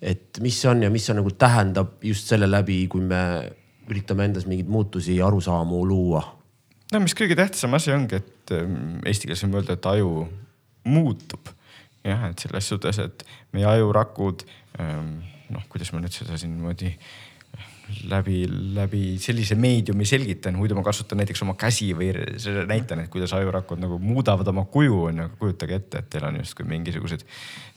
et 0.00 0.40
mis 0.44 0.56
see 0.62 0.72
on 0.72 0.86
ja 0.86 0.90
mis 0.92 1.04
see 1.04 1.18
nagu 1.18 1.34
tähendab 1.36 2.00
just 2.04 2.32
selle 2.32 2.48
läbi, 2.48 2.82
kui 2.88 3.04
me 3.04 3.22
üritame 3.86 4.26
endas 4.26 4.48
mingeid 4.48 4.72
muutusi 4.72 5.20
ja 5.20 5.28
arusaamu 5.28 5.84
luua. 5.86 6.24
no 6.92 7.04
mis 7.04 7.14
kõige 7.18 7.36
tähtsam 7.38 7.76
asi 7.76 7.92
ongi, 7.92 8.18
et 8.18 8.56
eesti 9.06 9.28
keeles 9.28 9.44
võib 9.44 9.60
öelda, 9.60 9.76
et 9.76 9.92
aju 9.92 10.26
muutub. 10.88 11.52
jah, 12.06 12.28
et 12.30 12.40
selles 12.40 12.72
suhtes, 12.72 12.98
et 13.04 13.24
meie 13.52 13.68
ajurakud 13.68 14.48
ähm, 14.80 15.16
noh, 15.54 15.64
kuidas 15.70 15.92
ma 15.94 16.02
nüüd 16.02 16.14
seda 16.14 16.38
siin 16.40 16.56
niimoodi 16.56 16.92
läbi, 18.10 18.46
läbi 18.74 19.02
sellise 19.22 19.54
meediumi 19.54 20.06
selgitan, 20.08 20.56
muidu 20.58 20.74
ma 20.78 20.82
kasutan 20.86 21.20
näiteks 21.22 21.42
oma 21.46 21.54
käsi 21.58 21.92
või 21.96 22.10
selle 22.42 22.66
näitan, 22.68 23.04
et 23.04 23.10
kuidas 23.12 23.32
ajurakud 23.36 23.80
nagu 23.82 23.98
muudavad 24.02 24.48
oma 24.50 24.66
kuju 24.70 25.04
on 25.10 25.22
ju, 25.22 25.28
aga 25.28 25.40
kujutage 25.40 25.78
ette, 25.78 26.02
et 26.02 26.10
teil 26.10 26.26
on 26.26 26.40
justkui 26.40 26.66
mingisugused 26.68 27.22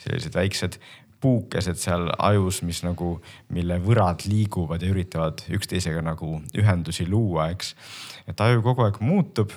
sellised 0.02 0.36
väiksed 0.36 0.80
puukesed 1.22 1.76
seal 1.76 2.08
ajus, 2.18 2.62
mis 2.64 2.80
nagu, 2.86 3.18
mille 3.52 3.80
võrad 3.84 4.24
liiguvad 4.28 4.84
ja 4.84 4.92
üritavad 4.94 5.44
üksteisega 5.52 6.02
nagu 6.06 6.38
ühendusi 6.58 7.08
luua, 7.10 7.50
eks. 7.54 7.74
et 8.28 8.40
aju 8.42 8.64
kogu 8.64 8.88
aeg 8.88 9.02
muutub. 9.04 9.52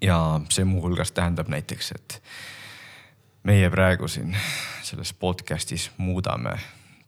ja 0.00 0.40
see 0.48 0.64
muuhulgas 0.64 1.12
tähendab 1.12 1.48
näiteks, 1.52 1.92
et 1.92 2.22
meie 3.44 3.68
praegu 3.70 4.08
siin 4.08 4.32
selles 4.82 5.12
podcast'is 5.12 5.90
muudame 5.98 6.56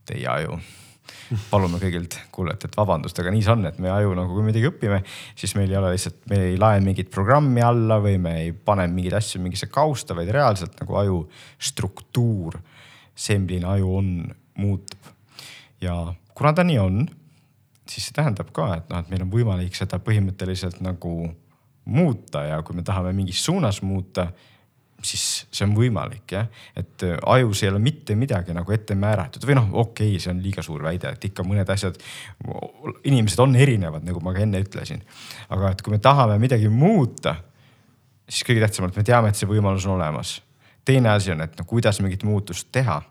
teie 0.08 0.28
aju. 0.30 0.60
palume 1.50 1.78
kõigilt 1.80 2.14
kuulajatelt 2.32 2.76
vabandust, 2.76 3.18
aga 3.18 3.30
nii 3.32 3.42
see 3.44 3.52
on, 3.54 3.64
et 3.68 3.78
meie 3.82 3.92
aju 3.92 4.12
nagu, 4.16 4.34
kui 4.36 4.44
midagi 4.44 4.68
õpime, 4.68 5.00
siis 5.38 5.54
meil 5.56 5.70
ei 5.72 5.78
ole 5.78 5.92
lihtsalt, 5.94 6.18
me 6.30 6.38
ei 6.50 6.58
lae 6.60 6.80
mingit 6.84 7.08
programmi 7.12 7.62
alla 7.64 7.98
või 8.04 8.18
me 8.20 8.34
ei 8.42 8.52
pane 8.52 8.84
mingeid 8.92 9.16
asju 9.16 9.40
mingisse 9.42 9.70
kausta, 9.72 10.16
vaid 10.18 10.30
reaalselt 10.34 10.76
nagu 10.80 10.98
aju 11.00 11.18
struktuur, 11.62 12.58
see, 13.16 13.38
milline 13.40 13.68
aju 13.74 13.96
on, 13.98 14.12
muutub. 14.60 15.10
ja 15.80 15.96
kuna 16.36 16.52
ta 16.56 16.64
nii 16.68 16.78
on, 16.82 17.02
siis 17.88 18.08
see 18.08 18.16
tähendab 18.16 18.52
ka, 18.54 18.68
et 18.78 18.92
noh, 18.92 19.02
et 19.02 19.12
meil 19.12 19.24
on 19.24 19.32
võimalik 19.32 19.76
seda 19.76 20.00
põhimõtteliselt 20.04 20.80
nagu 20.84 21.16
muuta 21.84 22.44
ja 22.46 22.60
kui 22.62 22.76
me 22.78 22.84
tahame 22.86 23.12
mingis 23.16 23.42
suunas 23.44 23.82
muuta 23.82 24.28
siis 25.06 25.24
see 25.50 25.66
on 25.66 25.74
võimalik 25.76 26.34
jah, 26.34 26.48
et 26.78 27.04
äh, 27.06 27.16
ajus 27.34 27.62
ei 27.64 27.70
ole 27.72 27.80
mitte 27.82 28.14
midagi 28.18 28.54
nagu 28.56 28.74
ette 28.74 28.94
määratud 28.98 29.44
või 29.46 29.56
noh, 29.58 29.70
okei 29.84 30.12
okay,, 30.14 30.22
see 30.22 30.32
on 30.32 30.42
liiga 30.44 30.64
suur 30.64 30.84
väide, 30.84 31.12
et 31.16 31.26
ikka 31.28 31.44
mõned 31.46 31.68
asjad, 31.74 31.98
inimesed 33.08 33.42
on 33.42 33.56
erinevad, 33.58 34.06
nagu 34.06 34.22
ma 34.24 34.34
ka 34.36 34.44
enne 34.44 34.62
ütlesin. 34.62 35.02
aga 35.50 35.72
et 35.72 35.82
kui 35.82 35.94
me 35.94 36.00
tahame 36.02 36.38
midagi 36.42 36.70
muuta, 36.72 37.36
siis 38.28 38.46
kõige 38.48 38.64
tähtsamalt 38.64 38.98
me 38.98 39.06
teame, 39.06 39.32
et 39.32 39.40
see 39.40 39.50
võimalus 39.50 39.88
on 39.88 39.96
olemas. 39.96 40.40
teine 40.84 41.10
asi 41.14 41.32
on, 41.34 41.42
et 41.42 41.58
no 41.58 41.64
kuidas 41.64 42.00
mingit 42.00 42.22
muutust 42.28 42.70
teha. 42.72 43.02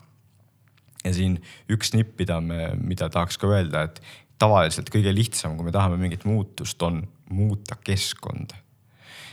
ja 1.04 1.12
siin 1.12 1.38
üks 1.68 1.94
nipp, 1.94 2.18
mida 2.18 2.40
me, 2.40 2.72
mida 2.78 3.10
tahaks 3.10 3.38
ka 3.38 3.52
öelda, 3.52 3.84
et 3.90 4.02
tavaliselt 4.38 4.90
kõige 4.90 5.12
lihtsam, 5.14 5.56
kui 5.56 5.68
me 5.68 5.72
tahame 5.72 5.96
mingit 6.00 6.24
muutust, 6.24 6.82
on 6.82 7.02
muuta 7.30 7.76
keskkonda 7.84 8.61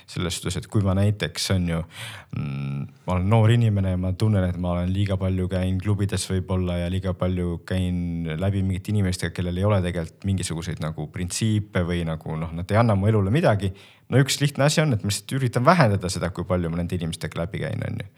selles 0.10 0.40
suhtes, 0.40 0.58
et 0.58 0.68
kui 0.72 0.82
ma 0.86 0.96
näiteks 0.98 1.50
on 1.54 1.68
ju 1.70 1.80
mm,, 1.80 2.82
ma 3.06 3.16
olen 3.16 3.30
noor 3.30 3.54
inimene 3.54 3.94
ja 3.94 4.00
ma 4.02 4.12
tunnen, 4.18 4.48
et 4.50 4.58
ma 4.62 4.74
olen 4.74 4.92
liiga 4.94 5.20
palju 5.22 5.48
käin 5.52 5.78
klubides 5.82 6.26
võib-olla 6.32 6.80
ja 6.82 6.90
liiga 6.92 7.14
palju 7.18 7.60
käin 7.70 8.30
läbi 8.42 8.64
mingite 8.66 8.94
inimestega, 8.94 9.34
kellel 9.36 9.58
ei 9.62 9.68
ole 9.70 9.82
tegelikult 9.86 10.30
mingisuguseid 10.30 10.82
nagu 10.84 11.08
printsiipe 11.14 11.86
või 11.88 12.04
nagu 12.10 12.38
noh, 12.40 12.54
nad 12.58 12.72
ei 12.74 12.82
anna 12.82 12.98
mu 12.98 13.10
elule 13.12 13.34
midagi. 13.34 13.72
no 14.10 14.22
üks 14.22 14.40
lihtne 14.42 14.66
asi 14.66 14.82
on, 14.82 14.96
et 14.98 15.04
ma 15.06 15.14
lihtsalt 15.14 15.36
üritan 15.38 15.66
vähendada 15.66 16.10
seda, 16.10 16.32
kui 16.34 16.48
palju 16.48 16.72
ma 16.74 16.82
nende 16.82 16.98
inimestega 16.98 17.44
läbi 17.44 17.62
käin, 17.66 17.86
on 17.86 18.02
ju 18.02 18.10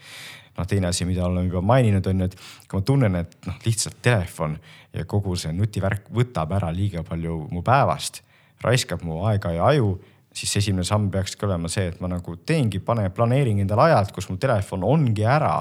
noh, 0.58 0.68
teine 0.68 0.88
asi, 0.92 1.06
mida 1.08 1.26
olen 1.26 1.48
juba 1.48 1.62
maininud, 1.64 2.08
on 2.08 2.24
ju, 2.24 2.30
et 2.32 2.38
kui 2.68 2.80
ma 2.80 2.86
tunnen, 2.88 3.16
et 3.24 3.36
noh, 3.48 3.60
lihtsalt 3.66 4.02
telefon 4.04 4.58
ja 4.94 5.06
kogu 5.10 5.36
see 5.40 5.54
nutivärk 5.56 6.10
võtab 6.14 6.52
ära 6.58 6.72
liiga 6.76 7.04
palju 7.08 7.38
mu 7.52 7.64
päevast, 7.66 8.22
raiskab 8.64 9.04
mu 9.08 9.24
aega 9.30 9.54
ja 9.56 9.70
aju, 9.72 9.96
siis 10.34 10.54
esimene 10.62 10.84
samm 10.88 11.10
peakski 11.12 11.46
olema 11.46 11.70
see, 11.72 11.90
et 11.92 12.00
ma 12.02 12.08
nagu 12.12 12.38
teengi, 12.48 12.80
pane, 12.84 13.10
planeerin 13.16 13.60
endale 13.64 13.90
ajad, 13.90 14.14
kus 14.16 14.30
mu 14.32 14.38
telefon 14.40 14.86
ongi 14.88 15.26
ära, 15.28 15.54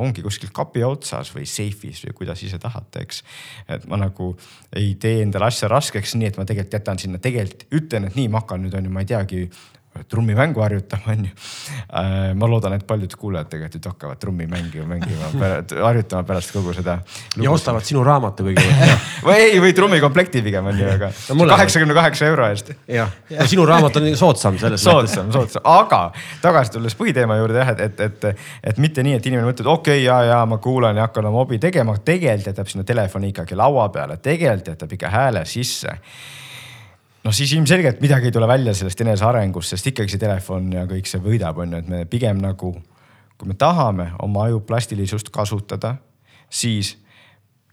ongi 0.00 0.22
kuskil 0.22 0.52
kapi 0.54 0.84
otsas 0.86 1.32
või 1.34 1.48
seifis 1.50 2.04
või 2.06 2.14
kuidas 2.20 2.44
ise 2.46 2.60
tahate, 2.62 3.02
eks. 3.02 3.22
et 3.74 3.86
ma 3.90 3.98
nagu 4.00 4.30
ei 4.76 4.94
tee 5.02 5.22
endale 5.24 5.50
asja 5.50 5.70
raskeks, 5.70 6.14
nii 6.18 6.30
et 6.30 6.38
ma 6.38 6.46
tegelikult 6.46 6.78
jätan 6.78 7.02
sinna, 7.02 7.22
tegelikult 7.22 7.66
ütlen, 7.74 8.08
et 8.08 8.18
nii, 8.18 8.30
ma 8.30 8.44
hakkan 8.44 8.62
nüüd 8.62 8.78
on 8.78 8.86
ju, 8.86 8.94
ma 8.94 9.02
ei 9.02 9.10
teagi 9.10 9.48
trummimängu 10.08 10.60
harjutama, 10.60 11.12
onju. 11.12 11.30
Äh, 11.94 12.34
ma 12.34 12.48
loodan, 12.50 12.74
et 12.76 12.86
paljud 12.86 13.14
kuulajad 13.18 13.50
tegelikult 13.52 13.86
hakkavad 13.92 14.20
trummimängu 14.20 14.86
mängima, 14.88 15.30
harjutama 15.84 16.22
pärast 16.26 16.52
kogu 16.54 16.74
seda. 16.74 16.98
ja 17.42 17.50
ostavad 17.50 17.86
sinu 17.86 18.02
raamatu 18.04 18.46
kõigepealt 18.48 19.06
või 19.28 19.38
ei, 19.38 19.60
või 19.62 19.74
trummikomplekti 19.76 20.42
pigem 20.42 20.66
onju, 20.72 20.88
aga 20.96 21.10
kaheksakümne 21.54 21.94
kaheksa 21.94 22.26
euro 22.26 22.48
eest. 22.50 22.72
jah, 22.90 23.10
ja 23.30 23.46
sinu 23.50 23.66
raamat 23.68 24.00
on 24.00 24.10
soodsam 24.18 24.58
selles 24.58 24.82
mõttes. 24.82 24.90
soodsam, 24.90 25.32
soodsam, 25.34 25.64
aga 25.64 26.02
tagasi 26.42 26.76
tulles 26.76 26.98
põhiteema 26.98 27.38
juurde 27.40 27.62
jah, 27.62 27.74
et, 27.76 27.84
et, 27.88 28.04
et, 28.08 28.46
et 28.72 28.82
mitte 28.82 29.02
nii, 29.06 29.18
et 29.20 29.26
inimene 29.30 29.48
mõtleb, 29.50 29.70
okei 29.70 30.00
okay,, 30.02 30.06
ja, 30.06 30.20
ja 30.32 30.44
ma 30.48 30.58
kuulan 30.62 30.98
ja 30.98 31.08
hakkan 31.08 31.30
oma 31.30 31.44
hobi 31.44 31.60
tegema, 31.62 31.96
tegelikult 31.98 32.54
jätab 32.54 32.70
sinna 32.70 32.84
telefoni 32.84 33.30
ikkagi 33.30 33.58
laua 33.58 33.88
peale, 33.94 34.18
tegelikult 34.22 34.74
jätab 34.74 34.98
ikka 34.98 35.12
hääle 35.14 35.44
sisse 35.48 35.98
noh, 37.24 37.32
siis 37.34 37.52
ilmselgelt 37.56 38.02
midagi 38.04 38.28
ei 38.28 38.34
tule 38.34 38.48
välja 38.48 38.74
sellest 38.76 39.00
enesearengust, 39.04 39.74
sest 39.74 39.92
ikkagi 39.92 40.14
see 40.14 40.22
telefon 40.22 40.72
ja 40.74 40.84
kõik 40.90 41.08
see 41.08 41.22
võidab, 41.24 41.60
on 41.62 41.72
ju, 41.74 41.82
et 41.82 41.90
me 41.90 42.02
pigem 42.10 42.40
nagu, 42.42 42.74
kui 43.38 43.50
me 43.50 43.56
tahame 43.58 44.10
oma 44.22 44.48
aju 44.48 44.60
plastilisust 44.68 45.32
kasutada, 45.34 45.96
siis 46.52 46.94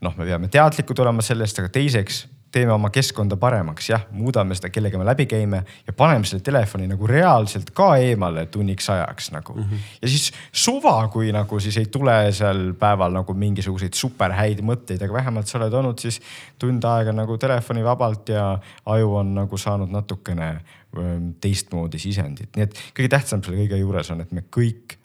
noh, 0.02 0.16
me 0.18 0.26
peame 0.26 0.50
teadlikud 0.52 1.04
olema 1.04 1.24
sellest, 1.26 1.60
aga 1.62 1.72
teiseks 1.74 2.26
teeme 2.52 2.74
oma 2.74 2.90
keskkonda 2.92 3.38
paremaks, 3.40 3.90
jah, 3.90 4.04
muudame 4.12 4.56
seda, 4.58 4.70
kellega 4.74 5.00
me 5.00 5.06
läbi 5.08 5.26
käime 5.30 5.62
ja 5.88 5.94
paneme 5.98 6.28
selle 6.28 6.44
telefoni 6.44 6.88
nagu 6.90 7.08
reaalselt 7.08 7.72
ka 7.76 7.94
eemale 8.02 8.46
tunniks 8.52 8.90
ajaks 8.92 9.32
nagu 9.32 9.56
mm. 9.56 9.64
-hmm. 9.64 9.90
ja 10.02 10.08
siis 10.08 10.32
suva, 10.52 11.08
kui 11.08 11.32
nagu 11.32 11.60
siis 11.60 11.78
ei 11.78 11.86
tule 11.86 12.16
seal 12.32 12.74
päeval 12.80 13.14
nagu 13.16 13.34
mingisuguseid 13.34 13.94
super 13.94 14.36
häid 14.36 14.62
mõtteid, 14.62 15.04
aga 15.04 15.14
vähemalt 15.14 15.48
sa 15.48 15.58
oled 15.60 15.74
olnud 15.74 16.00
siis 16.00 16.22
tund 16.60 16.84
aega 16.84 17.14
nagu 17.16 17.38
telefoni 17.38 17.84
vabalt 17.84 18.30
ja 18.30 18.60
aju 18.86 19.16
on 19.16 19.36
nagu 19.36 19.58
saanud 19.58 19.92
natukene 19.92 20.50
ähm, 20.52 21.30
teistmoodi 21.42 22.00
sisendit, 22.00 22.50
nii 22.56 22.64
et 22.64 22.82
kõige 22.98 23.10
tähtsam 23.16 23.44
selle 23.44 23.64
kõige 23.64 23.80
juures 23.80 24.12
on, 24.12 24.22
et 24.22 24.32
me 24.32 24.44
kõik 24.58 24.98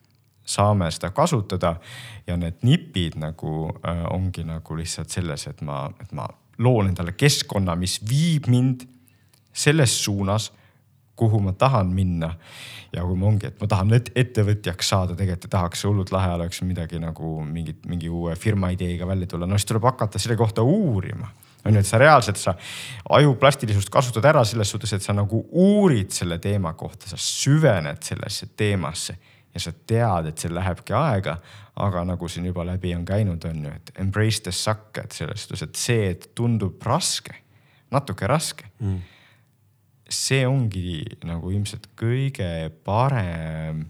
saame 0.47 0.91
seda 0.91 1.11
kasutada 1.11 1.77
ja 2.27 2.37
need 2.37 2.63
nipid 2.63 3.19
nagu 3.19 3.71
äh, 3.87 4.03
ongi 4.11 4.45
nagu 4.47 4.77
lihtsalt 4.77 5.11
selles, 5.11 5.47
et 5.47 5.63
ma, 5.63 5.87
et 6.01 6.13
ma 6.13 6.29
loon 6.59 6.91
endale 6.91 7.13
keskkonna, 7.17 7.77
mis 7.77 7.99
viib 8.09 8.49
mind 8.53 8.87
selles 9.57 10.05
suunas, 10.05 10.51
kuhu 11.17 11.41
ma 11.41 11.53
tahan 11.53 11.93
minna. 11.93 12.35
ja 12.93 13.03
kui 13.05 13.17
ma 13.19 13.27
ongi, 13.29 13.49
et 13.51 13.59
ma 13.61 13.67
tahan 13.69 13.91
ettevõtjaks 13.99 14.89
saada, 14.89 15.17
tegelikult 15.19 15.51
tahaks 15.53 15.83
hullult 15.85 16.13
lahe 16.15 16.31
oleks 16.37 16.63
midagi 16.65 17.01
nagu 17.03 17.43
mingit, 17.45 17.83
mingi 17.91 18.09
uue 18.09 18.37
firma 18.41 18.71
ideega 18.73 19.09
välja 19.09 19.27
tulla, 19.27 19.47
no 19.47 19.59
siis 19.59 19.69
tuleb 19.69 19.85
hakata 19.85 20.21
selle 20.23 20.37
kohta 20.39 20.63
uurima. 20.63 21.29
On 21.67 21.75
ju, 21.75 21.83
et 21.83 21.89
sa 21.89 21.99
reaalselt 21.99 22.39
sa 22.39 22.55
aju 23.19 23.35
plastilisust 23.41 23.91
kasutad 23.93 24.25
ära 24.31 24.45
selles 24.47 24.71
suhtes, 24.71 24.93
et 24.97 25.03
sa 25.03 25.13
nagu 25.17 25.43
uurid 25.51 26.15
selle 26.15 26.39
teema 26.39 26.73
kohta, 26.79 27.11
sa 27.11 27.19
süvened 27.21 28.07
sellesse 28.07 28.53
teemasse 28.57 29.19
ja 29.57 29.63
sa 29.63 29.73
tead, 29.89 30.31
et 30.31 30.43
see 30.43 30.53
lähebki 30.53 30.95
aega. 30.97 31.39
aga 31.77 32.07
nagu 32.09 32.29
siin 32.29 32.47
juba 32.49 32.65
läbi 32.65 32.95
on 32.97 33.05
käinud, 33.05 33.43
on 33.45 33.65
ju, 33.67 33.73
et 33.77 33.91
embrace 34.01 34.41
the 34.45 34.53
suck, 34.53 34.97
et 34.97 35.13
selles 35.13 35.43
suhtes, 35.45 35.63
et 35.67 35.77
see, 35.77 36.07
et 36.15 36.31
tundub 36.35 36.81
raske, 36.85 37.35
natuke 37.93 38.27
raske 38.27 38.71
mm.. 38.81 39.03
see 40.09 40.47
ongi 40.49 41.03
nagu 41.29 41.53
ilmselt 41.53 41.91
kõige 42.01 42.71
parem 42.85 43.85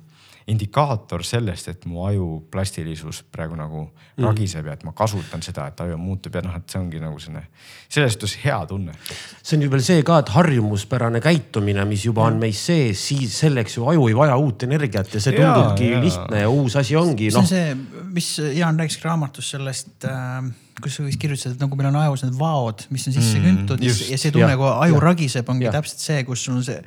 indikaator 0.47 1.25
sellest, 1.27 1.69
et 1.73 1.87
mu 1.91 2.05
aju 2.07 2.27
plastilisus 2.51 3.25
praegu 3.35 3.57
nagu 3.59 3.81
mm. 3.83 4.23
ragiseb 4.23 4.69
ja 4.69 4.77
et 4.77 4.85
ma 4.87 4.93
kasutan 4.95 5.43
seda, 5.43 5.65
et 5.73 5.81
aju 5.83 5.97
muutub 5.99 6.39
ja 6.39 6.43
noh, 6.45 6.55
et 6.55 6.71
see 6.71 6.79
ongi 6.79 7.01
nagu 7.03 7.19
selline, 7.23 7.43
selles 7.91 8.15
suhtes 8.15 8.37
hea 8.45 8.59
tunne. 8.71 8.95
see 9.43 9.57
on 9.59 9.65
ju 9.67 9.73
veel 9.73 9.83
see 9.89 10.05
ka, 10.07 10.21
et 10.23 10.31
harjumuspärane 10.37 11.23
käitumine, 11.25 11.83
mis 11.91 12.05
juba 12.07 12.29
on 12.31 12.39
meis 12.43 12.63
sees, 12.69 13.03
siis 13.09 13.35
selleks 13.43 13.75
ju 13.79 13.89
aju 13.91 14.07
ei 14.13 14.15
vaja 14.21 14.39
uut 14.39 14.69
energiat 14.69 15.11
ja 15.11 15.25
see 15.25 15.35
tundubki 15.35 15.91
ja, 15.91 15.99
ja. 15.99 16.05
lihtne 16.07 16.45
ja 16.45 16.53
uus 16.53 16.79
asi 16.79 16.95
ongi 16.97 17.33
no.. 17.35 17.43
see 17.43 17.67
on 17.75 17.83
see, 17.83 18.07
mis 18.15 18.31
Jaan 18.61 18.79
rääkis 18.79 19.03
raamatus 19.03 19.51
sellest 19.57 20.07
äh, 20.07 20.47
kus 20.83 21.01
sa 21.01 21.09
vist 21.09 21.19
kirjutasid, 21.19 21.57
et 21.57 21.67
nagu 21.67 21.75
meil 21.79 21.91
on 21.91 22.03
ajus 22.05 22.27
need 22.27 22.39
vaod, 22.39 22.87
mis 22.95 23.11
on 23.11 23.19
sisse 23.19 23.39
mm, 23.41 23.47
küntud 23.51 23.83
ja 23.83 24.19
see 24.21 24.31
tunne, 24.31 24.55
kui 24.55 24.71
aju 24.71 24.99
ja, 24.99 25.05
ragiseb, 25.11 25.49
ongi 25.51 25.67
ja. 25.67 25.75
täpselt 25.75 26.03
see, 26.07 26.25
kus 26.29 26.47
sul 26.47 26.61
on 26.61 26.67
see 26.67 26.79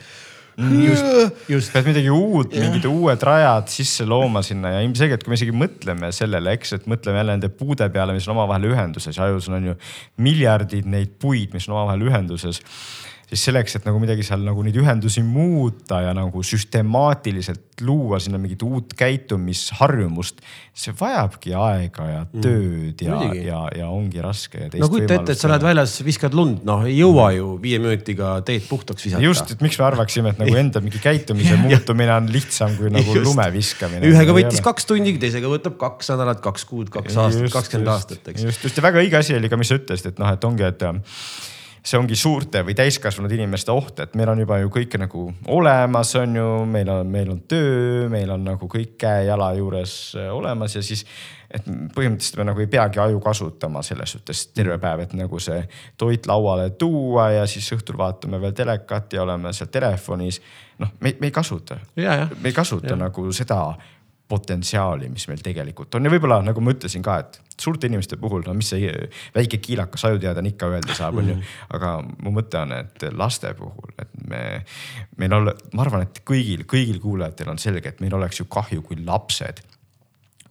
just, 0.60 1.36
just, 1.48 1.72
pead 1.74 1.88
midagi 1.88 2.12
uut, 2.14 2.54
mingid 2.54 2.88
uued 2.90 3.24
rajad 3.24 3.70
sisse 3.72 4.08
looma 4.08 4.42
sinna 4.46 4.74
ja 4.76 4.82
ilmselgelt, 4.84 5.24
kui 5.24 5.34
me 5.34 5.40
isegi 5.40 5.56
mõtleme 5.56 6.12
sellele, 6.16 6.56
eks, 6.58 6.76
et 6.76 6.90
mõtleme 6.92 7.22
jälle 7.22 7.38
nende 7.38 7.52
puude 7.54 7.88
peale, 7.94 8.16
mis 8.16 8.28
on 8.28 8.36
omavahel 8.36 8.70
ühenduses 8.74 9.16
ja 9.16 9.30
ajus 9.30 9.48
on 9.54 9.72
ju 9.72 9.78
miljardid 10.26 10.90
neid 10.90 11.16
puid, 11.22 11.56
mis 11.56 11.70
on 11.70 11.78
omavahel 11.78 12.10
ühenduses 12.10 12.60
siis 13.30 13.46
selleks, 13.46 13.78
et 13.78 13.86
nagu 13.86 14.00
midagi 14.02 14.26
seal 14.26 14.42
nagu 14.42 14.64
neid 14.66 14.78
ühendusi 14.80 15.22
muuta 15.26 16.02
ja 16.02 16.14
nagu 16.18 16.42
süstemaatiliselt 16.46 17.84
luua 17.86 18.18
sinna 18.20 18.40
mingit 18.42 18.64
uut 18.66 18.96
käitumisharjumust. 18.98 20.42
see 20.80 20.94
vajabki 20.96 21.52
aega 21.60 22.06
ja 22.08 22.20
mm. 22.24 22.42
tööd 22.44 23.02
ja 23.04 23.18
mm,, 23.20 23.40
ja, 23.44 23.60
ja 23.82 23.88
ongi 23.92 24.22
raske. 24.24 24.70
no 24.80 24.88
kujuta 24.92 25.20
ette, 25.20 25.36
et 25.36 25.42
sa 25.42 25.52
lähed 25.52 25.66
väljas, 25.68 25.98
viskad 26.08 26.36
lund, 26.38 26.64
noh 26.68 26.86
ei 26.88 26.96
jõua 26.98 27.30
ju 27.36 27.52
viie 27.62 27.82
minutiga 27.84 28.38
teed 28.48 28.66
puhtaks 28.70 29.06
visata. 29.06 29.24
just, 29.24 29.54
et 29.54 29.62
miks 29.66 29.78
me 29.80 29.88
arvaksime, 29.90 30.34
et 30.34 30.42
nagu 30.42 30.58
enda 30.64 30.82
mingi 30.84 31.04
käitumise 31.04 31.60
muutumine 31.62 32.16
on 32.16 32.32
lihtsam 32.34 32.74
kui 32.80 32.92
nagu 32.96 33.14
just. 33.14 33.28
lume 33.28 33.46
viskamine. 33.56 34.10
ühega 34.10 34.36
võttis 34.40 34.64
kaks 34.66 34.90
tundi, 34.90 35.18
teisega 35.22 35.52
võtab 35.52 35.78
kaks 35.82 36.14
nädalat, 36.16 36.42
kaks 36.44 36.66
kuud, 36.70 36.90
kaks 36.96 37.20
aastat, 37.20 37.54
kakskümmend 37.54 37.94
aastat, 37.94 38.34
eks. 38.34 38.48
just, 38.50 38.66
just 38.66 38.80
ja 38.80 38.88
väga 38.88 39.04
õige 39.04 39.22
asi 39.22 39.38
oli 39.38 39.52
ka, 39.52 39.60
mis 39.60 39.72
sa 39.72 39.80
ütlesid, 39.80 40.16
et 40.16 40.24
noh, 40.24 40.32
et 40.34 40.50
ongi, 40.50 40.66
et 40.66 40.88
see 41.90 41.98
ongi 41.98 42.18
suurte 42.20 42.62
või 42.66 42.76
täiskasvanud 42.78 43.32
inimeste 43.34 43.74
oht, 43.74 44.04
et 44.04 44.14
meil 44.20 44.30
on 44.30 44.44
juba 44.44 44.60
ju 44.62 44.70
kõik 44.74 44.96
nagu 45.02 45.24
olemas, 45.50 46.12
on 46.20 46.38
ju, 46.38 46.48
meil 46.70 46.92
on, 46.94 47.10
meil 47.10 47.32
on 47.34 47.42
töö, 47.50 48.06
meil 48.12 48.30
on 48.34 48.46
nagu 48.46 48.70
kõik 48.70 48.94
käe-jala 49.02 49.52
juures 49.58 49.96
äh, 50.20 50.30
olemas 50.34 50.78
ja 50.78 50.84
siis. 50.86 51.06
et 51.50 51.66
põhimõtteliselt 51.66 52.38
me 52.38 52.46
nagu 52.52 52.62
ei 52.62 52.70
peagi 52.70 53.00
aju 53.02 53.20
kasutama 53.26 53.82
selles 53.82 54.12
suhtes 54.14 54.44
terve 54.54 54.78
päev, 54.78 55.00
et 55.08 55.14
nagu 55.18 55.40
see 55.42 55.64
toit 55.98 56.28
lauale 56.30 56.70
tuua 56.70 57.32
ja 57.40 57.48
siis 57.50 57.72
õhtul 57.74 57.98
vaatame 57.98 58.42
veel 58.42 58.54
telekat 58.54 59.14
ja 59.14 59.24
oleme 59.24 59.54
seal 59.54 59.72
telefonis. 59.74 60.42
noh, 60.78 60.94
me, 61.00 61.16
me 61.20 61.32
ei 61.32 61.32
kasuta, 61.32 61.80
me 61.96 62.52
ei 62.52 62.54
kasuta 62.54 62.94
ja. 62.94 63.00
nagu 63.08 63.32
seda 63.34 63.64
potentsiaali, 64.30 65.10
mis 65.10 65.26
meil 65.30 65.42
tegelikult 65.44 65.96
on 65.98 66.06
ja 66.06 66.12
võib-olla 66.14 66.40
nagu 66.46 66.62
ma 66.62 66.74
ütlesin 66.76 67.04
ka, 67.06 67.18
et 67.24 67.40
suurte 67.60 67.90
inimeste 67.90 68.18
puhul, 68.22 68.44
no 68.46 68.54
mis 68.58 68.70
see 68.72 68.92
väike 69.36 69.60
kiilakas 69.64 70.06
ajuteadlane 70.10 70.54
ikka 70.54 70.70
öelda 70.70 70.96
saab, 70.98 71.18
onju. 71.22 71.36
Mhm. 71.36 71.58
aga 71.78 71.96
mu 72.24 72.34
mõte 72.36 72.62
on, 72.62 72.76
et 72.78 73.08
laste 73.18 73.52
puhul, 73.58 73.96
et 74.00 74.14
me, 74.30 74.44
meil 75.18 75.36
ole, 75.40 75.56
ma 75.74 75.86
arvan, 75.86 76.06
et 76.06 76.22
kõigil, 76.28 76.66
kõigil 76.70 77.02
kuulajatel 77.04 77.52
on 77.52 77.62
selge, 77.62 77.90
et 77.90 78.02
meil 78.06 78.16
oleks 78.20 78.42
ju 78.42 78.48
kahju, 78.52 78.86
kui 78.86 79.02
lapsed 79.06 79.64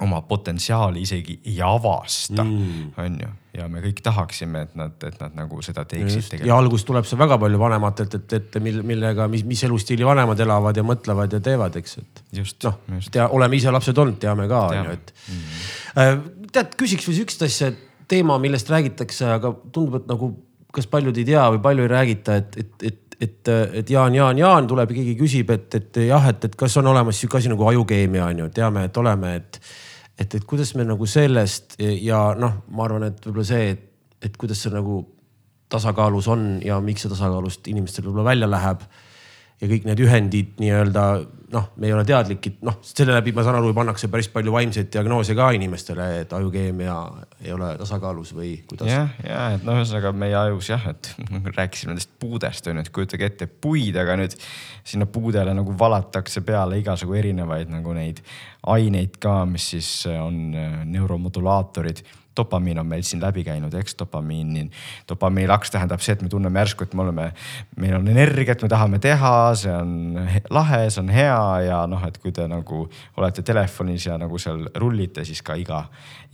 oma 0.05 0.20
potentsiaali 0.22 1.02
isegi 1.02 1.40
ei 1.46 1.60
avasta 1.64 2.44
mm., 2.44 2.92
on 3.02 3.20
ju. 3.22 3.34
Ja 3.59 3.66
me 3.70 3.82
kõik 3.82 4.01
tahaksime, 4.05 4.62
et 4.66 4.76
nad, 4.78 4.94
et 5.06 5.18
nad 5.20 5.35
nagu 5.36 5.60
seda 5.64 5.85
teeksid. 5.89 6.39
ja 6.47 6.56
alguses 6.59 6.86
tuleb 6.89 7.06
see 7.09 7.18
väga 7.20 7.39
palju 7.40 7.60
vanematelt, 7.60 8.18
et, 8.18 8.36
et 8.39 8.59
mille, 8.62 8.85
millega, 8.86 9.28
mis, 9.30 9.44
mis 9.48 9.62
elustiili 9.66 10.06
vanemad 10.06 10.40
elavad 10.44 10.78
ja 10.78 10.85
mõtlevad 10.86 11.35
ja 11.36 11.43
teevad, 11.44 11.78
eks, 11.80 11.98
et. 12.02 12.22
noh, 12.66 12.78
tea, 13.10 13.28
oleme 13.35 13.59
ise 13.59 13.74
lapsed 13.74 13.98
olnud, 13.98 14.20
teame 14.22 14.48
ka, 14.51 14.62
on 14.72 14.90
ju, 14.90 14.97
et 14.98 15.14
mm.. 15.35 16.30
tead, 16.55 16.78
küsiks 16.80 17.09
veel 17.09 17.20
sihukest 17.20 17.44
asja, 17.48 17.72
teema, 18.09 18.39
millest 18.43 18.70
räägitakse, 18.72 19.26
aga 19.39 19.52
tundub, 19.72 20.01
et 20.01 20.09
nagu 20.10 20.32
kas 20.74 20.89
paljud 20.90 21.16
ei 21.16 21.26
tea 21.28 21.44
või 21.55 21.62
palju 21.64 21.86
ei 21.86 21.93
räägita, 21.97 22.40
et, 22.43 22.59
et, 22.64 22.89
et 22.93 23.05
et, 23.18 23.48
et 23.80 23.90
Jaan, 23.90 24.14
Jaan, 24.14 24.39
Jaan 24.39 24.66
tuleb 24.70 24.93
ja 24.93 25.01
keegi 25.01 25.16
küsib, 25.18 25.48
et, 25.51 25.74
et 25.74 25.97
jah, 26.06 26.28
et, 26.30 26.44
et 26.47 26.52
kas 26.55 26.76
on 26.78 26.86
olemas 26.86 27.18
sihuke 27.18 27.40
asi 27.40 27.51
nagu 27.51 27.66
ajukeemia 27.66 28.28
on 28.30 28.44
ju, 28.44 28.51
teame, 28.55 28.85
et 28.86 29.01
oleme, 29.02 29.32
et 29.40 29.59
et, 30.19 30.35
et 30.35 30.45
kuidas 30.45 30.74
me 30.74 30.86
nagu 30.86 31.07
sellest 31.07 31.78
ja 31.78 32.23
noh, 32.39 32.62
ma 32.74 32.85
arvan, 32.86 33.09
et 33.11 33.23
võib-olla 33.27 33.47
see, 33.47 33.70
et, 33.74 33.85
et 34.24 34.36
kuidas 34.36 34.65
see 34.65 34.74
nagu 34.74 35.01
tasakaalus 35.73 36.28
on 36.32 36.49
ja 36.65 36.81
miks 36.85 37.05
see 37.05 37.12
tasakaalust 37.12 37.69
inimestel 37.70 38.09
võib-olla 38.09 38.31
välja 38.32 38.51
läheb 38.51 38.85
ja 39.60 39.68
kõik 39.70 39.89
need 39.89 40.01
ühendid 40.05 40.55
nii-öelda 40.62 41.05
noh, 41.52 41.68
me 41.80 41.89
ei 41.89 41.94
ole 41.94 42.05
teadlik, 42.06 42.47
noh 42.66 42.76
selle 42.85 43.14
läbi 43.16 43.32
ma 43.36 43.43
saan 43.47 43.59
aru, 43.59 43.70
pannakse 43.76 44.10
päris 44.12 44.28
palju 44.32 44.52
vaimseid 44.52 44.90
diagnoose 44.93 45.36
ka 45.39 45.48
inimestele, 45.56 46.09
et 46.22 46.32
ajukeemia 46.36 46.97
ei 47.44 47.55
ole 47.55 47.70
tasakaalus 47.80 48.35
või 48.36 48.52
kuidas. 48.68 48.90
jah, 48.90 49.14
ja 49.24 49.40
et 49.56 49.64
noh, 49.66 49.78
ühesõnaga 49.80 50.12
meie 50.12 50.36
ajus 50.39 50.70
jah, 50.74 50.85
et 50.93 51.12
rääkisime 51.59 51.94
nendest 51.94 52.12
puudest 52.20 52.68
on 52.68 52.78
ju, 52.78 52.85
et 52.85 52.93
kujutage 52.94 53.30
ette 53.32 53.48
puid, 53.48 53.97
aga 54.01 54.18
nüüd 54.20 54.36
sinna 54.89 55.09
puudele 55.10 55.55
nagu 55.56 55.74
valatakse 55.78 56.44
peale 56.47 56.80
igasugu 56.82 57.18
erinevaid 57.18 57.72
nagu 57.72 57.97
neid 57.97 58.22
aineid 58.68 59.16
ka, 59.22 59.40
mis 59.48 59.72
siis 59.74 59.93
on 60.12 60.43
äh, 60.52 60.80
neuromodulaatorid 60.89 62.05
dopamiin 62.39 62.78
on 62.81 62.89
meil 62.89 63.05
siin 63.06 63.23
läbi 63.23 63.44
käinud, 63.47 63.74
eks 63.74 63.97
dopamiin, 63.98 64.70
dopamiinilaks 65.09 65.74
tähendab 65.74 66.02
see, 66.05 66.16
et 66.16 66.23
me 66.24 66.31
tunneme 66.32 66.62
järsku, 66.62 66.86
et 66.86 66.94
me 66.94 67.05
oleme, 67.05 67.31
meil 67.77 67.97
on 67.98 68.09
energiat, 68.09 68.62
me 68.62 68.70
tahame 68.73 69.01
teha, 69.02 69.32
see 69.59 69.74
on 69.74 70.20
lahe, 70.55 70.85
see 70.90 71.02
on 71.02 71.12
hea 71.12 71.40
ja 71.69 71.81
noh, 71.90 72.05
et 72.09 72.19
kui 72.23 72.35
te 72.35 72.47
nagu 72.51 72.85
olete 73.16 73.44
telefonis 73.47 74.09
ja 74.09 74.19
nagu 74.20 74.39
seal 74.43 74.69
rullite, 74.78 75.27
siis 75.28 75.43
ka 75.43 75.59
iga, 75.59 75.82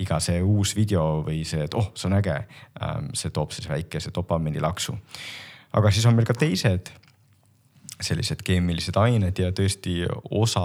iga 0.01 0.21
see 0.23 0.43
uus 0.43 0.75
video 0.77 1.25
või 1.27 1.43
see, 1.49 1.65
et 1.69 1.79
oh, 1.79 1.91
see 1.95 2.11
on 2.11 2.19
äge. 2.21 2.37
Ähm, 2.83 3.11
see 3.17 3.33
toob 3.35 3.55
siis 3.55 3.69
väikese 3.71 4.13
dopamiinilaksu. 4.15 4.97
aga 5.75 5.91
siis 5.91 6.07
on 6.07 6.15
meil 6.15 6.27
ka 6.27 6.35
teised 6.39 6.93
sellised 8.01 8.43
keemilised 8.45 8.97
ained 8.99 9.39
ja 9.39 9.51
tõesti 9.55 10.03
osa, 10.35 10.65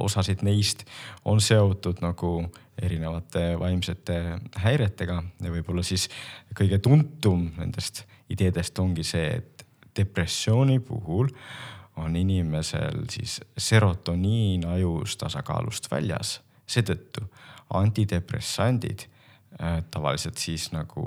osasid 0.00 0.44
neist 0.46 0.86
on 1.28 1.40
seotud 1.40 2.00
nagu 2.04 2.32
erinevate 2.80 3.58
vaimsete 3.60 4.16
häiretega 4.62 5.18
ja 5.42 5.52
võib-olla 5.52 5.84
siis 5.84 6.08
kõige 6.56 6.80
tuntum 6.80 7.50
nendest 7.58 8.04
ideedest 8.32 8.78
ongi 8.80 9.04
see, 9.04 9.26
et 9.40 9.66
depressiooni 9.96 10.78
puhul 10.80 11.28
on 12.00 12.16
inimesel 12.16 13.04
siis 13.12 13.40
serotoniin 13.58 14.64
ajus 14.70 15.18
tasakaalust 15.20 15.90
väljas, 15.90 16.38
seetõttu 16.70 17.26
antidepressandid 17.76 19.04
äh, 19.04 19.82
tavaliselt 19.90 20.40
siis 20.40 20.70
nagu 20.72 21.04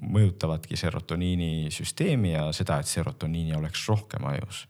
mõjutavadki 0.00 0.76
serotoniini 0.76 1.72
süsteemi 1.72 2.34
ja 2.34 2.50
seda, 2.52 2.82
et 2.82 2.90
serotoniini 2.90 3.56
oleks 3.56 3.88
rohkem 3.88 4.28
ajus 4.34 4.66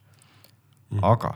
mm.. 0.95 1.05
aga 1.05 1.35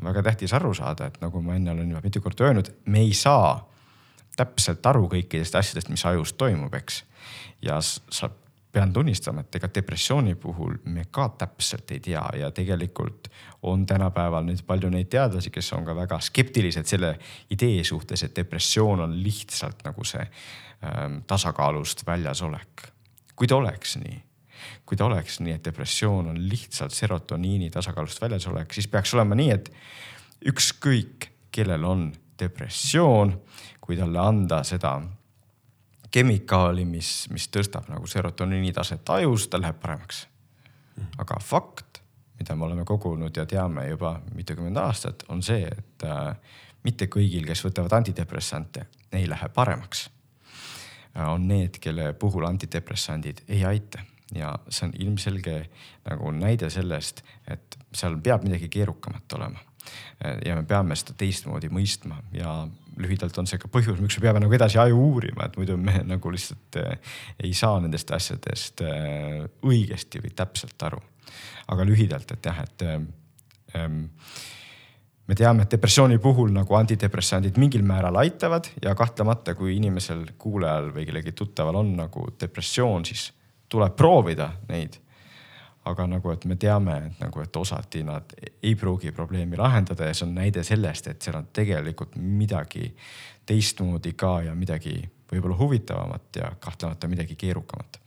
on 0.00 0.08
väga 0.08 0.22
tähtis 0.22 0.52
aru 0.52 0.74
saada, 0.74 1.06
et 1.06 1.20
nagu 1.22 1.42
ma 1.42 1.54
enne 1.54 1.70
olen 1.70 1.90
juba 1.90 2.02
mitu 2.04 2.20
korda 2.20 2.48
öelnud, 2.48 2.70
me 2.86 3.04
ei 3.04 3.12
saa 3.14 3.58
täpselt 4.36 4.86
aru 4.86 5.06
kõikidest 5.12 5.54
asjadest, 5.58 5.90
mis 5.92 6.02
ajus 6.06 6.32
toimub, 6.38 6.74
eks. 6.74 7.04
ja 7.62 7.78
sa, 7.80 8.30
pean 8.74 8.92
tunnistama, 8.92 9.44
et 9.44 9.54
ega 9.54 9.68
depressiooni 9.74 10.34
puhul 10.34 10.74
me 10.90 11.04
ka 11.14 11.28
täpselt 11.38 11.92
ei 11.94 12.00
tea 12.02 12.24
ja 12.40 12.50
tegelikult 12.50 13.28
on 13.62 13.86
tänapäeval 13.86 14.42
nüüd 14.48 14.64
palju 14.66 14.90
neid 14.90 15.12
teadlasi, 15.14 15.52
kes 15.54 15.72
on 15.76 15.86
ka 15.86 15.94
väga 15.94 16.18
skeptilised 16.20 16.90
selle 16.90 17.14
idee 17.54 17.84
suhtes, 17.86 18.26
et 18.26 18.34
depressioon 18.36 19.06
on 19.06 19.14
lihtsalt 19.22 19.86
nagu 19.86 20.04
see 20.04 20.24
ähm, 20.26 21.20
tasakaalust 21.26 22.02
väljas 22.06 22.42
olek. 22.42 22.90
kui 23.36 23.46
ta 23.46 23.56
oleks 23.56 23.96
nii 24.02 24.23
kui 24.86 24.96
ta 24.96 25.06
oleks 25.08 25.40
nii, 25.40 25.56
et 25.56 25.64
depressioon 25.64 26.28
on 26.32 26.38
lihtsalt 26.48 26.92
serotoniini 26.92 27.70
tasakaalust 27.70 28.20
väljas 28.20 28.46
olek, 28.50 28.72
siis 28.72 28.88
peaks 28.88 29.14
olema 29.14 29.36
nii, 29.38 29.50
et 29.50 29.70
ükskõik, 30.52 31.30
kellel 31.54 31.84
on 31.86 32.08
depressioon, 32.38 33.34
kui 33.80 33.96
talle 33.96 34.18
anda 34.20 34.62
seda 34.66 34.96
kemikaali, 36.14 36.84
mis, 36.86 37.10
mis 37.34 37.48
tõstab 37.50 37.88
nagu 37.90 38.06
serotoniini 38.06 38.72
taset 38.74 39.10
ajus, 39.16 39.48
ta 39.48 39.60
läheb 39.60 39.80
paremaks. 39.82 40.26
aga 41.18 41.40
fakt, 41.42 42.00
mida 42.38 42.54
me 42.54 42.64
oleme 42.64 42.84
kogunud 42.84 43.36
ja 43.36 43.46
teame 43.46 43.88
juba 43.88 44.20
mitukümmend 44.34 44.76
aastat, 44.76 45.24
on 45.28 45.42
see, 45.42 45.66
et 45.66 46.04
äh, 46.06 46.36
mitte 46.84 47.08
kõigil, 47.10 47.46
kes 47.46 47.64
võtavad 47.64 47.92
antidepressante, 47.98 48.86
ei 49.12 49.26
lähe 49.28 49.48
paremaks 49.48 50.08
äh,. 51.16 51.32
on 51.32 51.48
need, 51.48 51.78
kelle 51.80 52.12
puhul 52.12 52.46
antidepressandid 52.46 53.42
ei 53.48 53.64
aita 53.64 54.04
ja 54.32 54.54
see 54.68 54.88
on 54.88 54.94
ilmselge 54.98 55.58
nagu 56.08 56.32
näide 56.34 56.70
sellest, 56.72 57.22
et 57.50 57.78
seal 57.94 58.16
peab 58.24 58.46
midagi 58.46 58.70
keerukamat 58.72 59.36
olema. 59.38 59.60
ja 60.44 60.54
me 60.56 60.64
peame 60.64 60.96
seda 60.96 61.12
teistmoodi 61.20 61.68
mõistma 61.68 62.16
ja 62.32 62.62
lühidalt 62.96 63.36
on 63.38 63.48
see 63.50 63.58
ka 63.60 63.68
põhjus, 63.68 64.00
miks 64.00 64.16
me 64.18 64.24
peame 64.24 64.40
nagu 64.40 64.56
edasi 64.56 64.78
aju 64.80 64.96
uurima, 65.10 65.48
et 65.48 65.58
muidu 65.60 65.76
me 65.76 65.98
nagu 66.14 66.32
lihtsalt 66.32 66.80
äh, 66.80 67.14
ei 67.42 67.52
saa 67.56 67.80
nendest 67.82 68.10
asjadest 68.14 68.84
äh, 68.86 69.44
õigesti 69.66 70.22
või 70.24 70.32
täpselt 70.36 70.88
aru. 70.88 71.02
aga 71.68 71.84
lühidalt, 71.88 72.32
et 72.32 72.46
jah, 72.46 72.58
et 72.64 72.82
ähm, 73.76 74.02
me 75.26 75.34
teame, 75.34 75.64
et 75.64 75.76
depressiooni 75.76 76.18
puhul 76.22 76.52
nagu 76.52 76.76
antidepressandid 76.76 77.56
mingil 77.60 77.82
määral 77.86 78.16
aitavad 78.20 78.68
ja 78.82 78.94
kahtlemata, 78.94 79.54
kui 79.54 79.76
inimesel, 79.76 80.26
kuulajal 80.38 80.92
või 80.94 81.06
kellegi 81.08 81.32
tuttaval 81.32 81.80
on 81.80 81.96
nagu 81.96 82.28
depressioon, 82.40 83.08
siis 83.08 83.30
tuleb 83.68 83.96
proovida 83.96 84.52
neid 84.68 85.00
aga 85.84 86.06
nagu, 86.08 86.32
et 86.32 86.44
me 86.48 86.56
teame, 86.60 86.96
et 87.08 87.18
nagu, 87.20 87.42
et 87.44 87.56
osati 87.56 88.02
nad 88.06 88.32
ei 88.62 88.74
pruugi 88.78 89.12
probleemi 89.12 89.58
lahendada 89.60 90.08
ja 90.08 90.14
see 90.16 90.26
on 90.26 90.34
näide 90.38 90.64
sellest, 90.64 91.10
et 91.12 91.24
seal 91.24 91.36
on 91.38 91.50
tegelikult 91.52 92.16
midagi 92.16 92.88
teistmoodi 93.46 94.14
ka 94.16 94.38
ja 94.46 94.54
midagi 94.56 94.96
võib-olla 95.30 95.58
huvitavamat 95.58 96.40
ja 96.40 96.52
kahtlemata 96.60 97.08
midagi 97.08 97.36
keerukamat. 97.36 98.00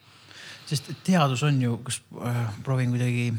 sest 0.66 0.90
teadus 1.04 1.44
on 1.44 1.62
ju, 1.62 1.78
kas 1.84 2.02
äh, 2.26 2.42
proovin 2.64 2.90
kuidagi 2.90 3.34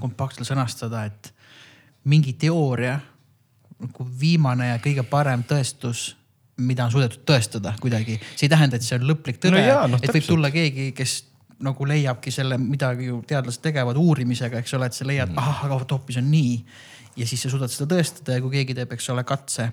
kompaktselt 0.00 0.48
sõnastada, 0.48 1.04
et 1.06 1.30
mingi 2.04 2.32
teooria 2.32 2.98
nagu 3.78 4.06
viimane 4.20 4.72
ja 4.72 4.82
kõige 4.82 5.06
parem 5.06 5.44
tõestus 5.46 6.14
mida 6.56 6.84
on 6.86 6.90
suudetud 6.90 7.22
tõestada 7.26 7.72
kuidagi, 7.80 8.18
see 8.34 8.46
ei 8.46 8.50
tähenda, 8.50 8.76
et 8.76 8.86
see 8.86 8.98
on 8.98 9.06
lõplik 9.08 9.40
tõde 9.42 9.62
no, 9.62 9.86
no, 9.90 9.98
et 10.02 10.12
võib 10.14 10.26
tulla 10.26 10.50
keegi, 10.54 10.92
kes 10.94 11.14
nagu 11.62 11.86
leiabki 11.86 12.32
selle, 12.34 12.58
midagi 12.58 13.08
ju 13.10 13.20
teadlased 13.28 13.62
tegevad 13.62 13.98
uurimisega, 14.00 14.58
eks 14.58 14.74
ole, 14.78 14.88
et 14.90 14.96
sa 14.96 15.06
leiad 15.06 15.30
mm., 15.30 15.38
ahah, 15.38 15.64
aga 15.68 15.78
hoopis 15.84 16.18
on 16.20 16.30
nii. 16.30 16.56
Ja 17.16 17.26
siis 17.26 17.44
sa 17.44 17.52
suudad 17.52 17.72
seda 17.72 17.88
tõestada 17.94 18.38
ja 18.38 18.44
kui 18.44 18.56
keegi 18.58 18.76
teeb, 18.78 18.96
eks 18.96 19.10
ole, 19.14 19.24
katse 19.28 19.70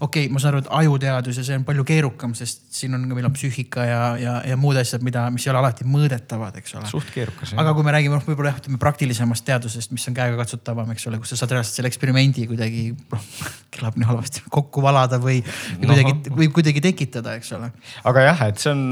okei 0.00 0.26
okay,, 0.26 0.32
ma 0.32 0.40
saan 0.40 0.54
aru, 0.54 0.62
et 0.64 0.68
ajuteadus 0.78 1.38
ja 1.40 1.44
see 1.46 1.56
on 1.58 1.64
palju 1.66 1.84
keerukam, 1.86 2.34
sest 2.36 2.66
siin 2.74 2.94
on, 2.96 3.04
meil 3.08 3.28
on 3.28 3.34
psüühika 3.34 3.84
ja, 3.86 4.00
ja, 4.20 4.34
ja 4.50 4.58
muud 4.60 4.76
asjad, 4.80 5.04
mida, 5.06 5.24
mis 5.32 5.46
ei 5.46 5.52
ole 5.52 5.60
alati 5.62 5.86
mõõdetavad, 5.88 6.58
eks 6.60 6.76
ole. 6.76 6.88
suht 6.90 7.08
keerukas. 7.14 7.54
aga 7.56 7.72
kui 7.76 7.86
me 7.86 7.94
räägime 7.94 8.18
noh, 8.18 8.24
võib-olla 8.26 8.52
jah, 8.52 8.60
ütleme 8.60 8.80
praktilisemast 8.82 9.46
teadusest, 9.48 9.94
mis 9.96 10.06
on 10.10 10.16
käegakatsutavam, 10.18 10.90
eks 10.94 11.08
ole, 11.10 11.20
kus 11.22 11.32
sa 11.32 11.40
saad 11.40 11.56
reaalselt 11.56 11.80
selle 11.80 11.92
eksperimendi 11.92 12.46
kuidagi, 12.50 12.86
noh 13.12 13.28
kõlab 13.76 13.98
nii 14.00 14.10
halvasti, 14.10 14.44
kokku 14.52 14.84
valada 14.84 15.20
või, 15.22 15.40
või 15.78 15.88
no. 15.88 15.92
kuidagi, 15.92 16.36
või 16.42 16.50
kuidagi 16.60 16.84
tekitada, 16.84 17.36
eks 17.40 17.54
ole. 17.56 17.72
aga 18.04 18.28
jah, 18.30 18.46
et 18.50 18.62
see 18.62 18.72
on, 18.74 18.86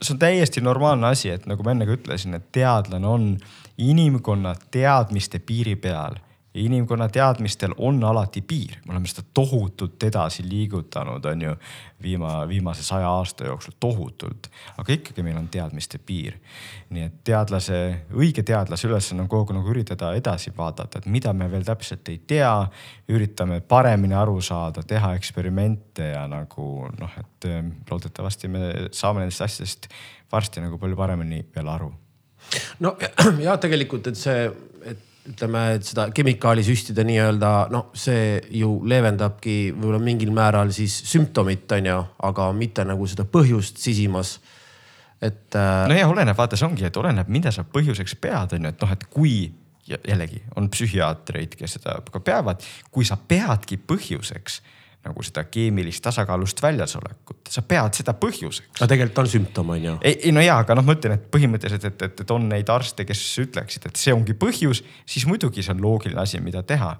see 0.00 0.16
on 0.16 0.22
täiesti 0.24 0.64
normaalne 0.64 1.12
asi, 1.12 1.32
et 1.34 1.48
nagu 1.50 1.66
ma 1.66 1.76
enne 1.76 1.88
ka 1.88 1.96
ütlesin, 1.98 2.36
et 2.38 2.48
teadlane 2.56 3.08
on 3.08 3.34
inimkonna 3.76 4.54
teadmiste 4.72 5.42
piiri 5.44 5.76
peal 5.76 6.16
ja 6.56 6.62
inimkonna 6.62 7.08
teadmistel 7.12 7.74
on 7.76 8.04
alati 8.04 8.40
piir, 8.40 8.78
me 8.86 8.94
oleme 8.94 9.08
seda 9.10 9.26
tohutult 9.34 10.02
edasi 10.02 10.44
liigutanud, 10.48 11.24
on 11.28 11.42
ju, 11.42 11.54
viima, 12.02 12.30
viimase 12.48 12.84
saja 12.84 13.10
aasta 13.10 13.44
jooksul 13.44 13.74
tohutult. 13.80 14.48
aga 14.76 14.92
ikkagi 14.92 15.22
meil 15.22 15.36
on 15.36 15.48
teadmiste 15.52 15.98
piir. 15.98 16.38
nii 16.90 17.02
et 17.02 17.18
teadlase, 17.24 17.80
õige 18.14 18.42
teadlase 18.42 18.88
ülesanne 18.88 19.22
on 19.22 19.28
kogu 19.28 19.52
aeg 19.52 19.58
nagu 19.58 19.72
üritada 19.74 20.14
edasi 20.16 20.52
vaadata, 20.56 20.98
et 20.98 21.06
mida 21.06 21.32
me 21.32 21.50
veel 21.50 21.64
täpselt 21.64 22.08
ei 22.08 22.22
tea. 22.26 22.68
üritame 23.08 23.60
paremini 23.60 24.14
aru 24.14 24.40
saada, 24.40 24.82
teha 24.82 25.14
eksperimente 25.14 26.08
ja 26.14 26.26
nagu 26.28 26.88
noh, 27.00 27.18
et 27.20 27.44
eh, 27.50 27.62
loodetavasti 27.90 28.48
me 28.48 28.72
saame 28.92 29.20
nendest 29.20 29.44
asjadest 29.44 29.88
varsti 30.32 30.64
nagu 30.64 30.78
palju 30.78 30.96
paremini 30.96 31.44
veel 31.54 31.68
aru 31.68 31.92
no 32.80 32.96
ja 33.40 33.56
tegelikult, 33.64 34.06
et 34.06 34.16
see, 34.16 34.48
et 34.84 35.04
ütleme, 35.30 35.62
et 35.76 35.86
seda 35.86 36.08
kemikaali 36.14 36.64
süstida 36.66 37.04
nii-öelda, 37.06 37.52
noh, 37.72 37.90
see 37.96 38.38
ju 38.60 38.76
leevendabki 38.88 39.56
võib-olla 39.74 40.00
mingil 40.02 40.32
määral 40.34 40.72
siis 40.74 40.94
sümptomit, 41.10 41.66
on 41.78 41.90
ju, 41.90 41.98
aga 42.28 42.50
mitte 42.56 42.86
nagu 42.86 43.08
seda 43.10 43.26
põhjust 43.28 43.82
sisimas. 43.82 44.38
et. 45.20 45.54
Äh, 45.54 45.86
no 45.88 45.98
ja 45.98 46.08
oleneb, 46.08 46.36
vaata, 46.38 46.58
see 46.58 46.68
ongi, 46.68 46.86
et 46.86 46.96
oleneb, 46.96 47.28
mida 47.32 47.52
sa 47.54 47.64
põhjuseks 47.64 48.18
pead, 48.20 48.56
on 48.56 48.68
ju, 48.68 48.74
et 48.74 48.82
noh, 48.84 48.96
et 48.96 49.06
kui 49.10 49.36
jällegi 49.86 50.42
on 50.58 50.70
psühhiaatreid, 50.70 51.54
kes 51.58 51.78
seda 51.78 52.00
ka 52.10 52.20
peavad, 52.20 52.64
kui 52.90 53.06
sa 53.06 53.16
peadki 53.16 53.78
põhjuseks 53.78 54.60
nagu 55.06 55.24
seda 55.26 55.46
keemilist 55.50 56.02
tasakaalust 56.04 56.60
väljasolekut, 56.62 57.46
sa 57.50 57.62
pead 57.66 58.00
seda 58.00 58.14
põhjuseks. 58.18 58.80
aga 58.80 58.88
tegelikult 58.92 59.22
on 59.22 59.30
sümptom, 59.30 59.72
on 59.76 59.84
ju? 59.84 59.94
ei, 60.02 60.18
ei 60.28 60.34
no 60.34 60.42
jaa, 60.44 60.58
aga 60.64 60.76
noh, 60.78 60.86
ma 60.86 60.96
ütlen, 60.96 61.16
et 61.16 61.28
põhimõtteliselt, 61.32 61.86
et, 61.90 62.04
et, 62.08 62.24
et 62.24 62.34
on 62.34 62.48
neid 62.50 62.70
arste, 62.72 63.06
kes 63.08 63.22
ütleksid, 63.46 63.88
et 63.90 64.00
see 64.00 64.14
ongi 64.14 64.36
põhjus, 64.38 64.82
siis 65.08 65.26
muidugi 65.30 65.64
see 65.64 65.74
on 65.76 65.82
loogiline 65.84 66.22
asi, 66.22 66.42
mida 66.44 66.64
teha. 66.66 66.96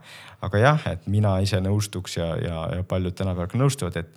aga 0.46 0.58
jah, 0.60 0.82
et 0.90 1.06
mina 1.08 1.30
ise 1.40 1.58
nõustuks 1.64 2.18
ja, 2.18 2.26
ja, 2.36 2.58
ja 2.76 2.82
paljud 2.86 3.14
tänapäeval 3.16 3.48
ka 3.50 3.58
nõustuvad, 3.58 3.96
et, 3.96 4.10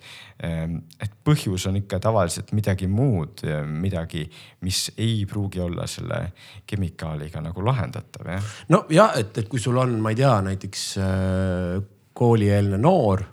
ehm, 0.44 0.76
et 1.00 1.14
põhjus 1.24 1.64
on 1.70 1.78
ikka 1.80 1.98
tavaliselt 2.04 2.52
midagi 2.52 2.86
muud, 2.86 3.40
midagi, 3.64 4.26
mis 4.66 4.90
ei 5.00 5.24
pruugi 5.26 5.62
olla 5.64 5.88
selle 5.88 6.20
kemikaaliga 6.68 7.40
nagu 7.40 7.64
lahendatav, 7.64 8.28
jah. 8.36 8.52
no 8.68 8.84
ja 8.92 9.10
et, 9.16 9.32
et 9.40 9.48
kui 9.48 9.62
sul 9.62 9.80
on, 9.80 9.96
ma 10.04 10.12
ei 10.12 10.20
tea, 10.20 10.34
näiteks 10.44 10.84
äh, 11.00 11.80
koolieelne 12.20 12.78
noor 12.78 13.24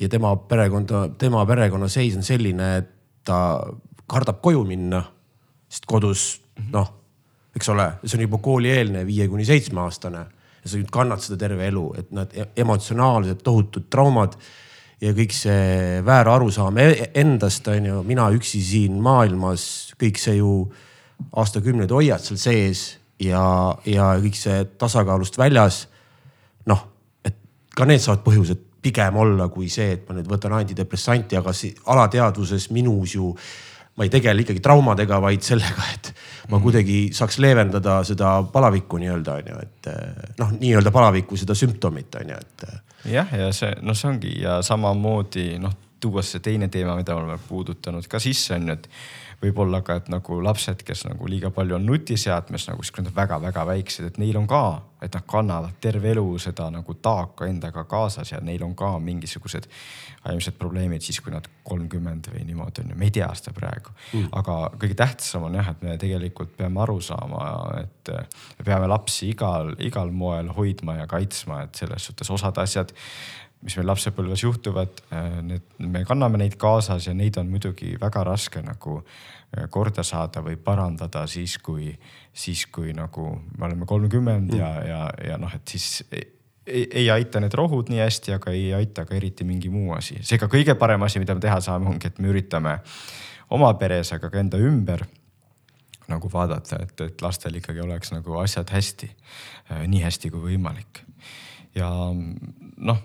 ja 0.00 0.08
tema 0.08 0.32
perekonda, 0.36 1.08
tema 1.18 1.44
perekonnaseis 1.46 2.16
on 2.16 2.24
selline, 2.26 2.70
et 2.80 2.90
ta 3.24 3.40
kardab 4.10 4.40
koju 4.42 4.64
minna, 4.66 5.02
sest 5.70 5.86
kodus 5.88 6.24
noh, 6.72 6.88
eks 7.56 7.68
ole, 7.72 7.86
see 8.04 8.18
on 8.18 8.26
juba 8.26 8.40
koolieelne 8.42 9.04
viie 9.06 9.28
kuni 9.30 9.46
seitsme 9.46 9.82
aastane 9.84 10.24
ja 10.60 10.68
sa 10.68 10.76
nüüd 10.76 10.90
kannad 10.92 11.22
seda 11.24 11.38
terve 11.40 11.66
elu, 11.68 11.84
et 12.00 12.10
need 12.16 12.36
e-, 12.36 12.48
emotsionaalsed 12.64 13.42
tohutud 13.44 13.88
traumad 13.92 14.36
ja 15.00 15.12
kõik 15.16 15.34
see 15.34 16.00
väär 16.06 16.30
arusaam 16.32 16.78
e-, 16.82 17.10
endast 17.20 17.68
on 17.72 17.90
ju, 17.90 18.00
mina 18.06 18.28
üksi 18.36 18.62
siin 18.64 19.00
maailmas, 19.04 19.64
kõik 20.00 20.20
see 20.20 20.38
ju 20.40 20.54
aastakümneid 21.36 21.92
hoiad 21.92 22.24
seal 22.24 22.40
sees 22.40 22.84
ja, 23.20 23.42
ja 23.88 24.12
kõik 24.20 24.38
see 24.38 24.64
tasakaalust 24.80 25.38
väljas. 25.40 25.84
noh, 26.68 26.82
et 27.24 27.36
ka 27.76 27.86
need 27.88 28.02
saavad 28.02 28.24
põhjused 28.24 28.69
pigem 28.82 29.16
olla 29.20 29.48
kui 29.52 29.68
see, 29.68 29.96
et 29.96 30.06
ma 30.08 30.16
nüüd 30.16 30.28
võtan 30.30 30.54
antidepressanti, 30.56 31.36
aga 31.36 31.52
alateadvuses 31.94 32.70
minus 32.74 33.14
ju 33.14 33.34
ma 34.00 34.06
ei 34.06 34.12
tegele 34.12 34.44
ikkagi 34.44 34.62
traumadega, 34.64 35.18
vaid 35.20 35.44
sellega, 35.44 35.86
et 35.92 36.12
ma 36.48 36.56
mhm. 36.56 36.62
kuidagi 36.64 36.98
saaks 37.16 37.40
leevendada 37.42 37.98
seda 38.08 38.38
palavikku 38.52 39.00
nii-öelda 39.02 39.36
on 39.40 39.50
ju, 39.52 39.58
et 39.66 39.90
noh, 40.40 40.54
nii-öelda 40.56 40.92
palavikku, 40.94 41.36
seda 41.40 41.56
sümptomit 41.58 42.20
on 42.22 42.32
ju, 42.32 42.40
et. 42.40 42.66
jah, 43.12 43.34
ja 43.42 43.50
see, 43.56 43.74
noh, 43.84 43.96
see 43.98 44.08
ongi 44.12 44.34
ja 44.40 44.60
samamoodi 44.64 45.50
noh, 45.60 45.74
tuues 46.00 46.30
see 46.32 46.40
teine 46.40 46.70
teema, 46.72 46.94
mida 46.96 47.16
oleme 47.18 47.36
puudutanud 47.48 48.06
ka 48.08 48.22
sisse 48.22 48.56
on 48.56 48.70
ju, 48.70 48.78
et 48.78 48.88
võib-olla 49.40 49.80
ka, 49.84 49.96
et 50.00 50.10
nagu 50.12 50.38
lapsed, 50.44 50.82
kes 50.86 51.06
nagu 51.08 51.28
liiga 51.30 51.50
palju 51.54 51.78
on 51.78 51.86
nutiseadmes 51.88 52.68
nagu 52.68 52.84
siis, 52.84 52.92
kui 52.92 53.04
nad 53.04 53.10
on 53.12 53.16
väga-väga 53.16 53.64
väiksed, 53.70 54.10
et 54.10 54.18
neil 54.20 54.36
on 54.36 54.46
ka, 54.50 54.64
et 55.00 55.16
nad 55.16 55.24
kannavad 55.28 55.78
terve 55.80 56.10
elu 56.12 56.26
seda 56.42 56.68
nagu 56.72 56.94
taaka 57.00 57.48
endaga 57.48 57.86
kaasas 57.88 58.34
ja 58.34 58.40
neil 58.44 58.62
on 58.66 58.74
ka 58.76 58.92
mingisugused 59.00 59.68
vaimsed 60.26 60.58
probleemid 60.60 61.00
siis, 61.00 61.22
kui 61.24 61.32
nad 61.32 61.46
kolmkümmend 61.64 62.28
või 62.34 62.44
niimoodi 62.50 62.84
on 62.84 62.92
ju, 62.92 62.98
me 63.00 63.08
ei 63.08 63.14
tea 63.16 63.30
seda 63.38 63.54
praegu. 63.56 63.94
Mm.. 64.12 64.28
aga 64.36 64.56
kõige 64.76 64.98
tähtsam 64.98 65.48
on 65.48 65.56
jah, 65.56 65.72
et 65.72 65.84
me 65.86 65.96
tegelikult 66.00 66.52
peame 66.58 66.82
aru 66.84 66.98
saama, 67.04 67.48
et 67.80 68.12
me 68.58 68.66
peame 68.66 68.90
lapsi 68.90 69.30
igal, 69.32 69.72
igal 69.80 70.12
moel 70.12 70.52
hoidma 70.56 71.00
ja 71.00 71.08
kaitsma, 71.08 71.62
et 71.64 71.80
selles 71.80 72.10
suhtes 72.10 72.30
osad 72.30 72.60
asjad 72.60 72.92
mis 73.60 73.76
meil 73.76 73.90
lapsepõlves 73.90 74.44
juhtuvad, 74.44 75.02
äh, 75.12 75.40
need, 75.44 75.66
me 75.78 76.04
kanname 76.08 76.40
neid 76.40 76.56
kaasas 76.60 77.06
ja 77.10 77.14
neid 77.16 77.36
on 77.40 77.50
muidugi 77.52 77.92
väga 78.00 78.22
raske 78.24 78.62
nagu 78.64 79.00
äh, 79.02 79.66
korda 79.72 80.04
saada 80.06 80.42
või 80.44 80.56
parandada 80.56 81.26
siis, 81.28 81.58
kui, 81.62 81.90
siis 82.32 82.64
kui 82.72 82.94
nagu 82.96 83.26
me 83.58 83.68
oleme 83.68 83.88
kolmkümmend 83.88 84.54
mm. 84.54 84.60
ja, 84.60 84.70
ja, 84.88 85.00
ja 85.32 85.40
noh, 85.40 85.52
et 85.56 85.76
siis 85.76 86.04
ei, 86.10 86.86
ei 86.86 87.06
aita 87.12 87.42
need 87.42 87.54
rohud 87.56 87.92
nii 87.92 88.00
hästi, 88.00 88.34
aga 88.38 88.54
ei 88.56 88.70
aita 88.76 89.04
ka 89.08 89.16
eriti 89.18 89.44
mingi 89.44 89.72
muu 89.72 89.92
asi. 89.96 90.20
seega 90.24 90.48
kõige 90.48 90.76
parem 90.80 91.04
asi, 91.04 91.20
mida 91.20 91.36
me 91.36 91.44
teha 91.44 91.60
saame, 91.64 91.90
ongi, 91.92 92.08
et 92.08 92.20
me 92.20 92.32
üritame 92.32 92.78
oma 93.52 93.74
peres, 93.76 94.14
aga 94.16 94.32
ka 94.32 94.40
enda 94.40 94.60
ümber 94.60 95.04
nagu 96.10 96.32
vaadata, 96.32 96.80
et, 96.82 96.96
et 97.06 97.22
lastel 97.22 97.60
ikkagi 97.60 97.84
oleks 97.84 98.10
nagu 98.16 98.40
asjad 98.40 98.72
hästi, 98.72 99.12
äh, 99.68 99.84
nii 99.84 100.00
hästi 100.08 100.32
kui 100.32 100.48
võimalik. 100.48 101.04
ja 101.76 101.92
noh 102.10 103.04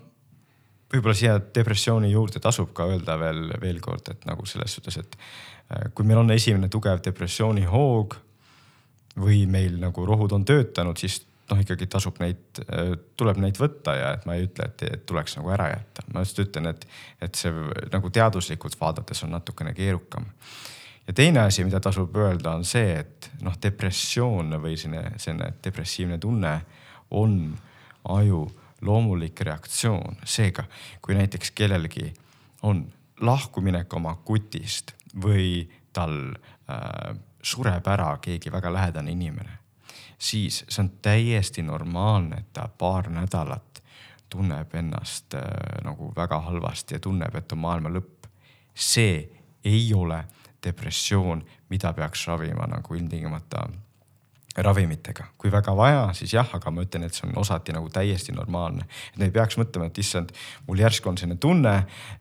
võib-olla 0.96 1.16
siia 1.18 1.36
depressiooni 1.40 2.12
juurde 2.14 2.42
tasub 2.44 2.72
ka 2.76 2.88
öelda 2.90 3.18
veel, 3.20 3.48
veel 3.62 3.82
kord, 3.84 4.10
et 4.12 4.26
nagu 4.30 4.46
selles 4.50 4.78
suhtes, 4.78 4.98
et 5.02 5.18
äh, 5.18 5.90
kui 5.94 6.08
meil 6.08 6.24
on 6.24 6.34
esimene 6.36 6.70
tugev 6.72 7.04
depressioonihoog 7.06 8.18
või 9.22 9.46
meil 9.48 9.80
nagu 9.80 10.06
rohud 10.08 10.36
on 10.36 10.46
töötanud, 10.48 11.00
siis 11.00 11.22
noh, 11.50 11.62
ikkagi 11.62 11.88
tasub 11.92 12.20
neid, 12.24 12.62
äh, 12.66 12.94
tuleb 13.18 13.40
neid 13.42 13.60
võtta 13.62 13.96
ja 13.98 14.14
et 14.18 14.26
ma 14.28 14.38
ei 14.38 14.48
ütle, 14.48 14.70
et, 14.70 15.06
tuleks 15.08 15.38
nagu 15.40 15.52
ära 15.56 15.70
jätta. 15.74 16.06
ma 16.14 16.24
just 16.26 16.40
ütlen, 16.42 16.72
et, 16.72 16.88
et 17.22 17.36
see 17.40 17.54
nagu 17.94 18.12
teaduslikult 18.14 18.80
vaadates 18.80 19.24
on 19.28 19.36
natukene 19.36 19.76
keerukam. 19.78 20.26
ja 21.08 21.14
teine 21.14 21.46
asi, 21.46 21.64
mida 21.64 21.80
tasub 21.80 22.16
öelda, 22.18 22.56
on 22.56 22.66
see, 22.66 23.00
et 23.04 23.30
noh, 23.46 23.56
depressioon 23.62 24.58
või 24.62 24.78
selline, 24.80 25.20
selline 25.22 25.54
depressiivne 25.64 26.18
tunne 26.18 26.60
on 27.12 27.40
aju 28.16 28.46
loomulik 28.86 29.42
reaktsioon. 29.42 30.18
seega, 30.24 30.64
kui 31.02 31.16
näiteks 31.16 31.52
kellelgi 31.52 32.14
on 32.64 32.86
lahkuminek 33.22 33.94
oma 33.94 34.16
kutist 34.26 34.94
või 35.24 35.70
tal 35.94 36.36
äh, 36.70 37.16
sureb 37.42 37.88
ära 37.88 38.18
keegi 38.22 38.52
väga 38.52 38.74
lähedane 38.74 39.12
inimene, 39.12 39.58
siis 40.18 40.64
see 40.68 40.84
on 40.84 40.92
täiesti 41.02 41.64
normaalne, 41.64 42.42
et 42.42 42.54
ta 42.54 42.68
paar 42.68 43.10
nädalat 43.10 43.82
tunneb 44.30 44.74
ennast 44.76 45.34
äh, 45.34 45.44
nagu 45.84 46.12
väga 46.16 46.40
halvasti 46.50 46.96
ja 46.96 47.00
tunneb, 47.00 47.36
et 47.36 47.52
on 47.52 47.64
maailma 47.64 47.90
lõpp. 47.90 48.28
see 48.76 49.30
ei 49.64 49.94
ole 49.94 50.26
depressioon, 50.64 51.46
mida 51.70 51.94
peaks 51.94 52.28
ravima 52.28 52.68
nagu 52.68 52.96
ilmtingimata 52.96 53.68
ravimitega, 54.64 55.26
kui 55.38 55.52
väga 55.52 55.74
vaja, 55.76 56.04
siis 56.16 56.34
jah, 56.34 56.48
aga 56.56 56.72
ma 56.72 56.84
ütlen, 56.86 57.04
et 57.08 57.16
see 57.16 57.26
on 57.28 57.34
osati 57.42 57.74
nagu 57.76 57.90
täiesti 57.92 58.32
normaalne. 58.36 58.86
et 59.14 59.20
me 59.20 59.28
ei 59.28 59.34
peaks 59.36 59.58
mõtlema, 59.60 59.90
et 59.90 59.98
issand, 60.00 60.32
mul 60.68 60.80
järsku 60.80 61.10
on 61.12 61.18
selline 61.20 61.40
tunne 61.42 61.74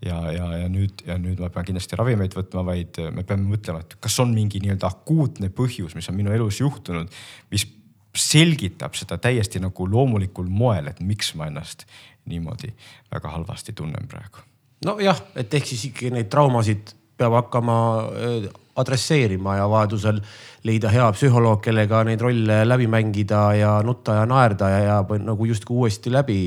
ja, 0.03 0.19
ja, 0.35 0.49
ja 0.65 0.69
nüüd 0.69 1.05
ja 1.07 1.19
nüüd 1.19 1.41
ma 1.43 1.51
pean 1.55 1.69
kindlasti 1.69 1.99
ravimeid 2.01 2.35
võtma, 2.35 2.65
vaid 2.67 2.99
me 3.15 3.23
peame 3.23 3.47
mõtlema, 3.55 3.85
et 3.85 3.95
kas 4.03 4.19
on 4.25 4.35
mingi 4.35 4.63
nii-öelda 4.65 4.91
akuutne 4.91 5.51
põhjus, 5.55 5.95
mis 5.95 6.11
on 6.11 6.19
minu 6.19 6.35
elus 6.35 6.59
juhtunud, 6.61 7.13
mis 7.55 7.69
selgitab 8.15 8.95
seda 8.99 9.19
täiesti 9.19 9.63
nagu 9.63 9.87
loomulikul 9.91 10.51
moel, 10.51 10.91
et 10.91 11.01
miks 11.03 11.35
ma 11.39 11.49
ennast 11.51 11.87
niimoodi 12.31 12.73
väga 13.13 13.31
halvasti 13.31 13.73
tunnen 13.73 14.11
praegu. 14.11 14.43
nojah, 14.85 15.23
et 15.39 15.55
ehk 15.55 15.67
siis 15.71 15.87
ikkagi 15.91 16.11
neid 16.15 16.29
traumasid 16.33 16.95
peab 17.17 17.39
hakkama 17.39 17.79
adresseerima 18.77 19.57
ja 19.57 19.67
vajadusel 19.71 20.21
leida 20.67 20.91
hea 20.91 21.07
psühholoog, 21.15 21.61
kellega 21.65 22.03
neid 22.07 22.23
rolle 22.25 22.63
läbi 22.67 22.89
mängida 22.91 23.47
ja 23.59 23.75
nutta 23.87 24.21
ja 24.21 24.27
naerda 24.27 24.71
ja, 24.71 24.81
ja 24.89 25.19
nagu 25.23 25.47
justkui 25.47 25.77
uuesti 25.85 26.13
läbi, 26.13 26.39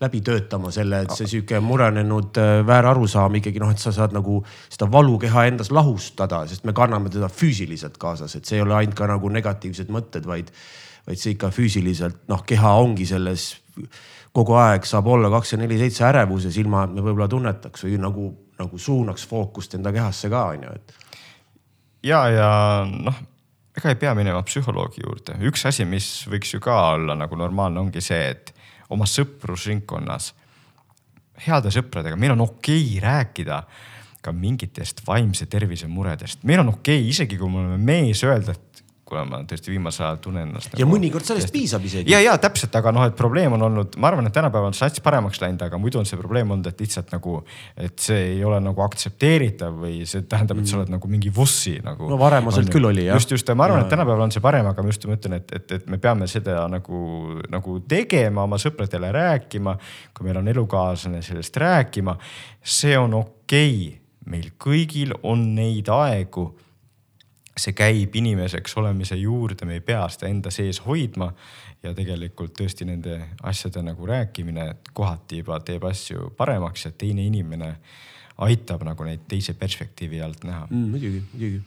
läbi 0.00 0.20
töötama 0.24 0.72
selle, 0.74 1.02
et 1.04 1.14
see 1.14 1.28
sihuke 1.28 1.60
murenenud 1.62 2.38
äh, 2.40 2.52
väärarusaam 2.66 3.36
ikkagi 3.40 3.62
noh, 3.62 3.72
et 3.72 3.82
sa 3.82 3.92
saad 3.94 4.16
nagu 4.16 4.40
seda 4.68 4.88
valukeha 4.92 5.46
endas 5.50 5.70
lahustada, 5.70 6.42
sest 6.50 6.64
me 6.64 6.74
kanname 6.76 7.12
teda 7.12 7.28
füüsiliselt 7.28 8.00
kaasas, 8.00 8.36
et 8.36 8.48
see 8.48 8.58
ei 8.58 8.64
ole 8.64 8.78
ainult 8.78 8.96
ka 8.98 9.10
nagu 9.10 9.30
negatiivsed 9.32 9.92
mõtted, 9.92 10.26
vaid, 10.26 10.50
vaid 11.06 11.20
see 11.20 11.36
ikka 11.36 11.52
füüsiliselt 11.54 12.24
noh, 12.32 12.46
keha 12.48 12.78
ongi 12.80 13.06
selles 13.08 13.52
kogu 14.32 14.56
aeg 14.58 14.86
saab 14.86 15.08
olla 15.10 15.30
kakskümmend 15.32 15.68
neli 15.68 15.78
seitse 15.82 16.04
ärevuses, 16.06 16.56
ilma 16.62 16.84
et 16.86 16.94
me 16.94 17.04
võib-olla 17.04 17.28
tunnetaks 17.30 17.86
või 17.86 17.98
nagu, 18.00 18.26
nagu 18.60 18.78
suunaks 18.78 19.26
fookust 19.28 19.74
enda 19.78 19.92
kehasse 19.94 20.30
ka 20.30 20.44
on 20.54 20.66
ju, 20.66 20.74
et 20.78 21.09
ja, 22.06 22.20
ja 22.32 22.50
noh, 22.90 23.20
ega 23.76 23.92
ei 23.92 23.98
pea 24.00 24.14
minema 24.18 24.42
psühholoogi 24.46 25.04
juurde, 25.04 25.36
üks 25.48 25.66
asi, 25.68 25.86
mis 25.88 26.08
võiks 26.30 26.54
ju 26.54 26.60
ka 26.64 26.76
olla 26.96 27.16
nagu 27.18 27.38
normaalne, 27.38 27.82
ongi 27.82 28.02
see, 28.04 28.30
et 28.34 28.54
oma 28.90 29.06
sõprusringkonnas 29.08 30.32
heade 31.46 31.72
sõpradega, 31.72 32.18
meil 32.20 32.34
on 32.34 32.44
okei 32.48 32.82
okay 32.82 33.00
rääkida 33.04 33.62
ka 34.20 34.32
mingitest 34.36 35.00
vaimse 35.06 35.46
tervise 35.48 35.88
muredest, 35.88 36.42
meil 36.44 36.60
on 36.64 36.74
okei 36.74 37.00
okay,, 37.00 37.12
isegi 37.12 37.38
kui 37.40 37.48
me 37.48 37.62
oleme 37.62 37.78
mees, 37.80 38.24
öelda, 38.26 38.52
et 38.52 38.82
kuna 39.10 39.24
ma 39.26 39.40
tõesti 39.48 39.72
viimasel 39.72 40.06
ajal 40.06 40.20
tunnen 40.24 40.48
ennast. 40.48 40.72
ja 40.74 40.84
nagu, 40.84 40.94
mõnikord 40.94 41.26
sellest 41.26 41.48
tõesti... 41.48 41.58
piisab 41.58 41.86
isegi. 41.88 42.12
ja, 42.12 42.20
ja 42.24 42.36
täpselt, 42.40 42.74
aga 42.78 42.92
noh, 42.94 43.06
et 43.10 43.16
probleem 43.18 43.54
on 43.56 43.66
olnud, 43.66 43.96
ma 44.00 44.10
arvan, 44.10 44.28
et 44.30 44.34
tänapäeval 44.36 44.70
on 44.70 44.76
sats 44.76 45.02
paremaks 45.04 45.40
läinud, 45.42 45.62
aga 45.66 45.80
muidu 45.82 46.00
on 46.00 46.08
see 46.08 46.18
probleem 46.20 46.50
olnud, 46.54 46.70
et 46.70 46.80
lihtsalt 46.80 47.12
nagu, 47.14 47.40
et 47.80 47.96
see 48.02 48.20
ei 48.36 48.44
ole 48.46 48.60
nagu 48.64 48.84
aktsepteeritav 48.86 49.76
või 49.82 50.06
see 50.08 50.24
tähendab, 50.30 50.62
et 50.62 50.70
sa 50.70 50.78
oled 50.80 50.92
nagu 50.94 51.10
mingi 51.10 51.32
vussi 51.34 51.76
nagu. 51.84 52.08
no 52.10 52.18
varemaselt 52.20 52.72
küll 52.72 52.88
oli 52.90 53.06
jah. 53.08 53.18
just, 53.18 53.34
just 53.34 53.52
ma 53.54 53.66
arvan, 53.66 53.84
et 53.84 53.92
tänapäeval 53.92 54.26
on 54.28 54.34
see 54.34 54.44
parem, 54.44 54.70
aga 54.70 54.84
ma 54.84 54.94
just 54.94 55.06
mõtlen, 55.10 55.38
et, 55.40 55.54
et, 55.58 55.76
et 55.78 55.90
me 55.90 56.00
peame 56.02 56.30
seda 56.30 56.64
nagu, 56.70 57.02
nagu 57.50 57.78
tegema, 57.90 58.46
oma 58.46 58.60
sõpradele 58.60 59.12
rääkima. 59.16 59.76
kui 60.14 60.28
meil 60.28 60.40
on 60.40 60.48
elukaaslane, 60.54 61.22
sellest 61.26 61.56
rääkima, 61.60 62.16
see 62.62 62.96
on 62.98 63.18
okei 63.20 63.76
okay. 63.88 63.96
meil 64.30 64.50
kõigil 64.60 65.14
on 65.26 65.48
neid 65.56 65.88
aegu 65.90 66.50
see 67.60 67.76
käib 67.76 68.14
inimeseks 68.16 68.76
olemise 68.80 69.18
juurde, 69.20 69.66
me 69.68 69.78
ei 69.78 69.84
pea 69.84 70.06
seda 70.12 70.30
enda 70.30 70.52
sees 70.54 70.80
hoidma. 70.86 71.32
ja 71.80 71.94
tegelikult 71.96 72.52
tõesti 72.58 72.84
nende 72.84 73.14
asjade 73.48 73.80
nagu 73.80 74.04
rääkimine 74.06 74.66
kohati 74.92 75.38
juba 75.38 75.56
teeb 75.64 75.84
asju 75.88 76.26
paremaks 76.36 76.84
ja 76.84 76.90
teine 76.92 77.24
inimene 77.24 77.70
aitab 78.44 78.84
nagu 78.84 79.06
neid 79.06 79.22
teise 79.28 79.54
perspektiivi 79.56 80.20
alt 80.20 80.44
näha 80.44 80.66
mm,. 80.66 80.90
muidugi, 80.92 81.22
muidugi. 81.32 81.62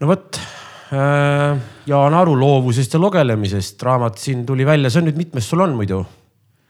no 0.00 0.08
vot 0.08 0.40
äh,, 0.40 1.60
Jaan 1.86 2.16
Aru 2.16 2.38
loovusest 2.40 2.96
ja 2.96 3.00
lugelemisest 3.02 3.82
raamat 3.82 4.18
siin 4.18 4.46
tuli 4.46 4.66
välja, 4.66 4.88
see 4.90 5.02
on 5.02 5.10
nüüd 5.10 5.20
mitmes 5.20 5.50
sul 5.50 5.60
on 5.66 5.76
muidu? 5.76 6.00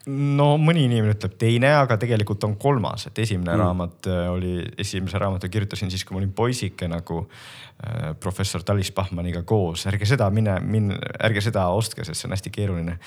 No 0.09 0.49
mõni 0.61 0.87
inimene 0.89 1.15
ütleb 1.15 1.37
teine, 1.41 1.71
aga 1.83 1.99
tegelikult 2.01 2.45
on 2.49 2.57
kolmas, 2.61 3.09
et 3.09 3.19
esimene 3.25 3.53
mm. 3.53 3.63
raamat 3.63 4.11
äh, 4.11 4.27
oli, 4.33 4.53
esimese 4.81 5.21
raamatu 5.21 5.51
kirjutasin 5.53 5.93
siis, 5.93 6.05
kui 6.07 6.17
ma 6.17 6.23
olin 6.23 6.35
poisike 6.37 6.89
nagu 6.91 7.23
äh, 7.25 8.13
professor 8.21 8.65
Talis 8.67 8.93
Bachmanniga 8.97 9.43
koos. 9.49 9.87
ärge 9.91 10.09
seda 10.09 10.31
mine, 10.35 10.59
mine, 10.65 10.99
ärge 11.29 11.45
seda 11.45 11.69
ostke, 11.75 12.07
sest 12.07 12.23
see 12.23 12.31
on 12.31 12.37
hästi 12.37 12.55
keeruline. 12.55 12.99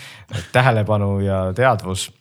tähelepanu 0.53 1.19
ja 1.25 1.45
teadvus 1.57 2.11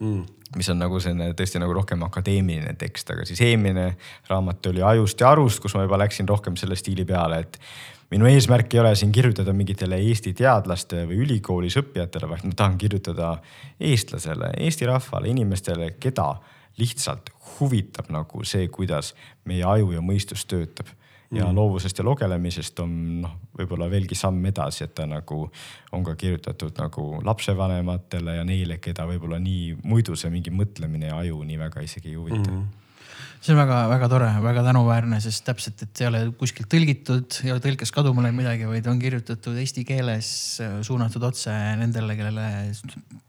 mm 0.00 0.38
mis 0.56 0.68
on 0.68 0.82
nagu 0.82 0.98
selline 1.00 1.30
tõesti 1.36 1.60
nagu 1.62 1.72
rohkem 1.72 2.02
akadeemiline 2.04 2.74
tekst, 2.76 3.08
aga 3.14 3.24
siis 3.24 3.40
eelmine 3.40 3.86
raamat 4.28 4.66
oli 4.68 4.82
Ajust 4.84 5.22
ja 5.24 5.30
arust, 5.32 5.62
kus 5.64 5.72
ma 5.78 5.86
juba 5.86 5.96
läksin 6.02 6.28
rohkem 6.28 6.58
selle 6.60 6.76
stiili 6.76 7.06
peale, 7.08 7.38
et 7.46 7.56
minu 8.12 8.28
eesmärk 8.28 8.74
ei 8.74 8.80
ole 8.82 8.94
siin 8.98 9.12
kirjutada 9.12 9.54
mingitele 9.56 9.98
Eesti 10.04 10.34
teadlaste 10.36 11.06
või 11.08 11.22
ülikoolis 11.24 11.78
õppijatele, 11.80 12.28
vaid 12.28 12.46
ma 12.48 12.56
tahan 12.56 12.78
kirjutada 12.80 13.34
eestlasele, 13.80 14.52
eesti 14.66 14.88
rahvale, 14.88 15.30
inimestele, 15.32 15.94
keda 16.00 16.34
lihtsalt 16.80 17.32
huvitab 17.58 18.10
nagu 18.12 18.44
see, 18.48 18.68
kuidas 18.72 19.12
meie 19.48 19.64
aju 19.68 19.92
ja 19.96 20.02
mõistus 20.04 20.44
töötab 20.48 20.90
ja 21.32 21.46
mm. 21.46 21.56
loovusest 21.56 21.98
ja 21.98 22.04
lugelemisest 22.04 22.80
on 22.84 22.92
noh, 23.24 23.36
võib-olla 23.56 23.88
veelgi 23.92 24.16
samm 24.18 24.44
edasi, 24.48 24.84
et 24.84 24.94
ta 24.96 25.06
nagu 25.08 25.46
on 25.96 26.04
ka 26.04 26.14
kirjutatud 26.20 26.76
nagu 26.80 27.06
lapsevanematele 27.24 28.36
ja 28.36 28.44
neile, 28.44 28.78
keda 28.84 29.06
võib-olla 29.08 29.40
nii 29.40 29.78
muidu 29.88 30.16
see 30.18 30.32
mingi 30.32 30.52
mõtlemine 30.52 31.08
ja 31.08 31.18
aju 31.22 31.40
nii 31.48 31.58
väga 31.60 31.84
isegi 31.84 32.12
ei 32.12 32.20
huvita 32.20 32.44
mm. 32.44 32.54
-hmm 32.60 32.81
see 33.42 33.54
on 33.54 33.58
väga-väga 33.58 34.08
tore, 34.10 34.28
väga 34.44 34.62
tänuväärne, 34.68 35.18
sest 35.22 35.42
täpselt, 35.46 35.80
et 35.82 35.90
see 35.98 36.06
ei 36.06 36.10
ole 36.12 36.20
kuskilt 36.38 36.68
tõlgitud, 36.70 37.38
ei 37.42 37.50
ole 37.50 37.62
tõlkes 37.64 37.90
kaduma 37.94 38.22
läinud 38.22 38.38
midagi, 38.38 38.68
vaid 38.70 38.86
on 38.90 39.00
kirjutatud 39.02 39.58
eesti 39.58 39.82
keeles, 39.88 40.28
suunatud 40.86 41.26
otse 41.26 41.54
nendele, 41.80 42.14
kellele 42.18 42.46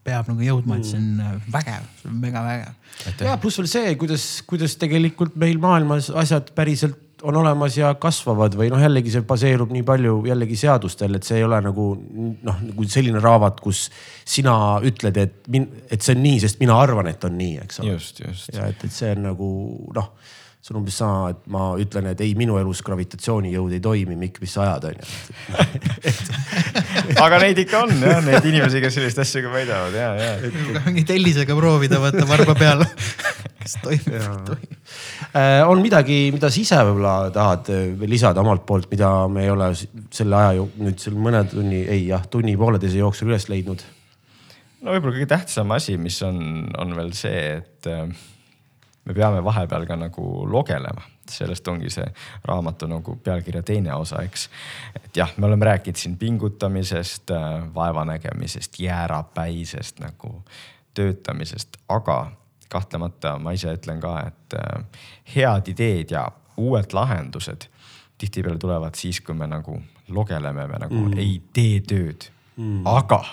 peab 0.05 0.29
nagu 0.29 0.45
jõudma, 0.45 0.77
et 0.77 0.89
see 0.89 0.99
on 0.99 1.09
mm. 1.17 1.47
vägev, 1.55 1.87
see 2.01 2.11
on 2.11 2.19
mega 2.21 2.43
vägev. 2.45 3.25
ja 3.25 3.39
pluss 3.41 3.61
veel 3.61 3.71
see, 3.71 3.95
kuidas, 4.03 4.27
kuidas 4.49 4.77
tegelikult 4.81 5.39
meil 5.39 5.57
maailmas 5.63 6.11
asjad 6.23 6.53
päriselt 6.53 7.02
on 7.23 7.37
olemas 7.39 7.77
ja 7.77 7.93
kasvavad 7.99 8.55
või 8.59 8.69
noh, 8.73 8.81
jällegi 8.83 9.13
see 9.13 9.25
baseerub 9.27 9.71
nii 9.73 9.83
palju 9.87 10.17
jällegi 10.27 10.57
seadustel, 10.59 11.15
et 11.17 11.27
see 11.27 11.39
ei 11.39 11.47
ole 11.47 11.59
nagu 11.63 11.87
noh, 11.95 12.61
nagu 12.67 12.87
selline 12.89 13.21
raamat, 13.23 13.61
kus 13.63 13.85
sina 14.27 14.55
ütled, 14.83 15.19
et 15.21 15.49
et 15.89 16.03
see 16.03 16.17
on 16.17 16.23
nii, 16.25 16.39
sest 16.43 16.59
mina 16.63 16.77
arvan, 16.79 17.07
et 17.11 17.23
on 17.23 17.37
nii, 17.39 17.57
eks 17.63 17.83
ole. 17.83 17.95
just, 17.95 18.23
just. 18.25 18.51
ja 18.55 18.67
et, 18.71 18.83
et 18.83 18.95
see 18.95 19.13
on 19.15 19.27
nagu 19.31 19.49
noh 19.95 20.11
see 20.63 20.71
on 20.71 20.79
umbes 20.79 20.95
sama, 20.95 21.33
et 21.33 21.39
ma 21.51 21.63
ütlen, 21.81 22.05
et 22.13 22.21
ei, 22.23 22.31
minu 22.39 22.55
elus 22.55 22.79
gravitatsioonijõud 22.87 23.73
ei 23.75 23.81
toimi, 23.83 24.15
Mikk, 24.15 24.39
mis 24.39 24.53
sa 24.55 24.63
ajad, 24.63 24.85
onju. 24.93 25.07
aga 27.25 27.39
neid 27.43 27.59
ikka 27.65 27.81
on 27.83 27.91
jah, 27.99 28.21
neid 28.23 28.47
inimesi, 28.47 28.79
kes 28.83 28.95
selliseid 28.95 29.25
asju 29.25 29.43
ka 29.43 29.51
väidavad 29.51 29.97
ja, 29.99 30.13
ja. 30.15 30.83
mingi 30.87 31.03
tellisega 31.09 31.57
proovida, 31.59 31.99
võtta 31.99 32.23
varba 32.29 32.55
peale 32.55 32.87
kas 33.59 33.75
toimib, 33.83 34.07
ei 34.15 34.23
toimi. 34.47 34.79
Äh, 35.35 35.67
on 35.67 35.83
midagi, 35.83 36.19
mida 36.31 36.47
sa 36.47 36.61
ise 36.61 36.79
võib-olla 36.87 37.15
tahad 37.35 37.71
veel 37.99 38.15
lisada 38.15 38.43
omalt 38.43 38.63
poolt, 38.67 38.87
mida 38.91 39.11
me 39.31 39.43
ei 39.43 39.51
ole 39.51 39.71
selle 39.75 40.39
aja 40.39 40.67
nüüd 40.79 41.03
seal 41.03 41.19
mõne 41.19 41.43
tunni, 41.51 41.83
ei 41.83 42.07
jah, 42.07 42.23
tunni-pooleteise 42.31 43.03
jooksul 43.03 43.33
üles 43.33 43.51
leidnud? 43.51 43.83
no 44.83 44.95
võib-olla 44.95 45.19
kõige 45.19 45.33
tähtsam 45.35 45.75
asi, 45.75 45.99
mis 45.99 46.23
on, 46.23 46.69
on 46.79 46.95
veel 46.95 47.11
see, 47.19 47.49
et 47.59 47.91
äh, 47.91 48.07
me 49.05 49.13
peame 49.13 49.43
vahepeal 49.43 49.85
ka 49.85 49.95
nagu 49.99 50.25
logelema, 50.49 51.01
sellest 51.29 51.67
ongi 51.67 51.89
see 51.91 52.05
raamatu 52.47 52.87
nagu 52.87 53.15
pealkirja 53.23 53.63
teine 53.63 53.95
osa, 53.95 54.21
eks. 54.23 54.49
et 54.95 55.17
jah, 55.17 55.33
me 55.37 55.47
oleme 55.47 55.65
rääkinud 55.65 55.99
siin 55.99 56.17
pingutamisest, 56.17 57.31
äh, 57.31 57.75
vaevanägemisest, 57.75 58.79
jäärapäisest 58.79 59.99
nagu 59.99 60.43
töötamisest, 60.93 61.77
aga 61.89 62.31
kahtlemata 62.69 63.37
ma 63.39 63.53
ise 63.53 63.73
ütlen 63.75 64.01
ka, 64.01 64.15
et 64.27 64.57
äh, 64.59 65.03
head 65.35 65.69
ideed 65.73 66.15
ja 66.15 66.27
uued 66.57 66.93
lahendused 66.93 67.67
tihtipeale 68.17 68.57
tulevad 68.57 68.95
siis, 68.95 69.21
kui 69.21 69.35
me 69.35 69.47
nagu 69.47 69.81
logeleme, 70.07 70.67
me 70.67 70.79
nagu 70.79 71.05
mm. 71.07 71.19
ei 71.19 71.41
tee 71.53 71.81
tööd 71.87 72.29
mm.. 72.55 72.85
aga 72.87 73.23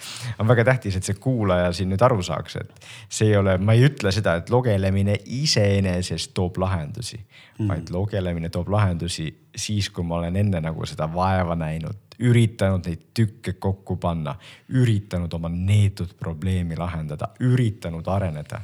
on 0.40 0.48
väga 0.48 0.64
tähtis, 0.64 0.96
et 0.96 1.06
see 1.06 1.18
kuulaja 1.20 1.72
siin 1.76 1.90
nüüd 1.92 2.02
aru 2.04 2.22
saaks, 2.24 2.58
et 2.60 2.86
see 3.08 3.30
ei 3.30 3.36
ole, 3.38 3.56
ma 3.58 3.76
ei 3.76 3.86
ütle 3.88 4.12
seda, 4.14 4.36
et 4.40 4.50
logelemine 4.52 5.18
iseenesest 5.38 6.34
toob 6.36 6.60
lahendusi 6.62 7.18
mm., 7.18 7.68
vaid 7.68 7.92
logelemine 7.94 8.50
toob 8.52 8.70
lahendusi 8.72 9.28
siis, 9.56 9.90
kui 9.90 10.04
ma 10.04 10.20
olen 10.20 10.36
enne 10.36 10.60
nagu 10.64 10.86
seda 10.88 11.08
vaeva 11.12 11.56
näinud, 11.58 12.16
üritanud 12.26 12.86
neid 12.88 13.08
tükke 13.16 13.56
kokku 13.60 13.98
panna, 14.00 14.36
üritanud 14.72 15.32
oma 15.36 15.50
neetud 15.52 16.16
probleemi 16.20 16.78
lahendada, 16.78 17.32
üritanud 17.44 18.08
areneda. 18.08 18.60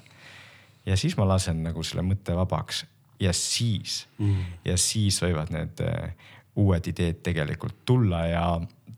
ja 0.86 0.96
siis 0.96 1.16
ma 1.16 1.28
lasen 1.28 1.62
nagu 1.62 1.82
selle 1.82 2.02
mõtte 2.02 2.36
vabaks 2.36 2.84
ja 3.20 3.32
siis 3.32 4.06
mm., 4.18 4.44
ja 4.64 4.76
siis 4.76 5.20
võivad 5.22 5.52
need 5.54 5.82
uh, 5.84 6.30
uued 6.56 6.86
ideed 6.90 7.22
tegelikult 7.24 7.84
tulla 7.88 8.26
ja 8.26 8.46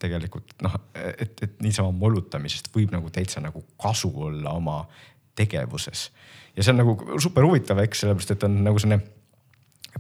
tegelikult 0.05 0.55
noh, 0.65 0.77
et, 0.95 1.35
et 1.43 1.59
niisama 1.65 1.91
molutamisest 1.97 2.71
võib 2.75 2.95
nagu 2.95 3.11
täitsa 3.15 3.43
nagu 3.45 3.65
kasu 3.81 4.13
olla 4.29 4.55
oma 4.55 4.83
tegevuses. 5.35 6.11
ja 6.57 6.63
see 6.63 6.75
on 6.75 6.83
nagu 6.85 7.21
super 7.23 7.47
huvitav, 7.47 7.81
eks, 7.83 8.05
sellepärast 8.05 8.37
et 8.37 8.49
on 8.49 8.63
nagu 8.67 8.81
selline 8.83 9.03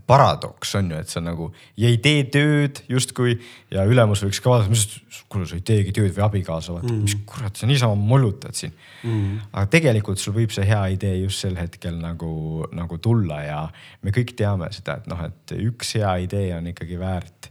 paradoks 0.07 0.75
on 0.75 0.91
ju, 0.91 0.99
et 0.99 1.11
sa 1.11 1.23
nagu 1.23 1.49
ja 1.79 1.89
ei 1.89 1.99
tee 2.03 2.25
tööd 2.33 2.81
justkui 2.91 3.37
ja 3.73 3.85
ülemus 3.89 4.25
võiks 4.25 4.41
ka 4.43 4.51
vaadata, 4.51 4.73
mis, 4.73 5.23
kuule 5.31 5.47
sa 5.49 5.57
ei 5.59 5.65
teegi 5.67 5.95
tööd 5.95 6.13
või 6.17 6.25
abikaasa, 6.27 6.75
vaata 6.75 6.91
mm., 6.91 7.07
mis 7.07 7.17
kurat, 7.29 7.55
sa 7.57 7.69
niisama 7.71 7.97
mollutad 7.99 8.59
siin 8.59 8.75
mm.. 8.75 9.47
aga 9.53 9.71
tegelikult 9.73 10.21
sul 10.21 10.37
võib 10.37 10.53
see 10.55 10.67
hea 10.69 10.83
idee 10.97 11.15
just 11.23 11.45
sel 11.45 11.57
hetkel 11.61 11.97
nagu, 12.03 12.67
nagu 12.75 12.99
tulla 13.03 13.41
ja 13.45 13.63
me 14.03 14.15
kõik 14.15 14.35
teame 14.39 14.71
seda, 14.75 14.99
et 15.01 15.11
noh, 15.11 15.25
et 15.29 15.57
üks 15.63 15.95
hea 16.01 16.17
idee 16.27 16.51
on 16.59 16.73
ikkagi 16.75 17.01
väärt 17.01 17.51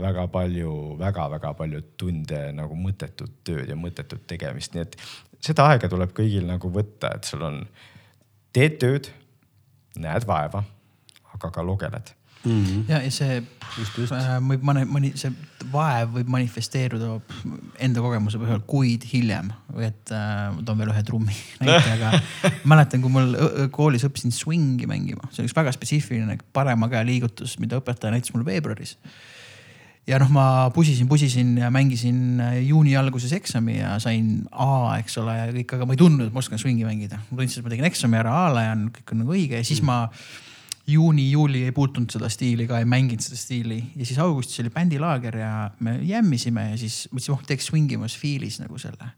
väga 0.00 0.26
palju 0.32 0.74
väga,, 0.98 1.04
väga-väga 1.04 1.54
palju 1.58 1.82
tunde 2.00 2.42
nagu 2.56 2.76
mõttetut 2.78 3.40
tööd 3.44 3.68
ja 3.68 3.76
mõttetut 3.78 4.26
tegemist, 4.26 4.74
nii 4.74 4.86
et 4.86 4.96
seda 5.42 5.68
aega 5.72 5.90
tuleb 5.90 6.14
kõigil 6.16 6.46
nagu 6.48 6.70
võtta, 6.72 7.14
et 7.16 7.28
sul 7.28 7.42
on, 7.46 7.62
teed 8.52 8.78
tööd, 8.82 9.10
näed 10.00 10.26
vaeva 10.28 10.64
aga 11.34 11.50
ka 11.50 11.64
logeled 11.66 12.12
mm. 12.44 12.64
-hmm. 12.64 12.84
ja, 12.88 13.02
ja 13.02 13.10
see 13.10 13.42
just, 13.78 13.98
just. 13.98 14.12
Äh, 14.12 14.36
võib 14.40 14.64
mõni, 14.66 14.84
mõni, 14.86 15.12
see 15.18 15.32
vaev 15.72 16.14
võib 16.16 16.30
manifesteeruda 16.32 17.18
enda 17.78 18.04
kogemuse 18.04 18.40
põhjal 18.40 18.62
kuid 18.66 19.06
hiljem 19.12 19.52
või 19.72 19.88
et 19.88 20.12
äh, 20.14 20.48
ma 20.54 20.64
toon 20.66 20.82
veel 20.82 20.94
ühe 20.94 21.02
trummi 21.08 21.36
näite, 21.60 21.92
aga 21.96 22.12
mäletan, 22.72 23.04
kui 23.04 23.12
mul 23.12 23.36
koolis 23.74 24.06
õppisin 24.08 24.34
swingi 24.34 24.88
mängima, 24.90 25.28
see 25.30 25.44
on 25.44 25.50
üks 25.50 25.56
väga 25.56 25.74
spetsiifiline 25.74 26.38
parema 26.52 26.90
käe 26.92 27.04
liigutus, 27.06 27.58
mida 27.62 27.80
õpetaja 27.80 28.14
näitas 28.14 28.34
mulle 28.34 28.50
veebruaris 28.52 28.98
ja 30.06 30.18
noh, 30.18 30.30
ma 30.34 30.44
pusisin, 30.74 31.08
pusisin 31.08 31.56
ja 31.60 31.70
mängisin 31.70 32.40
äh, 32.42 32.56
juuni 32.66 32.96
alguses 32.98 33.32
eksami 33.36 33.78
ja 33.78 33.96
sain 34.02 34.44
A, 34.50 34.98
eks 34.98 35.18
ole, 35.22 35.36
ja 35.38 35.50
kõik, 35.54 35.76
aga 35.76 35.86
ma 35.86 35.96
ei 35.96 36.00
tundnud, 36.00 36.30
et 36.30 36.34
ma 36.34 36.42
oskan 36.42 36.60
swingi 36.60 36.86
mängida. 36.86 37.20
ma 37.30 37.38
tundsin, 37.38 37.60
et 37.60 37.66
ma 37.66 37.74
tegin 37.74 37.90
eksami 37.90 38.18
ära 38.18 38.38
A-le 38.46 38.64
ja 38.66 38.78
kõik 38.98 39.14
on 39.14 39.22
nagu 39.22 39.36
õige 39.36 39.60
ja 39.60 39.66
siis 39.66 39.82
mm. 39.82 39.92
ma 39.92 40.08
juuni-juuli 40.90 41.62
ei 41.68 41.74
puutunud 41.74 42.10
seda 42.10 42.26
stiili 42.32 42.66
ka, 42.66 42.80
ei 42.82 42.88
mänginud 42.90 43.22
seda 43.22 43.38
stiili 43.38 43.78
ja 43.94 44.06
siis 44.06 44.18
augustis 44.22 44.58
oli 44.64 44.72
bändilaager 44.74 45.38
ja 45.38 45.52
me 45.78 46.00
jämmisime 46.02 46.72
ja 46.72 46.80
siis 46.80 47.04
mõtlesin, 47.12 47.36
oh 47.36 47.46
teeks 47.46 47.70
swingimas 47.70 48.18
feel'is 48.18 48.58
nagu 48.62 48.78
selle. 48.82 49.12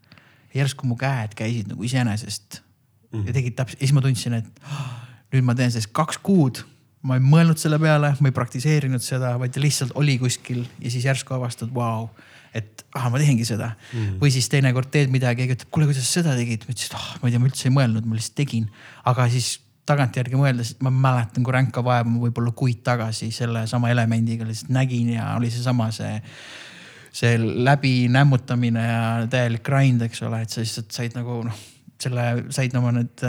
järsku 0.55 0.87
mu 0.87 0.97
käed 1.01 1.33
käisid 1.35 1.73
nagu 1.73 1.83
iseenesest 1.83 2.61
mm 2.61 3.27
ja 3.27 3.33
tegid 3.33 3.55
täpselt, 3.55 3.81
ja 3.81 3.87
siis 3.87 3.95
ma 3.95 4.03
tundsin, 4.03 4.35
et 4.41 4.63
oh, 4.67 4.87
nüüd 5.35 5.47
ma 5.47 5.55
teen 5.55 5.73
sellest 5.73 5.93
kaks 5.95 6.19
kuud. 6.25 6.65
Ma 7.05 7.19
ei 7.19 7.25
mõelnud 7.25 7.61
selle 7.61 7.79
peale, 7.83 8.15
ma 8.21 8.31
ei 8.31 8.37
praktiseerinud 8.37 9.03
seda, 9.05 9.35
vaid 9.41 9.57
lihtsalt 9.61 9.93
oli 10.01 10.17
kuskil 10.23 10.63
ja 10.81 10.93
siis 10.93 11.05
järsku 11.05 11.37
avastad, 11.37 11.73
vau 11.75 12.09
et 12.55 12.85
ah, 12.95 13.09
ma 13.11 13.19
tehengi 13.19 13.45
seda 13.47 13.73
mm.. 13.75 14.17
või 14.23 14.31
siis 14.33 14.47
teinekord 14.53 14.91
teed 14.95 15.11
midagi 15.13 15.43
keegi 15.43 15.57
ütleb, 15.59 15.71
kuule, 15.75 15.89
kuidas 15.91 16.07
sa 16.07 16.21
seda 16.21 16.37
tegid? 16.39 16.65
ma 16.65 16.75
ütlesin, 16.75 16.93
et 16.93 16.99
ah, 17.01 17.09
ma 17.21 17.29
ei 17.29 17.35
tea, 17.35 17.43
ma 17.43 17.51
üldse 17.51 17.67
ei 17.69 17.75
mõelnud, 17.75 18.07
ma 18.07 18.19
lihtsalt 18.19 18.37
tegin. 18.39 18.69
aga 19.11 19.27
siis 19.33 19.49
tagantjärgi 19.89 20.39
mõeldes, 20.41 20.75
ma 20.85 20.93
mäletan, 20.95 21.45
kui 21.45 21.53
ränka 21.53 21.83
vaeva 21.85 22.07
ma 22.09 22.23
võib-olla 22.23 22.55
kuid 22.57 22.81
tagasi 22.87 23.29
sellesama 23.35 23.91
elemendiga 23.93 24.47
lihtsalt 24.49 24.73
nägin 24.73 25.11
ja 25.17 25.35
oli 25.37 25.51
seesama 25.53 25.91
see, 25.93 26.15
see 27.13 27.35
läbi 27.43 28.07
nämmutamine 28.13 28.87
ja 28.87 29.03
täielik 29.31 29.67
grind, 29.67 30.07
eks 30.07 30.23
ole, 30.25 30.45
et 30.47 30.55
sa 30.55 30.63
lihtsalt 30.63 30.95
said 30.95 31.19
nagu 31.19 31.43
noh, 31.51 31.61
selle 32.01 32.31
said 32.55 32.79
oma 32.79 32.95
need 32.97 33.27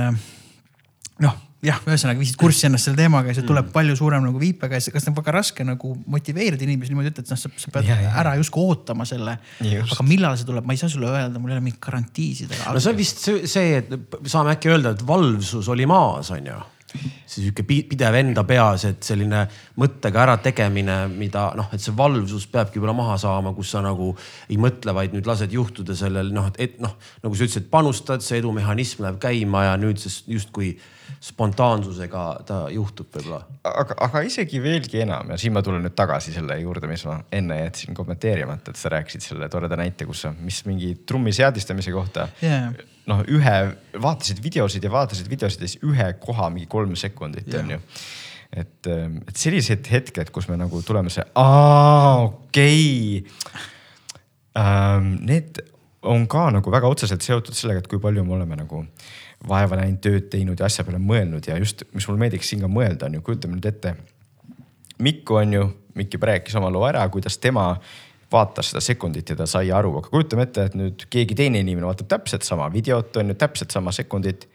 noh 1.25 1.41
jah, 1.63 1.79
ühesõnaga 1.87 2.19
viisid 2.19 2.37
kurssi 2.39 2.67
ennast 2.67 2.89
selle 2.89 2.99
teemaga 2.99 3.31
ja 3.31 3.37
see 3.37 3.47
tuleb 3.47 3.69
mm. 3.69 3.73
palju 3.75 3.95
suurem 3.99 4.25
nagu 4.27 4.41
viipega 4.41 4.79
ja 4.79 4.93
kas 4.93 5.07
on 5.09 5.15
väga 5.17 5.33
raske 5.37 5.65
nagu 5.67 5.93
motiveerida 6.11 6.67
inimesi 6.67 6.93
niimoodi, 6.93 7.13
et 7.13 7.31
noh, 7.31 7.39
sa, 7.39 7.51
sa 7.61 7.73
pead 7.73 7.89
ja, 7.89 7.97
ja. 8.03 8.13
ära 8.21 8.35
justkui 8.39 8.67
ootama 8.69 9.07
selle. 9.09 9.37
aga 9.63 10.07
millal 10.07 10.37
see 10.37 10.47
tuleb, 10.49 10.67
ma 10.67 10.75
ei 10.75 10.81
saa 10.81 10.91
sulle 10.91 11.09
öelda, 11.13 11.41
mul 11.41 11.53
ei 11.53 11.57
ole 11.57 11.65
mingit 11.65 11.81
garantiisid. 11.83 12.53
no 12.53 12.83
see 12.83 12.93
on 12.93 12.99
vist 12.99 13.25
see, 13.25 13.81
et 13.81 13.91
saame 14.31 14.55
äkki 14.55 14.73
öelda, 14.73 14.95
et 14.95 15.05
valvsus 15.07 15.71
oli 15.73 15.87
maas, 15.89 16.33
on 16.35 16.53
ju 16.53 16.61
see 16.95 17.41
sihuke 17.41 17.65
pidev 17.65 18.15
enda 18.19 18.43
peas, 18.47 18.85
et 18.87 19.03
selline 19.05 19.45
mõttega 19.81 20.21
ärategemine, 20.25 20.97
mida 21.11 21.47
noh, 21.57 21.69
et 21.75 21.83
see 21.83 21.95
valvsus 21.97 22.47
peabki 22.51 22.79
võib-olla 22.79 22.95
maha 22.97 23.17
saama, 23.21 23.53
kus 23.57 23.73
sa 23.75 23.81
nagu 23.83 24.11
ei 24.49 24.59
mõtle, 24.61 24.93
vaid 24.95 25.15
nüüd 25.15 25.27
lased 25.27 25.53
juhtuda 25.53 25.97
sellel 25.97 26.31
noh, 26.35 26.51
et 26.61 26.77
noh, 26.83 26.95
nagu 27.23 27.35
sa 27.35 27.47
ütlesid, 27.47 27.69
panustad, 27.73 28.23
see 28.25 28.39
edumehhanism 28.41 29.05
läheb 29.05 29.19
käima 29.23 29.65
ja 29.69 29.79
nüüd 29.81 30.01
see 30.01 30.37
justkui 30.37 30.75
spontaansusega 31.23 32.23
ta 32.47 32.59
juhtub 32.73 33.11
võib-olla. 33.13 33.41
aga, 33.63 33.99
aga 34.07 34.23
isegi 34.27 34.61
veelgi 34.63 35.03
enam 35.05 35.31
ja 35.33 35.39
siin 35.41 35.55
ma 35.55 35.63
tulen 35.65 35.83
nüüd 35.85 35.95
tagasi 35.97 36.33
selle 36.35 36.59
juurde, 36.61 36.89
mis 36.91 37.05
ma 37.09 37.19
enne 37.33 37.61
jätsin 37.63 37.97
kommenteerimata, 37.97 38.73
et 38.73 38.81
sa 38.81 38.91
rääkisid 38.93 39.25
selle 39.29 39.49
toreda 39.49 39.79
näite, 39.79 40.07
kus 40.09 40.25
sa, 40.25 40.33
mis 40.39 40.63
mingi 40.69 40.95
trummi 41.05 41.33
seadistamise 41.35 41.95
kohta 41.95 42.29
yeah 42.43 42.73
noh, 43.09 43.21
ühe, 43.29 43.55
vaatasid 44.01 44.41
videosid 44.43 44.85
ja 44.85 44.91
vaatasid 44.93 45.29
videosid 45.29 45.63
ja 45.63 45.69
siis 45.69 45.81
ühe 45.85 46.07
koha 46.21 46.49
mingi 46.53 46.69
kolm 46.69 46.95
sekundit 46.99 47.53
on 47.59 47.75
ju. 47.75 47.79
et, 48.55 48.89
ähm, 48.89 49.19
et 49.27 49.35
sellised 49.37 49.87
hetked, 49.91 50.31
kus 50.33 50.49
me 50.49 50.57
nagu 50.59 50.81
tuleme 50.85 51.11
see, 51.13 51.25
aa 51.35 52.25
okei 52.25 53.21
okay. 53.21 53.63
ähm,. 54.61 55.15
Need 55.25 55.61
on 56.05 56.27
ka 56.29 56.49
nagu 56.53 56.71
väga 56.71 56.89
otseselt 56.89 57.25
seotud 57.25 57.57
sellega, 57.57 57.83
et 57.83 57.89
kui 57.91 57.99
palju 58.01 58.23
me 58.25 58.35
oleme 58.37 58.57
nagu 58.59 58.83
vaeva 59.47 59.79
näinud, 59.79 60.01
tööd 60.03 60.29
teinud 60.31 60.59
ja 60.59 60.69
asja 60.69 60.85
peale 60.87 60.99
mõelnud 61.01 61.47
ja 61.49 61.57
just, 61.61 61.83
mis 61.93 62.07
mulle 62.07 62.23
meeldiks 62.23 62.49
siin 62.51 62.63
ka 62.63 62.69
mõelda 62.71 63.09
on 63.09 63.17
ju, 63.17 63.23
kujutame 63.25 63.57
nüüd 63.57 63.69
ette. 63.69 63.95
Mikku 65.03 65.41
on 65.41 65.53
ju, 65.53 65.65
Mikk 65.95 66.17
juba 66.17 66.27
rääkis 66.27 66.55
oma 66.59 66.67
loo 66.71 66.83
ära, 66.87 67.05
kuidas 67.11 67.37
tema 67.39 67.69
vaatas 68.31 68.71
seda 68.71 68.81
sekundit 68.83 69.29
ja 69.31 69.37
ta 69.39 69.45
sai 69.47 69.69
aru, 69.71 69.93
aga 69.99 70.11
kujutame 70.11 70.43
ette, 70.47 70.65
et 70.67 70.75
nüüd 70.75 71.05
keegi 71.11 71.37
teine 71.37 71.61
inimene 71.63 71.87
vaatab 71.87 72.09
täpselt 72.11 72.47
sama 72.47 72.67
videot, 72.73 73.15
on 73.21 73.31
ju, 73.31 73.37
täpselt 73.39 73.71
sama 73.71 73.93
sekundit. 73.95 74.47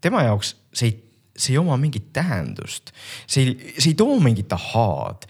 tema 0.00 0.22
jaoks 0.26 0.54
see 0.74 0.90
ei, 0.90 0.96
see 1.36 1.54
ei 1.54 1.58
oma 1.62 1.76
mingit 1.80 2.10
tähendust, 2.12 2.92
see 3.26 3.46
ei, 3.46 3.72
see 3.78 3.92
ei 3.92 3.98
too 3.98 4.18
mingit 4.20 4.52
ahaad. 4.52 5.28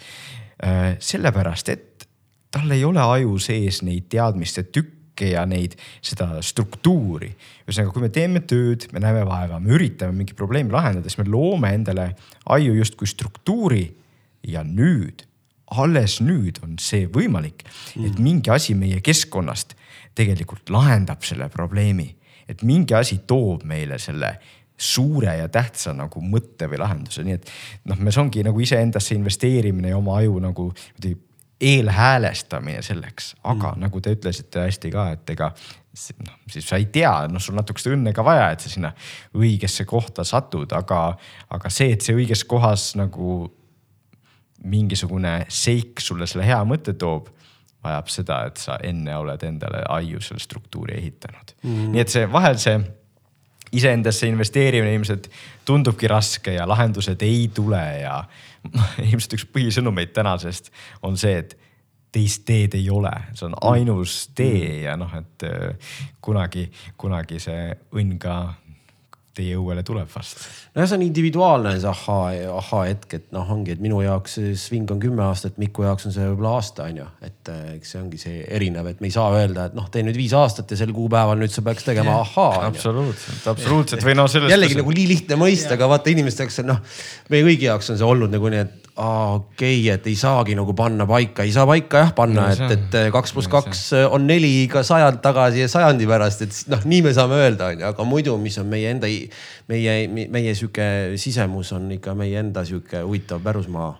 Äh, 0.64 0.96
sellepärast, 1.02 1.68
et 1.68 2.06
tal 2.54 2.70
ei 2.70 2.84
ole 2.86 3.02
aju 3.02 3.38
sees 3.42 3.82
neid 3.82 4.06
teadmiste 4.10 4.62
tükke 4.70 5.03
ja 5.20 5.44
neid, 5.46 5.76
seda 6.02 6.40
struktuuri. 6.42 7.30
ühesõnaga, 7.66 7.92
kui 7.92 8.02
me 8.02 8.10
teeme 8.14 8.40
tööd, 8.40 8.88
me 8.92 9.02
näeme 9.04 9.22
vaeva, 9.28 9.60
me 9.60 9.74
üritame 9.76 10.16
mingit 10.16 10.36
probleemi 10.36 10.74
lahendada, 10.74 11.08
siis 11.08 11.20
me 11.22 11.28
loome 11.30 11.74
endale 11.74 12.10
aju 12.46 12.74
justkui 12.80 13.06
struktuuri 13.06 13.86
ja 14.48 14.64
nüüd 14.64 15.24
alles 15.74 16.18
nüüd 16.22 16.60
on 16.62 16.76
see 16.82 17.06
võimalik, 17.10 17.64
et 17.96 18.12
mm. 18.12 18.22
mingi 18.22 18.52
asi 18.52 18.74
meie 18.78 19.00
keskkonnast 19.04 19.74
tegelikult 20.14 20.70
lahendab 20.70 21.24
selle 21.26 21.48
probleemi. 21.48 22.14
et 22.48 22.62
mingi 22.62 22.92
asi 22.94 23.22
toob 23.26 23.62
meile 23.64 23.96
selle 23.98 24.34
suure 24.76 25.32
ja 25.38 25.48
tähtsa 25.48 25.94
nagu 25.96 26.20
mõtte 26.20 26.66
või 26.68 26.80
lahenduse, 26.82 27.22
nii 27.24 27.36
et 27.38 27.50
noh, 27.88 27.96
me 27.96 28.12
see 28.12 28.20
ongi 28.20 28.42
nagu 28.44 28.60
iseendasse 28.60 29.14
investeerimine 29.14 29.94
ja 29.94 29.96
oma 29.96 30.18
aju 30.18 30.40
nagu 30.42 30.66
eelhäälestamine 31.64 32.82
selleks, 32.82 33.32
aga 33.42 33.72
mm. 33.72 33.86
nagu 33.86 34.00
te 34.04 34.12
ütlesite 34.14 34.66
hästi 34.66 34.92
ka, 34.92 35.08
et 35.16 35.34
ega 35.34 35.50
noh, 36.26 36.38
siis 36.50 36.66
sa 36.68 36.78
ei 36.80 36.88
tea, 36.92 37.12
noh, 37.30 37.42
sul 37.42 37.56
natukest 37.56 37.88
õnne 37.92 38.12
ka 38.16 38.24
vaja, 38.26 38.50
et 38.54 38.64
sa 38.64 38.72
sinna 38.72 38.90
õigesse 39.38 39.86
kohta 39.88 40.24
satud, 40.26 40.72
aga, 40.76 41.02
aga 41.54 41.70
see, 41.72 41.92
et 41.94 42.04
see 42.04 42.16
õiges 42.18 42.44
kohas 42.50 42.92
nagu 42.98 43.46
mingisugune 44.64 45.44
seik 45.52 46.00
sulle 46.00 46.26
selle 46.30 46.46
hea 46.48 46.60
mõtte 46.68 46.96
toob, 46.98 47.30
vajab 47.84 48.08
seda, 48.08 48.40
et 48.48 48.60
sa 48.60 48.78
enne 48.82 49.16
oled 49.20 49.42
endale 49.44 49.82
aiu 49.92 50.20
selle 50.24 50.40
struktuuri 50.40 50.96
ehitanud. 50.98 51.56
Mm.. 51.62 51.90
nii 51.92 52.04
et 52.04 52.12
see 52.12 52.28
vahel 52.32 52.60
see 52.60 52.78
iseendasse 53.74 54.28
investeerimine 54.30 54.94
ilmselt 54.94 55.28
tundubki 55.66 56.08
raske 56.10 56.54
ja 56.54 56.66
lahendused 56.68 57.22
ei 57.26 57.48
tule 57.54 57.82
ja 58.00 58.22
ilmselt 59.10 59.38
üks 59.38 59.46
põhisõnumeid 59.52 60.14
tänasest 60.16 60.72
on 61.02 61.18
see, 61.20 61.38
et 61.42 61.56
teist 62.14 62.44
teed 62.46 62.76
ei 62.78 62.86
ole, 62.94 63.10
see 63.34 63.48
on 63.48 63.56
ainus 63.72 64.28
tee 64.38 64.84
ja 64.84 64.94
noh, 64.98 65.10
et 65.18 65.46
äh, 65.48 65.96
kunagi, 66.22 66.68
kunagi 67.00 67.40
see 67.42 67.72
õnn 67.94 68.18
ka 68.22 68.36
teie 69.34 69.56
õuele 69.58 69.82
tuleb 69.86 70.08
vast? 70.10 70.42
nojah, 70.74 70.88
see 70.88 70.98
on 70.98 71.04
individuaalne 71.06 71.74
see 71.78 71.90
ahhaa, 71.90 72.30
ahhaa-hetk, 72.58 73.16
et 73.18 73.26
noh, 73.34 73.48
ongi, 73.54 73.74
et 73.74 73.82
minu 73.82 74.00
jaoks 74.04 74.38
see 74.38 74.54
sving 74.58 74.90
on 74.94 75.00
kümme 75.02 75.24
aastat, 75.26 75.58
Miku 75.62 75.86
jaoks 75.86 76.08
on 76.08 76.14
see 76.14 76.28
võib-olla 76.30 76.54
aasta, 76.58 76.88
on 76.90 77.02
ju. 77.02 77.08
et 77.26 77.52
eh, 77.52 77.64
eks 77.76 77.94
see 77.94 78.02
ongi 78.02 78.20
see 78.20 78.44
erinev, 78.58 78.88
et 78.90 79.02
me 79.02 79.10
ei 79.10 79.16
saa 79.16 79.30
öelda, 79.34 79.68
et 79.70 79.76
noh, 79.78 79.88
tee 79.92 80.04
nüüd 80.06 80.18
viis 80.18 80.34
aastat 80.38 80.70
ja 80.70 80.80
sel 80.80 80.94
kuupäeval 80.96 81.40
nüüd 81.40 81.54
sa 81.54 81.64
peaks 81.66 81.86
tegema 81.86 82.20
ahhaa. 82.22 82.64
absoluutselt, 82.68 83.46
absoluutselt 83.54 84.06
või 84.06 84.16
noh, 84.18 84.30
sellest. 84.30 84.54
jällegi 84.54 84.78
nagu 84.80 84.96
nii 85.00 85.10
lihtne 85.14 85.40
mõista, 85.40 85.74
aga 85.78 85.90
vaata 85.96 86.14
inimeste 86.14 86.46
jaoks 86.46 86.62
on 86.64 86.72
noh, 86.74 86.82
meie 87.34 87.46
kõigi 87.50 87.70
jaoks 87.70 87.92
on 87.94 88.00
see 88.00 88.10
olnud 88.14 88.34
nagu 88.34 88.54
nii, 88.54 88.64
et 88.66 88.93
aa 88.96 89.34
okei 89.34 89.80
okay,, 89.80 89.94
et 89.94 90.06
ei 90.06 90.14
saagi 90.14 90.54
nagu 90.54 90.74
panna 90.78 91.06
paika, 91.06 91.42
ei 91.42 91.52
saa 91.54 91.66
paika 91.66 92.04
jah 92.04 92.12
panna, 92.14 92.46
et, 92.54 92.74
et 92.76 92.96
kaks 93.14 93.34
pluss 93.34 93.50
kaks 93.50 93.82
on 94.06 94.26
neli 94.28 94.68
ka 94.70 94.84
sajand 94.86 95.18
tagasi 95.24 95.64
ja 95.64 95.70
sajandi 95.70 96.06
pärast, 96.06 96.44
et 96.46 96.60
noh, 96.70 96.84
nii 96.86 97.02
me 97.08 97.14
saame 97.16 97.40
öelda, 97.42 97.72
onju, 97.74 97.88
aga 97.90 98.06
muidu, 98.06 98.36
mis 98.38 98.58
on 98.62 98.70
meie 98.70 98.92
enda, 98.94 99.10
meie, 99.72 99.96
meie 100.08 100.54
sihuke 100.54 100.86
sisemus 101.20 101.74
on 101.74 101.90
ikka 101.96 102.14
meie 102.18 102.38
enda 102.38 102.62
sihuke 102.66 103.02
huvitav 103.02 103.42
pärusmaa. 103.42 103.90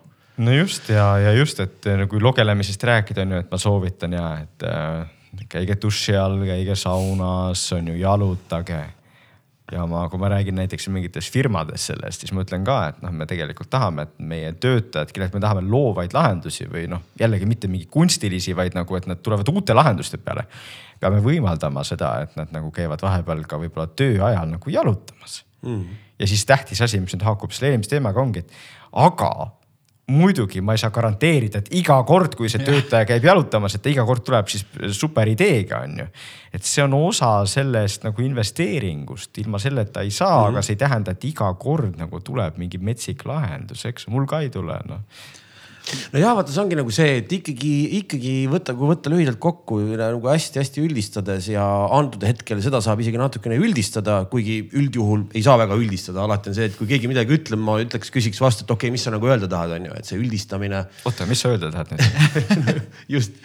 No 0.44 0.54
just 0.54 0.88
ja, 0.90 1.12
ja 1.22 1.34
just, 1.34 1.60
et 1.62 1.86
kui 2.10 2.22
lugelemisest 2.22 2.86
rääkida 2.86 3.22
on 3.22 3.36
ju, 3.36 3.42
et 3.44 3.50
ma 3.50 3.58
soovitan 3.62 4.14
ja 4.14 4.28
et 4.42 4.66
äh, 4.66 5.44
käige 5.50 5.78
duši 5.82 6.14
all, 6.18 6.42
käige 6.46 6.74
saunas, 6.78 7.66
on 7.74 7.90
ju, 7.90 7.98
jalutage 7.98 8.82
ja 9.72 9.86
ma, 9.88 10.04
kui 10.12 10.20
ma 10.20 10.28
räägin 10.28 10.58
näiteks 10.58 10.88
mingites 10.92 11.30
firmades 11.32 11.86
sellest, 11.88 12.24
siis 12.24 12.32
ma 12.36 12.44
ütlen 12.44 12.66
ka, 12.66 12.76
et 12.90 13.00
noh, 13.04 13.12
me 13.16 13.26
tegelikult 13.28 13.70
tahame, 13.72 14.04
et 14.04 14.18
meie 14.32 14.52
töötajad, 14.60 15.12
kellelt 15.14 15.36
me 15.36 15.40
tahame 15.40 15.64
loovaid 15.64 16.12
lahendusi 16.16 16.68
või 16.70 16.84
noh, 16.92 17.04
jällegi 17.20 17.48
mitte 17.48 17.70
mingi 17.72 17.88
kunstilisi, 17.90 18.52
vaid 18.56 18.76
nagu, 18.76 18.98
et 18.98 19.08
nad 19.08 19.22
tulevad 19.24 19.48
uute 19.52 19.76
lahenduste 19.76 20.20
peale. 20.20 20.46
peame 21.00 21.20
võimaldama 21.24 21.84
seda, 21.84 22.12
et 22.24 22.36
nad 22.36 22.52
nagu 22.52 22.70
käivad 22.72 23.02
vahepeal 23.02 23.44
ka 23.48 23.58
võib-olla 23.60 23.88
töö 23.96 24.22
ajal 24.24 24.48
nagu 24.52 24.70
jalutamas 24.70 25.42
mm.. 25.62 25.98
ja 26.18 26.26
siis 26.26 26.44
tähtis 26.46 26.80
asi, 26.84 27.00
mis 27.00 27.16
nüüd 27.16 27.24
haakub 27.24 27.52
selle 27.52 27.72
eelmise 27.72 27.96
teemaga 27.96 28.20
ongi, 28.20 28.44
et 28.44 28.52
aga 28.92 29.50
muidugi 30.06 30.60
ma 30.60 30.74
ei 30.74 30.80
saa 30.80 30.92
garanteerida, 30.92 31.62
et 31.62 31.70
iga 31.78 31.96
kord, 32.04 32.34
kui 32.36 32.50
see 32.52 32.60
töötaja 32.64 33.06
käib 33.08 33.24
jalutamas, 33.24 33.76
et 33.76 33.82
ta 33.84 33.88
iga 33.88 34.04
kord 34.04 34.24
tuleb 34.26 34.50
siis 34.52 34.66
super 34.96 35.28
ideega, 35.32 35.80
on 35.86 36.02
ju. 36.02 36.08
et 36.52 36.66
see 36.68 36.84
on 36.84 36.96
osa 36.98 37.30
sellest 37.48 38.04
nagu 38.04 38.22
investeeringust, 38.22 39.32
ilma 39.40 39.58
selleta 39.58 40.04
ei 40.04 40.10
saa 40.10 40.36
mm, 40.36 40.42
-hmm. 40.44 40.48
aga 40.48 40.62
see 40.62 40.76
ei 40.76 40.82
tähenda, 40.84 41.10
et 41.16 41.24
iga 41.24 41.54
kord 41.54 41.96
nagu 41.96 42.20
tuleb 42.20 42.58
mingi 42.60 42.78
metsik 42.78 43.24
lahendus, 43.24 43.84
eks 43.84 44.06
mul 44.08 44.26
ka 44.26 44.40
ei 44.40 44.50
tule 44.50 44.78
noh 44.88 45.00
no 46.12 46.20
ja 46.20 46.32
vaata, 46.36 46.52
see 46.52 46.62
ongi 46.62 46.78
nagu 46.78 46.92
see, 46.94 47.18
et 47.20 47.32
ikkagi, 47.36 47.72
ikkagi 48.00 48.32
võtta, 48.50 48.74
kui 48.76 48.88
võtta 48.88 49.12
lühidalt 49.12 49.38
kokku 49.42 49.80
nagu 49.98 50.30
hästi-hästi 50.30 50.82
üldistades 50.84 51.48
ja 51.52 51.64
antud 51.94 52.24
hetkel 52.24 52.62
seda 52.64 52.80
saab 52.84 53.02
isegi 53.04 53.20
natukene 53.20 53.58
üldistada, 53.60 54.22
kuigi 54.32 54.62
üldjuhul 54.72 55.26
ei 55.36 55.44
saa 55.44 55.58
väga 55.60 55.78
üldistada, 55.80 56.24
alati 56.24 56.52
on 56.52 56.58
see, 56.58 56.70
et 56.70 56.78
kui 56.78 56.88
keegi 56.90 57.10
midagi 57.10 57.36
ütleb, 57.36 57.60
ma 57.64 57.78
ütleks, 57.84 58.12
küsiks 58.14 58.40
vastu, 58.42 58.64
et 58.64 58.72
okei 58.72 58.88
okay,, 58.88 58.96
mis 58.96 59.04
sa 59.04 59.12
nagu 59.14 59.28
öelda 59.28 59.50
tahad, 59.50 59.76
on 59.76 59.90
ju, 59.90 59.96
et 59.98 60.08
see 60.08 60.20
üldistamine. 60.20 60.86
oota, 61.04 61.28
mis 61.30 61.44
sa 61.44 61.52
öelda 61.52 61.72
tahad 61.74 61.92
nüüd? 61.94 62.84
Just, 63.16 63.36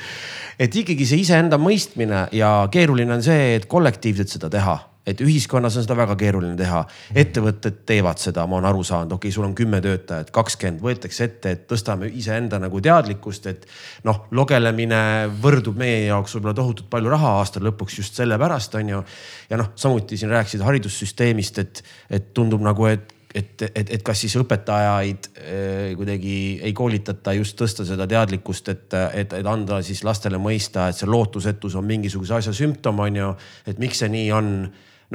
et 0.60 0.80
ikkagi 0.84 1.08
see 1.10 1.26
iseenda 1.26 1.60
mõistmine 1.62 2.28
ja 2.36 2.54
keeruline 2.72 3.20
on 3.20 3.26
see, 3.26 3.56
et 3.60 3.68
kollektiivselt 3.72 4.32
seda 4.32 4.52
teha 4.54 4.80
et 5.08 5.22
ühiskonnas 5.24 5.78
on 5.80 5.86
seda 5.86 5.96
väga 5.98 6.16
keeruline 6.20 6.56
teha. 6.60 6.84
ettevõtted 7.16 7.84
teevad 7.88 8.20
seda, 8.22 8.46
ma 8.48 8.58
olen 8.58 8.70
aru 8.70 8.84
saanud, 8.84 9.16
okei 9.16 9.30
okay,, 9.30 9.36
sul 9.36 9.48
on 9.48 9.56
kümme 9.58 9.82
töötajat, 9.82 10.32
kakskümmend 10.36 10.84
võetakse 10.84 11.26
ette, 11.26 11.54
et 11.56 11.68
tõstame 11.70 12.10
iseenda 12.20 12.60
nagu 12.62 12.82
teadlikkust, 12.82 13.48
et 13.52 13.68
noh, 14.08 14.26
logelemine 14.32 15.02
võrdub 15.42 15.78
meie 15.80 16.06
jaoks 16.08 16.36
võib-olla 16.36 16.58
tohutult 16.58 16.90
palju 16.92 17.14
raha 17.16 17.38
aasta 17.40 17.64
lõpuks 17.64 18.02
just 18.02 18.20
sellepärast 18.20 18.76
on 18.80 18.90
ju. 18.96 19.06
ja 19.50 19.62
noh, 19.62 19.72
samuti 19.76 20.18
siin 20.18 20.34
rääkisid 20.36 20.66
haridussüsteemist, 20.66 21.64
et, 21.64 21.84
et 22.10 22.34
tundub 22.34 22.62
nagu, 22.66 22.90
et 22.92 23.16
et, 23.36 23.62
et, 23.62 23.90
et 23.94 24.02
kas 24.02 24.24
siis 24.24 24.34
õpetajaid 24.40 25.28
eh, 25.38 25.92
kuidagi 25.98 26.36
ei 26.66 26.74
koolitata 26.74 27.36
just 27.38 27.60
tõsta 27.60 27.86
seda 27.86 28.08
teadlikkust, 28.10 28.72
et, 28.74 28.96
et, 29.14 29.36
et 29.38 29.50
anda 29.50 29.84
siis 29.86 30.02
lastele 30.04 30.40
mõista, 30.42 30.88
et 30.90 30.98
see 30.98 31.10
lootusetus 31.10 31.78
on 31.78 31.86
mingisuguse 31.86 32.40
asja 32.40 32.54
sümptom, 32.58 33.04
on 33.06 33.20
ju. 33.22 33.32
et 33.70 33.82
miks 33.82 34.02
see 34.02 34.10
nii 34.16 34.32
on 34.34 34.50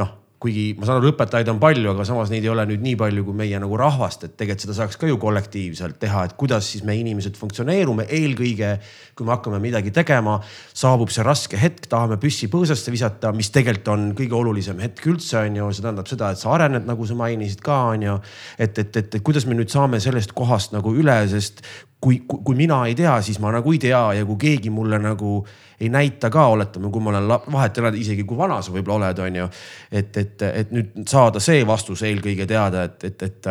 noh, 0.01 0.13
kuigi 0.45 0.75
ma 0.77 0.85
saan 0.85 1.01
aru, 1.01 1.13
õpetajaid 1.15 1.49
on 1.55 1.61
palju, 1.63 1.87
aga 1.95 2.05
samas 2.05 2.31
neid 2.33 2.45
ei 2.45 2.51
ole 2.53 2.67
nüüd 2.69 2.83
nii 2.85 2.97
palju 3.01 3.25
kui 3.25 3.37
meie 3.39 3.59
nagu 3.61 3.79
rahvast, 3.81 4.27
et 4.27 4.35
tegelikult 4.37 4.67
seda 4.67 4.77
saaks 4.77 4.99
ka 5.01 5.09
ju 5.09 5.17
kollektiivselt 5.21 5.97
teha, 6.03 6.27
et 6.29 6.35
kuidas 6.41 6.69
siis 6.73 6.85
me 6.85 6.97
inimesed 6.99 7.39
funktsioneerume, 7.41 8.05
eelkõige 8.13 8.75
kui 9.17 9.27
me 9.27 9.33
hakkame 9.33 9.61
midagi 9.63 9.95
tegema, 9.95 10.37
saabub 10.77 11.13
see 11.15 11.25
raske 11.25 11.61
hetk, 11.61 11.89
tahame 11.93 12.19
püssi 12.21 12.51
põõsasse 12.53 12.93
visata, 12.93 13.33
mis 13.37 13.53
tegelikult 13.55 13.93
on 13.95 14.07
kõige 14.19 14.37
olulisem 14.37 14.83
hetk 14.85 15.09
üldse 15.15 15.41
on 15.41 15.59
ju, 15.63 15.71
see 15.73 15.87
tähendab 15.87 16.11
seda, 16.11 16.35
et 16.35 16.43
sa 16.43 16.53
arened, 16.59 16.85
nagu 16.91 17.09
sa 17.09 17.17
mainisid 17.19 17.65
ka 17.65 17.81
on 17.95 18.07
ju. 18.11 18.21
et, 18.59 18.79
et, 18.79 19.01
et, 19.01 19.17
et 19.17 19.25
kuidas 19.25 19.49
me 19.49 19.57
nüüd 19.57 19.73
saame 19.73 20.03
sellest 20.03 20.37
kohast 20.37 20.77
nagu 20.77 20.93
üle, 20.93 21.17
sest 21.31 21.65
kui, 22.05 22.21
kui, 22.29 22.41
kui 22.45 22.57
mina 22.59 22.83
ei 22.89 22.97
tea, 22.99 23.17
siis 23.25 23.41
ma 23.41 23.53
nagu 23.55 23.73
ei 23.73 23.81
tea 23.81 24.03
ja 24.19 24.25
kui 24.29 24.37
keegi 24.41 24.73
mulle 24.73 25.01
nagu 25.01 25.39
ei 25.81 25.89
näita 25.91 26.29
ka, 26.31 26.47
oletame, 26.55 26.91
kui 26.93 27.03
ma 27.03 27.11
olen 27.11 27.31
vahet 27.51 27.79
ole, 27.81 27.91
isegi 27.99 28.25
kui 28.29 28.37
vana 28.39 28.61
sa 28.63 28.73
võib-olla 28.73 29.09
oled, 29.09 29.23
on 29.25 29.39
ju. 29.41 29.47
et, 29.91 30.19
et, 30.21 30.45
et 30.63 30.75
nüüd 30.75 31.01
saada 31.11 31.43
see 31.43 31.65
vastus 31.67 32.05
eelkõige 32.07 32.47
teada, 32.49 32.85
et, 32.87 33.07
et, 33.09 33.25
et, 33.27 33.49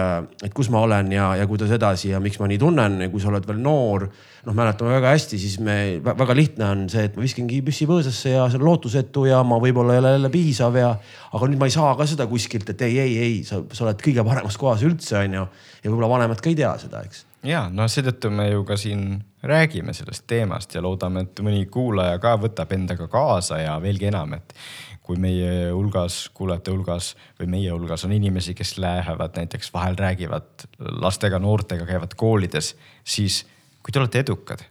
et 0.48 0.54
kus 0.56 0.70
ma 0.74 0.84
olen 0.86 1.12
ja, 1.12 1.34
ja 1.40 1.48
kuidas 1.50 1.74
edasi 1.76 2.14
ja 2.14 2.22
miks 2.24 2.40
ma 2.40 2.48
nii 2.50 2.62
tunnen 2.62 3.02
ja 3.06 3.10
kui 3.12 3.24
sa 3.24 3.32
oled 3.32 3.48
veel 3.50 3.60
noor. 3.64 4.08
noh, 4.44 4.56
mäletame 4.56 4.96
väga 4.96 5.12
hästi, 5.16 5.40
siis 5.40 5.58
me 5.64 5.76
väga 6.04 6.36
lihtne 6.36 6.70
on 6.70 6.88
see, 6.92 7.06
et 7.10 7.18
ma 7.18 7.26
viskangi 7.26 7.62
püssi 7.66 7.88
põõsasse 7.90 8.34
ja 8.36 8.48
see 8.52 8.60
on 8.60 8.68
lootusetu 8.70 9.26
ja 9.30 9.44
ma 9.48 9.60
võib-olla 9.64 9.98
ei 9.98 10.04
ole 10.04 10.16
jälle 10.18 10.34
piisav 10.34 10.80
ja. 10.80 10.94
aga 11.34 11.52
nüüd 11.52 11.62
ma 11.62 11.70
ei 11.72 11.76
saa 11.76 11.94
ka 12.00 12.08
seda 12.08 12.30
kuskilt, 12.32 12.70
et 12.72 12.88
ei, 12.88 12.98
ei, 13.04 13.20
ei, 13.28 13.36
sa, 13.48 13.62
sa 13.72 13.88
oled 13.88 14.02
kõige 14.04 14.26
paremas 14.28 14.60
kohas 14.60 14.84
üldse, 14.88 15.20
on 15.26 15.40
ju. 15.42 15.46
ja 15.84 15.92
võib-olla 15.92 16.16
vanemad 16.18 16.44
ka 16.44 16.52
ei 16.52 16.60
tea 16.60 16.76
seda, 16.82 17.04
eks 17.08 17.28
ja 17.44 17.68
no 17.72 17.88
seetõttu 17.92 18.32
me 18.34 18.50
ju 18.50 18.64
ka 18.68 18.78
siin 18.80 19.24
räägime 19.44 19.94
sellest 19.94 20.26
teemast 20.28 20.76
ja 20.76 20.82
loodame, 20.84 21.26
et 21.28 21.44
mõni 21.44 21.66
kuulaja 21.72 22.20
ka 22.24 22.36
võtab 22.40 22.72
endaga 22.76 23.08
kaasa 23.12 23.60
ja 23.64 23.78
veelgi 23.84 24.10
enam, 24.12 24.38
et 24.38 24.56
kui 25.04 25.20
meie 25.20 25.72
hulgas, 25.72 26.30
kuulajate 26.34 26.72
hulgas 26.72 27.14
või 27.40 27.50
meie 27.58 27.72
hulgas 27.76 28.06
on 28.08 28.14
inimesi, 28.16 28.56
kes 28.56 28.78
lähevad 28.80 29.36
näiteks 29.36 29.74
vahel 29.74 30.00
räägivad 30.00 30.68
lastega, 31.04 31.40
noortega, 31.44 31.88
käivad 31.90 32.16
koolides, 32.16 32.76
siis 33.04 33.44
kui 33.84 33.92
te 33.92 34.00
olete 34.00 34.24
edukad 34.24 34.64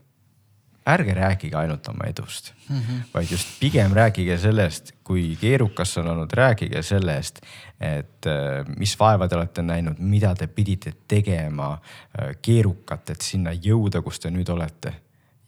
ärge 0.87 1.15
rääkige 1.15 1.57
ainult 1.57 1.89
oma 1.89 2.05
edust 2.07 2.53
mm, 2.69 2.79
-hmm. 2.79 3.03
vaid 3.15 3.31
just 3.31 3.49
pigem 3.61 3.93
rääkige 3.93 4.39
sellest, 4.39 4.93
kui 5.05 5.37
keerukas 5.41 5.95
see 5.95 6.03
on 6.03 6.11
olnud, 6.11 6.33
rääkige 6.33 6.83
sellest, 6.83 7.41
et 7.81 8.27
äh, 8.27 8.67
mis 8.77 8.99
vaeva 9.01 9.29
te 9.29 9.37
olete 9.37 9.63
näinud, 9.63 9.99
mida 9.99 10.35
te 10.35 10.47
pidite 10.47 10.93
tegema 11.09 11.73
äh, 11.73 12.37
keerukat, 12.43 13.11
et 13.11 13.21
sinna 13.21 13.51
jõuda, 13.53 14.03
kus 14.03 14.21
te 14.21 14.31
nüüd 14.31 14.49
olete. 14.49 14.95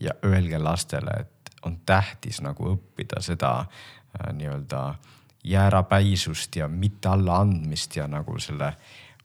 ja 0.01 0.11
öelge 0.25 0.59
lastele, 0.59 1.11
et 1.21 1.51
on 1.63 1.79
tähtis 1.87 2.41
nagu 2.43 2.67
õppida 2.75 3.21
seda 3.23 3.59
äh, 3.61 4.33
nii-öelda 4.33 4.95
jäärapäisust 5.45 6.57
ja 6.57 6.69
mitte 6.69 7.09
allaandmist 7.09 7.97
ja 7.97 8.07
nagu 8.09 8.39
selle 8.39 8.75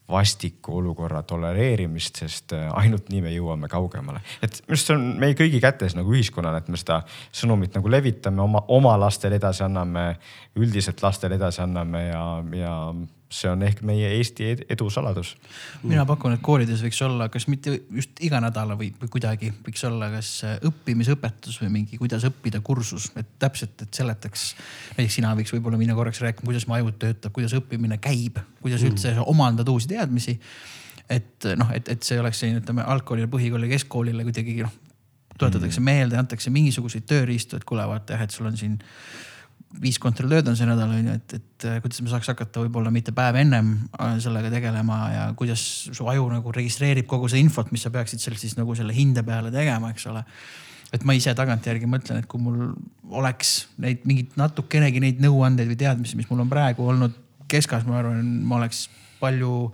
vastiku 0.10 0.78
olukorra 0.80 1.22
tolereerimist, 1.28 2.22
sest 2.24 2.54
äh, 2.58 2.68
ainult 2.82 3.10
nii 3.14 3.22
me 3.26 3.34
jõuame 3.34 3.70
kaugemale. 3.72 4.24
et 4.42 4.62
minu 4.64 4.76
arust 4.76 4.90
see 4.90 4.98
on 4.98 5.06
meie 5.22 5.38
kõigi 5.38 5.62
kätes 5.64 5.96
nagu 5.98 6.14
ühiskonnana, 6.16 6.62
et 6.64 6.70
me 6.72 6.80
seda 6.80 7.02
sõnumit 7.32 7.78
nagu 7.78 7.92
levitame 7.92 8.42
oma, 8.42 8.64
oma 8.68 8.96
lastele 9.00 9.40
edasi 9.40 9.64
anname, 9.68 10.10
üldiselt 10.60 11.04
lastele 11.06 11.38
edasi 11.40 11.62
anname 11.66 12.06
ja, 12.08 12.24
ja 12.58 12.76
see 13.30 13.50
on 13.50 13.62
ehk 13.62 13.84
meie 13.86 14.08
Eesti 14.18 14.48
edu 14.74 14.88
saladus. 14.90 15.36
mina 15.84 16.06
pakun, 16.10 16.34
et 16.34 16.42
koolides 16.42 16.82
võiks 16.82 17.02
olla, 17.06 17.28
kas 17.30 17.46
mitte 17.52 17.76
just 17.94 18.18
iga 18.26 18.42
nädala 18.42 18.74
või, 18.80 18.90
või 19.02 19.12
kuidagi 19.14 19.52
võiks 19.66 19.86
olla, 19.86 20.10
kas 20.16 20.32
õppimisõpetus 20.66 21.60
või 21.62 21.70
mingi, 21.76 22.00
kuidas 22.02 22.26
õppida 22.26 22.64
kursus, 22.66 23.12
et 23.22 23.30
täpselt, 23.40 23.78
et 23.86 23.94
seletaks. 23.94 24.50
näiteks 24.98 25.20
sina 25.20 25.36
võiks 25.38 25.54
võib-olla 25.54 25.78
minna 25.78 25.98
korraks 25.98 26.24
rääkima, 26.26 26.50
kuidas 26.50 26.66
mu 26.68 26.80
aju 26.80 26.96
töötab, 27.06 27.36
kuidas 27.36 27.54
õppimine 27.60 28.00
käib, 28.02 28.42
kuidas 28.64 28.82
mm. 28.82 28.90
üldse 28.90 29.16
omandad 29.30 29.70
uusi 29.70 29.94
teadmisi. 29.94 30.40
et 31.10 31.50
noh, 31.58 31.70
et, 31.74 31.88
et 31.90 32.04
see 32.04 32.20
oleks 32.20 32.42
selline, 32.42 32.64
ütleme 32.64 32.82
algkoolile, 32.82 33.30
põhikoolile, 33.30 33.70
keskkoolile 33.78 34.26
kuidagi 34.26 34.62
noh, 34.66 34.74
tuletatakse 35.38 35.80
mm. 35.80 35.86
meelde, 35.86 36.18
antakse 36.18 36.50
mingisuguseid 36.50 37.06
tööriistu, 37.06 37.62
et 37.62 37.66
kuule, 37.66 37.86
vaata 37.88 38.18
jah, 38.18 38.26
et 38.26 38.34
sul 38.34 38.50
on 38.50 38.58
siin 38.58 38.80
viis 39.78 40.00
kontrollööd 40.02 40.48
on 40.50 40.58
see 40.58 40.68
nädal 40.68 40.90
on 40.96 41.10
ju, 41.12 41.16
et, 41.20 41.36
et 41.38 41.66
äh, 41.70 41.78
kuidas 41.84 42.02
me 42.02 42.10
saaks 42.10 42.32
hakata 42.32 42.64
võib-olla 42.64 42.90
mitte 42.94 43.14
päev 43.16 43.38
ennem 43.38 43.76
äh, 44.00 44.16
sellega 44.24 44.50
tegelema 44.54 44.98
ja 45.14 45.28
kuidas 45.38 45.62
su 45.94 46.08
aju 46.10 46.26
nagu 46.32 46.54
registreerib 46.56 47.06
kogu 47.10 47.30
seda 47.30 47.44
infot, 47.44 47.70
mis 47.76 47.86
sa 47.86 47.94
peaksid 47.94 48.24
seal 48.24 48.38
siis 48.42 48.58
nagu 48.58 48.74
selle 48.78 48.96
hinde 48.98 49.24
peale 49.28 49.54
tegema, 49.54 49.92
eks 49.94 50.08
ole. 50.10 50.24
et 50.96 51.06
ma 51.06 51.14
ise 51.14 51.36
tagantjärgi 51.38 51.90
mõtlen, 51.90 52.24
et 52.24 52.30
kui 52.30 52.42
mul 52.42 52.72
oleks 53.22 53.70
neid 53.78 54.02
mingeid 54.10 54.34
natukenegi 54.42 55.04
neid 55.04 55.22
nõuandeid 55.22 55.70
või 55.70 55.78
teadmisi, 55.84 56.18
mis 56.18 56.30
mul 56.32 56.42
on 56.48 56.50
praegu 56.50 56.90
olnud 56.90 57.14
keskas, 57.50 57.86
ma 57.86 58.02
arvan, 58.02 58.26
ma 58.46 58.58
oleks 58.58 58.88
palju 59.22 59.70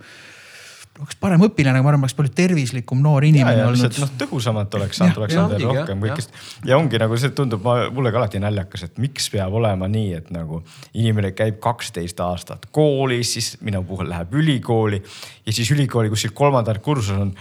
oleks 1.02 1.18
parem 1.20 1.42
õpilane, 1.46 1.82
ma 1.84 1.90
arvan, 1.92 2.04
oleks 2.06 2.16
palju 2.16 2.32
tervislikum 2.36 3.00
noor 3.04 3.26
inimene 3.28 3.60
ja, 3.60 3.68
olnud. 3.68 3.98
noh, 4.00 4.12
tõhusamalt 4.22 4.76
oleks 4.78 5.00
saanud, 5.00 5.20
oleks 5.20 5.36
saanud 5.36 5.54
veel 5.56 5.68
rohkem 5.68 6.02
kõikest. 6.06 6.36
ja 6.68 6.78
ongi 6.80 7.00
nagu 7.02 7.18
see 7.20 7.34
tundub 7.36 7.66
mulle 7.94 8.12
ka 8.14 8.20
alati 8.22 8.40
naljakas, 8.42 8.86
et 8.88 9.00
miks 9.02 9.28
peab 9.32 9.56
olema 9.60 9.88
nii, 9.92 10.10
et 10.20 10.32
nagu 10.34 10.62
inimene 10.94 11.32
käib 11.36 11.60
kaksteist 11.62 12.20
aastat 12.24 12.68
koolis, 12.74 13.36
siis 13.36 13.54
minu 13.66 13.82
puhul 13.86 14.08
läheb 14.12 14.34
ülikooli 14.40 15.00
ja 15.00 15.52
siis 15.54 15.70
ülikooli 15.74 16.12
kuskil 16.12 16.34
kolmandal 16.36 16.80
kursusel 16.84 17.26
on 17.28 17.34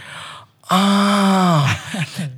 aa, 0.73 1.65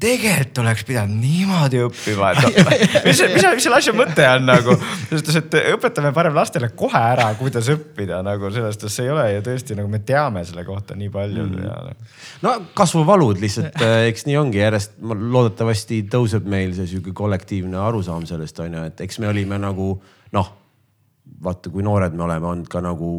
tegelikult 0.01 0.59
oleks 0.59 0.83
pidanud 0.87 1.15
niimoodi 1.21 1.79
õppima, 1.85 2.33
et 2.33 2.57
mis, 3.07 3.21
mis, 3.21 3.45
mis 3.55 3.63
selle 3.63 3.77
asja 3.79 3.93
mõte 3.95 4.25
on 4.27 4.43
nagu. 4.49 4.75
selles 5.07 5.23
suhtes, 5.23 5.37
et 5.39 5.55
õpetame 5.77 6.11
parem 6.15 6.35
lastele 6.35 6.69
kohe 6.75 6.99
ära, 7.13 7.29
kuidas 7.39 7.69
õppida 7.71 8.19
nagu 8.27 8.51
selles 8.51 8.75
suhtes, 8.75 8.97
see 8.97 9.07
ei 9.07 9.13
ole 9.15 9.25
ju 9.37 9.45
tõesti 9.47 9.79
nagu 9.79 9.91
me 9.91 10.01
teame 10.03 10.43
selle 10.47 10.67
kohta 10.67 10.97
nii 10.99 11.09
palju 11.13 11.47
mm. 11.47 11.65
noh. 11.87 12.13
no 12.43 12.55
kasvuvalud 12.77 13.39
lihtsalt, 13.43 13.79
eks 14.11 14.27
nii 14.27 14.39
ongi 14.41 14.63
järjest, 14.63 14.99
loodetavasti 15.07 16.03
tõuseb 16.11 16.51
meil 16.51 16.75
see 16.75 16.91
sihuke 16.91 17.15
kollektiivne 17.15 17.79
arusaam 17.79 18.27
sellest 18.27 18.59
on 18.65 18.79
ju, 18.79 18.87
et 18.91 19.07
eks 19.07 19.23
me 19.23 19.31
olime 19.31 19.59
nagu 19.63 19.93
noh 20.35 20.55
vaata, 21.43 21.69
kui 21.73 21.85
noored 21.85 22.15
me 22.17 22.25
oleme 22.25 22.49
olnud 22.49 22.69
ka 22.71 22.81
nagu 22.81 23.11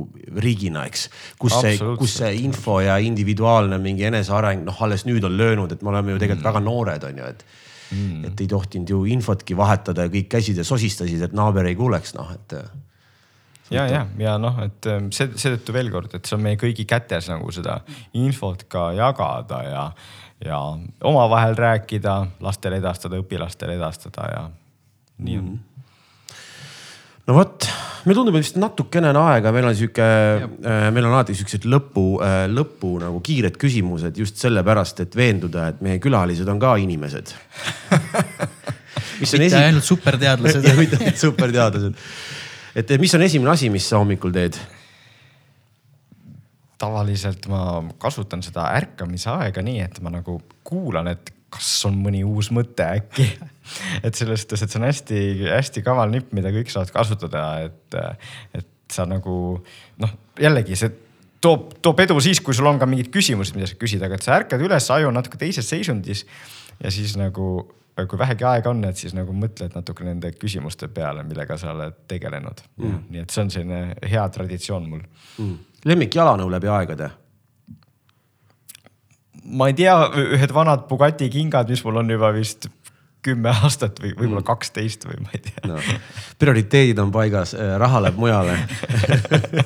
riigina, 0.42 0.84
eks. 0.88 1.06
kus 1.38 1.54
see, 1.62 1.76
kus 2.00 2.16
see 2.20 2.32
info 2.42 2.80
ja 2.82 2.98
individuaalne 3.02 3.78
mingi 3.82 4.08
eneseareng, 4.08 4.64
noh, 4.66 4.82
alles 4.84 5.06
nüüd 5.08 5.24
on 5.26 5.36
löönud, 5.38 5.72
et 5.72 5.84
me 5.86 5.92
oleme 5.92 6.14
ju 6.14 6.22
tegelikult 6.22 6.44
mm. 6.44 6.50
väga 6.50 6.64
noored, 6.66 7.06
on 7.08 7.22
ju, 7.22 7.30
et 7.30 7.44
mm.. 7.90 8.26
et 8.28 8.42
ei 8.42 8.50
tohtinud 8.50 8.92
ju 8.94 9.04
infotki 9.14 9.56
vahetada 9.58 10.06
ja 10.06 10.12
kõik 10.12 10.28
käisid 10.34 10.58
ja 10.58 10.66
sosistasid, 10.66 11.22
et 11.28 11.36
naaber 11.36 11.70
ei 11.70 11.78
kuuleks, 11.78 12.14
noh, 12.18 12.32
et. 12.34 12.56
ja, 13.70 13.86
ja, 13.86 14.04
ja 14.18 14.36
noh, 14.40 14.58
et 14.66 14.90
ähm, 14.90 15.12
see, 15.14 15.30
seetõttu 15.38 15.76
veel 15.76 15.92
kord, 15.94 16.18
et 16.18 16.26
see 16.26 16.38
on 16.38 16.44
meie 16.48 16.58
kõigi 16.60 16.88
kätes 16.88 17.30
nagu 17.30 17.54
seda 17.54 17.80
infot 18.18 18.66
ka 18.72 18.90
jagada 18.98 19.62
ja, 19.68 19.86
ja 20.44 20.60
omavahel 21.06 21.56
rääkida, 21.58 22.18
lastele 22.44 22.82
edastada, 22.82 23.20
õpilastele 23.22 23.78
edastada 23.78 24.30
ja 24.34 24.44
nii 25.18 25.38
on 25.38 25.48
mm. 25.48 25.64
No 27.28 27.36
vot, 27.36 27.66
meil 28.08 28.16
tundub, 28.16 28.38
et 28.38 28.46
vist 28.46 28.56
natukene 28.60 29.10
on 29.12 29.20
aega, 29.20 29.52
meil 29.54 29.68
on 29.68 29.76
sihuke, 29.76 30.06
äh, 30.06 30.86
meil 30.94 31.08
on 31.08 31.12
alati 31.12 31.36
siuksed 31.36 31.68
lõpu, 31.68 32.06
äh, 32.24 32.40
lõpu 32.48 32.94
nagu 33.02 33.20
kiired 33.24 33.58
küsimused 33.60 34.16
just 34.20 34.40
sellepärast, 34.40 35.04
et 35.04 35.18
veenduda, 35.18 35.68
et 35.72 35.84
meie 35.84 36.00
külalised 36.02 36.48
on 36.48 36.60
ka 36.62 36.74
inimesed 36.80 37.34
mitte 39.20 39.44
esi... 39.44 39.60
ainult 39.60 39.86
superteadlased 39.86 40.66
mitte 40.80 41.00
ainult 41.02 41.20
superteadlased. 41.20 42.02
et 42.80 42.98
mis 43.02 43.16
on 43.18 43.28
esimene 43.28 43.54
asi, 43.54 43.70
mis 43.72 43.88
sa 43.92 44.00
hommikul 44.00 44.34
teed? 44.34 44.58
tavaliselt 46.78 47.48
ma 47.50 47.82
kasutan 47.98 48.40
seda 48.46 48.70
ärkamise 48.78 49.32
aega 49.34 49.64
nii, 49.66 49.82
et 49.82 49.98
ma 50.00 50.14
nagu 50.14 50.38
kuulan, 50.64 51.10
et 51.10 51.32
kas 51.52 51.68
on 51.88 51.96
mõni 52.02 52.24
uus 52.26 52.50
mõte 52.54 52.86
äkki? 52.98 53.28
Et 54.06 54.16
selles 54.16 54.42
suhtes, 54.42 54.62
et 54.64 54.72
see 54.72 54.78
on 54.80 54.86
hästi-hästi 54.86 55.82
kaval 55.84 56.08
nipp, 56.08 56.30
mida 56.32 56.48
kõik 56.54 56.70
saavad 56.72 56.88
kasutada, 56.94 57.42
et, 57.66 57.96
et 58.56 58.68
sa 58.88 59.04
nagu 59.04 59.34
noh, 60.00 60.14
jällegi 60.40 60.78
see 60.80 60.88
toob, 61.44 61.74
toob 61.84 62.00
edu 62.00 62.16
siis, 62.24 62.40
kui 62.44 62.56
sul 62.56 62.68
on 62.70 62.80
ka 62.80 62.88
mingid 62.88 63.10
küsimused, 63.12 63.56
mida 63.58 63.68
sa 63.68 63.76
küsid, 63.76 64.00
aga 64.04 64.16
et 64.16 64.24
sa 64.24 64.38
ärkad 64.38 64.64
üles, 64.64 64.88
aju 64.94 65.10
on 65.10 65.18
natuke 65.18 65.36
teises 65.40 65.68
seisundis. 65.68 66.24
ja 66.80 66.92
siis 66.94 67.12
nagu, 67.20 67.50
kui 67.98 68.18
vähegi 68.24 68.48
aega 68.48 68.72
on, 68.72 68.80
et 68.88 68.96
siis 68.96 69.12
nagu 69.12 69.36
mõtled 69.36 69.76
natuke 69.76 70.06
nende 70.06 70.32
küsimuste 70.32 70.88
peale, 70.88 71.26
millega 71.28 71.60
sa 71.60 71.74
oled 71.76 72.04
tegelenud. 72.08 72.64
Mm.. 72.80 72.98
nii 73.12 73.24
et 73.26 73.34
see 73.34 73.44
on 73.44 73.52
selline 73.52 74.10
hea 74.10 74.28
traditsioon 74.32 74.88
mul. 74.88 75.04
Mm.. 75.38 75.56
lemmik 75.92 76.16
jalanõu 76.16 76.48
läbi 76.56 76.72
aegade 76.72 77.12
ma 79.48 79.68
ei 79.70 79.76
tea, 79.78 79.94
ühed 80.36 80.52
vanad 80.54 80.86
Bugatti 80.88 81.28
kingad, 81.32 81.70
mis 81.70 81.82
mul 81.86 82.02
on 82.02 82.10
juba 82.12 82.32
vist 82.36 82.68
kümme 83.24 83.50
aastat 83.50 84.00
või 84.02 84.12
võib-olla 84.14 84.42
mm. 84.42 84.46
kaksteist 84.46 85.06
või 85.08 85.20
ma 85.24 85.32
ei 85.34 85.42
tea 85.42 85.70
no.. 85.70 85.78
prioriteedid 86.38 87.00
on 87.02 87.12
paigas, 87.14 87.54
äh, 87.58 87.74
raha 87.80 88.02
läheb 88.04 88.20
mujale 88.20 88.58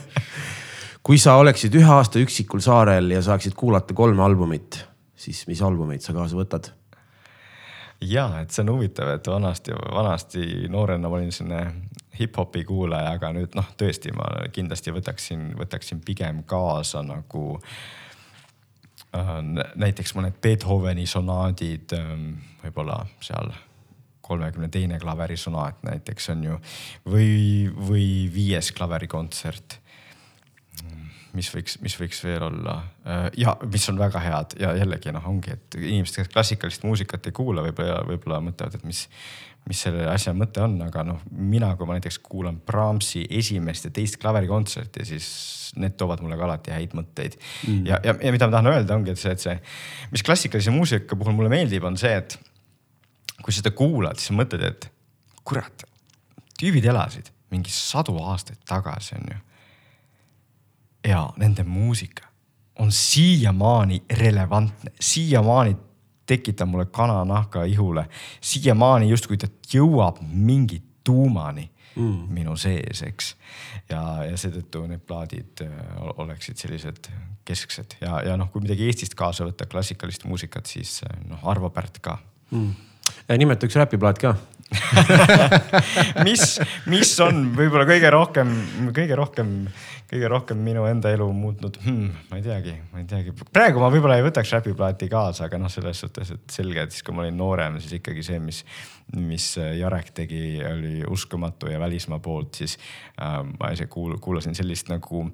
kui 1.06 1.20
sa 1.20 1.36
oleksid 1.40 1.74
ühe 1.78 1.90
aasta 1.98 2.22
üksikul 2.22 2.62
saarel 2.64 3.12
ja 3.12 3.22
saaksid 3.24 3.56
kuulata 3.58 3.94
kolme 3.94 4.24
albumit, 4.24 4.80
siis 5.16 5.44
mis 5.50 5.62
albumeid 5.62 6.04
sa 6.04 6.16
kaasa 6.16 6.38
võtad? 6.38 6.72
ja, 8.00 8.28
et 8.40 8.54
see 8.54 8.64
on 8.64 8.74
huvitav, 8.76 9.12
et 9.18 9.28
vanasti, 9.28 9.76
vanasti 9.94 10.46
noorena 10.72 11.10
ma 11.10 11.20
olin 11.20 11.34
selline 11.34 11.90
hip-hopi 12.18 12.64
kuulaja, 12.68 13.16
aga 13.16 13.34
nüüd 13.36 13.54
noh, 13.56 13.68
tõesti, 13.78 14.12
ma 14.16 14.46
kindlasti 14.52 14.92
võtaksin, 14.92 15.52
võtaksin 15.60 16.00
pigem 16.04 16.42
kaasa 16.48 17.04
nagu 17.04 17.44
äh, 17.56 17.76
Äh, 18.11 18.11
näiteks 19.12 20.14
mõned 20.16 20.38
Beethoveni 20.40 21.06
sonaadid, 21.06 21.92
ähm, 21.96 22.32
võib-olla 22.62 23.02
seal 23.20 23.52
kolmekümne 24.22 24.68
teine 24.72 24.98
klaverisonaat 25.02 25.82
näiteks 25.84 26.30
on 26.32 26.44
ju 26.46 26.58
või, 27.10 27.68
või 27.88 28.06
viies 28.32 28.72
klaverikontsert. 28.72 29.78
mis 31.32 31.48
võiks, 31.48 31.78
mis 31.80 31.94
võiks 31.96 32.18
veel 32.24 32.42
olla 32.44 32.74
äh, 33.08 33.30
ja 33.36 33.56
mis 33.64 33.88
on 33.88 33.98
väga 33.98 34.20
head 34.20 34.56
ja 34.60 34.74
jällegi 34.76 35.12
noh, 35.12 35.26
ongi, 35.28 35.52
et 35.56 35.76
inimesed, 35.80 36.16
kes 36.16 36.32
klassikalist 36.32 36.84
muusikat 36.84 37.26
ei 37.26 37.32
kuula, 37.32 37.64
võib-olla, 37.64 38.02
võib-olla 38.08 38.40
mõtlevad, 38.40 38.74
et 38.76 38.84
mis 38.84 39.06
mis 39.68 39.82
selle 39.84 40.06
asja 40.10 40.32
mõte 40.34 40.62
on, 40.64 40.74
aga 40.82 41.04
noh, 41.06 41.20
mina, 41.30 41.70
kui 41.78 41.86
ma 41.86 41.96
näiteks 41.96 42.18
kuulan 42.24 42.58
Brahmsi 42.66 43.22
esimest 43.30 43.86
ja 43.86 43.92
teist 43.94 44.18
klaverikontserti, 44.22 45.04
siis 45.06 45.28
need 45.78 45.94
toovad 46.00 46.22
mulle 46.24 46.36
ka 46.36 46.48
alati 46.48 46.74
häid 46.74 46.96
mõtteid 46.98 47.36
mm.. 47.38 47.84
ja, 47.88 48.00
ja, 48.04 48.16
ja 48.18 48.32
mida 48.34 48.48
ma 48.48 48.56
tahan 48.56 48.72
öelda, 48.72 48.96
ongi, 48.98 49.14
et 49.14 49.22
see, 49.22 49.34
et 49.36 49.44
see, 49.44 49.54
mis 50.12 50.24
klassikalise 50.26 50.74
muusika 50.74 51.18
puhul 51.18 51.36
mulle 51.36 51.52
meeldib, 51.52 51.86
on 51.86 51.96
see, 52.00 52.16
et 52.18 52.36
kui 53.42 53.54
seda 53.54 53.72
kuulad, 53.76 54.18
siis 54.20 54.34
mõtled, 54.36 54.66
et 54.66 54.90
kurat, 55.46 55.86
tüübid 56.58 56.86
elasid 56.90 57.30
mingi 57.52 57.72
sadu 57.74 58.16
aastaid 58.22 58.60
tagasi, 58.68 59.16
on 59.18 59.30
ju. 59.30 59.40
ja 61.12 61.22
nende 61.40 61.64
muusika 61.68 62.28
on 62.82 62.92
siiamaani 62.92 64.02
relevantne, 64.18 64.92
siiamaani 65.00 65.76
tekitab 66.26 66.68
mulle 66.68 66.86
kananahka 66.86 67.64
ihule. 67.64 68.06
siiamaani 68.40 69.10
justkui 69.10 69.36
ta 69.36 69.48
jõuab 69.72 70.22
mingi 70.22 70.82
tuumani 71.04 71.70
mm. 71.96 72.28
minu 72.28 72.56
sees, 72.56 73.02
eks. 73.06 73.34
ja, 73.90 74.02
ja 74.28 74.38
seetõttu 74.38 74.84
need 74.90 75.04
plaadid 75.06 75.64
äh, 75.64 75.74
oleksid 76.22 76.60
sellised 76.60 77.10
kesksed 77.44 77.98
ja, 78.00 78.20
ja 78.26 78.38
noh, 78.38 78.50
kui 78.52 78.62
midagi 78.64 78.86
Eestist 78.86 79.16
kaasa 79.18 79.46
võtta, 79.48 79.66
klassikalist 79.70 80.26
muusikat, 80.28 80.70
siis 80.70 81.00
äh, 81.06 81.18
noh, 81.28 81.42
Arvo 81.48 81.70
Pärt 81.74 82.00
ka 82.04 82.18
mm.. 82.50 82.72
nimeta 83.38 83.68
üks 83.68 83.78
räpiplaat 83.80 84.22
ka 84.22 84.36
mis, 86.26 86.60
mis 86.90 87.14
on 87.24 87.48
võib-olla 87.56 87.88
kõige 87.88 88.12
rohkem, 88.14 88.54
kõige 88.92 89.18
rohkem 89.18 89.56
kõige 90.12 90.28
rohkem 90.28 90.58
minu 90.60 90.84
enda 90.84 91.10
elu 91.14 91.24
muutnud 91.32 91.78
hmm,, 91.80 92.08
ma 92.28 92.36
ei 92.36 92.42
teagi, 92.44 92.72
ma 92.92 93.00
ei 93.00 93.06
teagi. 93.08 93.32
praegu 93.48 93.80
ma 93.80 93.88
võib-olla 93.92 94.18
ei 94.20 94.24
võtaks 94.26 94.50
räpiplaati 94.58 95.08
kaasa, 95.08 95.46
aga 95.46 95.60
noh, 95.60 95.72
selles 95.72 96.02
suhtes, 96.04 96.34
et 96.34 96.52
selge, 96.52 96.84
et 96.84 96.92
siis 96.92 97.04
kui 97.06 97.16
ma 97.16 97.24
olin 97.24 97.38
noorem, 97.40 97.78
siis 97.80 97.94
ikkagi 97.96 98.24
see, 98.26 98.40
mis, 98.42 98.60
mis 99.16 99.46
Jarek 99.78 100.10
tegi, 100.16 100.42
oli 100.68 101.00
uskumatu 101.08 101.70
ja 101.72 101.80
välismaa 101.80 102.20
poolt, 102.24 102.60
siis 102.60 102.76
äh, 102.76 103.38
ma 103.56 103.70
ise 103.72 103.86
kuul, 103.92 104.18
kuulasin 104.20 104.56
sellist 104.58 104.92
nagu 104.92 105.24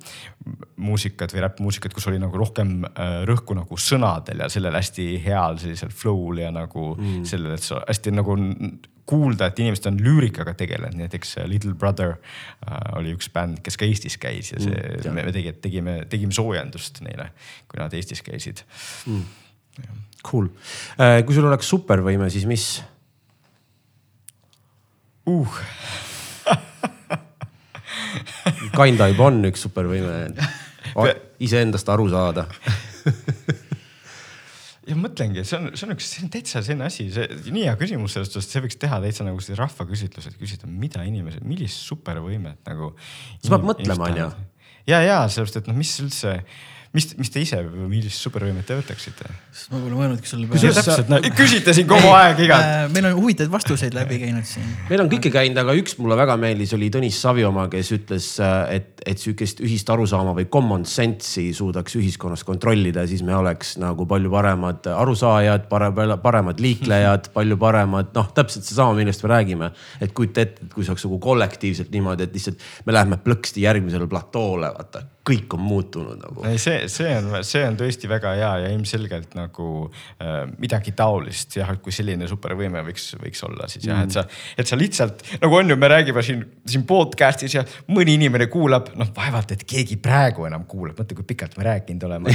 muusikat 0.76 1.34
või 1.34 1.42
räppmuusikat, 1.48 1.96
kus 1.96 2.06
oli 2.12 2.22
nagu 2.22 2.38
rohkem 2.38 2.84
äh, 2.92 3.24
rõhku 3.26 3.58
nagu 3.58 3.80
sõnadel 3.82 4.44
ja 4.44 4.50
sellel 4.52 4.78
hästi 4.78 5.08
heal 5.26 5.58
sellisel 5.58 5.90
flow'l 5.90 6.44
ja 6.44 6.52
nagu 6.54 6.92
mm. 6.94 7.26
sellel, 7.26 7.58
et 7.58 7.66
sa 7.66 7.82
hästi 7.82 8.14
nagu 8.14 8.38
kuulda, 9.08 9.48
et 9.48 9.60
inimesed 9.62 9.88
on 9.88 9.98
lüürikaga 10.04 10.52
tegelenud, 10.58 10.98
näiteks 11.00 11.38
äh, 11.40 11.48
Little 11.48 11.74
Brother 11.78 12.16
äh, 12.16 12.76
oli 12.98 13.14
üks 13.16 13.30
bänd, 13.32 13.62
kes 13.64 13.78
ka 13.80 13.88
Eestis 13.88 14.18
käis 14.20 14.52
ja 14.52 14.60
see 14.62 14.74
mm,, 14.74 15.14
me, 15.16 15.24
tegi, 15.34 15.54
tegime, 15.64 15.94
tegime 16.12 16.34
soojendust 16.36 17.00
neile, 17.06 17.30
kui 17.70 17.80
nad 17.80 17.94
Eestis 17.96 18.22
käisid. 18.26 18.64
Mm.. 19.08 19.24
Cool. 20.26 20.50
Äh,, 20.98 21.22
kui 21.24 21.36
sul 21.36 21.46
oleks 21.48 21.68
supervõime, 21.70 22.28
siis 22.34 22.44
mis? 22.50 22.66
Uh. 25.28 25.60
Kind-Type 28.74 29.22
on 29.22 29.40
üks 29.48 29.64
supervõime, 29.66 30.34
iseendast 31.48 31.88
aru 31.92 32.08
saada 32.12 32.48
ja 34.88 34.96
mõtlengi, 34.98 35.44
see 35.46 35.58
on, 35.58 35.70
see 35.76 35.86
on 35.86 35.94
üks, 35.94 36.08
see 36.14 36.24
on 36.24 36.32
täitsa 36.32 36.62
selline 36.64 36.88
asi, 36.88 37.08
see 37.14 37.26
nii 37.52 37.66
hea 37.68 37.74
küsimus 37.80 38.16
sellest, 38.16 38.36
sest 38.38 38.54
see 38.54 38.64
võiks 38.64 38.78
teha 38.80 39.00
täitsa 39.04 39.26
nagu 39.26 39.42
sellise 39.42 39.60
rahvaküsitluse, 39.60 40.32
et 40.32 40.40
küsida, 40.40 40.70
mida 40.70 41.04
inimesed, 41.08 41.44
millist 41.48 41.84
supervõimet 41.88 42.62
nagu. 42.70 42.94
sa 43.42 43.54
pead 43.54 43.68
mõtlema, 43.72 44.08
onju. 44.08 44.28
ja, 44.88 45.02
ja 45.04 45.20
sellepärast, 45.26 45.60
et 45.62 45.70
noh, 45.70 45.78
mis 45.78 45.94
üldse 46.04 46.38
mis, 46.96 47.08
mis 47.18 47.30
te 47.32 47.42
ise, 47.42 47.58
millist 47.68 48.22
supervõimet 48.24 48.66
te 48.68 48.76
võtaksite? 48.78 49.28
ma 49.72 49.80
pole 49.82 49.96
mõelnudki 49.96 50.30
selle 50.30 50.48
peale. 50.48 50.70
täpselt 50.78 51.10
no,, 51.12 51.18
küsite 51.36 51.74
siin 51.76 51.88
kogu 51.90 52.08
aeg 52.14 52.40
igat 52.46 52.64
äh,. 52.64 52.84
meil 52.94 53.10
on 53.10 53.16
huvitavaid 53.18 53.52
vastuseid 53.52 53.96
läbi 53.96 54.20
käinud 54.22 54.46
siin. 54.48 54.68
meil 54.88 55.02
on 55.04 55.10
kõike 55.12 55.32
käinud, 55.34 55.60
aga 55.60 55.74
üks 55.78 55.98
mulle 56.00 56.16
väga 56.18 56.38
meeldis, 56.40 56.72
oli 56.76 56.88
Tõnis 56.94 57.18
Savi 57.20 57.44
oma, 57.48 57.66
kes 57.72 57.92
ütles, 57.96 58.30
äh, 58.44 58.78
et, 58.78 59.02
et 59.04 59.20
sihukest 59.20 59.60
ühist 59.64 59.92
arusaama 59.92 60.32
või 60.38 60.48
common 60.52 60.86
sense'i 60.88 61.52
suudaks 61.56 61.98
ühiskonnas 62.00 62.46
kontrollida, 62.48 63.04
siis 63.10 63.24
me 63.26 63.36
oleks 63.36 63.76
nagu 63.82 64.08
palju 64.08 64.32
paremad 64.32 64.88
arusaajad, 64.94 65.68
paremad 65.68 66.64
liiklejad, 66.64 67.30
palju 67.36 67.60
paremad, 67.60 68.14
noh, 68.16 68.32
täpselt 68.36 68.64
seesama, 68.64 68.96
millest 68.98 69.26
me 69.26 69.34
räägime. 69.34 69.70
et 70.00 70.16
kujuta 70.16 70.46
ette, 70.46 70.64
et 70.64 70.74
kui 70.74 70.88
saaks 70.88 71.04
nagu 71.04 71.20
kollektiivselt 71.22 71.92
niimoodi, 71.92 72.28
et 72.28 72.40
lihtsalt 72.40 72.66
me 72.86 72.96
läheme 72.96 73.20
plõksti 73.20 73.68
järgmisele 73.68 74.08
platoole, 74.08 74.72
vaata 74.78 75.04
kõik 75.28 75.54
on 75.56 75.62
muutunud 75.64 76.18
nagu. 76.22 76.44
see, 76.60 76.86
see 76.92 77.12
on, 77.18 77.30
see 77.46 77.62
on 77.66 77.76
tõesti 77.78 78.10
väga 78.10 78.34
hea 78.38 78.50
ja 78.64 78.72
ilmselgelt 78.74 79.36
nagu 79.38 79.68
äh, 79.88 80.40
midagi 80.60 80.94
taolist 80.96 81.58
jah, 81.58 81.70
et 81.74 81.82
kui 81.84 81.94
selline 81.94 82.28
supervõime 82.30 82.82
võiks, 82.86 83.10
võiks 83.20 83.44
olla, 83.46 83.68
siis 83.70 83.88
jah, 83.88 84.02
et 84.06 84.14
sa, 84.14 84.24
et 84.58 84.68
sa 84.68 84.78
lihtsalt 84.78 85.24
nagu 85.42 85.60
on 85.60 85.74
ju, 85.74 85.78
me 85.80 85.92
räägime 85.92 86.24
siin, 86.26 86.44
siin 86.68 86.84
podcast'is 86.88 87.58
ja 87.58 87.64
mõni 87.92 88.16
inimene 88.18 88.48
kuulab, 88.52 88.92
noh, 88.98 89.12
vaevalt, 89.16 89.56
et 89.56 89.64
keegi 89.68 89.98
praegu 90.02 90.48
enam 90.48 90.66
kuulab, 90.68 90.98
mõtle, 90.98 91.18
kui 91.18 91.28
pikalt 91.34 91.58
me 91.58 91.68
rääkinud 91.68 92.08
oleme. 92.08 92.34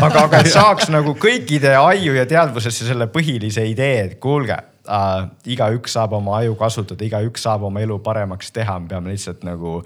aga, 0.00 0.26
aga 0.26 0.44
et 0.44 0.52
saaks 0.54 0.92
nagu 0.94 1.16
kõikide 1.20 1.76
aiu 1.80 2.16
ja 2.16 2.26
teadvusesse 2.28 2.88
selle 2.88 3.10
põhilise 3.12 3.66
idee, 3.68 4.06
et 4.08 4.22
kuulge 4.22 4.60
äh, 4.88 5.26
igaüks 5.54 5.94
saab 5.96 6.14
oma 6.18 6.38
aju 6.40 6.54
kasutada, 6.58 7.04
igaüks 7.06 7.44
saab 7.46 7.66
oma 7.68 7.82
elu 7.84 7.98
paremaks 8.04 8.52
teha, 8.54 8.76
me 8.82 8.90
peame 8.90 9.12
lihtsalt 9.12 9.44
nagu 9.46 9.76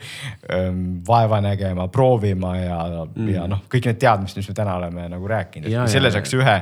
ähm, 0.54 1.00
vaeva 1.06 1.40
nägema, 1.44 1.88
proovima 1.92 2.54
ja 2.58 2.78
mm., 3.04 3.28
ja 3.34 3.46
noh, 3.50 3.64
kõik 3.70 3.90
need 3.90 4.00
teadmised, 4.02 4.40
mis 4.40 4.50
me 4.50 4.56
täna 4.58 4.78
oleme 4.80 5.08
nagu 5.12 5.30
rääkinud, 5.30 5.68
et 5.68 5.78
kui 5.78 5.94
selle 5.94 6.12
saaks 6.14 6.34
ühe, 6.38 6.56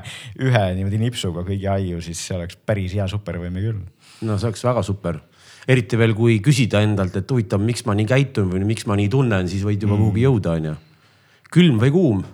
ühe 0.48 0.64
niimoodi 0.78 1.00
nipsuga 1.02 1.46
kõigi 1.46 1.70
aiu, 1.72 2.02
siis 2.04 2.20
see 2.28 2.38
oleks 2.38 2.58
päris 2.68 2.96
hea 2.96 3.08
supervõime 3.10 3.64
küll. 3.64 3.82
no 4.28 4.38
see 4.38 4.50
oleks 4.50 4.64
väga 4.66 4.84
super. 4.86 5.20
eriti 5.68 5.98
veel, 5.98 6.14
kui 6.14 6.40
küsida 6.44 6.82
endalt, 6.84 7.16
et 7.18 7.30
huvitav, 7.30 7.62
miks 7.62 7.86
ma 7.88 7.96
nii 7.98 8.08
käitun 8.10 8.50
või 8.52 8.64
miks 8.68 8.86
ma 8.86 8.98
nii 8.98 9.12
tunnen, 9.12 9.48
siis 9.50 9.64
võid 9.66 9.82
juba 9.82 9.96
mm. 9.96 10.02
kuhugi 10.04 10.26
jõuda, 10.28 10.58
onju. 10.60 10.80
külm 11.52 11.80
või 11.82 11.94
kuum? 11.94 12.26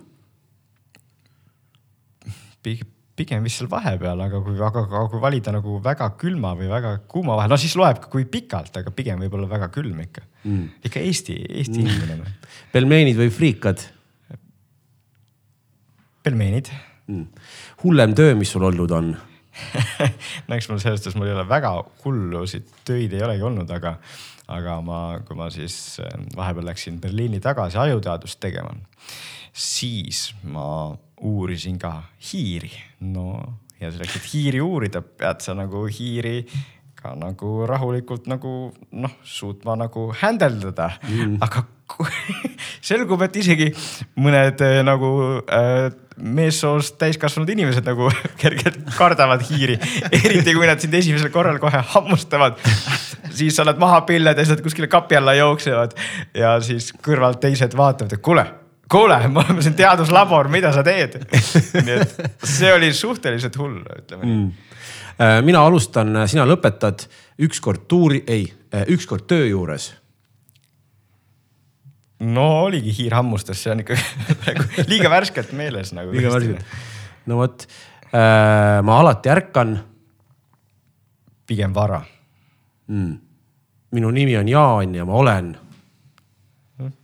pigem 2.63 2.92
vist 3.17 3.61
seal 3.61 3.69
vahepeal, 3.71 4.21
aga 4.25 4.41
kui, 4.43 4.57
aga, 4.57 4.85
aga 4.89 5.09
kui 5.13 5.21
valida 5.21 5.53
nagu 5.53 5.79
väga 5.85 6.09
külma 6.21 6.55
või 6.59 6.69
väga 6.71 6.95
kuuma 7.09 7.37
vahel, 7.37 7.51
no 7.53 7.59
siis 7.61 7.75
loeb 7.77 8.01
ka 8.01 8.09
kui 8.13 8.25
pikalt, 8.25 8.75
aga 8.77 8.91
pigem 8.91 9.21
võib-olla 9.21 9.49
väga 9.51 9.69
külm 9.75 10.01
ikka 10.01 10.25
mm.. 10.45 10.69
ikka 10.89 11.01
Eesti, 11.01 11.37
Eesti 11.61 11.83
mm. 11.83 11.91
inimene. 11.93 12.33
pelmeenid 12.73 13.21
või 13.21 13.31
friikad 13.31 13.85
pelmeenid 16.23 16.71
mm.? 17.07 17.29
hullem 17.85 18.17
töö, 18.17 18.35
mis 18.39 18.53
sul 18.55 18.65
olnud 18.65 18.97
on? 18.97 19.13
no 20.49 20.57
eks 20.57 20.71
mul 20.71 20.81
selles 20.81 21.03
suhtes, 21.03 21.17
mul 21.19 21.29
ei 21.29 21.37
ole 21.37 21.45
väga 21.49 21.75
hullusid 22.05 22.69
töid 22.89 23.13
ei 23.13 23.25
olegi 23.25 23.45
olnud, 23.45 23.71
aga, 23.77 23.97
aga 24.57 24.79
ma, 24.85 25.03
kui 25.27 25.37
ma 25.39 25.51
siis 25.53 26.01
äh, 26.01 26.17
vahepeal 26.37 26.71
läksin 26.71 27.01
Berliini 27.03 27.43
tagasi 27.45 27.81
ajuteadust 27.83 28.41
tegema, 28.43 28.73
siis 29.53 30.31
ma 30.49 30.95
uurisin 31.23 31.79
ka 31.79 32.03
hiiri. 32.33 32.73
no 33.01 33.41
ja 33.81 33.91
selleks, 33.91 34.17
et 34.17 34.31
hiiri 34.33 34.63
uurida, 34.63 35.03
pead 35.03 35.43
sa 35.43 35.55
nagu 35.59 35.87
hiiri 35.91 36.43
ka 37.03 37.17
nagu 37.19 37.65
rahulikult 37.67 38.29
nagu 38.31 38.71
noh, 38.95 39.15
suutma 39.27 39.75
nagu 39.79 40.11
händeldada 40.21 40.93
mm., 41.03 41.41
aga 41.43 41.65
selgub, 42.89 43.21
et 43.27 43.37
isegi 43.43 43.69
mõned 44.23 44.63
äh, 44.65 44.79
nagu 44.87 45.11
äh, 45.43 45.91
meessoost 46.23 46.97
täiskasvanud 47.03 47.51
inimesed 47.53 47.87
nagu 47.89 48.07
kergelt 48.43 48.79
kardavad 48.95 49.43
hiiri, 49.51 49.79
eriti 50.15 50.55
kui 50.55 50.69
nad 50.71 50.83
sind 50.83 50.95
esimesel 50.95 51.33
korral 51.35 51.59
kohe 51.63 51.83
hammustavad. 51.95 52.63
siis 53.33 53.57
sa 53.57 53.67
oled 53.67 53.83
maha 53.83 54.03
pilled 54.07 54.39
ja 54.39 54.45
siis 54.45 54.55
nad 54.57 54.65
kuskile 54.65 54.91
kapi 54.93 55.19
alla 55.19 55.35
jooksevad 55.35 55.99
ja 56.39 56.55
siis 56.63 56.93
kõrvalt 57.03 57.43
teised 57.43 57.75
vaatavad, 57.77 58.15
et 58.15 58.23
kuule, 58.23 58.47
kuule, 58.93 59.17
me 59.29 59.41
oleme 59.41 59.63
siin 59.65 59.77
teaduslabor, 59.79 60.51
mida 60.53 60.73
sa 60.75 60.85
teed? 60.87 61.17
nii 61.87 61.97
et 61.97 62.45
see 62.45 62.73
oli 62.75 62.93
suhteliselt 62.97 63.57
hull, 63.61 63.81
ütleme 63.83 64.29
nii 64.29 64.37
mm.. 64.37 64.69
Äh, 65.23 65.39
mina 65.45 65.61
alustan, 65.69 66.17
sina 66.27 66.47
lõpetad 66.49 67.05
ükskord 67.45 67.85
tuuri, 67.89 68.23
ei, 68.27 68.47
ükskord 68.91 69.27
töö 69.29 69.45
juures. 69.47 69.91
no 72.23 72.47
oligi 72.65 72.95
hiir 72.97 73.15
hammustas, 73.19 73.61
see 73.61 73.75
on 73.75 73.83
ikka 73.85 73.99
liiga 74.91 75.11
värskelt 75.13 75.53
meeles 75.59 75.93
nagu. 75.93 76.15
liiga 76.17 76.33
värskelt. 76.33 76.77
no 77.29 77.43
vot, 77.43 77.67
ma 78.13 78.99
alati 79.01 79.33
ärkan 79.33 79.77
pigem 81.47 81.75
vara. 81.75 82.01
mm.. 82.87 83.13
minu 83.93 84.11
nimi 84.11 84.37
on 84.41 84.49
Jaan 84.49 84.95
ja 84.95 85.05
ma 85.05 85.21
olen 85.21 85.53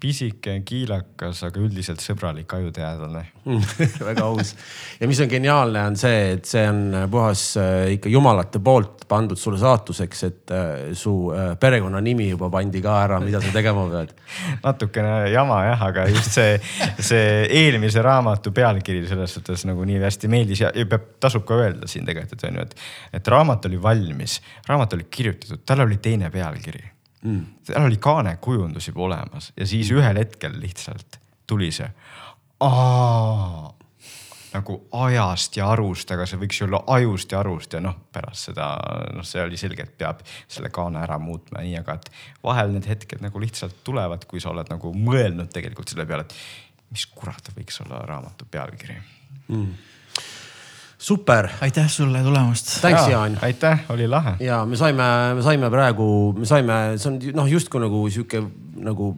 pisike, 0.00 0.58
kiilakas, 0.66 1.42
aga 1.46 1.60
üldiselt 1.62 2.02
sõbralik 2.02 2.52
ajuteadlane. 2.56 3.24
väga 4.08 4.24
aus. 4.26 4.54
ja 5.00 5.08
mis 5.08 5.20
on 5.24 5.30
geniaalne, 5.30 5.82
on 5.90 5.96
see, 5.98 6.34
et 6.36 6.48
see 6.48 6.64
on 6.68 7.06
puhas 7.10 7.44
äh, 7.60 7.94
ikka 7.96 8.12
jumalate 8.12 8.60
poolt 8.64 9.06
pandud 9.08 9.40
sulle 9.40 9.60
saatuseks, 9.60 10.24
et 10.28 10.52
äh, 10.54 10.72
su 10.98 11.14
äh, 11.32 11.54
perekonnanimi 11.60 12.28
juba 12.32 12.50
pandi 12.52 12.82
ka 12.84 12.98
ära, 13.06 13.20
mida 13.24 13.40
sa 13.44 13.54
tegema 13.54 13.86
pead. 13.92 14.12
natukene 14.66 15.14
jama 15.32 15.62
jah, 15.68 15.86
aga 15.88 16.08
just 16.12 16.36
see, 16.36 16.58
see 16.98 17.46
eelmise 17.62 18.04
raamatu 18.04 18.52
pealkiri 18.56 19.06
selles 19.08 19.38
suhtes 19.38 19.64
nagu 19.68 19.86
nii 19.88 20.02
hästi 20.04 20.32
meeldis 20.32 20.66
ja 20.66 20.74
peab, 20.84 21.14
tasub 21.22 21.46
ka 21.48 21.62
öelda 21.62 21.88
siin 21.90 22.06
tegelikult, 22.08 22.36
et 22.38 22.46
on 22.50 22.60
ju, 22.60 22.68
et, 22.68 22.78
et 23.20 23.34
raamat 23.34 23.70
oli 23.70 23.80
valmis, 23.82 24.38
raamat 24.68 24.98
oli 24.98 25.08
kirjutatud, 25.10 25.64
tal 25.66 25.86
oli 25.86 26.00
teine 26.02 26.30
pealkiri 26.34 26.97
mm.. 27.22 27.44
tal 27.72 27.88
oli 27.88 27.96
kaanekujundus 28.02 28.88
juba 28.90 29.06
olemas 29.08 29.52
ja 29.56 29.66
siis 29.66 29.90
ühel 29.94 30.20
hetkel 30.20 30.60
lihtsalt 30.60 31.20
tuli 31.48 31.72
see. 31.72 31.88
nagu 34.52 34.76
ajast 34.92 35.56
ja 35.56 35.68
arust, 35.72 36.10
aga 36.14 36.26
see 36.26 36.40
võiks 36.40 36.60
ju 36.60 36.66
olla 36.66 36.80
ajust 36.94 37.32
ja 37.32 37.42
arust 37.42 37.74
ja 37.76 37.82
noh, 37.84 37.96
pärast 38.12 38.48
seda 38.48 38.70
noh, 39.14 39.26
see 39.26 39.42
oli 39.44 39.60
selge, 39.60 39.84
et 39.84 39.98
peab 40.00 40.22
selle 40.48 40.70
kaane 40.74 41.02
ära 41.02 41.18
muutma 41.22 41.62
nii, 41.64 41.76
aga 41.82 41.98
et 41.98 42.08
vahel 42.44 42.72
need 42.74 42.88
hetked 42.88 43.22
nagu 43.24 43.42
lihtsalt 43.42 43.82
tulevad, 43.84 44.24
kui 44.30 44.40
sa 44.42 44.52
oled 44.54 44.70
nagu 44.72 44.94
mõelnud 44.96 45.52
tegelikult 45.54 45.92
selle 45.92 46.08
peale, 46.08 46.24
et 46.24 46.94
mis 46.94 47.04
kurat 47.12 47.52
võiks 47.56 47.82
olla 47.84 48.00
raamatu 48.08 48.48
pealkiri. 48.50 48.96
super, 50.98 51.48
aitäh 51.60 51.88
sulle 51.90 52.22
tulemast. 52.22 52.80
aitäh, 53.42 53.84
oli 53.88 54.08
lahe. 54.08 54.36
ja 54.40 54.64
me 54.66 54.76
saime, 54.76 55.34
me 55.34 55.42
saime 55.42 55.70
praegu, 55.70 56.32
me 56.38 56.46
saime, 56.46 56.78
see 56.98 57.12
on 57.12 57.20
noh, 57.38 57.50
justkui 57.50 57.80
nagu 57.82 58.02
sihuke 58.10 58.42
nagu 58.82 59.12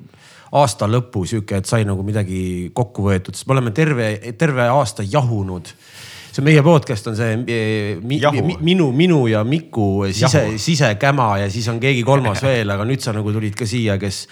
aasta 0.61 0.89
lõpu 0.91 1.25
sihuke, 1.29 1.61
et 1.63 1.69
sai 1.69 1.87
nagu 1.89 2.05
midagi 2.07 2.71
kokku 2.75 3.07
võetud, 3.07 3.37
sest 3.37 3.49
me 3.49 3.57
oleme 3.57 3.73
terve, 3.75 4.13
terve 4.39 4.67
aasta 4.69 5.07
jahunud. 5.07 5.73
See 6.31 6.45
meie 6.47 6.63
podcast 6.63 7.09
on 7.11 7.17
see 7.19 7.33
eh, 7.51 7.97
mi, 8.07 8.21
mi, 8.21 8.57
minu, 8.71 8.91
minu 8.95 9.25
ja 9.27 9.41
Miku 9.43 10.05
sise 10.15 10.45
sisekäma 10.63 11.33
ja 11.43 11.49
siis 11.51 11.67
on 11.73 11.81
keegi 11.83 12.05
kolmas 12.07 12.43
veel, 12.47 12.71
aga 12.71 12.87
nüüd 12.87 13.03
sa 13.03 13.15
nagu 13.17 13.33
tulid 13.35 13.57
ka 13.59 13.67
siia, 13.67 13.99
kes 13.99 14.27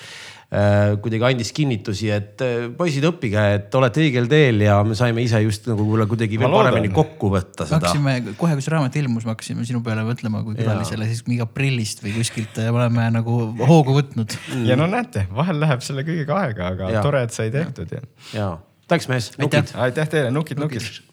kuidagi 0.48 1.26
andis 1.28 1.50
kinnitusi, 1.52 2.06
et 2.08 2.40
äh, 2.40 2.68
poisid, 2.76 3.04
õppige, 3.04 3.42
et 3.58 3.74
olete 3.76 4.00
õigel 4.00 4.30
teel 4.30 4.62
ja 4.64 4.78
me 4.86 4.96
saime 4.96 5.20
ise 5.20 5.42
just 5.44 5.68
nagu 5.68 5.82
võib-olla 5.82 6.06
kuidagi 6.08 6.40
veel 6.40 6.54
paremini 6.54 6.88
kokku 6.94 7.28
võtta 7.34 7.66
me 7.66 7.68
seda. 7.68 7.80
hakkasime 7.82 8.14
kohe, 8.40 8.54
kui 8.56 8.64
see 8.64 8.72
raamat 8.72 8.96
ilmus, 8.96 9.26
me 9.28 9.34
hakkasime 9.34 9.66
sinu 9.68 9.82
peale 9.84 10.06
mõtlema 10.08 10.40
kui 10.46 10.56
külalisele, 10.56 11.10
siis 11.10 11.20
mingi 11.28 11.44
aprillist 11.44 12.00
või 12.04 12.14
kuskilt 12.16 12.62
äh, 12.62 12.70
oleme 12.72 13.10
nagu 13.12 13.36
hoogu 13.60 13.98
võtnud. 13.98 14.38
ja 14.64 14.78
no 14.80 14.88
näete, 14.88 15.26
vahel 15.36 15.60
läheb 15.60 15.84
selle 15.84 16.06
kõigega 16.08 16.40
aega, 16.46 16.72
aga 16.72 16.94
Jaa. 16.96 17.04
tore, 17.04 17.26
et 17.28 17.36
sai 17.36 17.52
tehtud 17.52 17.92
ja 17.92 18.00
ja, 18.32 18.48
thanks 18.88 19.12
mees. 19.12 19.34
Aitäh. 19.36 19.68
aitäh 19.76 20.08
teile, 20.16 20.32
nukid, 20.32 20.64
nukid, 20.64 20.80
nukid.. 20.80 21.07